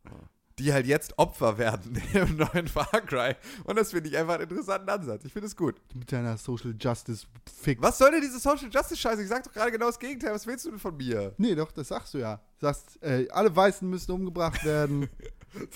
Ja. 0.05 0.13
Die 0.61 0.73
halt 0.75 0.87
jetzt 0.87 1.19
Opfer 1.19 1.57
werden 1.57 2.01
im 2.13 2.37
neuen 2.37 2.69
Far 2.69 3.01
Cry. 3.07 3.35
Und 3.65 3.77
das 3.79 3.93
finde 3.93 4.11
ich 4.11 4.17
einfach 4.19 4.35
einen 4.35 4.43
interessanten 4.43 4.91
Ansatz. 4.91 5.25
Ich 5.25 5.33
finde 5.33 5.47
es 5.47 5.57
gut. 5.57 5.81
Mit 5.95 6.13
deiner 6.13 6.37
Social 6.37 6.75
Justice 6.79 7.27
Fick. 7.51 7.81
Was 7.81 7.97
soll 7.97 8.11
denn 8.11 8.21
diese 8.21 8.39
Social 8.39 8.69
Justice 8.71 8.99
Scheiße? 8.99 9.23
Ich 9.23 9.29
sag 9.29 9.43
doch 9.43 9.53
gerade 9.53 9.73
genau 9.73 9.87
das 9.87 9.99
Gegenteil. 9.99 10.35
Was 10.35 10.47
willst 10.47 10.67
du 10.67 10.71
denn 10.71 10.79
von 10.79 10.95
mir? 10.97 11.35
Nee, 11.39 11.55
doch, 11.55 11.73
das 11.73 11.89
sagst 11.89 12.13
du 12.13 12.19
ja. 12.19 12.37
Du 12.59 12.67
sagst, 12.67 13.03
äh, 13.03 13.27
alle 13.31 13.55
Weißen 13.57 13.89
müssen 13.89 14.13
umgebracht 14.13 14.65
werden. 14.65 15.09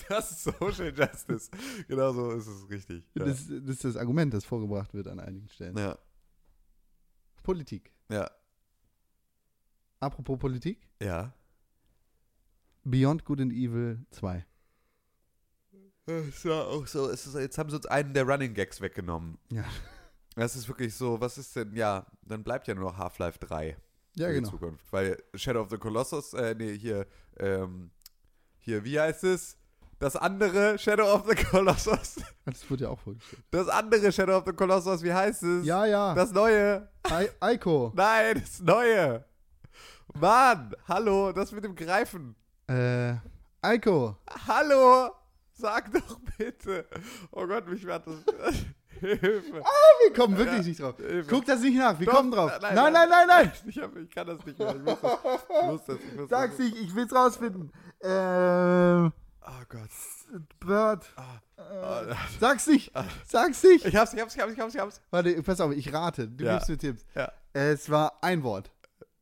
Das 0.07 0.31
ist 0.31 0.43
Social 0.45 0.93
Justice. 0.97 1.51
Genau 1.89 2.13
so 2.13 2.31
ist 2.31 2.47
es 2.47 2.69
richtig. 2.69 3.03
Ja. 3.13 3.25
das, 3.25 3.45
das 3.49 3.75
ist 3.75 3.83
das 3.83 3.97
Argument, 3.97 4.33
das 4.33 4.45
vorgebracht 4.45 4.93
wird 4.93 5.05
an 5.07 5.19
einigen 5.19 5.49
Stellen. 5.49 5.77
ja. 5.77 5.97
Politik. 7.43 7.91
Ja. 8.09 8.31
Apropos 9.99 10.39
Politik. 10.39 10.87
Ja. 11.01 11.33
Beyond 12.85 13.25
Good 13.25 13.41
and 13.41 13.51
Evil 13.51 14.05
2. 14.11 14.45
Es 16.05 16.45
war 16.45 16.67
auch 16.67 16.85
so. 16.85 17.07
Ist, 17.07 17.33
jetzt 17.33 17.57
haben 17.57 17.69
sie 17.69 17.77
uns 17.77 17.85
einen 17.87 18.13
der 18.13 18.23
Running 18.27 18.53
Gags 18.53 18.79
weggenommen. 18.79 19.37
Ja. 19.49 19.63
Das 20.35 20.55
ist 20.55 20.67
wirklich 20.67 20.93
so, 20.93 21.19
was 21.19 21.37
ist 21.37 21.55
denn, 21.55 21.75
ja, 21.75 22.05
dann 22.23 22.43
bleibt 22.43 22.67
ja 22.67 22.75
nur 22.75 22.91
noch 22.91 22.97
Half-Life 22.97 23.39
3. 23.39 23.77
Ja, 24.15 24.27
für 24.27 24.33
genau. 24.33 24.49
Zukunft. 24.49 24.85
Weil 24.91 25.17
Shadow 25.33 25.61
of 25.61 25.69
the 25.69 25.77
Colossus, 25.77 26.33
äh, 26.33 26.53
nee, 26.55 26.77
hier, 26.77 27.07
ähm, 27.37 27.89
hier, 28.59 28.83
wie 28.83 28.99
heißt 28.99 29.23
es? 29.23 29.57
Das 29.97 30.17
andere 30.17 30.77
Shadow 30.77 31.13
of 31.13 31.25
the 31.27 31.35
Colossus. 31.45 32.17
Das 32.45 32.69
wurde 32.69 32.83
ja 32.83 32.89
auch 32.89 32.99
vorgestellt. 32.99 33.41
Das 33.49 33.67
andere 33.69 34.11
Shadow 34.11 34.37
of 34.37 34.43
the 34.45 34.53
Colossus, 34.53 35.01
wie 35.01 35.13
heißt 35.13 35.41
es? 35.41 35.65
Ja, 35.65 35.85
ja. 35.85 36.13
Das 36.13 36.31
neue. 36.31 36.87
I 37.09 37.27
Ico. 37.53 37.91
Nein, 37.95 38.39
das 38.39 38.59
neue. 38.59 39.25
Mann, 40.13 40.75
hallo, 40.87 41.31
das 41.31 41.51
mit 41.51 41.63
dem 41.63 41.75
Greifen. 41.75 42.35
Äh, 42.69 43.15
Ico. 43.63 44.17
Hallo, 44.47 45.11
sag 45.55 45.91
doch 45.93 46.19
bitte. 46.37 46.85
Oh 47.31 47.45
Gott, 47.47 47.67
mich 47.67 47.85
wird 47.85 48.05
das. 48.07 48.15
Hilfe. 48.99 49.43
Wir 49.53 50.13
kommen 50.15 50.37
wirklich 50.37 50.61
Ja, 50.61 50.63
nicht 50.67 50.79
drauf. 50.81 50.95
Hilfe. 50.97 51.29
Guck 51.29 51.45
das 51.45 51.59
nicht 51.59 51.77
nach. 51.77 51.99
Wir 51.99 52.05
Doch, 52.07 52.13
kommen 52.13 52.31
drauf. 52.31 52.51
nein, 52.61 52.75
Nein, 52.75 52.93
nein. 52.93 53.09
nein, 53.09 53.27
nein. 53.27 53.51
Ich, 53.67 53.77
hab, 53.77 53.93
ich 53.97 54.09
kann 54.09 54.25
das 54.27 54.45
nicht 54.45 54.57
mehr. 54.57 54.73
Ich 54.75 54.81
muss 54.81 54.99
das. 55.01 55.19
Ich 55.61 55.65
muss 55.67 55.85
das, 55.85 55.97
ich 55.97 56.15
muss 56.19 56.29
Sag's 56.29 56.57
nicht. 56.59 56.77
Ich 56.77 56.95
will's 56.95 57.13
rausfinden. 57.13 57.71
Ähm, 58.01 59.11
Oh 59.47 59.63
Gott. 59.69 59.89
Bird. 60.59 61.05
Ah, 61.17 62.15
Sag's 62.39 62.65
nicht. 62.67 62.91
Sag's 63.27 63.61
nicht. 63.63 63.85
Ich 63.85 63.95
hab's, 63.95 64.13
ich 64.13 64.19
hab's, 64.21 64.35
ich 64.35 64.41
hab's, 64.41 64.53
ich 64.53 64.59
hab's, 64.59 64.73
ich 64.75 64.81
hab's. 64.81 65.01
Warte, 65.11 65.43
pass 65.43 65.59
auf. 65.61 65.71
Ich 65.73 65.93
rate. 65.93 66.27
Du 66.29 66.45
Ja. 66.45 66.53
gibst 66.55 66.69
mir 66.69 66.77
Tipps. 66.77 67.05
Ja. 67.13 67.31
Es 67.53 67.89
war 67.91 68.17
ein 68.21 68.41
Wort. 68.43 68.71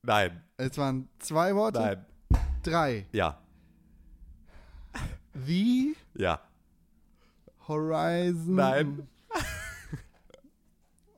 Nein, 0.03 0.41
Es 0.57 0.77
waren 0.77 1.09
zwei 1.19 1.53
Worte. 1.55 1.79
nein. 1.79 2.05
Drei. 2.63 3.05
Ja, 3.11 3.37
The 5.33 5.95
ja. 6.15 6.39
Horizon. 7.67 8.55
Nein. 8.55 9.07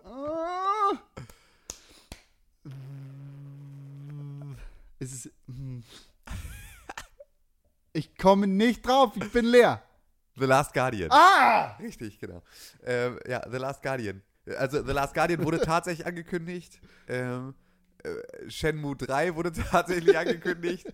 Ah. 0.07 0.91
Es 4.99 5.11
ist. 5.13 5.31
hm. 5.47 5.83
Ich 7.91 8.17
komme 8.17 8.47
nicht 8.47 8.85
drauf. 8.85 9.13
Ich 9.15 9.31
bin 9.31 9.45
leer. 9.45 9.81
The 10.37 10.45
Last 10.45 10.73
Guardian. 10.73 11.09
Ah! 11.11 11.75
Richtig, 11.79 12.19
genau. 12.19 12.43
Ähm, 12.83 13.19
ja, 13.27 13.41
The 13.49 13.57
Last 13.57 13.81
Guardian. 13.81 14.21
Also, 14.57 14.85
The 14.85 14.91
Last 14.91 15.13
Guardian 15.13 15.43
wurde 15.43 15.59
tatsächlich 15.65 16.05
angekündigt. 16.05 16.79
Ähm, 17.07 17.49
äh, 17.49 17.64
Shenmue 18.47 18.95
3 18.95 19.35
wurde 19.35 19.51
tatsächlich 19.71 20.17
angekündigt. 20.17 20.85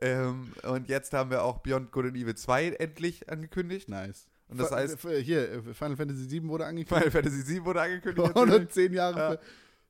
ähm, 0.00 0.52
und 0.62 0.88
jetzt 0.88 1.12
haben 1.12 1.30
wir 1.30 1.42
auch 1.44 1.58
Beyond 1.58 1.92
Good 1.92 2.06
and 2.06 2.16
Evil 2.16 2.34
2 2.34 2.70
endlich 2.72 3.28
angekündigt. 3.30 3.88
Nice. 3.88 4.28
Und 4.48 4.58
das 4.58 4.68
Fa- 4.70 4.76
heißt- 4.78 4.94
f- 5.04 5.24
Hier, 5.24 5.50
äh, 5.52 5.62
Final 5.74 5.96
Fantasy 5.96 6.30
VII 6.30 6.48
wurde 6.48 6.64
Final 6.64 6.68
angekündigt. 6.68 7.12
Fantasy 7.12 7.42
7 7.42 7.64
wurde 7.64 7.80
angekündigt. 7.82 8.26
natürlich. 8.34 8.52
110 8.54 8.92
Jahre. 8.92 9.18
Ja. 9.34 9.38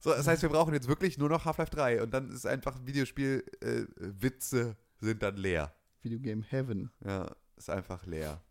So, 0.03 0.11
das 0.11 0.27
heißt, 0.27 0.43
wir 0.43 0.49
brauchen 0.49 0.73
jetzt 0.75 0.89
wirklich 0.89 1.19
nur 1.19 1.29
noch 1.29 1.45
Half-Life 1.45 1.71
3 1.73 2.03
und 2.03 2.13
dann 2.15 2.31
ist 2.31 2.47
einfach 2.47 2.79
Videospiel 2.87 3.45
äh, 3.61 3.85
sind 5.01 5.23
dann 5.23 5.37
leer. 5.37 5.75
Videogame 6.03 6.43
Heaven. 6.49 6.91
Ja, 7.05 7.31
ist 7.57 7.69
einfach 7.69 8.07
leer. 8.07 8.43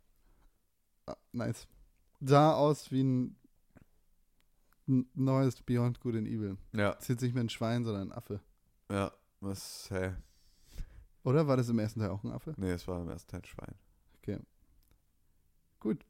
Ah, 1.08 1.16
nice. 1.32 1.68
Sah 2.22 2.54
aus 2.54 2.92
wie 2.92 3.04
ein 3.04 3.36
neues 5.14 5.62
Beyond 5.62 6.00
Good 6.00 6.16
and 6.16 6.28
Evil. 6.28 6.58
Ja, 6.74 6.92
Ist 6.92 7.10
jetzt 7.10 7.22
nicht 7.22 7.34
mehr 7.34 7.44
ein 7.44 7.50
Schwein, 7.50 7.84
sondern 7.84 8.10
ein 8.10 8.18
Affe. 8.18 8.42
ja. 8.92 9.12
Was, 9.42 9.90
hä? 9.90 10.16
Oder 11.24 11.48
war 11.48 11.56
das 11.56 11.70
im 11.70 11.80
ersten 11.80 12.02
Teil 12.02 12.10
auch 12.10 12.24
ein 12.26 12.32
Affe? 12.32 12.54
Nee, 12.58 12.72
es 12.72 12.86
war 12.90 13.02
im 13.02 13.08
ersten 13.10 13.30
Teil 13.32 13.46
Schwein. 13.46 13.76
Gut. 15.80 16.06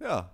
Ja. 0.00 0.32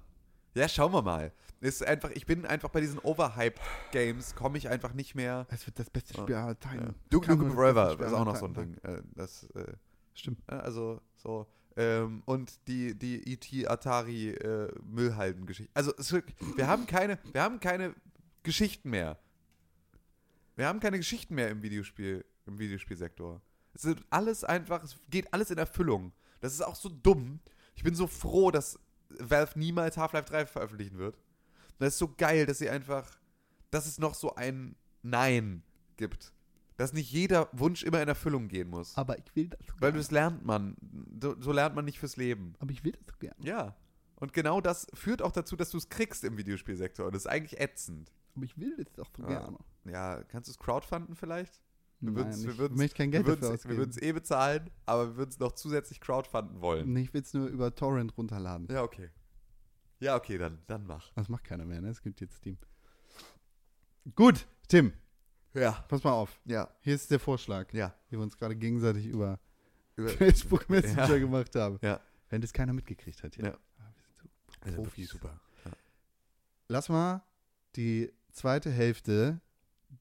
Ja, 0.55 0.69
schauen 0.69 0.93
wir 0.93 1.03
mal. 1.03 1.33
Ist 1.61 1.85
einfach, 1.85 2.11
ich 2.11 2.25
bin 2.25 2.47
einfach 2.47 2.71
bei 2.71 2.81
diesen 2.81 2.99
Overhyped-Games, 3.01 4.35
komme 4.35 4.57
ich 4.57 4.69
einfach 4.69 4.95
nicht 4.95 5.15
mehr. 5.15 5.47
Es 5.51 5.67
wird 5.67 5.79
das 5.79 5.91
beste. 5.91 6.15
Spiel 6.15 6.35
aller 6.35 6.59
Zeiten. 6.59 6.87
Ja. 6.87 6.95
Duke 7.11 7.31
Nukem 7.31 7.53
Forever 7.53 7.93
ist 8.01 8.13
auch 8.15 8.25
noch 8.25 8.37
so 8.37 8.47
ein 8.47 8.55
Ding. 8.55 8.75
Äh, 8.83 9.03
das, 9.15 9.45
äh, 9.51 9.75
Stimmt. 10.15 10.41
Also 10.51 11.03
so. 11.17 11.47
Ähm, 11.77 12.23
und 12.27 12.67
die, 12.67 12.99
die 12.99 13.33
E.T. 13.33 13.67
Atari 13.69 14.31
äh, 14.31 14.73
Müllhalden-Geschichte. 14.83 15.71
Also 15.75 15.93
wirklich, 16.13 16.37
wir 16.57 16.67
haben 16.67 16.87
keine, 16.87 17.19
wir 17.33 17.43
haben 17.43 17.61
keine 17.61 17.95
Geschichten 18.43 18.91
mehr. 18.91 19.19
Wir 20.57 20.67
haben 20.67 20.81
keine 20.81 20.99
Geschichten 20.99 21.35
mehr 21.35 21.49
im 21.49 21.63
Videospiel, 21.63 22.25
im 22.47 22.59
Videospielsektor. 22.59 23.41
Es 23.73 23.85
ist 23.85 23.99
alles 24.11 24.45
einfach, 24.45 24.83
es 24.83 24.97
geht 25.09 25.33
alles 25.33 25.51
in 25.51 25.59
Erfüllung. 25.59 26.13
Das 26.41 26.53
ist 26.53 26.63
auch 26.63 26.75
so 26.75 26.89
dumm. 26.89 27.41
Ich 27.75 27.83
bin 27.83 27.95
so 27.95 28.07
froh, 28.07 28.51
dass 28.51 28.79
Valve 29.09 29.59
niemals 29.59 29.97
Half-Life 29.97 30.29
3 30.29 30.47
veröffentlichen 30.47 30.99
wird. 30.99 31.19
Das 31.79 31.95
ist 31.95 31.99
so 31.99 32.13
geil, 32.15 32.47
dass 32.47 32.59
sie 32.59 32.69
einfach, 32.69 33.19
dass 33.71 33.87
es 33.87 33.99
noch 33.99 34.15
so 34.15 34.35
ein 34.35 34.77
Nein 35.03 35.63
gibt. 35.97 36.33
Dass 36.81 36.93
nicht 36.95 37.13
jeder 37.13 37.49
Wunsch 37.53 37.83
immer 37.83 38.01
in 38.01 38.09
Erfüllung 38.09 38.49
gehen 38.49 38.71
muss. 38.71 38.97
Aber 38.97 39.19
ich 39.19 39.37
will 39.37 39.49
das 39.49 39.61
so 39.67 39.75
Weil 39.81 39.93
das 39.93 40.11
lernt 40.11 40.45
man. 40.47 40.77
So, 41.21 41.37
so 41.39 41.53
lernt 41.53 41.75
man 41.75 41.85
nicht 41.85 41.99
fürs 41.99 42.17
Leben. 42.17 42.55
Aber 42.59 42.73
ich 42.73 42.83
will 42.85 42.93
das 42.93 43.03
so 43.07 43.15
gerne. 43.19 43.37
Ja. 43.47 43.77
Und 44.17 44.33
genau 44.33 44.61
das 44.63 44.87
führt 44.95 45.21
auch 45.23 45.33
dazu, 45.33 45.57
dass 45.57 45.71
du 45.71 45.77
es 45.79 45.89
kriegst 45.91 46.25
im 46.25 46.39
Videospielsektor. 46.39 47.05
Und 47.07 47.15
das 47.15 47.27
ist 47.27 47.31
eigentlich 47.31 47.61
ätzend. 47.61 48.11
Aber 48.35 48.45
ich 48.47 48.57
will 48.59 48.75
das 48.77 48.93
doch 48.95 49.09
so 49.15 49.23
Ja. 49.25 49.29
gerne. 49.29 49.59
Ja, 49.85 50.23
kannst 50.25 50.49
du 50.49 50.53
es 50.53 50.59
crowdfunden 50.59 51.15
vielleicht? 51.17 51.61
Wir 52.01 52.13
Nein, 52.13 52.17
würden's- 52.17 52.43
wir 52.45 52.53
ich 52.53 52.59
würden's- 52.59 52.79
möchte 52.79 52.97
kein 52.97 53.11
Geld 53.11 53.27
wir 53.27 53.37
dafür 53.37 53.77
würden 53.77 53.91
es 53.91 53.97
ausgeben. 53.97 54.09
eh 54.09 54.13
bezahlen, 54.13 54.71
aber 54.87 55.09
wir 55.09 55.17
würden 55.17 55.31
es 55.31 55.39
noch 55.39 55.53
zusätzlich 55.53 56.01
crowdfunden 56.01 56.63
wollen. 56.63 56.91
Nee, 56.95 57.03
ich 57.03 57.13
will 57.13 57.21
es 57.21 57.35
nur 57.35 57.47
über 57.49 57.75
Torrent 57.75 58.17
runterladen. 58.17 58.69
Ja, 58.71 58.83
okay. 58.83 59.11
Ja, 59.99 60.17
okay, 60.17 60.39
dann, 60.39 60.61
dann 60.67 60.87
mach. 60.87 61.13
Das 61.13 61.29
macht 61.29 61.45
keiner 61.45 61.67
mehr, 61.67 61.83
ne? 61.83 61.91
Es 61.91 62.01
gibt 62.01 62.23
jetzt 62.23 62.37
Steam. 62.37 62.57
Gut, 64.15 64.47
Tim, 64.69 64.93
Ja. 65.55 65.85
pass 65.89 66.03
mal 66.05 66.13
auf. 66.13 66.39
Ja. 66.45 66.69
Hier 66.81 66.95
ist 66.95 67.11
der 67.11 67.19
Vorschlag, 67.21 67.73
Ja. 67.73 67.95
den 68.11 68.19
wir 68.19 68.23
uns 68.23 68.37
gerade 68.37 68.57
gegenseitig 68.57 69.07
über 69.07 69.39
Über, 69.97 70.09
Facebook 70.11 70.69
Messenger 70.71 71.09
Ja. 71.09 71.19
gemacht 71.19 71.55
haben. 71.57 71.79
Ja. 71.83 72.01
Wenn 72.29 72.41
das 72.41 72.53
keiner 72.53 72.73
mitgekriegt 72.73 73.23
hat 73.23 73.35
hier. 73.35 73.45
Ja. 73.45 73.51
Ah, 73.79 73.93
wir 73.95 74.03
sind 74.05 74.31
so 74.47 74.61
also 74.63 74.83
Profis. 74.83 75.09
super. 75.11 75.41
Lass 76.69 76.89
mal 76.89 77.23
die 77.77 78.13
zweite 78.33 78.71
Hälfte 78.71 79.41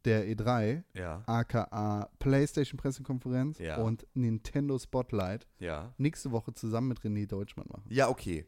der 0.06 0.28
E3, 0.28 0.84
Ja. 0.94 1.24
aka 1.26 2.10
PlayStation 2.20 2.78
Pressekonferenz 2.78 3.58
Ja. 3.58 3.78
und 3.78 4.06
Nintendo 4.14 4.78
Spotlight, 4.78 5.48
Ja. 5.58 5.94
nächste 5.98 6.32
Woche 6.32 6.54
zusammen 6.54 6.90
mit 6.90 7.00
René 7.02 7.26
Deutschmann 7.28 7.66
machen. 7.70 7.86
Ja, 7.90 8.08
okay. 8.08 8.46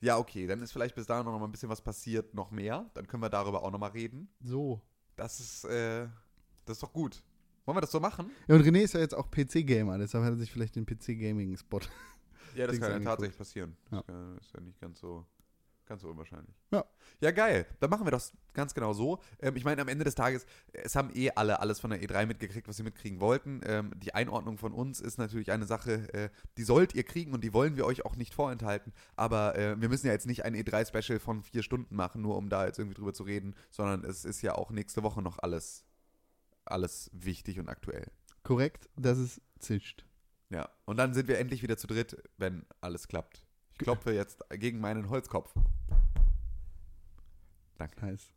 Ja, 0.00 0.16
okay. 0.16 0.46
Dann 0.46 0.60
ist 0.62 0.72
vielleicht 0.72 0.94
bis 0.94 1.06
dahin 1.06 1.26
noch 1.26 1.38
mal 1.38 1.44
ein 1.44 1.52
bisschen 1.52 1.68
was 1.68 1.82
passiert, 1.82 2.34
noch 2.34 2.50
mehr. 2.50 2.90
Dann 2.94 3.06
können 3.06 3.22
wir 3.22 3.28
darüber 3.28 3.62
auch 3.62 3.70
noch 3.70 3.78
mal 3.78 3.90
reden. 3.90 4.28
So. 4.40 4.80
Das 5.14 5.38
ist, 5.38 5.64
äh, 5.66 6.08
das 6.64 6.76
ist 6.76 6.82
doch 6.82 6.92
gut. 6.92 7.22
Wollen 7.64 7.76
wir 7.76 7.80
das 7.80 7.92
so 7.92 8.00
machen? 8.00 8.30
Ja, 8.48 8.56
und 8.56 8.62
René 8.62 8.80
ist 8.80 8.94
ja 8.94 9.00
jetzt 9.00 9.14
auch 9.14 9.30
PC-Gamer, 9.30 9.98
deshalb 9.98 10.24
hat 10.24 10.32
er 10.32 10.36
sich 10.36 10.50
vielleicht 10.50 10.76
den 10.76 10.86
PC-Gaming-Spot. 10.86 11.80
Ja, 12.54 12.66
das 12.66 12.78
kann 12.80 12.92
ja 12.92 13.00
tatsächlich 13.00 13.38
passieren. 13.38 13.76
Ja. 13.90 14.02
Das 14.06 14.14
äh, 14.14 14.38
ist 14.40 14.52
ja 14.54 14.60
nicht 14.60 14.78
ganz 14.78 15.00
so, 15.00 15.24
ganz 15.86 16.02
so 16.02 16.10
unwahrscheinlich. 16.10 16.54
Ja. 16.70 16.84
Ja, 17.20 17.30
geil. 17.30 17.66
Dann 17.80 17.88
machen 17.88 18.04
wir 18.06 18.10
das 18.10 18.32
ganz 18.52 18.74
genau 18.74 18.92
so. 18.92 19.20
Ähm, 19.40 19.56
ich 19.56 19.64
meine, 19.64 19.80
am 19.80 19.88
Ende 19.88 20.04
des 20.04 20.14
Tages, 20.14 20.44
es 20.72 20.96
haben 20.96 21.10
eh 21.14 21.30
alle 21.30 21.60
alles 21.60 21.80
von 21.80 21.90
der 21.90 22.02
E3 22.02 22.26
mitgekriegt, 22.26 22.66
was 22.68 22.76
sie 22.76 22.82
mitkriegen 22.82 23.20
wollten. 23.20 23.60
Ähm, 23.64 23.92
die 23.96 24.12
Einordnung 24.12 24.58
von 24.58 24.72
uns 24.72 25.00
ist 25.00 25.18
natürlich 25.18 25.52
eine 25.52 25.66
Sache, 25.66 26.12
äh, 26.12 26.30
die 26.56 26.64
sollt 26.64 26.94
ihr 26.94 27.04
kriegen 27.04 27.32
und 27.32 27.44
die 27.44 27.54
wollen 27.54 27.76
wir 27.76 27.86
euch 27.86 28.04
auch 28.04 28.16
nicht 28.16 28.34
vorenthalten. 28.34 28.92
Aber 29.16 29.56
äh, 29.56 29.80
wir 29.80 29.88
müssen 29.88 30.06
ja 30.06 30.12
jetzt 30.12 30.26
nicht 30.26 30.44
ein 30.44 30.54
E3-Special 30.54 31.20
von 31.20 31.42
vier 31.42 31.62
Stunden 31.62 31.94
machen, 31.94 32.22
nur 32.22 32.36
um 32.36 32.48
da 32.48 32.66
jetzt 32.66 32.78
irgendwie 32.78 32.96
drüber 32.96 33.14
zu 33.14 33.22
reden, 33.22 33.54
sondern 33.70 34.04
es 34.04 34.24
ist 34.24 34.42
ja 34.42 34.54
auch 34.56 34.70
nächste 34.70 35.02
Woche 35.02 35.22
noch 35.22 35.38
alles, 35.38 35.84
alles 36.64 37.10
wichtig 37.12 37.58
und 37.58 37.68
aktuell. 37.68 38.10
Korrekt, 38.42 38.88
dass 38.96 39.18
es 39.18 39.40
zischt. 39.58 40.04
Ja, 40.50 40.68
und 40.84 40.96
dann 40.98 41.14
sind 41.14 41.28
wir 41.28 41.38
endlich 41.38 41.62
wieder 41.62 41.76
zu 41.76 41.86
dritt, 41.86 42.16
wenn 42.36 42.66
alles 42.80 43.08
klappt. 43.08 43.46
Ich 43.72 43.78
klopfe 43.78 44.12
jetzt 44.12 44.44
gegen 44.50 44.80
meinen 44.80 45.08
Holzkopf. 45.08 45.54
Danke. 47.78 48.04
Nice. 48.04 48.32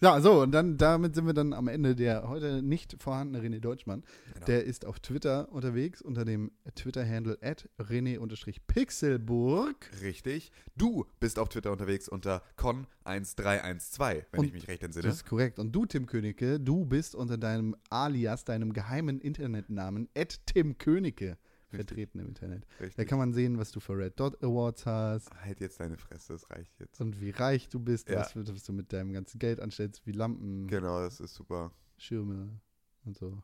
Ja, 0.00 0.20
so, 0.20 0.42
und 0.42 0.52
dann 0.52 0.76
damit 0.76 1.16
sind 1.16 1.26
wir 1.26 1.34
dann 1.34 1.52
am 1.52 1.66
Ende 1.66 1.96
der 1.96 2.28
heute 2.28 2.62
nicht 2.62 3.02
vorhandene 3.02 3.44
René 3.44 3.58
Deutschmann. 3.58 4.04
Genau. 4.34 4.46
Der 4.46 4.62
ist 4.64 4.84
auf 4.84 5.00
Twitter 5.00 5.50
unterwegs 5.50 6.00
unter 6.00 6.24
dem 6.24 6.52
Twitter-Handle 6.76 7.38
at 7.42 7.68
René-Pixelburg. 7.80 9.74
Richtig. 10.00 10.52
Du 10.76 11.04
bist 11.18 11.40
auf 11.40 11.48
Twitter 11.48 11.72
unterwegs 11.72 12.08
unter 12.08 12.44
con1312, 12.56 14.26
wenn 14.30 14.40
Und 14.40 14.46
ich 14.46 14.52
mich 14.52 14.68
recht 14.68 14.84
entsinne. 14.84 15.08
Das 15.08 15.16
ist 15.16 15.26
korrekt. 15.26 15.58
Und 15.58 15.72
du, 15.72 15.84
Tim 15.84 16.06
Königke, 16.06 16.60
du 16.60 16.84
bist 16.84 17.16
unter 17.16 17.36
deinem 17.36 17.74
Alias, 17.90 18.44
deinem 18.44 18.72
geheimen 18.72 19.20
Internetnamen, 19.20 20.08
at 20.16 20.46
Tim 20.46 20.78
Königke, 20.78 21.38
vertreten 21.76 22.18
im 22.20 22.28
Internet. 22.28 22.66
Da 22.78 22.84
Richtig. 22.84 23.08
kann 23.08 23.18
man 23.18 23.32
sehen, 23.32 23.58
was 23.58 23.70
du 23.72 23.80
für 23.80 23.96
Red 23.96 24.18
Dot 24.18 24.42
Awards 24.42 24.86
hast 24.86 25.30
halt 25.42 25.60
jetzt 25.60 25.78
deine 25.80 25.96
Fresse, 25.96 26.32
das 26.32 26.50
reicht 26.50 26.78
jetzt. 26.80 27.00
und 27.00 27.20
wie 27.20 27.30
reich 27.30 27.68
du 27.68 27.78
bist, 27.80 28.08
Ja. 28.08 28.20
was, 28.20 28.32
du- 28.32 28.46
was 28.54 28.64
du 28.64 28.72
mit 28.72 28.92
deinem 28.92 29.12
ganzen 29.12 29.38
Geld 29.38 29.60
anstellst, 29.60 30.06
wie 30.06 30.12
Lampen, 30.12 30.66
Genau, 30.68 31.00
das 31.00 31.20
ist 31.20 31.34
super. 31.34 31.72
Schirme 31.96 32.60
und 33.04 33.16
so. 33.16 33.38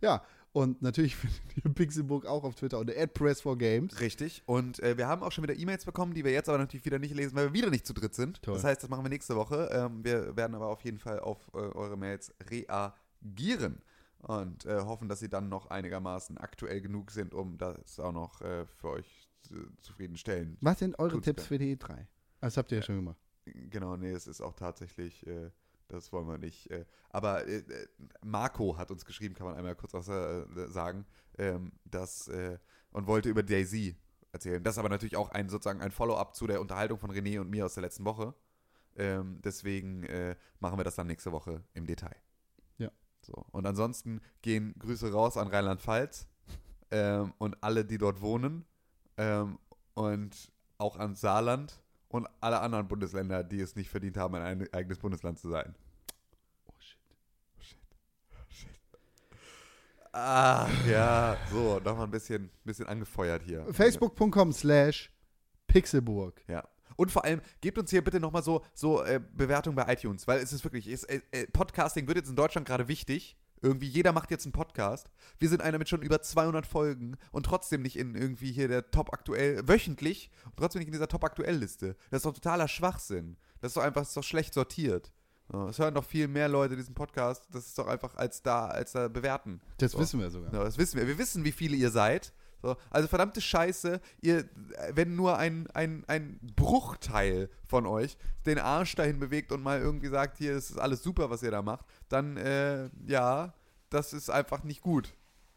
Ja, 0.00 0.22
und 0.52 0.82
natürlich 0.82 1.14
findet 1.16 1.40
ihr 1.64 1.72
Pixelburg 1.72 2.26
auch 2.26 2.42
auf 2.44 2.54
Twitter 2.56 2.78
unter 2.80 2.92
@press4games. 2.94 4.00
Richtig. 4.00 4.42
Und 4.46 4.80
äh, 4.82 4.96
wir 4.98 5.06
haben 5.06 5.22
auch 5.22 5.30
schon 5.32 5.44
wieder 5.44 5.54
E-Mails 5.56 5.84
bekommen, 5.84 6.12
die 6.12 6.24
wir 6.24 6.32
jetzt 6.32 6.48
aber 6.48 6.58
natürlich 6.58 6.84
wieder 6.84 6.98
nicht 6.98 7.14
lesen, 7.14 7.36
weil 7.36 7.46
wir 7.48 7.52
wieder 7.54 7.70
nicht 7.70 7.86
zu 7.86 7.92
dritt 7.94 8.14
sind. 8.14 8.42
Toll. 8.42 8.54
Das 8.54 8.64
heißt, 8.64 8.82
das 8.82 8.90
machen 8.90 9.04
wir 9.04 9.08
nächste 9.10 9.36
Woche. 9.36 9.68
Ähm, 9.72 10.02
wir 10.04 10.36
werden 10.36 10.54
aber 10.56 10.66
auf 10.66 10.82
jeden 10.84 10.98
Fall 10.98 11.20
auf 11.20 11.38
äh, 11.54 11.58
eure 11.58 11.96
Mails 11.96 12.32
reagieren. 12.50 13.80
Und 14.22 14.64
äh, 14.66 14.80
hoffen, 14.80 15.08
dass 15.08 15.20
sie 15.20 15.28
dann 15.28 15.48
noch 15.48 15.66
einigermaßen 15.66 16.38
aktuell 16.38 16.80
genug 16.80 17.10
sind, 17.10 17.34
um 17.34 17.58
das 17.58 17.98
auch 17.98 18.12
noch 18.12 18.40
äh, 18.40 18.66
für 18.66 18.90
euch 18.90 19.28
zu, 19.42 19.54
zufriedenstellen. 19.80 20.56
Was 20.60 20.78
sind 20.78 20.98
eure 20.98 21.12
Tut's 21.12 21.24
Tipps 21.24 21.46
für 21.46 21.58
die 21.58 21.76
E3? 21.76 22.06
Das 22.40 22.56
habt 22.56 22.70
ihr 22.72 22.78
ja 22.78 22.82
schon 22.82 22.96
gemacht. 22.96 23.18
Genau, 23.44 23.96
nee, 23.96 24.12
es 24.12 24.26
ist 24.28 24.40
auch 24.40 24.54
tatsächlich, 24.54 25.26
äh, 25.26 25.50
das 25.88 26.12
wollen 26.12 26.28
wir 26.28 26.38
nicht. 26.38 26.70
Äh, 26.70 26.84
aber 27.10 27.46
äh, 27.46 27.58
äh, 27.58 27.86
Marco 28.24 28.76
hat 28.76 28.90
uns 28.92 29.04
geschrieben, 29.04 29.34
kann 29.34 29.46
man 29.46 29.56
einmal 29.56 29.74
kurz 29.74 29.94
äh, 30.08 30.68
sagen, 30.68 31.04
ähm, 31.38 31.72
dass, 31.84 32.28
äh, 32.28 32.58
und 32.92 33.08
wollte 33.08 33.28
über 33.28 33.42
Daisy 33.42 33.96
erzählen. 34.30 34.62
Das 34.62 34.74
ist 34.74 34.78
aber 34.78 34.88
natürlich 34.88 35.16
auch 35.16 35.30
ein 35.30 35.48
sozusagen 35.48 35.82
ein 35.82 35.90
Follow-up 35.90 36.36
zu 36.36 36.46
der 36.46 36.60
Unterhaltung 36.60 36.98
von 36.98 37.10
René 37.10 37.40
und 37.40 37.50
mir 37.50 37.66
aus 37.66 37.74
der 37.74 37.82
letzten 37.82 38.04
Woche. 38.04 38.34
Ähm, 38.94 39.40
deswegen 39.42 40.06
machen 40.60 40.78
wir 40.78 40.84
das 40.84 40.96
dann 40.96 41.06
nächste 41.06 41.32
Woche 41.32 41.64
im 41.72 41.86
Detail. 41.86 42.14
So. 43.22 43.46
Und 43.52 43.66
ansonsten 43.66 44.20
gehen 44.42 44.74
Grüße 44.78 45.12
raus 45.12 45.36
an 45.36 45.48
Rheinland-Pfalz 45.48 46.26
ähm, 46.90 47.32
und 47.38 47.62
alle, 47.62 47.84
die 47.84 47.98
dort 47.98 48.20
wohnen. 48.20 48.64
Ähm, 49.16 49.58
und 49.94 50.52
auch 50.78 50.96
an 50.96 51.14
Saarland 51.14 51.80
und 52.08 52.28
alle 52.40 52.60
anderen 52.60 52.88
Bundesländer, 52.88 53.44
die 53.44 53.60
es 53.60 53.76
nicht 53.76 53.90
verdient 53.90 54.16
haben, 54.16 54.34
ein 54.34 54.72
eigenes 54.72 54.98
Bundesland 54.98 55.38
zu 55.38 55.48
sein. 55.50 55.74
Oh 56.66 56.72
shit. 56.78 56.98
Ah, 60.12 60.68
ja, 60.86 61.36
so, 61.50 61.78
nochmal 61.78 62.06
ein 62.06 62.10
bisschen, 62.10 62.50
bisschen 62.64 62.86
angefeuert 62.86 63.42
hier. 63.42 63.66
Facebook.com 63.72 64.52
slash 64.52 65.10
Pixelburg. 65.66 66.42
Ja. 66.48 66.68
Und 67.02 67.10
vor 67.10 67.24
allem, 67.24 67.40
gebt 67.60 67.78
uns 67.78 67.90
hier 67.90 68.04
bitte 68.04 68.20
nochmal 68.20 68.44
so, 68.44 68.62
so 68.74 69.02
äh, 69.02 69.20
Bewertung 69.34 69.74
bei 69.74 69.92
iTunes, 69.92 70.28
weil 70.28 70.38
es 70.38 70.52
ist 70.52 70.62
wirklich, 70.62 70.86
es, 70.86 71.02
äh, 71.02 71.20
äh, 71.32 71.48
Podcasting 71.48 72.06
wird 72.06 72.16
jetzt 72.16 72.30
in 72.30 72.36
Deutschland 72.36 72.64
gerade 72.64 72.86
wichtig. 72.86 73.36
Irgendwie, 73.60 73.88
jeder 73.88 74.12
macht 74.12 74.30
jetzt 74.30 74.46
einen 74.46 74.52
Podcast. 74.52 75.10
Wir 75.40 75.48
sind 75.48 75.62
einer 75.62 75.78
mit 75.78 75.88
schon 75.88 76.02
über 76.02 76.22
200 76.22 76.64
Folgen 76.64 77.16
und 77.32 77.44
trotzdem 77.44 77.82
nicht 77.82 77.96
in 77.96 78.14
irgendwie 78.14 78.52
hier 78.52 78.68
der 78.68 78.92
Top 78.92 79.12
aktuell, 79.12 79.66
wöchentlich 79.66 80.30
und 80.44 80.56
trotzdem 80.56 80.78
nicht 80.78 80.86
in 80.86 80.92
dieser 80.92 81.08
Top 81.08 81.24
aktuell 81.24 81.56
Liste. 81.56 81.96
Das 82.10 82.18
ist 82.18 82.26
doch 82.26 82.34
totaler 82.34 82.68
Schwachsinn. 82.68 83.36
Das 83.60 83.70
ist 83.70 83.76
doch 83.76 83.82
einfach, 83.82 84.02
das 84.02 84.10
ist 84.10 84.16
doch 84.16 84.22
schlecht 84.22 84.54
sortiert. 84.54 85.10
Es 85.68 85.80
hören 85.80 85.94
doch 85.94 86.04
viel 86.04 86.28
mehr 86.28 86.48
Leute 86.48 86.76
diesen 86.76 86.94
Podcast. 86.94 87.48
Das 87.50 87.66
ist 87.66 87.76
doch 87.76 87.88
einfach 87.88 88.14
als 88.14 88.42
da, 88.42 88.68
als 88.68 88.92
da 88.92 89.08
bewerten. 89.08 89.60
Das 89.78 89.90
So. 89.90 89.98
wissen 89.98 90.20
wir 90.20 90.30
sogar. 90.30 90.54
Ja, 90.54 90.62
das 90.62 90.78
wissen 90.78 91.00
wir. 91.00 91.08
Wir 91.08 91.18
wissen, 91.18 91.42
wie 91.44 91.52
viele 91.52 91.76
ihr 91.76 91.90
seid. 91.90 92.32
So, 92.62 92.76
also 92.90 93.08
verdammte 93.08 93.40
Scheiße, 93.40 94.00
ihr, 94.20 94.48
wenn 94.92 95.16
nur 95.16 95.36
ein, 95.36 95.68
ein, 95.72 96.04
ein 96.06 96.38
Bruchteil 96.56 97.50
von 97.66 97.86
euch 97.86 98.16
den 98.46 98.58
Arsch 98.58 98.94
dahin 98.94 99.18
bewegt 99.18 99.52
und 99.52 99.62
mal 99.62 99.80
irgendwie 99.80 100.08
sagt, 100.08 100.38
hier, 100.38 100.54
das 100.54 100.70
ist 100.70 100.78
alles 100.78 101.02
super, 101.02 101.28
was 101.28 101.42
ihr 101.42 101.50
da 101.50 101.60
macht, 101.60 101.84
dann, 102.08 102.36
äh, 102.36 102.88
ja, 103.04 103.52
das 103.90 104.12
ist 104.12 104.30
einfach 104.30 104.62
nicht 104.62 104.80
gut. 104.80 105.14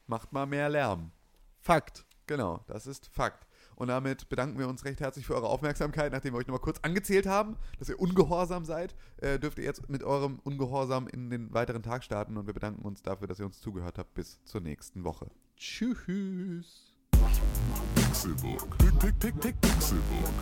Macht 0.07 0.33
mal 0.33 0.45
mehr 0.45 0.69
Lärm. 0.69 1.11
Fakt. 1.59 2.05
Genau, 2.27 2.63
das 2.67 2.87
ist 2.87 3.07
Fakt. 3.13 3.47
Und 3.75 3.89
damit 3.89 4.29
bedanken 4.29 4.57
wir 4.57 4.67
uns 4.67 4.85
recht 4.85 5.01
herzlich 5.01 5.25
für 5.25 5.35
eure 5.35 5.49
Aufmerksamkeit, 5.49 6.11
nachdem 6.11 6.33
wir 6.33 6.39
euch 6.39 6.47
nochmal 6.47 6.61
kurz 6.61 6.79
angezählt 6.81 7.27
haben, 7.27 7.57
dass 7.77 7.89
ihr 7.89 7.99
ungehorsam 7.99 8.65
seid, 8.65 8.95
äh, 9.17 9.37
dürft 9.37 9.57
ihr 9.57 9.65
jetzt 9.65 9.89
mit 9.89 10.03
eurem 10.03 10.39
Ungehorsam 10.39 11.07
in 11.07 11.29
den 11.29 11.53
weiteren 11.53 11.83
Tag 11.83 12.03
starten 12.03 12.37
und 12.37 12.47
wir 12.47 12.53
bedanken 12.53 12.83
uns 12.83 13.01
dafür, 13.01 13.27
dass 13.27 13.39
ihr 13.39 13.45
uns 13.45 13.59
zugehört 13.61 13.97
habt. 13.97 14.13
Bis 14.13 14.43
zur 14.45 14.61
nächsten 14.61 15.03
Woche. 15.03 15.29
Tschüss. 15.57 16.94
Pixelburg. 17.95 18.77
Pick, 18.99 19.19
pick, 19.19 19.41
pick, 19.41 19.61
Pixelburg. 19.61 20.33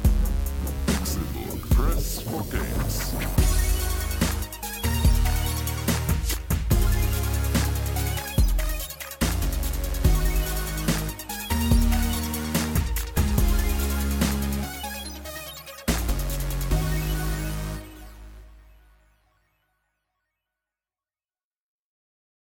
Pixelburg. 0.87 1.61
Press 1.71 2.21
for 2.21 2.43
games. 2.51 3.72